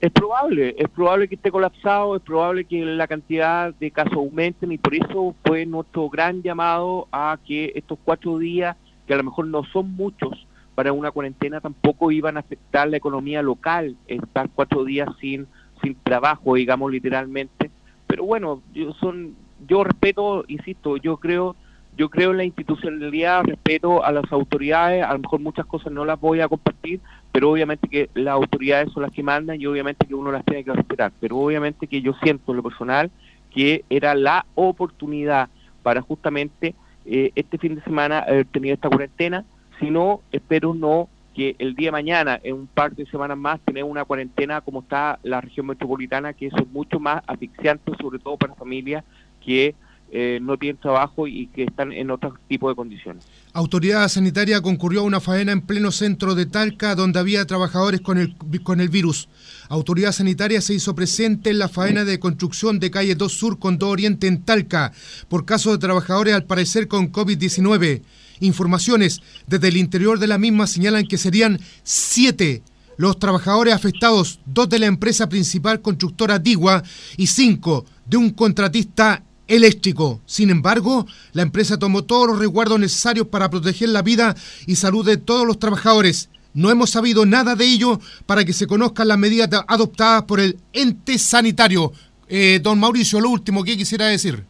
Es 0.00 0.10
probable, 0.12 0.74
es 0.78 0.88
probable 0.88 1.28
que 1.28 1.34
esté 1.34 1.50
colapsado, 1.50 2.16
es 2.16 2.22
probable 2.22 2.64
que 2.64 2.82
la 2.86 3.06
cantidad 3.06 3.74
de 3.74 3.90
casos 3.90 4.14
aumenten 4.14 4.72
y 4.72 4.78
por 4.78 4.94
eso 4.94 5.34
fue 5.44 5.66
nuestro 5.66 6.08
gran 6.08 6.42
llamado 6.42 7.06
a 7.12 7.38
que 7.46 7.72
estos 7.74 7.98
cuatro 8.02 8.38
días, 8.38 8.78
que 9.06 9.12
a 9.12 9.18
lo 9.18 9.24
mejor 9.24 9.48
no 9.48 9.62
son 9.64 9.94
muchos 9.94 10.46
para 10.74 10.94
una 10.94 11.10
cuarentena, 11.10 11.60
tampoco 11.60 12.10
iban 12.10 12.38
a 12.38 12.40
afectar 12.40 12.88
la 12.88 12.96
economía 12.96 13.42
local, 13.42 13.94
estar 14.06 14.48
cuatro 14.54 14.84
días 14.84 15.06
sin, 15.20 15.46
sin 15.82 15.94
trabajo, 15.96 16.54
digamos 16.54 16.90
literalmente. 16.90 17.70
Pero 18.06 18.24
bueno, 18.24 18.62
yo, 18.72 18.94
son, 18.94 19.34
yo 19.68 19.84
respeto, 19.84 20.46
insisto, 20.48 20.96
yo 20.96 21.18
creo 21.18 21.56
yo 21.96 22.08
creo 22.08 22.30
en 22.30 22.38
la 22.38 22.44
institucionalidad, 22.44 23.44
respeto 23.44 24.02
a 24.02 24.12
las 24.12 24.30
autoridades, 24.32 25.04
a 25.04 25.12
lo 25.12 25.18
mejor 25.18 25.40
muchas 25.40 25.66
cosas 25.66 25.92
no 25.92 26.06
las 26.06 26.18
voy 26.18 26.40
a 26.40 26.48
compartir, 26.48 27.00
pero 27.40 27.52
obviamente 27.52 27.88
que 27.88 28.10
las 28.12 28.34
autoridades 28.34 28.92
son 28.92 29.02
las 29.02 29.12
que 29.12 29.22
mandan 29.22 29.58
y 29.58 29.64
obviamente 29.64 30.06
que 30.06 30.14
uno 30.14 30.30
las 30.30 30.44
tiene 30.44 30.62
que 30.62 30.74
respetar, 30.74 31.10
pero 31.20 31.38
obviamente 31.38 31.86
que 31.86 32.02
yo 32.02 32.12
siento 32.22 32.52
en 32.52 32.58
lo 32.58 32.62
personal 32.62 33.10
que 33.50 33.82
era 33.88 34.14
la 34.14 34.44
oportunidad 34.54 35.48
para 35.82 36.02
justamente 36.02 36.74
eh, 37.06 37.32
este 37.34 37.56
fin 37.56 37.76
de 37.76 37.80
semana 37.80 38.18
haber 38.18 38.44
tenido 38.44 38.74
esta 38.74 38.90
cuarentena, 38.90 39.46
si 39.78 39.88
no, 39.88 40.20
espero 40.32 40.74
no 40.74 41.08
que 41.34 41.56
el 41.58 41.74
día 41.74 41.88
de 41.88 41.92
mañana, 41.92 42.38
en 42.42 42.56
un 42.56 42.66
par 42.66 42.94
de 42.94 43.06
semanas 43.06 43.38
más, 43.38 43.58
tener 43.60 43.84
una 43.84 44.04
cuarentena 44.04 44.60
como 44.60 44.80
está 44.80 45.18
la 45.22 45.40
región 45.40 45.64
metropolitana, 45.64 46.34
que 46.34 46.48
eso 46.48 46.58
es 46.58 46.68
mucho 46.68 47.00
más 47.00 47.22
asfixiante, 47.26 47.90
sobre 48.02 48.18
todo 48.18 48.36
para 48.36 48.54
familias 48.54 49.02
que 49.42 49.74
eh, 50.12 50.40
no 50.42 50.56
tienen 50.56 50.80
trabajo 50.80 51.28
y 51.28 51.46
que 51.48 51.62
están 51.62 51.92
en 51.92 52.10
otro 52.10 52.34
tipo 52.48 52.68
de 52.68 52.74
condiciones. 52.74 53.24
Autoridad 53.52 54.08
sanitaria 54.08 54.60
concurrió 54.60 55.00
a 55.00 55.04
una 55.04 55.20
faena 55.20 55.52
en 55.52 55.60
pleno 55.60 55.92
centro 55.92 56.34
de 56.34 56.46
Talca 56.46 56.96
donde 56.96 57.20
había 57.20 57.46
trabajadores 57.46 58.00
con 58.00 58.18
el, 58.18 58.36
con 58.64 58.80
el 58.80 58.88
virus. 58.88 59.28
Autoridad 59.68 60.12
sanitaria 60.12 60.60
se 60.60 60.74
hizo 60.74 60.96
presente 60.96 61.50
en 61.50 61.60
la 61.60 61.68
faena 61.68 62.04
de 62.04 62.18
construcción 62.18 62.80
de 62.80 62.90
calle 62.90 63.14
2 63.14 63.32
Sur 63.32 63.58
con 63.60 63.78
2 63.78 63.88
Oriente 63.88 64.26
en 64.26 64.42
Talca 64.42 64.92
por 65.28 65.44
caso 65.44 65.70
de 65.70 65.78
trabajadores 65.78 66.34
al 66.34 66.44
parecer 66.44 66.88
con 66.88 67.12
COVID-19. 67.12 68.02
Informaciones 68.40 69.20
desde 69.46 69.68
el 69.68 69.76
interior 69.76 70.18
de 70.18 70.26
la 70.26 70.38
misma 70.38 70.66
señalan 70.66 71.06
que 71.06 71.18
serían 71.18 71.60
siete 71.84 72.62
los 72.96 73.18
trabajadores 73.18 73.74
afectados, 73.74 74.40
dos 74.44 74.68
de 74.68 74.78
la 74.78 74.86
empresa 74.86 75.28
principal 75.28 75.80
constructora 75.80 76.38
Digua 76.38 76.82
y 77.16 77.28
cinco 77.28 77.86
de 78.04 78.16
un 78.16 78.30
contratista 78.30 79.22
eléctrico. 79.50 80.20
Sin 80.24 80.48
embargo, 80.48 81.06
la 81.32 81.42
empresa 81.42 81.78
tomó 81.78 82.04
todos 82.04 82.28
los 82.28 82.38
resguardos 82.38 82.80
necesarios 82.80 83.26
para 83.26 83.50
proteger 83.50 83.90
la 83.90 84.00
vida 84.00 84.34
y 84.66 84.76
salud 84.76 85.04
de 85.04 85.18
todos 85.18 85.46
los 85.46 85.58
trabajadores. 85.58 86.30
No 86.54 86.70
hemos 86.70 86.90
sabido 86.90 87.26
nada 87.26 87.54
de 87.54 87.64
ello 87.64 88.00
para 88.26 88.44
que 88.44 88.52
se 88.52 88.66
conozcan 88.66 89.08
las 89.08 89.18
medidas 89.18 89.48
adoptadas 89.68 90.22
por 90.22 90.40
el 90.40 90.56
ente 90.72 91.18
sanitario. 91.18 91.92
Eh, 92.28 92.60
don 92.62 92.78
Mauricio, 92.78 93.20
lo 93.20 93.28
último 93.28 93.62
que 93.62 93.76
quisiera 93.76 94.06
decir. 94.06 94.44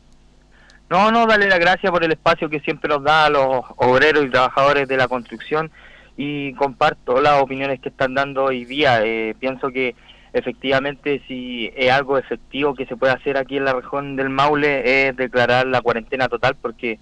No, 0.91 1.11
no, 1.11 1.27
dale 1.27 1.49
la 1.49 1.59
gracia 1.59 1.91
por 1.91 2.05
el 2.05 2.13
espacio 2.13 2.51
que 2.51 2.61
siempre 2.61 2.89
nos 2.89 3.03
da 3.03 3.27
a 3.27 3.31
los 3.31 3.65
obreros 3.77 4.25
y 4.25 4.31
trabajadores 4.31 4.89
de 4.89 4.97
la 4.97 5.09
construcción 5.09 5.71
y 6.17 6.53
comparto 6.55 7.21
las 7.21 7.41
opiniones 7.41 7.81
que 7.81 7.89
están 7.89 8.15
dando 8.15 8.45
hoy 8.45 8.65
día. 8.65 9.05
Eh, 9.05 9.35
pienso 9.39 9.71
que 9.71 9.95
efectivamente 10.33 11.23
si 11.27 11.71
es 11.75 11.91
algo 11.91 12.19
efectivo 12.19 12.75
que 12.75 12.87
se 12.87 12.97
puede 12.97 13.13
hacer 13.13 13.37
aquí 13.37 13.57
en 13.57 13.65
la 13.65 13.73
región 13.73 14.17
del 14.17 14.31
Maule 14.31 15.09
es 15.09 15.17
declarar 15.17 15.67
la 15.67 15.81
cuarentena 15.81 16.29
total 16.29 16.57
porque 16.61 16.99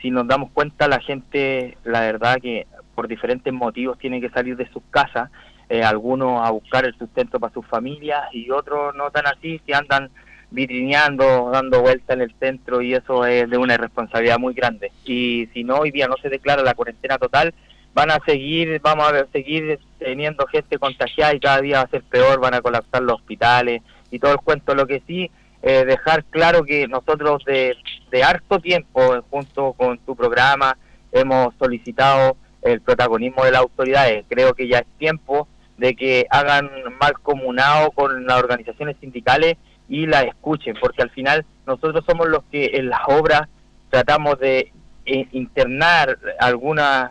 si 0.00 0.10
nos 0.10 0.26
damos 0.26 0.50
cuenta 0.52 0.88
la 0.88 1.00
gente 1.00 1.76
la 1.84 2.00
verdad 2.00 2.36
que 2.40 2.66
por 2.94 3.08
diferentes 3.08 3.52
motivos 3.52 3.98
tiene 3.98 4.20
que 4.20 4.30
salir 4.30 4.56
de 4.56 4.70
sus 4.70 4.82
casas 4.90 5.30
eh, 5.68 5.84
algunos 5.84 6.46
a 6.46 6.50
buscar 6.50 6.84
el 6.84 6.96
sustento 6.96 7.38
para 7.38 7.52
sus 7.52 7.66
familias 7.66 8.22
y 8.32 8.50
otros 8.50 8.94
no 8.96 9.10
tan 9.10 9.26
así 9.26 9.60
si 9.64 9.72
andan 9.72 10.10
vitrineando, 10.50 11.50
dando 11.52 11.80
vuelta 11.80 12.14
en 12.14 12.22
el 12.22 12.34
centro 12.38 12.82
y 12.82 12.94
eso 12.94 13.24
es 13.24 13.48
de 13.48 13.56
una 13.56 13.74
irresponsabilidad 13.74 14.38
muy 14.38 14.52
grande. 14.52 14.90
Y 15.04 15.48
si 15.54 15.64
no 15.64 15.76
hoy 15.76 15.90
día 15.90 16.08
no 16.08 16.16
se 16.20 16.28
declara 16.28 16.62
la 16.62 16.74
cuarentena 16.74 17.18
total 17.18 17.54
van 17.94 18.10
a 18.10 18.18
seguir, 18.24 18.80
vamos 18.82 19.12
a 19.12 19.26
seguir 19.32 19.78
teniendo 19.98 20.46
gente 20.46 20.78
contagiada 20.78 21.34
y 21.34 21.40
cada 21.40 21.60
día 21.60 21.78
va 21.78 21.82
a 21.82 21.88
ser 21.88 22.02
peor, 22.02 22.40
van 22.40 22.54
a 22.54 22.62
colapsar 22.62 23.02
los 23.02 23.16
hospitales 23.16 23.82
y 24.10 24.18
todo 24.18 24.32
el 24.32 24.38
cuento. 24.38 24.74
Lo 24.74 24.86
que 24.86 25.02
sí, 25.06 25.30
eh, 25.62 25.84
dejar 25.84 26.24
claro 26.24 26.64
que 26.64 26.86
nosotros 26.88 27.44
de, 27.44 27.76
de 28.10 28.22
harto 28.22 28.58
tiempo, 28.60 29.22
junto 29.30 29.72
con 29.72 29.98
tu 29.98 30.14
programa, 30.16 30.76
hemos 31.12 31.54
solicitado 31.58 32.36
el 32.62 32.80
protagonismo 32.80 33.44
de 33.44 33.52
las 33.52 33.62
autoridades. 33.62 34.24
Creo 34.28 34.54
que 34.54 34.68
ya 34.68 34.78
es 34.78 34.86
tiempo 34.98 35.48
de 35.76 35.96
que 35.96 36.26
hagan 36.30 36.70
mal 37.00 37.14
comunado 37.22 37.90
con 37.92 38.26
las 38.26 38.38
organizaciones 38.38 38.96
sindicales 39.00 39.56
y 39.88 40.06
las 40.06 40.24
escuchen, 40.24 40.76
porque 40.80 41.02
al 41.02 41.10
final 41.10 41.44
nosotros 41.66 42.04
somos 42.06 42.28
los 42.28 42.44
que 42.50 42.70
en 42.74 42.90
las 42.90 43.00
obras 43.08 43.48
tratamos 43.88 44.38
de 44.38 44.72
eh, 45.06 45.26
internar 45.32 46.18
algunas 46.38 47.10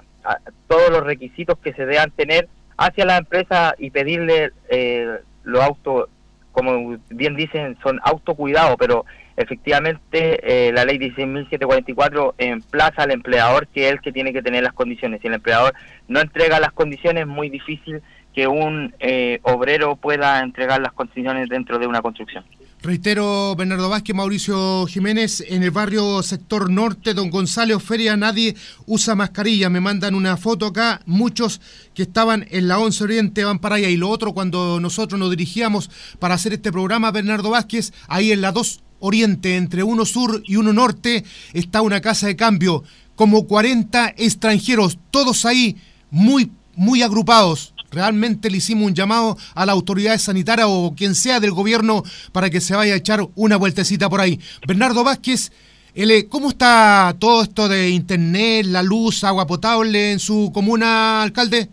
todos 0.68 0.90
los 0.90 1.04
requisitos 1.04 1.58
que 1.60 1.74
se 1.74 1.86
deban 1.86 2.12
tener 2.12 2.48
hacia 2.78 3.06
la 3.06 3.18
empresa 3.18 3.76
y 3.78 3.90
pedirle 3.90 4.52
eh, 4.70 5.20
los 5.44 5.62
autos, 5.62 6.10
como 6.52 6.98
bien 7.10 7.36
dicen, 7.36 7.78
son 7.84 8.00
autocuidados, 8.04 8.76
pero 8.78 9.06
efectivamente 9.36 10.40
eh, 10.44 10.72
la 10.74 10.86
ley 10.86 10.98
16.744 10.98 12.34
emplaza 12.38 13.04
al 13.04 13.12
empleador 13.12 13.68
que 13.68 13.88
es 13.88 13.94
el 13.94 14.02
que 14.02 14.12
tiene 14.12 14.34
que 14.34 14.42
tener 14.42 14.64
las 14.64 14.74
condiciones. 14.74 15.22
Si 15.22 15.28
el 15.28 15.34
empleador 15.34 15.74
no 16.08 16.20
entrega 16.20 16.60
las 16.60 16.72
condiciones, 16.72 17.22
es 17.22 17.28
muy 17.28 17.50
difícil 17.50 18.02
que 18.34 18.48
un 18.48 18.94
eh, 19.00 19.40
obrero 19.44 19.96
pueda 19.96 20.40
entregar 20.40 20.82
las 20.82 20.94
condiciones 20.94 21.50
dentro 21.50 21.80
de 21.80 21.88
una 21.88 22.02
construcción. 22.02 22.44
Reitero, 22.82 23.58
Bernardo 23.58 23.90
Vázquez, 23.90 24.16
Mauricio 24.16 24.86
Jiménez, 24.88 25.44
en 25.46 25.64
el 25.64 25.72
barrio 25.72 26.24
sector 26.24 26.70
norte, 26.70 27.14
don 27.14 27.30
Gonzalo 27.30 27.78
Feria, 27.82 28.16
nadie 28.16 28.56
usa 28.86 29.16
mascarilla. 29.16 29.70
Me 29.70 29.82
mandan 29.82 30.16
una 30.16 30.38
foto 30.38 30.68
acá, 30.68 31.02
muchos 31.06 31.60
que 31.94 32.04
estaban 32.04 32.48
en 32.52 32.70
la 32.70 32.80
11 32.80 33.04
Oriente 33.04 33.44
van 33.44 33.60
para 33.60 33.76
allá. 33.76 33.90
Y 33.90 33.98
lo 33.98 34.08
otro, 34.08 34.34
cuando 34.34 34.80
nosotros 34.80 35.20
nos 35.20 35.30
dirigíamos 35.30 35.90
para 36.20 36.36
hacer 36.36 36.54
este 36.54 36.72
programa, 36.72 37.12
Bernardo 37.12 37.50
Vázquez, 37.50 37.92
ahí 38.08 38.32
en 38.32 38.40
la 38.40 38.54
2 38.54 38.80
Oriente, 39.00 39.58
entre 39.58 39.84
uno 39.84 40.06
sur 40.06 40.42
y 40.46 40.56
uno 40.56 40.72
norte, 40.72 41.26
está 41.52 41.82
una 41.82 42.00
casa 42.00 42.28
de 42.28 42.38
cambio. 42.38 42.86
Como 43.16 43.46
40 43.46 44.14
extranjeros, 44.16 44.98
todos 45.12 45.44
ahí 45.44 45.76
muy, 46.12 46.50
muy 46.76 47.02
agrupados 47.02 47.74
realmente 47.92 48.50
le 48.50 48.58
hicimos 48.58 48.88
un 48.88 48.94
llamado 48.94 49.38
a 49.56 49.66
la 49.66 49.72
autoridad 49.72 50.18
sanitaria 50.18 50.68
o 50.68 50.94
quien 50.96 51.16
sea 51.16 51.40
del 51.40 51.52
gobierno 51.52 52.04
para 52.32 52.50
que 52.50 52.62
se 52.62 52.76
vaya 52.76 52.94
a 52.94 52.98
echar 52.98 53.22
una 53.36 53.58
vueltecita 53.58 54.10
por 54.10 54.22
ahí. 54.22 54.40
Bernardo 54.68 55.04
Vázquez, 55.04 55.52
¿cómo 56.30 56.50
está 56.50 57.16
todo 57.20 57.44
esto 57.44 57.68
de 57.68 57.90
internet, 57.90 58.66
la 58.66 58.84
luz, 58.84 59.24
agua 59.24 59.46
potable 59.48 60.12
en 60.12 60.20
su 60.20 60.52
comuna, 60.54 61.22
alcalde? 61.22 61.70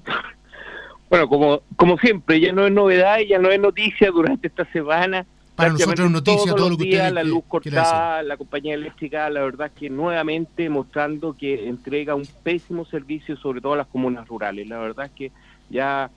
Bueno, 1.09 1.29
como, 1.29 1.63
como 1.77 1.99
siempre, 1.99 2.41
ya 2.41 2.53
no 2.53 2.67
es 2.67 2.73
novedad, 2.73 3.19
ya 3.29 3.39
no 3.39 3.51
es 3.51 3.61
noticia 3.61 4.11
durante 4.11 4.49
esta 4.49 4.65
semana. 4.73 5.25
Para 5.55 5.71
nosotros 5.71 6.07
es 6.07 6.13
noticia 6.13 6.55
todo 6.55 6.69
lo 6.69 6.77
que 6.77 6.85
usted 6.85 7.13
La 7.13 7.25
luz 7.25 7.45
cortada, 7.49 8.23
la 8.23 8.37
compañía 8.37 8.75
eléctrica, 8.75 9.31
la 9.31 9.41
verdad 9.41 9.71
que 9.75 9.89
nuevamente 9.89 10.69
mostrando 10.69 11.35
que 11.35 11.69
entrega 11.69 12.15
un 12.15 12.27
pésimo 12.43 12.85
servicio, 12.85 13.37
sobre 13.39 13.63
todo 13.63 13.73
a 13.73 13.79
las 13.79 13.87
comunas 13.87 14.29
rurales. 14.29 14.69
La 14.69 14.79
verdad 14.79 15.07
es 15.07 15.13
que 15.13 15.33
ya 15.71 16.11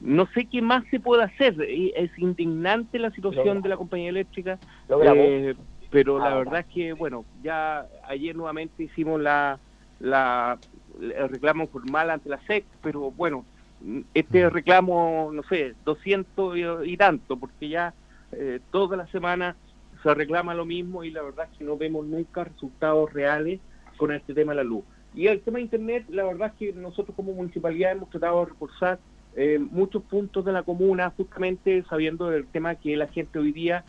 no 0.00 0.26
sé 0.34 0.46
qué 0.46 0.60
más 0.62 0.84
se 0.90 1.00
puede 1.00 1.24
hacer. 1.24 1.56
Es 1.60 2.10
indignante 2.18 2.98
la 2.98 3.10
situación 3.10 3.62
de 3.62 3.68
la 3.68 3.76
compañía 3.76 4.10
eléctrica, 4.10 4.58
eh, 4.88 5.54
pero 5.90 6.18
la 6.18 6.32
ah, 6.32 6.38
verdad 6.38 6.60
es 6.60 6.66
que, 6.66 6.92
bueno, 6.92 7.24
ya 7.42 7.86
ayer 8.06 8.36
nuevamente 8.36 8.84
hicimos 8.84 9.20
la, 9.20 9.58
la 10.00 10.58
el 11.00 11.28
reclamo 11.28 11.66
formal 11.68 12.10
ante 12.10 12.28
la 12.28 12.40
SEC, 12.46 12.64
pero 12.82 13.10
bueno, 13.10 13.44
este 14.14 14.48
reclamo, 14.50 15.30
no 15.32 15.42
sé, 15.44 15.74
200 15.84 16.56
y, 16.84 16.96
tanto, 16.96 17.36
porque 17.36 17.68
ya 17.68 17.94
eh, 18.32 18.60
toda 18.70 18.96
la 18.96 19.06
semana 19.08 19.56
se 20.02 20.14
reclama 20.14 20.54
lo 20.54 20.64
mismo 20.64 21.04
y 21.04 21.10
la 21.10 21.22
verdad 21.22 21.48
es 21.50 21.58
que 21.58 21.64
no 21.64 21.76
vemos 21.76 22.06
nunca 22.06 22.44
resultados 22.44 23.12
reales 23.12 23.60
con 23.96 24.12
este 24.12 24.34
tema 24.34 24.52
de 24.52 24.56
la 24.56 24.64
luz. 24.64 24.84
Y 25.16 25.28
el 25.28 25.40
tema 25.40 25.56
de 25.56 25.62
Internet, 25.62 26.04
la 26.10 26.24
verdad 26.24 26.52
es 26.52 26.58
que 26.58 26.72
nosotros 26.78 27.16
como 27.16 27.32
municipalidad 27.32 27.92
hemos 27.92 28.10
tratado 28.10 28.40
de 28.40 28.50
reforzar 28.50 28.98
eh, 29.34 29.58
muchos 29.58 30.02
puntos 30.02 30.44
de 30.44 30.52
la 30.52 30.62
comuna, 30.62 31.12
justamente 31.16 31.82
sabiendo 31.88 32.28
del 32.28 32.46
tema 32.46 32.74
que 32.74 32.96
la 32.96 33.08
gente 33.08 33.38
hoy 33.38 33.50
día 33.50 33.84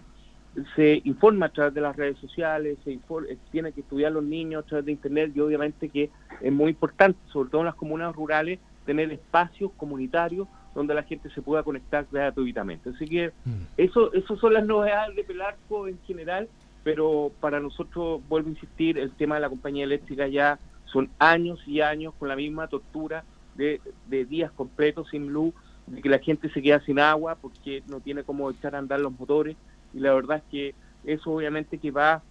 se 0.75 1.01
informa 1.03 1.47
a 1.47 1.49
través 1.49 1.73
de 1.73 1.81
las 1.81 1.95
redes 1.95 2.17
sociales, 2.19 2.77
se 2.85 2.93
eh, 2.93 3.37
tiene 3.51 3.73
que 3.73 3.81
estudiar 3.81 4.13
los 4.13 4.23
niños 4.23 4.63
a 4.63 4.67
través 4.67 4.85
de 4.85 4.93
Internet 4.93 5.33
y 5.35 5.41
obviamente 5.41 5.89
que 5.89 6.09
es 6.41 6.51
muy 6.51 6.69
importante, 6.69 7.19
sobre 7.31 7.49
todo 7.49 7.61
en 7.61 7.65
las 7.65 7.75
comunas 7.75 8.15
rurales, 8.15 8.59
tener 8.85 9.11
espacios 9.11 9.71
comunitarios 9.75 10.47
donde 10.73 10.93
la 10.93 11.03
gente 11.03 11.29
se 11.31 11.41
pueda 11.41 11.61
conectar 11.61 12.07
gratuitamente. 12.09 12.91
Así 12.91 13.05
que 13.05 13.31
mm. 13.43 13.51
eso, 13.75 14.13
eso 14.13 14.37
son 14.37 14.53
las 14.53 14.65
novedades 14.65 15.13
de 15.15 15.23
Pelarco 15.25 15.87
en 15.87 15.99
general, 16.07 16.47
pero 16.83 17.31
para 17.41 17.59
nosotros, 17.59 18.21
vuelvo 18.29 18.47
a 18.47 18.51
insistir, 18.51 18.97
el 18.97 19.11
tema 19.11 19.35
de 19.35 19.41
la 19.41 19.49
compañía 19.49 19.83
eléctrica 19.83 20.27
ya 20.27 20.57
son 20.91 21.09
años 21.19 21.59
y 21.67 21.81
años 21.81 22.13
con 22.17 22.27
la 22.27 22.35
misma 22.35 22.67
tortura 22.67 23.23
de, 23.55 23.81
de 24.07 24.25
días 24.25 24.51
completos 24.51 25.07
sin 25.09 25.27
luz, 25.27 25.53
de 25.87 26.01
que 26.01 26.09
la 26.09 26.19
gente 26.19 26.49
se 26.51 26.61
queda 26.61 26.79
sin 26.81 26.99
agua 26.99 27.35
porque 27.35 27.83
no 27.87 27.99
tiene 27.99 28.23
cómo 28.23 28.49
echar 28.49 28.75
a 28.75 28.79
andar 28.79 28.99
los 28.99 29.17
motores 29.17 29.55
y 29.93 29.99
la 29.99 30.13
verdad 30.13 30.37
es 30.37 30.43
que 30.51 30.75
eso 31.05 31.31
obviamente 31.31 31.77
que 31.77 31.91
va 31.91 32.21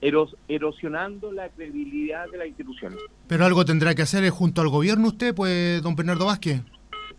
erosionando 0.00 1.32
la 1.32 1.48
credibilidad 1.48 2.30
de 2.30 2.38
la 2.38 2.46
institución. 2.46 2.94
Pero 3.26 3.44
algo 3.44 3.64
tendrá 3.64 3.94
que 3.94 4.02
hacer 4.02 4.28
junto 4.30 4.60
al 4.60 4.68
gobierno 4.68 5.08
usted, 5.08 5.34
pues, 5.34 5.82
don 5.82 5.96
Bernardo 5.96 6.26
Vázquez. 6.26 6.62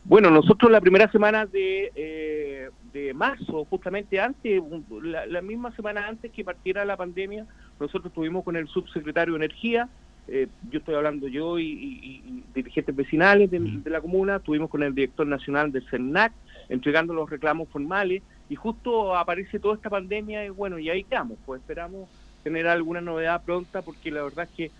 Bueno, 0.05 0.31
nosotros 0.31 0.71
la 0.71 0.80
primera 0.80 1.11
semana 1.11 1.45
de, 1.45 1.91
eh, 1.93 2.69
de 2.93 3.13
marzo, 3.13 3.65
justamente 3.65 4.19
antes, 4.19 4.61
la, 5.01 5.41
misma 5.41 5.76
semana 5.76 6.07
antes 6.07 6.31
que 6.31 6.43
partiera 6.43 6.85
la 6.85 6.95
pandemia, 6.95 7.45
nosotros 7.80 8.07
estuvimos 8.07 8.43
con 8.43 8.55
el 8.55 8.67
subsecretario 8.67 9.34
de 9.34 9.45
Energía, 9.45 9.89
eh, 10.31 10.47
yo 10.69 10.80
estoy 10.80 10.95
hablando 10.95 11.27
yo 11.27 11.60
y, 11.60 12.43
dirigentes 12.53 12.95
vecinales 12.95 13.49
de, 13.51 13.60
de, 13.60 13.89
la 13.89 14.01
comuna, 14.01 14.38
estuvimos 14.38 14.69
con 14.69 14.84
el 14.84 14.93
director 14.93 15.26
nacional 15.27 15.72
del 15.72 15.88
CERNAC, 15.89 16.34
entregando 16.69 17.14
los 17.14 17.30
reclamos 17.30 17.68
formales, 17.69 18.22
y 18.49 18.56
justo 18.56 19.15
aparece 19.15 19.60
toda 19.60 19.76
esta 19.76 19.89
pandemia 19.89 20.45
y 20.45 20.49
bueno, 20.49 20.80
y 20.80 20.89
ahí 20.89 21.03
quedamos, 21.03 21.38
pues 21.45 21.61
esperamos 21.61 22.10
tener 22.43 22.68
alguna 22.68 23.01
novedad 23.01 23.43
pronta 23.43 23.81
porque 23.81 24.11
la 24.11 24.23
verdad 24.23 24.47
es 24.49 24.56
que 24.56 24.72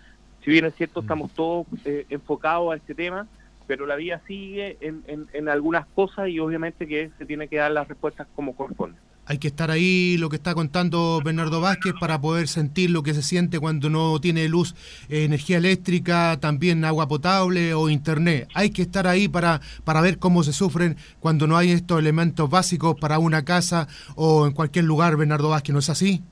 si 0.44 0.50
bien 0.50 0.64
es 0.64 0.74
cierto 0.74 1.00
estamos 1.00 1.32
todos 1.32 1.66
eh, 1.84 2.06
enfocados 2.08 2.72
a 2.72 2.76
este 2.76 2.94
tema, 2.94 3.26
pero 3.66 3.86
la 3.86 3.96
vida 3.96 4.20
sigue 4.26 4.76
en, 4.80 5.04
en, 5.06 5.48
algunas 5.48 5.86
cosas 5.86 6.28
y 6.28 6.40
obviamente 6.40 6.88
que 6.88 7.10
se 7.18 7.26
tiene 7.26 7.46
que 7.46 7.56
dar 7.56 7.70
las 7.70 7.86
respuestas 7.86 8.26
como 8.34 8.56
corresponde. 8.56 8.98
Hay 9.30 9.38
que 9.38 9.46
estar 9.46 9.70
ahí, 9.70 10.16
lo 10.16 10.28
que 10.28 10.34
está 10.34 10.54
contando 10.54 11.20
Bernardo 11.24 11.60
Vázquez, 11.60 11.94
para 12.00 12.20
poder 12.20 12.48
sentir 12.48 12.90
lo 12.90 13.04
que 13.04 13.14
se 13.14 13.22
siente 13.22 13.60
cuando 13.60 13.88
no 13.88 14.20
tiene 14.20 14.48
luz, 14.48 14.74
eh, 15.08 15.22
energía 15.22 15.58
eléctrica, 15.58 16.36
también 16.40 16.84
agua 16.84 17.06
potable 17.06 17.72
o 17.74 17.88
internet. 17.88 18.48
Hay 18.56 18.70
que 18.70 18.82
estar 18.82 19.06
ahí 19.06 19.28
para, 19.28 19.60
para 19.84 20.00
ver 20.00 20.18
cómo 20.18 20.42
se 20.42 20.52
sufren 20.52 20.96
cuando 21.20 21.46
no 21.46 21.56
hay 21.56 21.70
estos 21.70 22.00
elementos 22.00 22.50
básicos 22.50 22.98
para 22.98 23.20
una 23.20 23.44
casa 23.44 23.86
o 24.16 24.48
en 24.48 24.52
cualquier 24.52 24.86
lugar, 24.86 25.16
Bernardo 25.16 25.50
Vázquez, 25.50 25.74
¿no 25.74 25.78
es 25.78 25.90
así? 25.90 26.24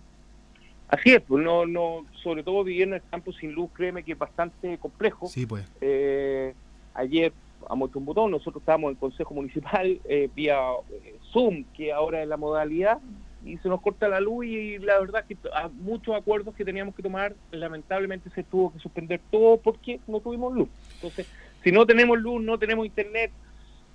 Así 0.89 1.11
es, 1.11 1.23
pues 1.23 1.45
no, 1.45 1.67
no, 1.67 2.05
sobre 2.25 2.43
todo 2.43 2.65
vivir 2.65 2.83
en 2.83 2.95
el 2.95 3.03
campo 3.09 3.33
sin 3.33 3.53
luz, 3.53 3.71
créeme 3.75 4.03
que 4.03 4.11
es 4.11 4.19
bastante 4.19 4.77
complejo. 4.79 5.29
Sí, 5.29 5.47
pues. 5.47 5.65
Eh, 5.81 6.53
ayer 6.95 7.33
a 7.69 7.75
botón, 7.75 8.31
nosotros 8.31 8.63
estábamos 8.63 8.91
en 8.91 8.97
Consejo 8.97 9.35
Municipal 9.35 10.01
eh, 10.09 10.29
vía 10.35 10.59
eh, 10.91 11.17
Zoom, 11.33 11.65
que 11.75 11.93
ahora 11.93 12.23
es 12.23 12.29
la 12.29 12.37
modalidad, 12.37 12.99
y 13.45 13.57
se 13.59 13.69
nos 13.69 13.81
corta 13.81 14.09
la 14.09 14.21
luz 14.21 14.47
y 14.47 14.79
la 14.79 14.99
verdad 14.99 15.25
que 15.25 15.37
muchos 15.81 16.15
acuerdos 16.15 16.55
que 16.57 16.65
teníamos 16.65 16.95
que 16.95 17.03
tomar, 17.03 17.35
lamentablemente 17.53 18.31
se 18.31 18.43
tuvo 18.43 18.73
que 18.73 18.81
suspender 18.81 19.21
todo 19.31 19.59
porque 19.59 20.01
no 20.09 20.21
tuvimos 20.21 20.53
luz. 20.53 20.69
Entonces, 20.95 21.27
si 21.63 21.71
no 21.71 21.87
tenemos 21.87 22.19
luz, 22.19 22.43
no 22.43 22.59
tenemos 22.59 22.85
internet, 22.85 23.31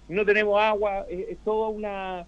no 0.08 0.26
tenemos 0.26 0.60
agua, 0.62 1.06
es, 1.10 1.38
toda 1.40 1.68
una, 1.68 2.26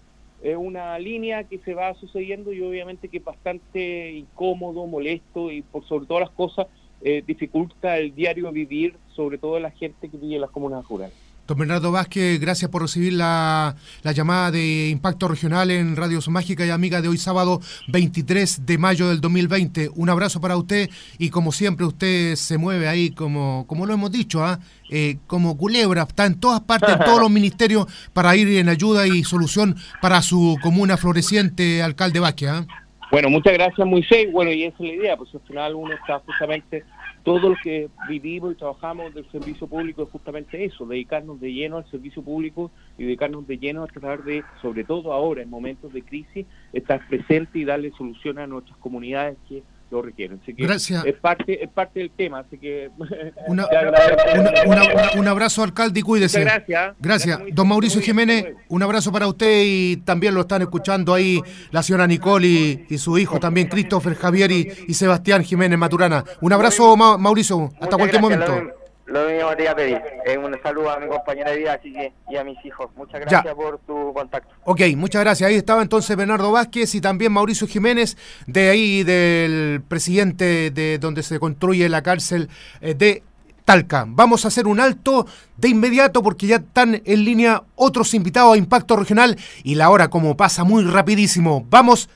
una 0.58 0.98
línea 0.98 1.44
que 1.44 1.58
se 1.58 1.72
va 1.72 1.94
sucediendo 1.94 2.52
y 2.52 2.60
obviamente 2.60 3.08
que 3.08 3.16
es 3.16 3.24
bastante 3.24 4.12
incómodo, 4.12 4.86
molesto 4.86 5.50
y 5.50 5.62
por 5.62 5.84
sobre 5.86 6.06
todas 6.06 6.28
las 6.28 6.30
cosas 6.30 6.66
eh, 7.02 7.22
dificulta 7.26 7.98
el 7.98 8.14
diario 8.14 8.50
vivir, 8.50 8.96
sobre 9.14 9.38
todo 9.38 9.60
la 9.60 9.70
gente 9.70 10.08
que 10.08 10.16
vive 10.16 10.36
en 10.36 10.40
las 10.40 10.50
comunas 10.50 10.86
rurales. 10.88 11.14
Don 11.46 11.58
Bernardo 11.58 11.92
Vázquez, 11.92 12.40
gracias 12.40 12.68
por 12.72 12.82
recibir 12.82 13.12
la, 13.12 13.76
llamada 14.02 14.50
de 14.50 14.88
Impacto 14.88 15.28
Regional 15.28 15.70
en 15.70 15.94
Radio 15.94 16.18
Mágica 16.28 16.66
y 16.66 16.70
Amiga 16.70 17.00
de 17.00 17.06
hoy 17.06 17.18
sábado 17.18 17.60
23 17.86 18.66
de 18.66 18.78
mayo 18.78 19.08
del 19.08 19.20
2020. 19.20 19.90
Un 19.94 20.10
abrazo 20.10 20.40
para 20.40 20.56
usted 20.56 20.90
y 21.18 21.30
como 21.30 21.52
siempre 21.52 21.86
usted 21.86 22.34
se 22.34 22.58
mueve 22.58 22.88
ahí 22.88 23.10
como, 23.10 23.64
como 23.68 23.86
lo 23.86 23.94
hemos 23.94 24.10
dicho, 24.10 24.44
¿ah? 24.44 24.58
eh, 24.90 25.18
como 25.28 25.56
culebra, 25.56 26.02
está 26.02 26.26
en 26.26 26.40
todas 26.40 26.62
partes, 26.62 26.96
en 26.96 27.04
todos 27.04 27.20
los 27.20 27.30
ministerios 27.36 27.86
para 28.12 28.34
ir 28.34 28.48
en 28.58 28.68
ayuda 28.68 29.06
y 29.06 29.22
solución 29.22 29.76
para 30.02 30.22
su 30.22 30.58
comuna 30.64 30.96
floreciente, 30.96 31.80
alcalde 31.80 32.18
Vázquez. 32.18 32.48
¿ah? 32.48 32.66
Bueno, 33.12 33.30
muchas 33.30 33.52
gracias 33.52 33.86
Moisés. 33.86 34.32
Bueno, 34.32 34.50
y 34.50 34.64
esa 34.64 34.76
es 34.80 34.88
la 34.88 34.94
idea, 34.94 35.16
pues 35.16 35.32
al 35.32 35.40
final 35.42 35.76
uno 35.76 35.94
está 35.94 36.18
justamente 36.26 36.84
todo 37.26 37.48
lo 37.48 37.56
que 37.60 37.90
vivimos 38.08 38.52
y 38.52 38.54
trabajamos 38.54 39.12
del 39.12 39.28
servicio 39.32 39.66
público 39.66 40.04
es 40.04 40.10
justamente 40.10 40.64
eso, 40.64 40.86
dedicarnos 40.86 41.40
de 41.40 41.52
lleno 41.52 41.78
al 41.78 41.90
servicio 41.90 42.22
público 42.22 42.70
y 42.96 43.02
dedicarnos 43.02 43.44
de 43.48 43.58
lleno 43.58 43.82
a 43.82 43.88
tratar 43.88 44.22
de, 44.22 44.44
sobre 44.62 44.84
todo 44.84 45.12
ahora 45.12 45.42
en 45.42 45.50
momentos 45.50 45.92
de 45.92 46.02
crisis, 46.02 46.46
estar 46.72 47.04
presente 47.08 47.58
y 47.58 47.64
darle 47.64 47.90
solución 47.98 48.38
a 48.38 48.46
nuestras 48.46 48.78
comunidades 48.78 49.38
que 49.48 49.64
lo 49.90 50.02
requieren. 50.02 50.40
Así 50.42 50.54
que 50.54 50.64
Gracias. 50.64 51.04
Es 51.04 51.14
parte, 51.14 51.62
es 51.62 51.70
parte 51.70 52.00
del 52.00 52.10
tema, 52.10 52.40
así 52.40 52.58
que 52.58 52.90
un 55.16 55.28
abrazo 55.28 55.62
alcalde 55.62 56.00
y 56.00 56.02
cuídese. 56.02 56.40
gracias. 56.40 56.94
Gracias. 56.98 57.40
Don 57.52 57.68
Mauricio 57.68 58.00
Jiménez, 58.00 58.46
un 58.68 58.82
abrazo 58.82 59.12
para 59.12 59.26
usted 59.28 59.62
y 59.64 59.96
también 59.98 60.34
lo 60.34 60.42
están 60.42 60.62
escuchando 60.62 61.14
ahí 61.14 61.40
la 61.70 61.82
señora 61.82 62.06
Nicole 62.06 62.86
y, 62.88 62.98
su 62.98 63.18
hijo 63.18 63.38
también, 63.38 63.68
Christopher 63.68 64.14
Javier 64.14 64.50
y, 64.50 64.94
Sebastián 64.94 65.44
Jiménez 65.44 65.78
Maturana. 65.78 66.24
Un 66.40 66.52
abrazo, 66.52 66.96
Mauricio, 66.96 67.70
hasta 67.80 67.96
cualquier 67.96 68.22
momento. 68.22 68.85
Lo 69.06 69.24
mismo 69.28 69.54
te 69.56 69.62
iba 69.62 69.72
a 69.72 69.76
pedir. 69.76 70.02
un 70.42 70.58
saludo 70.62 70.90
a 70.90 70.98
mi 70.98 71.06
compañera 71.06 71.52
de 71.52 71.58
vida 71.58 71.74
así 71.74 71.92
que, 71.92 72.12
y 72.28 72.36
a 72.36 72.44
mis 72.44 72.62
hijos. 72.64 72.90
Muchas 72.96 73.20
gracias 73.20 73.54
por 73.54 73.78
tu 73.86 74.12
contacto. 74.12 74.52
Ok, 74.64 74.80
muchas 74.96 75.22
gracias. 75.22 75.48
Ahí 75.48 75.56
estaba 75.56 75.80
entonces 75.82 76.16
Bernardo 76.16 76.50
Vázquez 76.50 76.94
y 76.94 77.00
también 77.00 77.32
Mauricio 77.32 77.68
Jiménez, 77.68 78.16
de 78.46 78.68
ahí 78.68 79.04
del 79.04 79.82
presidente 79.86 80.70
de 80.72 80.98
donde 80.98 81.22
se 81.22 81.38
construye 81.38 81.88
la 81.88 82.02
cárcel 82.02 82.48
eh, 82.80 82.94
de 82.94 83.22
Talca. 83.64 84.04
Vamos 84.08 84.44
a 84.44 84.48
hacer 84.48 84.66
un 84.66 84.80
alto 84.80 85.26
de 85.56 85.68
inmediato 85.68 86.22
porque 86.22 86.48
ya 86.48 86.56
están 86.56 87.00
en 87.04 87.24
línea 87.24 87.62
otros 87.76 88.12
invitados 88.14 88.54
a 88.54 88.56
Impacto 88.56 88.96
Regional 88.96 89.36
y 89.62 89.76
la 89.76 89.90
hora 89.90 90.08
como 90.08 90.36
pasa 90.36 90.64
muy 90.64 90.84
rapidísimo. 90.84 91.64
Vamos 91.68 92.08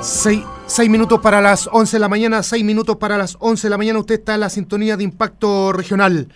Seis, 0.00 0.88
minutos 0.88 1.20
para 1.20 1.40
las 1.40 1.68
11 1.72 1.96
de 1.96 2.00
la 2.00 2.08
mañana, 2.08 2.44
seis 2.44 2.62
minutos 2.62 2.96
para 2.96 3.18
las 3.18 3.36
11 3.40 3.66
de 3.66 3.70
la 3.70 3.76
mañana. 3.76 3.98
Usted 3.98 4.20
está 4.20 4.34
en 4.34 4.40
la 4.40 4.50
sintonía 4.50 4.96
de 4.96 5.02
Impacto 5.02 5.72
Regional. 5.72 6.28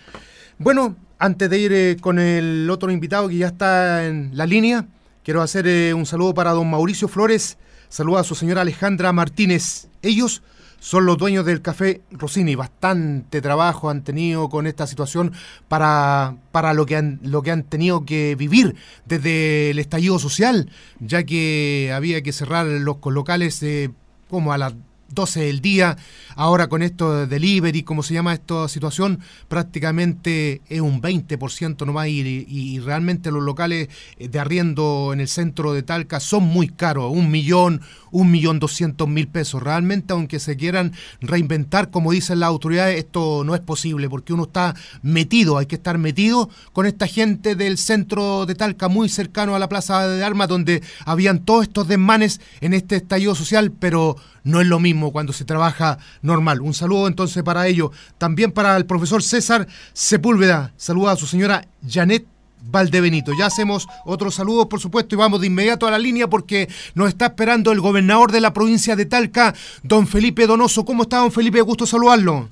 Bueno, 0.57 0.97
antes 1.19 1.49
de 1.49 1.57
ir 1.57 1.71
eh, 1.71 1.97
con 2.01 2.19
el 2.19 2.69
otro 2.69 2.91
invitado 2.91 3.29
que 3.29 3.37
ya 3.37 3.47
está 3.47 4.05
en 4.05 4.31
la 4.33 4.45
línea, 4.45 4.87
quiero 5.23 5.41
hacer 5.41 5.67
eh, 5.67 5.93
un 5.93 6.05
saludo 6.05 6.33
para 6.33 6.51
don 6.51 6.69
Mauricio 6.69 7.07
Flores. 7.07 7.57
Saluda 7.87 8.19
a 8.19 8.23
su 8.25 8.35
señora 8.35 8.59
Alejandra 8.59 9.13
Martínez. 9.13 9.87
Ellos 10.01 10.43
son 10.79 11.05
los 11.05 11.17
dueños 11.17 11.45
del 11.45 11.61
café 11.61 12.01
Rossini. 12.11 12.55
Bastante 12.55 13.41
trabajo 13.41 13.89
han 13.89 14.03
tenido 14.03 14.49
con 14.49 14.67
esta 14.67 14.87
situación 14.87 15.33
para, 15.67 16.35
para 16.51 16.73
lo, 16.73 16.85
que 16.85 16.95
han, 16.95 17.19
lo 17.23 17.41
que 17.41 17.51
han 17.51 17.63
tenido 17.63 18.05
que 18.05 18.35
vivir 18.35 18.75
desde 19.05 19.71
el 19.71 19.79
estallido 19.79 20.19
social, 20.19 20.69
ya 20.99 21.23
que 21.23 21.91
había 21.93 22.21
que 22.21 22.33
cerrar 22.33 22.65
los 22.65 22.97
locales 23.05 23.61
eh, 23.63 23.91
como 24.29 24.53
a 24.53 24.57
las 24.57 24.73
12 25.09 25.41
del 25.41 25.61
día. 25.61 25.97
Ahora 26.35 26.67
con 26.67 26.83
esto 26.83 27.13
de 27.13 27.27
delivery, 27.27 27.83
como 27.83 28.03
se 28.03 28.13
llama 28.13 28.33
esta 28.33 28.67
situación, 28.67 29.19
prácticamente 29.47 30.61
es 30.69 30.81
un 30.81 31.01
20% 31.01 31.85
nomás 31.85 32.07
y, 32.07 32.45
y 32.47 32.79
realmente 32.79 33.31
los 33.31 33.43
locales 33.43 33.89
de 34.19 34.39
arriendo 34.39 35.11
en 35.13 35.19
el 35.19 35.27
centro 35.27 35.73
de 35.73 35.83
Talca 35.83 36.19
son 36.19 36.43
muy 36.43 36.67
caros, 36.69 37.11
un 37.11 37.31
millón, 37.31 37.81
un 38.11 38.31
millón 38.31 38.59
doscientos 38.59 39.07
mil 39.07 39.27
pesos. 39.27 39.61
Realmente, 39.61 40.13
aunque 40.13 40.39
se 40.39 40.57
quieran 40.57 40.93
reinventar, 41.21 41.89
como 41.89 42.11
dicen 42.11 42.39
las 42.39 42.47
autoridades, 42.47 42.97
esto 42.97 43.43
no 43.43 43.55
es 43.55 43.61
posible 43.61 44.09
porque 44.09 44.33
uno 44.33 44.43
está 44.43 44.75
metido, 45.01 45.57
hay 45.57 45.65
que 45.65 45.75
estar 45.75 45.97
metido 45.97 46.49
con 46.73 46.85
esta 46.85 47.07
gente 47.07 47.55
del 47.55 47.77
centro 47.77 48.45
de 48.45 48.55
Talca, 48.55 48.87
muy 48.87 49.09
cercano 49.09 49.55
a 49.55 49.59
la 49.59 49.69
Plaza 49.69 50.07
de 50.07 50.23
Armas, 50.23 50.47
donde 50.47 50.81
habían 51.05 51.39
todos 51.39 51.63
estos 51.63 51.87
desmanes 51.87 52.41
en 52.61 52.73
este 52.73 52.97
estallido 52.97 53.35
social, 53.35 53.71
pero 53.71 54.15
no 54.43 54.61
es 54.61 54.67
lo 54.67 54.79
mismo 54.79 54.96
cuando 55.11 55.33
se 55.33 55.45
trabaja 55.45 55.97
normal. 56.21 56.61
Un 56.61 56.73
saludo 56.73 57.07
entonces 57.07 57.43
para 57.43 57.67
ello. 57.67 57.91
También 58.17 58.51
para 58.51 58.75
el 58.77 58.85
profesor 58.85 59.23
César 59.23 59.67
Sepúlveda. 59.93 60.73
Saluda 60.77 61.13
a 61.13 61.15
su 61.15 61.27
señora 61.27 61.67
Janet 61.87 62.25
Valdebenito. 62.61 63.31
Ya 63.37 63.45
hacemos 63.45 63.87
otros 64.05 64.35
saludos, 64.35 64.67
por 64.67 64.79
supuesto, 64.79 65.15
y 65.15 65.17
vamos 65.17 65.41
de 65.41 65.47
inmediato 65.47 65.87
a 65.87 65.91
la 65.91 65.99
línea 65.99 66.27
porque 66.27 66.67
nos 66.95 67.09
está 67.09 67.27
esperando 67.27 67.71
el 67.71 67.79
gobernador 67.79 68.31
de 68.31 68.41
la 68.41 68.53
provincia 68.53 68.95
de 68.95 69.05
Talca, 69.05 69.53
don 69.83 70.07
Felipe 70.07 70.47
Donoso. 70.47 70.85
¿Cómo 70.85 71.03
está, 71.03 71.17
don 71.17 71.31
Felipe? 71.31 71.61
Gusto 71.61 71.85
saludarlo. 71.85 72.49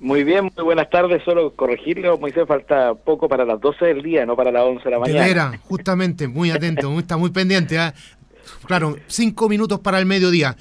Muy 0.00 0.24
bien, 0.24 0.50
muy 0.56 0.64
buenas 0.64 0.90
tardes. 0.90 1.22
Solo 1.24 1.54
corregirle, 1.54 2.10
Moisés, 2.16 2.44
falta 2.46 2.92
poco 2.94 3.28
para 3.28 3.44
las 3.44 3.60
12 3.60 3.84
del 3.84 4.02
día, 4.02 4.26
no 4.26 4.34
para 4.34 4.50
las 4.50 4.64
11 4.64 4.84
de 4.84 4.90
la 4.90 4.98
mañana. 4.98 5.28
Era, 5.28 5.60
justamente, 5.62 6.26
muy 6.26 6.50
atento, 6.50 6.98
está 6.98 7.16
muy 7.16 7.30
pendiente. 7.30 7.76
¿eh? 7.76 7.92
Claro, 8.66 8.96
cinco 9.06 9.48
minutos 9.48 9.78
para 9.78 10.00
el 10.00 10.06
mediodía. 10.06 10.56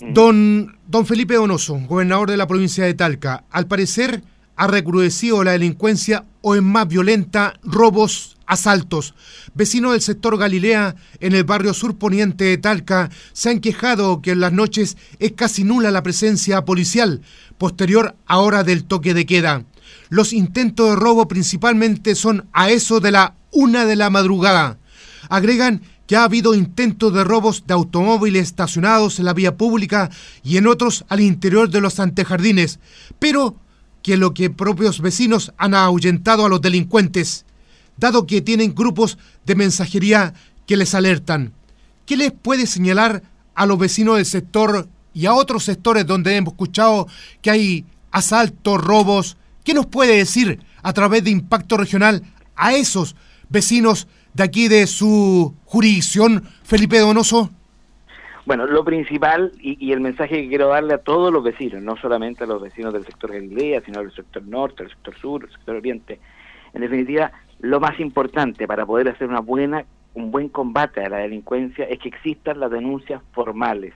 Don, 0.00 0.78
don 0.88 1.04
Felipe 1.04 1.34
Donoso, 1.34 1.74
gobernador 1.86 2.30
de 2.30 2.38
la 2.38 2.46
provincia 2.46 2.84
de 2.84 2.94
Talca, 2.94 3.44
al 3.50 3.66
parecer 3.66 4.22
ha 4.56 4.66
recrudecido 4.66 5.44
la 5.44 5.52
delincuencia 5.52 6.24
o 6.40 6.54
es 6.54 6.62
más 6.62 6.88
violenta, 6.88 7.60
robos, 7.62 8.38
asaltos. 8.46 9.14
Vecinos 9.54 9.92
del 9.92 10.00
sector 10.00 10.38
Galilea, 10.38 10.96
en 11.20 11.34
el 11.34 11.44
barrio 11.44 11.74
surponiente 11.74 12.44
de 12.44 12.58
Talca, 12.58 13.10
se 13.32 13.50
han 13.50 13.60
quejado 13.60 14.22
que 14.22 14.30
en 14.30 14.40
las 14.40 14.52
noches 14.52 14.96
es 15.18 15.32
casi 15.32 15.64
nula 15.64 15.90
la 15.90 16.02
presencia 16.02 16.64
policial, 16.64 17.20
posterior 17.58 18.16
a 18.26 18.38
hora 18.38 18.64
del 18.64 18.84
toque 18.84 19.12
de 19.12 19.26
queda. 19.26 19.64
Los 20.08 20.32
intentos 20.32 20.90
de 20.90 20.96
robo 20.96 21.28
principalmente 21.28 22.14
son 22.14 22.48
a 22.52 22.70
eso 22.70 23.00
de 23.00 23.10
la 23.10 23.34
una 23.52 23.84
de 23.84 23.96
la 23.96 24.08
madrugada. 24.08 24.78
Agregan 25.28 25.82
que 26.10 26.16
ha 26.16 26.24
habido 26.24 26.56
intentos 26.56 27.14
de 27.14 27.22
robos 27.22 27.68
de 27.68 27.74
automóviles 27.74 28.42
estacionados 28.42 29.20
en 29.20 29.26
la 29.26 29.32
vía 29.32 29.56
pública 29.56 30.10
y 30.42 30.56
en 30.56 30.66
otros 30.66 31.04
al 31.08 31.20
interior 31.20 31.70
de 31.70 31.80
los 31.80 32.00
antejardines, 32.00 32.80
pero 33.20 33.54
que 34.02 34.16
lo 34.16 34.34
que 34.34 34.50
propios 34.50 35.00
vecinos 35.02 35.52
han 35.56 35.72
ahuyentado 35.72 36.44
a 36.44 36.48
los 36.48 36.60
delincuentes, 36.60 37.44
dado 37.96 38.26
que 38.26 38.40
tienen 38.40 38.74
grupos 38.74 39.18
de 39.46 39.54
mensajería 39.54 40.34
que 40.66 40.76
les 40.76 40.96
alertan. 40.96 41.52
¿Qué 42.06 42.16
les 42.16 42.32
puede 42.32 42.66
señalar 42.66 43.22
a 43.54 43.64
los 43.64 43.78
vecinos 43.78 44.16
del 44.16 44.26
sector 44.26 44.88
y 45.14 45.26
a 45.26 45.34
otros 45.34 45.62
sectores 45.62 46.08
donde 46.08 46.34
hemos 46.34 46.54
escuchado 46.54 47.06
que 47.40 47.52
hay 47.52 47.84
asaltos, 48.10 48.82
robos? 48.82 49.36
¿Qué 49.62 49.74
nos 49.74 49.86
puede 49.86 50.16
decir 50.16 50.58
a 50.82 50.92
través 50.92 51.22
de 51.22 51.30
Impacto 51.30 51.76
Regional 51.76 52.24
a 52.56 52.74
esos 52.74 53.14
vecinos 53.48 54.08
de 54.34 54.44
aquí 54.44 54.68
de 54.68 54.86
su 54.86 55.54
jurisdicción, 55.64 56.42
Felipe 56.64 56.98
Donoso? 56.98 57.50
Bueno, 58.46 58.66
lo 58.66 58.84
principal 58.84 59.52
y, 59.60 59.92
el 59.92 60.00
mensaje 60.00 60.42
que 60.42 60.48
quiero 60.48 60.68
darle 60.68 60.94
a 60.94 60.98
todos 60.98 61.32
los 61.32 61.44
vecinos, 61.44 61.82
no 61.82 61.96
solamente 61.96 62.44
a 62.44 62.46
los 62.46 62.60
vecinos 62.60 62.92
del 62.92 63.04
sector 63.04 63.32
Galilea, 63.32 63.82
sino 63.84 64.00
del 64.00 64.12
sector 64.12 64.42
norte, 64.42 64.82
del 64.82 64.90
sector 64.90 65.16
sur, 65.18 65.42
del 65.42 65.52
sector 65.52 65.76
oriente, 65.76 66.18
en 66.72 66.80
definitiva, 66.80 67.32
lo 67.60 67.80
más 67.80 68.00
importante 68.00 68.66
para 68.66 68.86
poder 68.86 69.08
hacer 69.08 69.28
una 69.28 69.40
buena, 69.40 69.84
un 70.14 70.30
buen 70.30 70.48
combate 70.48 71.04
a 71.04 71.08
la 71.08 71.18
delincuencia 71.18 71.84
es 71.84 71.98
que 71.98 72.08
existan 72.08 72.60
las 72.60 72.70
denuncias 72.70 73.22
formales. 73.32 73.92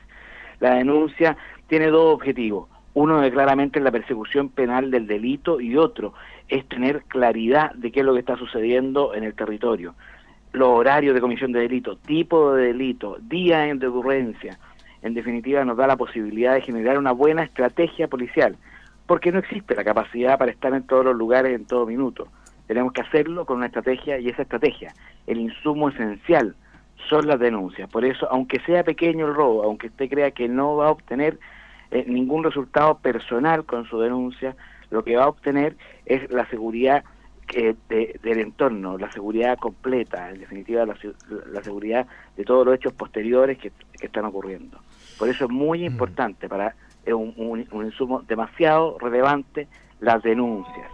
La 0.61 0.74
denuncia 0.74 1.36
tiene 1.69 1.86
dos 1.86 2.15
objetivos. 2.15 2.69
Uno 2.93 3.23
es 3.24 3.32
claramente 3.32 3.81
la 3.81 3.90
persecución 3.90 4.51
penal 4.51 4.90
del 4.90 5.06
delito 5.06 5.61
y 5.61 5.77
otro 5.77 6.15
es 6.48 6.69
tener 6.69 7.02
claridad 7.09 7.73
de 7.74 7.90
qué 7.90 8.01
es 8.01 8.06
lo 8.06 8.12
que 8.12 8.20
está 8.20 8.36
sucediendo 8.36 9.15
en 9.15 9.24
el 9.24 9.35
territorio 9.35 9.94
los 10.55 10.68
horarios 10.68 11.14
de 11.14 11.20
comisión 11.20 11.52
de 11.52 11.60
delito, 11.60 11.97
tipo 11.97 12.55
de 12.55 12.68
delito, 12.68 13.18
día 13.20 13.66
de 13.74 13.86
ocurrencia, 13.89 14.56
en 15.02 15.12
definitiva 15.12 15.64
nos 15.64 15.76
da 15.76 15.89
la 15.89 15.97
posibilidad 15.97 16.55
de 16.55 16.62
generar 16.62 16.97
una 16.97 17.10
buena 17.10 17.43
estrategia 17.43 18.06
policial, 18.06 18.56
porque 19.06 19.32
no 19.32 19.40
existe 19.40 19.74
la 19.74 19.82
capacidad 19.82 20.39
para 20.39 20.52
estar 20.52 20.72
en 20.72 20.86
todos 20.86 21.05
los 21.05 21.16
lugares 21.16 21.52
en 21.52 21.66
todo 21.66 21.86
minuto. 21.86 22.28
Tenemos 22.68 22.93
que 22.93 23.02
hacerlo 23.02 23.44
con 23.44 23.59
una 23.59 23.66
estrategia 23.66 24.18
y 24.18 24.28
esa 24.28 24.43
estrategia, 24.43 24.94
el 25.26 25.39
insumo 25.39 25.89
esencial, 25.89 26.55
son 27.09 27.26
las 27.26 27.40
denuncias. 27.40 27.90
Por 27.90 28.05
eso, 28.05 28.28
aunque 28.31 28.60
sea 28.60 28.85
pequeño 28.85 29.26
el 29.26 29.35
robo, 29.35 29.64
aunque 29.64 29.89
usted 29.89 30.09
crea 30.09 30.31
que 30.31 30.48
no 30.48 30.76
va 30.76 30.86
a 30.86 30.93
obtener 30.93 31.39
eh, 31.90 32.05
ningún 32.06 32.44
resultado 32.44 32.98
personal 32.98 33.64
con 33.64 33.86
su 33.86 33.98
denuncia, 33.98 34.55
lo 34.90 35.02
que 35.02 35.16
va 35.16 35.24
a 35.24 35.28
obtener 35.28 35.76
es 36.06 36.31
la 36.31 36.47
seguridad 36.47 37.05
del 37.47 38.39
entorno, 38.39 38.99
la 38.99 39.11
seguridad 39.12 39.59
completa, 39.59 40.31
en 40.31 40.41
definitiva 40.41 40.87
la, 40.87 41.62
seguridad 41.62 42.07
de 42.37 42.45
todos 42.45 42.66
los 42.66 42.75
hechos 42.75 42.93
posteriores 42.93 43.59
que, 43.59 43.73
están 44.01 44.25
ocurriendo. 44.25 44.79
Por 45.19 45.29
eso 45.29 45.45
es 45.45 45.51
muy 45.51 45.81
mm. 45.81 45.85
importante, 45.85 46.49
para 46.49 46.75
es 47.05 47.12
un, 47.12 47.66
insumo 47.73 48.23
demasiado 48.23 48.99
relevante 48.99 49.69
las 50.01 50.23
denuncias. 50.23 50.91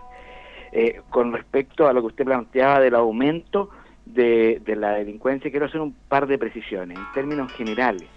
Eh, 0.73 1.01
con 1.09 1.33
respecto 1.33 1.89
a 1.89 1.93
lo 1.93 2.01
que 2.01 2.09
usted 2.09 2.25
planteaba 2.25 2.81
del 2.81 2.95
aumento 2.95 3.71
de, 4.07 4.63
la 4.77 4.93
delincuencia, 4.93 5.51
quiero 5.51 5.67
hacer 5.67 5.81
un 5.81 5.95
par 6.09 6.27
de 6.27 6.39
precisiones 6.39 6.99
en 6.99 7.13
términos 7.15 7.53
generales. 7.53 8.09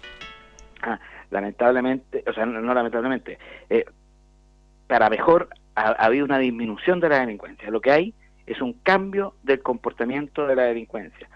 Ah, 0.82 0.98
lamentablemente, 1.30 2.24
o 2.26 2.32
sea, 2.32 2.46
no, 2.46 2.74
lamentablemente, 2.74 3.38
eh, 3.70 3.84
para 4.86 5.08
mejor 5.08 5.48
ha, 5.74 5.92
habido 5.92 6.24
una 6.24 6.38
disminución 6.38 7.00
de 7.00 7.08
la 7.08 7.20
delincuencia. 7.20 7.70
Lo 7.70 7.80
que 7.80 7.90
hay 7.90 8.14
es 8.46 8.60
un 8.60 8.74
cambio 8.74 9.34
del 9.42 9.62
comportamiento 9.62 10.46
de 10.46 10.56
la 10.56 10.64
delincuencia. 10.64 11.28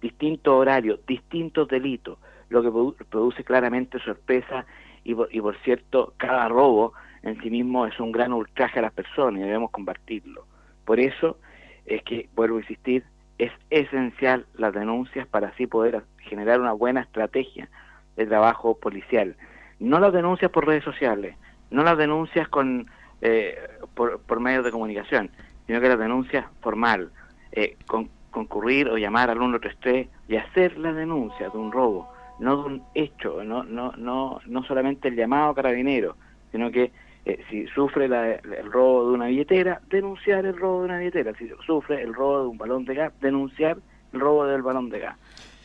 Distintos 0.00 0.54
horarios, 0.54 1.00
distintos 1.06 1.68
delitos, 1.68 2.18
lo 2.48 2.62
que 2.62 3.04
produce 3.04 3.44
claramente 3.44 3.98
sorpresa 4.00 4.66
y 5.04 5.14
por, 5.14 5.56
cierto, 5.64 6.14
cada 6.16 6.48
robo 6.48 6.92
en 7.22 7.40
sí 7.42 7.50
mismo 7.50 7.86
es 7.86 7.98
un 8.00 8.12
gran 8.12 8.32
ultraje 8.32 8.78
a 8.78 8.82
las 8.82 8.92
personas 8.92 9.40
y 9.40 9.44
debemos 9.44 9.70
combatirlo. 9.70 10.46
Por 10.84 11.00
eso 11.00 11.38
es 11.86 12.02
que, 12.02 12.28
vuelvo 12.34 12.58
a 12.58 12.60
insistir, 12.60 13.04
es 13.38 13.52
esencial 13.70 14.46
las 14.54 14.74
denuncias 14.74 15.26
para 15.26 15.48
así 15.48 15.66
poder 15.66 16.02
generar 16.18 16.60
una 16.60 16.72
buena 16.72 17.00
estrategia 17.00 17.68
de 18.16 18.26
trabajo 18.26 18.78
policial. 18.78 19.36
No 19.78 19.98
las 19.98 20.12
denuncias 20.12 20.50
por 20.50 20.66
redes 20.66 20.84
sociales, 20.84 21.36
no 21.70 21.82
las 21.82 21.96
denuncias 21.96 22.48
con, 22.48 22.90
eh, 23.22 23.56
por, 23.94 24.20
por 24.20 24.40
medios 24.40 24.64
de 24.64 24.70
comunicación, 24.70 25.30
sino 25.70 25.80
que 25.80 25.88
la 25.88 25.96
denuncia 25.96 26.50
formal, 26.62 27.12
eh, 27.52 27.76
con, 27.86 28.08
concurrir 28.32 28.88
o 28.88 28.98
llamar 28.98 29.30
al 29.30 29.38
133 29.38 30.08
y 30.26 30.34
hacer 30.34 30.76
la 30.76 30.92
denuncia 30.92 31.48
de 31.48 31.56
un 31.56 31.70
robo, 31.70 32.12
no 32.40 32.56
de 32.56 32.62
un 32.64 32.82
hecho, 32.92 33.44
no, 33.44 33.62
no, 33.62 33.92
no, 33.96 34.40
no 34.46 34.64
solamente 34.64 35.06
el 35.06 35.14
llamado 35.14 35.54
carabinero, 35.54 36.16
sino 36.50 36.72
que 36.72 36.90
eh, 37.24 37.38
si 37.48 37.68
sufre 37.68 38.06
el 38.06 38.72
robo 38.72 39.10
de 39.10 39.12
una 39.12 39.26
billetera, 39.26 39.80
denunciar 39.88 40.44
el 40.44 40.56
robo 40.56 40.80
de 40.80 40.86
una 40.86 40.98
billetera. 40.98 41.34
Si 41.38 41.48
sufre 41.64 42.02
el 42.02 42.14
robo 42.14 42.42
de 42.42 42.48
un 42.48 42.58
balón 42.58 42.84
de 42.84 42.96
gas, 42.96 43.12
denunciar 43.20 43.78
el 44.12 44.18
robo 44.18 44.46
del 44.46 44.62
balón 44.62 44.90
de 44.90 44.98
gas. 44.98 45.16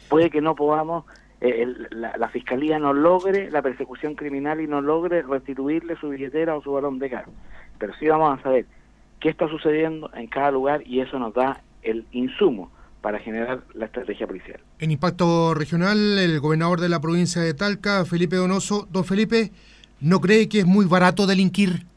Puede 0.07 0.29
que 0.29 0.39
no 0.39 0.53
podamos, 0.53 1.05
eh, 1.41 1.65
la, 1.89 2.29
fiscalía 2.29 2.77
no 2.77 2.93
logre 2.93 3.49
la 3.49 3.63
persecución 3.63 4.13
criminal 4.13 4.61
y 4.61 4.67
no 4.67 4.81
logre 4.81 5.23
restituirle 5.23 5.95
su 5.95 6.09
billetera 6.09 6.55
o 6.55 6.61
su 6.61 6.73
balón 6.73 6.99
de 6.99 7.09
gas, 7.09 7.25
pero 7.79 7.91
sí 7.95 8.07
vamos 8.07 8.37
a 8.37 8.43
saber 8.43 8.67
qué 9.25 9.31
está 9.31 9.47
sucediendo 9.47 10.11
en 10.13 10.27
cada 10.27 10.51
lugar 10.51 10.83
y 10.85 10.99
eso 10.99 11.17
nos 11.17 11.33
da 11.33 11.59
el 11.81 12.05
insumo 12.11 12.69
para 13.01 13.17
generar 13.17 13.63
la 13.73 13.85
estrategia 13.85 14.27
policial. 14.27 14.59
En 14.77 14.91
impacto 14.91 15.55
regional, 15.55 16.19
el 16.19 16.39
gobernador 16.39 16.79
de 16.79 16.89
la 16.89 17.01
provincia 17.01 17.41
de 17.41 17.55
Talca, 17.55 18.05
Felipe 18.05 18.35
Donoso. 18.35 18.87
Don 18.91 19.03
Felipe, 19.03 19.49
¿no 19.99 20.21
cree 20.21 20.47
que 20.47 20.59
es 20.59 20.67
muy 20.67 20.85
barato 20.85 21.25
delinquir? 21.25 21.87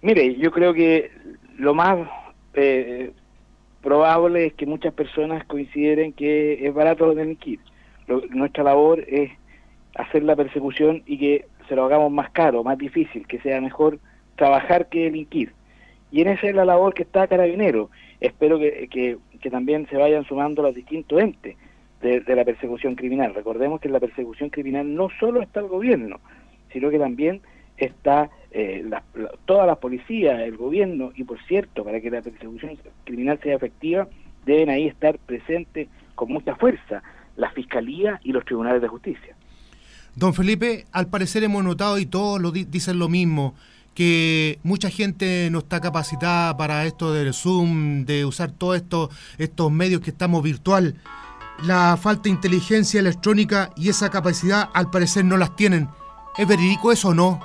Mire, 0.00 0.36
yo 0.36 0.50
creo 0.50 0.72
que 0.72 1.10
lo 1.58 1.74
más 1.74 2.08
eh, 2.54 3.12
probable 3.82 4.46
es 4.46 4.54
que 4.54 4.64
muchas 4.64 4.94
personas 4.94 5.44
consideren 5.44 6.14
que 6.14 6.66
es 6.66 6.72
barato 6.72 7.14
delinquir. 7.14 7.60
nuestra 8.30 8.64
labor 8.64 9.04
es 9.06 9.32
hacer 9.96 10.22
la 10.22 10.34
persecución 10.34 11.02
y 11.04 11.18
que 11.18 11.46
se 11.68 11.76
lo 11.76 11.84
hagamos 11.84 12.10
más 12.10 12.30
caro, 12.30 12.64
más 12.64 12.78
difícil, 12.78 13.26
que 13.26 13.38
sea 13.40 13.60
mejor 13.60 13.98
trabajar 14.36 14.88
que 14.88 15.00
delinquir. 15.04 15.52
Y 16.14 16.22
en 16.22 16.28
esa 16.28 16.46
es 16.46 16.54
la 16.54 16.64
labor 16.64 16.94
que 16.94 17.02
está 17.02 17.26
Carabinero. 17.26 17.90
Espero 18.20 18.58
que, 18.58 18.88
que 18.88 19.18
que 19.44 19.50
también 19.50 19.86
se 19.90 19.98
vayan 19.98 20.24
sumando 20.24 20.62
los 20.62 20.74
distintos 20.74 21.20
entes 21.20 21.54
de, 22.00 22.22
la 22.34 22.46
persecución 22.46 22.94
criminal. 22.94 23.34
Recordemos 23.34 23.78
que 23.78 23.88
en 23.88 23.92
la 23.92 24.00
persecución 24.00 24.48
criminal 24.48 24.94
no 24.94 25.08
solo 25.20 25.42
está 25.42 25.60
el 25.60 25.68
gobierno, 25.68 26.18
sino 26.72 26.88
que 26.88 26.98
también 26.98 27.42
está 27.76 28.30
eh, 28.52 28.88
todas 29.44 29.66
las 29.66 29.76
policías, 29.76 30.40
el 30.40 30.56
gobierno, 30.56 31.12
y 31.14 31.24
por 31.24 31.38
cierto, 31.46 31.84
para 31.84 32.00
que 32.00 32.10
la 32.10 32.22
persecución 32.22 32.78
criminal 33.04 33.38
sea 33.42 33.56
efectiva, 33.56 34.08
deben 34.46 34.70
ahí 34.70 34.86
estar 34.86 35.18
presentes 35.18 35.88
con 36.14 36.32
mucha 36.32 36.56
fuerza 36.56 37.02
la 37.36 37.50
Fiscalía 37.50 38.18
y 38.24 38.32
los 38.32 38.46
tribunales 38.46 38.80
de 38.80 38.88
justicia. 38.88 39.36
Don 40.16 40.32
Felipe, 40.32 40.86
al 40.90 41.08
parecer 41.08 41.44
hemos 41.44 41.62
notado 41.62 41.98
y 41.98 42.06
todos 42.06 42.40
lo 42.40 42.50
dicen 42.50 42.98
lo 42.98 43.10
mismo, 43.10 43.54
que 43.94 44.58
mucha 44.62 44.90
gente 44.90 45.48
no 45.50 45.58
está 45.58 45.80
capacitada 45.80 46.56
para 46.56 46.84
esto 46.84 47.12
del 47.12 47.32
Zoom, 47.32 48.04
de 48.04 48.24
usar 48.24 48.50
todos 48.50 48.76
esto, 48.76 49.08
estos 49.38 49.70
medios 49.70 50.00
que 50.00 50.10
estamos 50.10 50.42
virtual. 50.42 50.96
La 51.64 51.96
falta 51.96 52.24
de 52.24 52.30
inteligencia 52.30 52.98
electrónica 52.98 53.70
y 53.76 53.88
esa 53.88 54.10
capacidad 54.10 54.68
al 54.74 54.90
parecer 54.90 55.24
no 55.24 55.36
las 55.36 55.54
tienen. 55.54 55.88
¿Es 56.36 56.48
verídico 56.48 56.90
eso 56.90 57.10
o 57.10 57.14
no? 57.14 57.40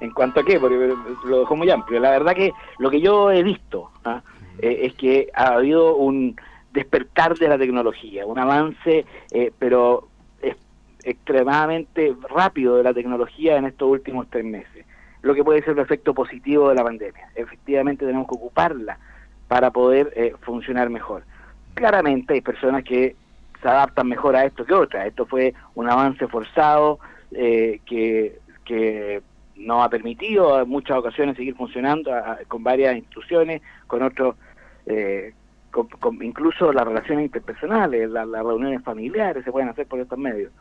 En 0.00 0.10
cuanto 0.10 0.40
a 0.40 0.44
qué, 0.44 0.60
porque 0.60 0.94
lo 1.24 1.40
dejo 1.40 1.56
muy 1.56 1.70
amplio. 1.70 2.00
La 2.00 2.10
verdad 2.10 2.34
que 2.34 2.52
lo 2.78 2.90
que 2.90 3.00
yo 3.00 3.30
he 3.30 3.42
visto 3.42 3.90
¿ah? 4.04 4.22
eh, 4.58 4.80
es 4.82 4.94
que 4.94 5.28
ha 5.34 5.54
habido 5.54 5.96
un 5.96 6.36
despertar 6.72 7.36
de 7.36 7.48
la 7.48 7.58
tecnología, 7.58 8.26
un 8.26 8.38
avance, 8.38 9.06
eh, 9.30 9.52
pero 9.58 10.08
extremadamente 11.04 12.14
rápido 12.28 12.76
de 12.76 12.84
la 12.84 12.94
tecnología 12.94 13.56
en 13.56 13.64
estos 13.64 13.88
últimos 13.88 14.28
tres 14.30 14.44
meses 14.44 14.86
lo 15.22 15.34
que 15.34 15.44
puede 15.44 15.62
ser 15.62 15.74
el 15.74 15.78
efecto 15.78 16.14
positivo 16.14 16.68
de 16.68 16.74
la 16.74 16.84
pandemia. 16.84 17.30
Efectivamente 17.34 18.04
tenemos 18.04 18.28
que 18.28 18.34
ocuparla 18.34 18.98
para 19.48 19.70
poder 19.70 20.12
eh, 20.16 20.34
funcionar 20.40 20.90
mejor. 20.90 21.24
Claramente 21.74 22.34
hay 22.34 22.40
personas 22.40 22.84
que 22.84 23.16
se 23.60 23.68
adaptan 23.68 24.08
mejor 24.08 24.34
a 24.34 24.44
esto 24.44 24.64
que 24.64 24.74
otras. 24.74 25.06
Esto 25.06 25.26
fue 25.26 25.54
un 25.74 25.88
avance 25.88 26.26
forzado 26.26 26.98
eh, 27.30 27.80
que, 27.86 28.38
que 28.64 29.22
nos 29.56 29.84
ha 29.84 29.88
permitido 29.88 30.60
en 30.60 30.68
muchas 30.68 30.96
ocasiones 30.96 31.36
seguir 31.36 31.54
funcionando 31.54 32.10
con 32.48 32.64
varias 32.64 32.96
instituciones, 32.96 33.62
con 33.86 34.02
otros, 34.02 34.34
eh, 34.86 35.32
incluso 36.22 36.72
las 36.72 36.86
relaciones 36.86 37.26
interpersonales, 37.26 38.10
las 38.10 38.28
reuniones 38.28 38.82
familiares 38.82 39.44
se 39.44 39.52
pueden 39.52 39.68
hacer 39.68 39.86
por 39.86 40.00
estos 40.00 40.18
medios. 40.18 40.52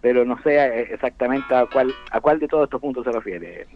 Pero 0.00 0.24
no 0.24 0.40
sé 0.42 0.92
exactamente 0.92 1.54
a 1.54 1.66
cuál, 1.66 1.92
a 2.10 2.20
cuál 2.20 2.40
de 2.40 2.48
todos 2.48 2.64
estos 2.64 2.80
puntos 2.80 3.04
se 3.04 3.12
refiere. 3.12 3.66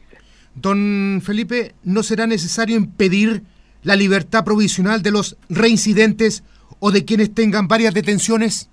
Don 0.54 1.20
Felipe, 1.22 1.74
¿no 1.82 2.02
será 2.02 2.26
necesario 2.26 2.76
impedir 2.76 3.42
la 3.82 3.96
libertad 3.96 4.44
provisional 4.44 5.02
de 5.02 5.10
los 5.10 5.36
reincidentes 5.48 6.44
o 6.80 6.90
de 6.90 7.04
quienes 7.04 7.34
tengan 7.34 7.68
varias 7.68 7.94
detenciones? 7.94 8.70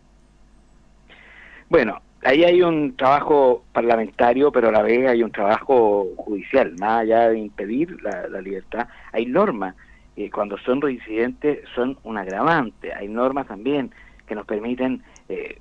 Bueno, 1.70 2.02
ahí 2.24 2.44
hay 2.44 2.62
un 2.62 2.96
trabajo 2.96 3.64
parlamentario, 3.74 4.52
pero 4.52 4.70
a 4.70 4.72
la 4.72 4.82
vez 4.82 5.10
hay 5.10 5.24
un 5.24 5.32
trabajo 5.32 6.08
judicial, 6.18 6.76
más 6.80 7.02
allá 7.02 7.30
de 7.30 7.40
impedir 7.40 7.98
la, 8.02 8.42
libertad. 8.42 8.88
Hay 9.12 9.26
normas, 9.26 9.76
eh, 10.16 10.30
cuando 10.30 10.58
son 10.60 10.82
reincidentes 10.82 11.60
son 11.74 11.98
un 12.04 12.18
agravante, 12.18 12.94
hay 12.94 13.08
normas 13.08 13.48
también 13.48 13.92
que 14.28 14.36
nos 14.36 14.46
permiten 14.46 15.04
eh, 15.30 15.58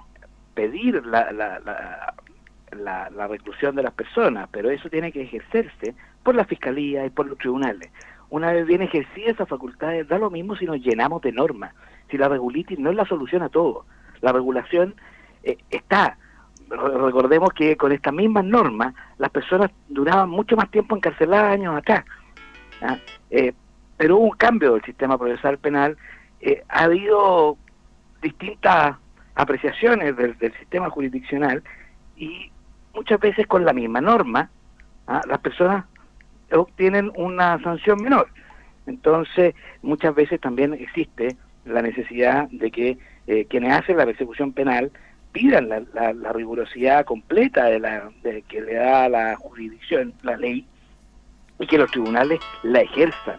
pedir 0.55 1.05
la, 1.07 1.33
la, 1.33 1.61
la, 2.77 3.27
reclusión 3.29 3.75
de 3.75 3.83
las 3.83 3.93
personas, 3.93 4.49
pero 4.51 4.71
eso 4.71 4.89
tiene 4.89 5.13
que 5.13 5.23
ejercerse 5.23 5.95
por 6.23 6.35
la 6.35 6.45
fiscalía 6.45 7.07
y 7.07 7.11
por 7.11 7.27
los 7.27 7.39
tribunales. 7.39 7.91
Una 8.31 8.53
vez 8.53 8.67
bien 8.67 8.83
ejercida 8.83 9.31
esa 9.31 9.47
facultad, 9.47 9.93
da 10.09 10.19
lo 10.19 10.31
mismo 10.31 10.57
si 10.57 10.65
nos 10.65 10.81
llenamos 10.81 11.21
de 11.23 11.33
normas. 11.33 11.75
Si 12.11 12.17
la 12.17 12.29
regulitis 12.29 12.79
no 12.79 12.91
es 12.91 12.97
la 12.97 13.05
solución 13.05 13.43
a 13.43 13.49
todo. 13.49 13.87
La 14.21 14.33
regulación 14.33 14.95
eh, 15.43 15.59
está. 15.71 16.17
Recordemos 16.69 17.51
que 17.53 17.77
con 17.77 17.91
estas 17.91 18.15
mismas 18.15 18.45
normas 18.45 18.95
las 19.19 19.31
personas 19.31 19.73
duraban 19.89 20.31
mucho 20.31 20.57
más 20.57 20.71
tiempo 20.71 20.97
encarceladas 20.97 21.55
años 21.55 21.77
acá. 21.77 22.05
¿ah? 22.83 22.97
Eh, 23.31 23.53
pero 23.97 24.19
hubo 24.19 24.27
un 24.27 24.37
cambio 24.37 24.75
del 24.75 24.85
sistema 24.85 25.19
procesal 25.19 25.59
penal. 25.59 25.97
Eh, 26.41 26.63
ha 26.69 26.85
habido 26.85 27.57
distintas 28.23 28.97
apreciaciones 29.35 30.17
del, 30.17 30.39
del 30.39 30.53
sistema 30.59 30.89
jurisdiccional 30.91 31.65
y 32.17 32.53
muchas 32.95 33.19
veces 33.19 33.47
con 33.47 33.65
la 33.65 33.73
misma 33.73 34.01
norma, 34.01 34.51
¿ah? 35.09 35.23
las 35.27 35.41
personas 35.41 35.85
obtienen 36.53 37.11
una 37.17 37.61
sanción 37.63 38.03
menor. 38.03 38.29
Entonces, 38.87 39.55
muchas 39.83 40.15
veces 40.15 40.41
también 40.41 40.75
existe 40.75 41.37
la 41.65 41.83
necesidad 41.83 42.49
de 42.51 42.71
que 42.71 42.99
eh, 43.27 43.47
quienes 43.49 43.73
hacen 43.73 43.97
la 43.97 44.07
persecución 44.07 44.53
penal 44.53 44.91
pidan 45.33 45.69
la, 45.69 46.33
rigurosidad 46.33 47.05
completa 47.05 47.67
de 47.67 47.79
la 47.79 48.11
que 48.49 48.61
le 48.61 48.75
da 48.75 49.09
la 49.09 49.37
jurisdicción, 49.37 50.13
la 50.23 50.37
ley, 50.37 50.67
y 51.61 51.67
que 51.67 51.79
los 51.79 51.91
tribunales 51.91 52.41
la 52.65 52.81
ejerzan. 52.81 53.39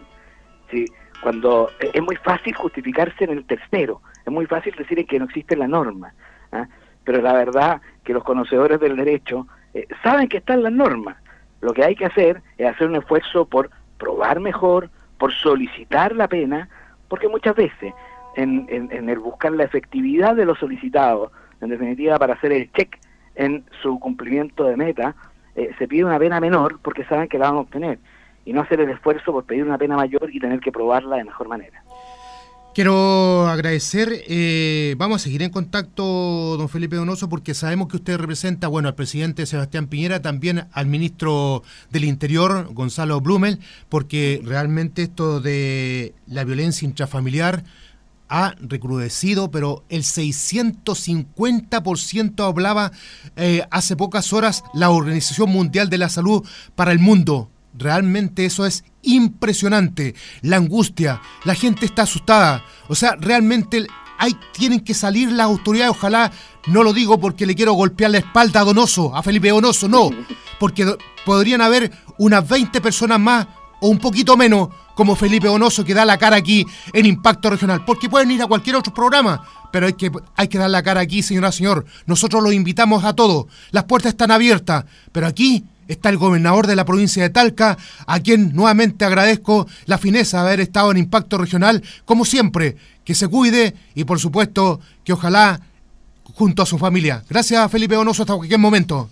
¿sí? 0.70 0.86
Cuando 1.22 1.70
es 1.80 2.02
muy 2.02 2.16
fácil 2.16 2.54
justificarse 2.54 3.24
en 3.24 3.30
el 3.30 3.44
tercero, 3.44 4.00
es 4.24 4.32
muy 4.32 4.46
fácil 4.46 4.74
decir 4.76 5.04
que 5.06 5.18
no 5.18 5.26
existe 5.26 5.56
la 5.56 5.68
norma. 5.68 6.14
¿ah? 6.52 6.66
pero 7.04 7.20
la 7.20 7.32
verdad 7.32 7.80
que 8.04 8.12
los 8.12 8.24
conocedores 8.24 8.80
del 8.80 8.96
derecho 8.96 9.46
eh, 9.74 9.86
saben 10.02 10.28
que 10.28 10.38
están 10.38 10.62
las 10.62 10.72
normas. 10.72 11.16
Lo 11.62 11.72
que 11.72 11.84
hay 11.84 11.94
que 11.94 12.04
hacer 12.04 12.42
es 12.58 12.68
hacer 12.68 12.88
un 12.88 12.96
esfuerzo 12.96 13.46
por 13.46 13.70
probar 13.96 14.40
mejor, 14.40 14.90
por 15.16 15.32
solicitar 15.32 16.14
la 16.14 16.26
pena, 16.28 16.68
porque 17.08 17.28
muchas 17.28 17.54
veces 17.54 17.94
en, 18.36 18.66
en, 18.68 19.08
el 19.08 19.18
buscar 19.20 19.52
la 19.52 19.64
efectividad 19.64 20.34
de 20.34 20.44
los 20.44 20.58
solicitados, 20.58 21.30
en 21.60 21.70
definitiva 21.70 22.18
para 22.18 22.34
hacer 22.34 22.52
el 22.52 22.70
check 22.72 22.98
en 23.36 23.64
su 23.80 24.00
cumplimiento 24.00 24.64
de 24.64 24.76
meta, 24.76 25.14
eh, 25.54 25.70
se 25.78 25.86
pide 25.86 26.04
una 26.04 26.18
pena 26.18 26.40
menor 26.40 26.80
porque 26.82 27.04
saben 27.04 27.28
que 27.28 27.38
la 27.38 27.46
van 27.46 27.58
a 27.58 27.60
obtener 27.60 27.98
y 28.44 28.52
no 28.52 28.62
hacer 28.62 28.80
el 28.80 28.90
esfuerzo 28.90 29.32
por 29.32 29.44
pedir 29.44 29.62
una 29.62 29.78
pena 29.78 29.96
mayor 29.96 30.30
y 30.32 30.40
tener 30.40 30.58
que 30.58 30.72
probarla 30.72 31.16
de 31.16 31.24
mejor 31.24 31.46
manera. 31.46 31.84
Quiero 32.74 33.48
agradecer, 33.48 34.24
eh, 34.28 34.94
vamos 34.96 35.20
a 35.20 35.24
seguir 35.24 35.42
en 35.42 35.50
contacto, 35.50 36.56
don 36.56 36.70
Felipe 36.70 36.96
Donoso, 36.96 37.28
porque 37.28 37.52
sabemos 37.52 37.88
que 37.88 37.96
usted 37.96 38.16
representa, 38.16 38.66
bueno, 38.66 38.88
al 38.88 38.94
presidente 38.94 39.44
Sebastián 39.44 39.88
Piñera, 39.88 40.22
también 40.22 40.68
al 40.72 40.86
ministro 40.86 41.62
del 41.90 42.04
Interior, 42.04 42.72
Gonzalo 42.72 43.20
Blumel, 43.20 43.58
porque 43.90 44.40
realmente 44.42 45.02
esto 45.02 45.42
de 45.42 46.14
la 46.26 46.44
violencia 46.44 46.86
intrafamiliar 46.86 47.62
ha 48.30 48.54
recrudecido, 48.58 49.50
pero 49.50 49.84
el 49.90 50.04
650% 50.04 52.46
hablaba 52.46 52.90
eh, 53.36 53.66
hace 53.70 53.96
pocas 53.96 54.32
horas 54.32 54.64
la 54.72 54.88
Organización 54.88 55.50
Mundial 55.50 55.90
de 55.90 55.98
la 55.98 56.08
Salud 56.08 56.42
para 56.74 56.92
el 56.92 57.00
mundo. 57.00 57.51
Realmente 57.74 58.44
eso 58.44 58.66
es 58.66 58.84
impresionante. 59.02 60.14
La 60.42 60.56
angustia, 60.56 61.20
la 61.44 61.54
gente 61.54 61.86
está 61.86 62.02
asustada. 62.02 62.64
O 62.88 62.94
sea, 62.94 63.16
realmente 63.18 63.86
hay, 64.18 64.36
tienen 64.52 64.80
que 64.80 64.94
salir 64.94 65.32
las 65.32 65.46
autoridades. 65.46 65.96
Ojalá, 65.96 66.30
no 66.66 66.82
lo 66.82 66.92
digo 66.92 67.18
porque 67.18 67.46
le 67.46 67.54
quiero 67.54 67.72
golpear 67.72 68.10
la 68.10 68.18
espalda 68.18 68.60
a 68.60 68.64
Donoso, 68.64 69.14
a 69.16 69.22
Felipe 69.22 69.50
Donoso, 69.50 69.88
no. 69.88 70.10
Porque 70.60 70.96
podrían 71.24 71.60
haber 71.60 71.90
unas 72.18 72.48
20 72.48 72.80
personas 72.80 73.18
más 73.18 73.48
o 73.80 73.88
un 73.88 73.98
poquito 73.98 74.36
menos 74.36 74.68
como 74.94 75.16
Felipe 75.16 75.48
Donoso 75.48 75.84
que 75.84 75.94
da 75.94 76.04
la 76.04 76.18
cara 76.18 76.36
aquí 76.36 76.64
en 76.92 77.06
Impacto 77.06 77.50
Regional. 77.50 77.84
Porque 77.84 78.08
pueden 78.08 78.30
ir 78.30 78.42
a 78.42 78.46
cualquier 78.46 78.76
otro 78.76 78.94
programa, 78.94 79.42
pero 79.72 79.86
hay 79.86 79.94
que, 79.94 80.12
hay 80.36 80.46
que 80.46 80.58
dar 80.58 80.70
la 80.70 80.84
cara 80.84 81.00
aquí, 81.00 81.22
señora, 81.22 81.50
señor. 81.50 81.84
Nosotros 82.06 82.42
los 82.44 82.52
invitamos 82.52 83.02
a 83.04 83.14
todos. 83.14 83.46
Las 83.72 83.84
puertas 83.84 84.10
están 84.10 84.30
abiertas, 84.30 84.84
pero 85.10 85.26
aquí 85.26 85.64
está 85.88 86.08
el 86.08 86.18
gobernador 86.18 86.66
de 86.66 86.76
la 86.76 86.84
provincia 86.84 87.22
de 87.22 87.30
Talca, 87.30 87.76
a 88.06 88.20
quien 88.20 88.54
nuevamente 88.54 89.04
agradezco 89.04 89.66
la 89.86 89.98
fineza 89.98 90.42
de 90.42 90.48
haber 90.48 90.60
estado 90.60 90.90
en 90.90 90.98
Impacto 90.98 91.38
Regional, 91.38 91.82
como 92.04 92.24
siempre, 92.24 92.76
que 93.04 93.14
se 93.14 93.28
cuide 93.28 93.74
y 93.94 94.04
por 94.04 94.20
supuesto 94.20 94.80
que 95.04 95.12
ojalá 95.12 95.60
junto 96.34 96.62
a 96.62 96.66
su 96.66 96.78
familia. 96.78 97.22
Gracias 97.28 97.70
Felipe 97.70 97.96
Bonoso 97.96 98.22
hasta 98.22 98.34
cualquier 98.34 98.60
momento. 98.60 99.08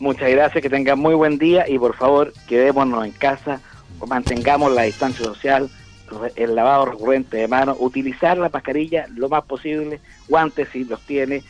Muchas 0.00 0.30
gracias, 0.30 0.60
que 0.60 0.70
tengan 0.70 0.98
muy 0.98 1.14
buen 1.14 1.38
día 1.38 1.68
y 1.68 1.78
por 1.78 1.96
favor 1.96 2.32
quedémonos 2.48 3.04
en 3.06 3.12
casa, 3.12 3.60
mantengamos 4.06 4.72
la 4.72 4.82
distancia 4.82 5.24
social, 5.24 5.70
el 6.36 6.54
lavado 6.54 6.86
recurrente 6.86 7.36
de 7.36 7.48
manos, 7.48 7.76
utilizar 7.80 8.36
la 8.36 8.48
mascarilla 8.48 9.06
lo 9.14 9.28
más 9.28 9.44
posible, 9.44 10.00
guantes 10.28 10.68
si 10.72 10.84
los 10.84 11.00
tiene, 11.02 11.42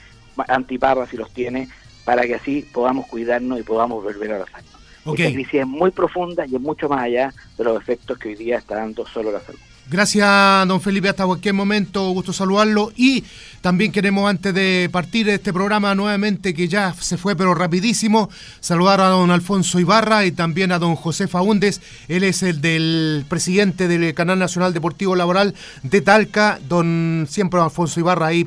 antiparras 0.48 1.08
si 1.08 1.16
los 1.16 1.30
tiene, 1.32 1.68
para 2.04 2.22
que 2.22 2.34
así 2.34 2.66
podamos 2.72 3.06
cuidarnos 3.06 3.60
y 3.60 3.62
podamos 3.62 4.02
volver 4.02 4.32
a 4.32 4.38
la 4.40 4.46
salud. 4.46 4.68
Esta 5.06 5.30
crisis 5.30 5.54
es 5.60 5.66
muy 5.66 5.90
profunda 5.90 6.46
y 6.46 6.54
es 6.54 6.60
mucho 6.60 6.88
más 6.88 7.02
allá 7.02 7.34
de 7.58 7.64
los 7.64 7.80
efectos 7.80 8.18
que 8.18 8.28
hoy 8.28 8.34
día 8.36 8.58
está 8.58 8.76
dando 8.76 9.06
solo 9.06 9.30
la 9.30 9.40
salud. 9.40 9.60
Gracias, 9.90 10.66
don 10.66 10.80
Felipe, 10.80 11.10
hasta 11.10 11.26
cualquier 11.26 11.52
momento, 11.52 12.08
gusto 12.10 12.32
saludarlo. 12.32 12.90
Y 12.96 13.22
también 13.64 13.92
queremos, 13.92 14.28
antes 14.28 14.52
de 14.52 14.90
partir 14.92 15.26
este 15.30 15.50
programa 15.50 15.94
nuevamente, 15.94 16.52
que 16.52 16.68
ya 16.68 16.92
se 17.00 17.16
fue 17.16 17.34
pero 17.34 17.54
rapidísimo, 17.54 18.28
saludar 18.60 19.00
a 19.00 19.06
don 19.06 19.30
Alfonso 19.30 19.80
Ibarra 19.80 20.26
y 20.26 20.32
también 20.32 20.70
a 20.70 20.78
don 20.78 20.96
José 20.96 21.28
Faúndez. 21.28 21.80
Él 22.08 22.24
es 22.24 22.42
el 22.42 22.60
del 22.60 23.24
presidente 23.26 23.88
del 23.88 24.12
Canal 24.12 24.38
Nacional 24.38 24.74
Deportivo 24.74 25.16
Laboral 25.16 25.54
de 25.82 26.02
Talca. 26.02 26.58
Don 26.68 27.26
siempre 27.26 27.58
Alfonso 27.58 27.98
Ibarra 28.00 28.26
ahí 28.26 28.46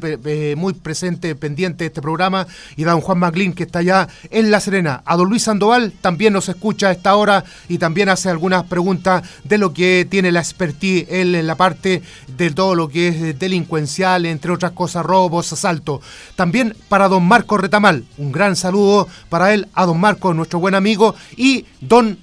muy 0.55 0.73
presente, 0.73 1.33
pendiente 1.33 1.85
de 1.85 1.87
este 1.87 2.01
programa. 2.03 2.45
Y 2.75 2.83
a 2.83 2.91
don 2.91 3.01
Juan 3.01 3.17
Maclín, 3.17 3.53
que 3.53 3.63
está 3.63 3.79
allá 3.79 4.07
en 4.29 4.51
La 4.51 4.59
Serena. 4.59 5.01
A 5.03 5.17
don 5.17 5.29
Luis 5.29 5.41
Sandoval 5.41 5.93
también 5.99 6.31
nos 6.31 6.47
escucha 6.47 6.89
a 6.89 6.91
esta 6.91 7.15
hora 7.15 7.43
y 7.67 7.79
también 7.79 8.09
hace 8.09 8.29
algunas 8.29 8.65
preguntas 8.65 9.23
de 9.43 9.57
lo 9.57 9.73
que 9.73 10.05
tiene 10.07 10.31
la 10.31 10.41
expertise 10.41 11.07
en 11.09 11.47
la 11.47 11.55
parte 11.55 12.03
de 12.37 12.51
todo 12.51 12.75
lo 12.75 12.87
que 12.87 13.07
es 13.07 13.39
delincuencial, 13.39 14.27
entre 14.27 14.51
otras 14.51 14.73
cosas, 14.73 15.06
robos, 15.07 15.51
asaltos. 15.53 16.01
También 16.35 16.75
para 16.89 17.07
don 17.07 17.25
Marco 17.25 17.57
Retamal, 17.57 18.05
un 18.17 18.31
gran 18.31 18.55
saludo 18.55 19.07
para 19.29 19.53
él, 19.53 19.67
a 19.73 19.85
don 19.85 19.99
Marco, 19.99 20.33
nuestro 20.33 20.59
buen 20.59 20.75
amigo, 20.75 21.15
y 21.35 21.65
don... 21.81 22.19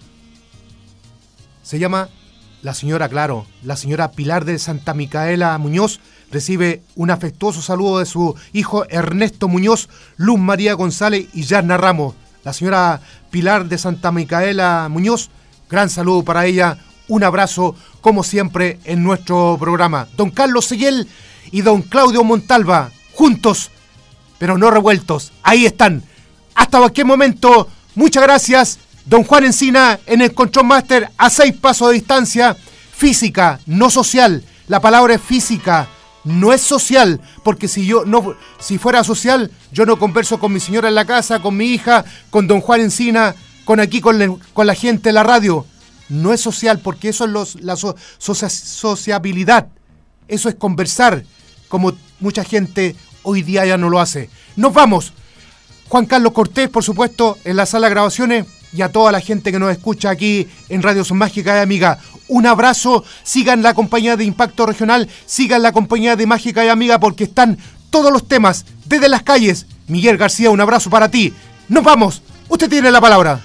Se 1.63 1.79
llama 1.79 2.11
la 2.65 2.73
señora, 2.73 3.09
claro, 3.09 3.47
la 3.63 3.77
señora 3.77 4.13
Pilar 4.13 4.45
de 4.45 4.59
Santa 4.59 4.95
Micaela 4.95 5.57
Muñoz, 5.59 6.01
recibe 6.31 6.83
un 6.97 7.11
afectuoso 7.11 7.61
saludo 7.61 7.99
de 7.99 8.07
su 8.07 8.35
hijo 8.53 8.87
Ernesto 8.89 9.49
Muñoz, 9.49 9.89
Luz 10.17 10.39
María 10.39 10.73
González 10.73 11.29
y 11.35 11.43
Yarna 11.43 11.77
Ramos. 11.77 12.15
La 12.43 12.53
señora 12.53 13.01
Pilar 13.31 13.67
de 13.67 13.77
Santa 13.79 14.13
Micaela 14.13 14.89
Muñoz, 14.91 15.31
gran 15.69 15.91
saludo 15.91 16.23
para 16.23 16.47
ella, 16.47 16.79
un 17.07 17.23
abrazo 17.23 17.75
como 18.01 18.23
siempre 18.23 18.79
en 18.85 19.03
nuestro 19.03 19.57
programa. 19.61 20.09
Don 20.17 20.31
Carlos 20.31 20.65
Seguel 20.65 21.07
y 21.55 21.63
don 21.63 21.83
Claudio 21.83 22.25
Montalva, 22.25 22.91
juntos, 23.13 23.71
pero 24.39 24.59
no 24.59 24.73
revueltos. 24.73 25.31
Ahí 25.45 25.67
están. 25.67 26.03
Hasta 26.53 26.79
cualquier 26.79 27.07
momento, 27.07 27.69
muchas 27.95 28.25
gracias. 28.25 28.79
Don 29.05 29.23
Juan 29.23 29.45
Encina 29.45 30.01
en 30.07 30.21
el 30.21 30.35
Control 30.35 30.67
Master 30.67 31.13
a 31.17 31.31
seis 31.31 31.55
pasos 31.55 31.87
de 31.89 31.95
distancia. 31.95 32.57
Física, 32.97 33.61
no 33.67 33.89
social. 33.89 34.43
La 34.67 34.81
palabra 34.81 35.15
es 35.15 35.21
física, 35.21 35.87
no 36.25 36.53
es 36.53 36.61
social, 36.61 37.21
porque 37.45 37.69
si 37.69 37.87
yo 37.87 38.05
no, 38.05 38.35
si 38.59 38.77
fuera 38.77 39.05
social, 39.05 39.53
yo 39.71 39.87
no 39.87 39.97
converso 39.97 40.41
con 40.41 40.53
mi 40.53 40.59
señora 40.59 40.89
en 40.89 40.97
la 40.97 41.05
casa, 41.05 41.41
con 41.41 41.57
mi 41.57 41.67
hija, 41.67 42.05
con 42.31 42.49
don 42.49 42.63
Juan 42.63 42.81
Encina, 42.81 43.37
con 43.65 43.79
aquí 43.79 44.01
con, 44.01 44.41
con 44.53 44.67
la 44.67 44.75
gente 44.75 45.11
de 45.11 45.13
la 45.13 45.23
radio 45.23 45.65
no 46.09 46.33
es 46.33 46.41
social 46.41 46.81
porque 46.81 47.11
eso 47.11 47.25
es 47.25 47.31
los, 47.31 47.61
la 47.63 47.77
sociabilidad. 47.77 49.69
Eso 50.29 50.49
es 50.49 50.55
conversar, 50.55 51.25
como 51.75 51.93
mucha 52.21 52.45
gente 52.45 52.95
hoy 53.25 53.43
día 53.43 53.67
ya 53.67 53.77
no 53.77 53.91
lo 53.91 53.99
hace. 53.99 54.31
Nos 54.55 54.73
vamos. 54.73 55.13
Juan 55.89 56.07
Carlos 56.07 56.33
Cortés, 56.33 56.69
por 56.69 56.85
supuesto, 56.85 57.37
en 57.43 57.57
la 57.57 57.67
sala 57.67 57.89
de 57.89 57.95
grabaciones 57.95 58.47
y 58.73 58.83
a 58.83 58.93
toda 58.93 59.11
la 59.11 59.19
gente 59.19 59.51
que 59.51 59.59
nos 59.59 59.73
escucha 59.73 60.11
aquí 60.11 60.47
en 60.69 60.85
Radio 60.85 61.03
Son 61.05 61.19
Mágica 61.19 61.57
y 61.57 61.63
Amiga. 61.63 61.99
Un 62.29 62.47
abrazo, 62.47 63.03
sigan 63.25 63.65
la 63.65 63.75
compañía 63.75 64.17
de 64.17 64.23
Impacto 64.23 64.67
Regional, 64.67 65.09
sigan 65.27 65.63
la 65.63 65.73
compañía 65.73 66.15
de 66.15 66.29
Mágica 66.29 66.65
y 66.65 66.69
Amiga 66.69 67.01
porque 67.01 67.25
están 67.25 67.59
todos 67.91 68.13
los 68.13 68.29
temas 68.29 68.67
desde 68.85 69.09
las 69.09 69.25
calles. 69.25 69.67
Miguel 69.89 70.17
García, 70.17 70.51
un 70.51 70.61
abrazo 70.61 70.91
para 70.91 71.11
ti. 71.11 71.35
Nos 71.69 71.83
vamos. 71.83 72.23
Usted 72.49 72.71
tiene 72.71 72.93
la 72.93 73.01
palabra. 73.01 73.41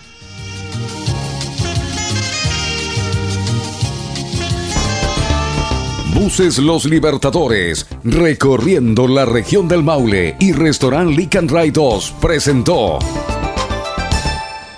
Buses 6.13 6.57
Los 6.57 6.85
Libertadores, 6.85 7.85
recorriendo 8.03 9.07
la 9.07 9.25
región 9.25 9.67
del 9.67 9.83
Maule 9.83 10.35
y 10.39 10.53
Restaurant 10.53 11.15
Lican 11.15 11.47
Ray 11.47 11.69
2 11.69 12.15
presentó 12.19 12.97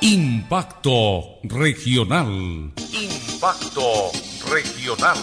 Impacto 0.02 1.40
Regional. 1.44 2.74
Impacto 2.92 3.82
Regional. 4.52 5.18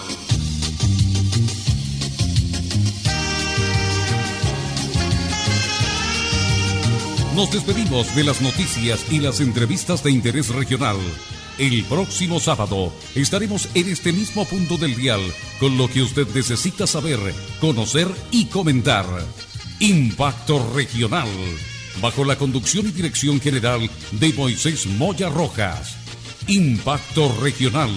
Nos 7.37 7.53
despedimos 7.53 8.15
de 8.17 8.25
las 8.25 8.41
noticias 8.41 9.05
y 9.13 9.21
las 9.21 9.41
entrevistas 9.41 10.03
de 10.03 10.11
interés 10.11 10.49
regional. 10.49 10.97
El 11.59 11.83
próximo 11.85 12.39
sábado 12.39 12.93
estaremos 13.17 13.69
en 13.75 13.89
este 13.89 14.13
mismo 14.13 14.45
punto 14.45 14.77
del 14.77 14.95
dial 14.95 15.21
con 15.59 15.77
lo 15.77 15.91
que 15.91 16.03
usted 16.03 16.29
necesita 16.33 16.87
saber, 16.87 17.19
conocer 17.61 18.07
y 18.31 18.45
comentar. 18.47 19.07
Impacto 19.81 20.65
Regional, 20.73 21.29
bajo 22.01 22.25
la 22.25 22.37
conducción 22.37 22.87
y 22.87 22.93
dirección 22.93 23.41
general 23.41 23.91
de 24.13 24.33
Moisés 24.35 24.87
Moya 24.87 25.31
Rojas. 25.31 25.97
Impacto 26.47 27.35
Regional, 27.43 27.91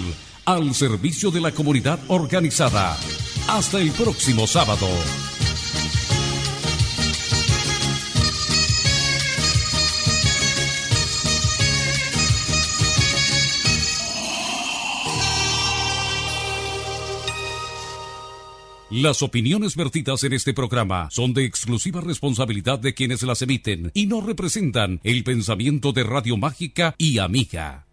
al 0.44 0.74
servicio 0.74 1.30
de 1.30 1.40
la 1.40 1.52
comunidad 1.52 2.00
organizada. 2.08 2.98
Hasta 3.46 3.80
el 3.80 3.92
próximo 3.92 4.48
sábado. 4.48 4.88
Las 18.92 19.22
opiniones 19.22 19.74
vertidas 19.74 20.22
en 20.22 20.34
este 20.34 20.52
programa 20.52 21.08
son 21.10 21.32
de 21.32 21.46
exclusiva 21.46 22.02
responsabilidad 22.02 22.78
de 22.78 22.92
quienes 22.92 23.22
las 23.22 23.40
emiten 23.40 23.90
y 23.94 24.04
no 24.04 24.20
representan 24.20 25.00
el 25.02 25.24
pensamiento 25.24 25.92
de 25.92 26.02
Radio 26.02 26.36
Mágica 26.36 26.94
y 26.98 27.16
Amiga. 27.16 27.86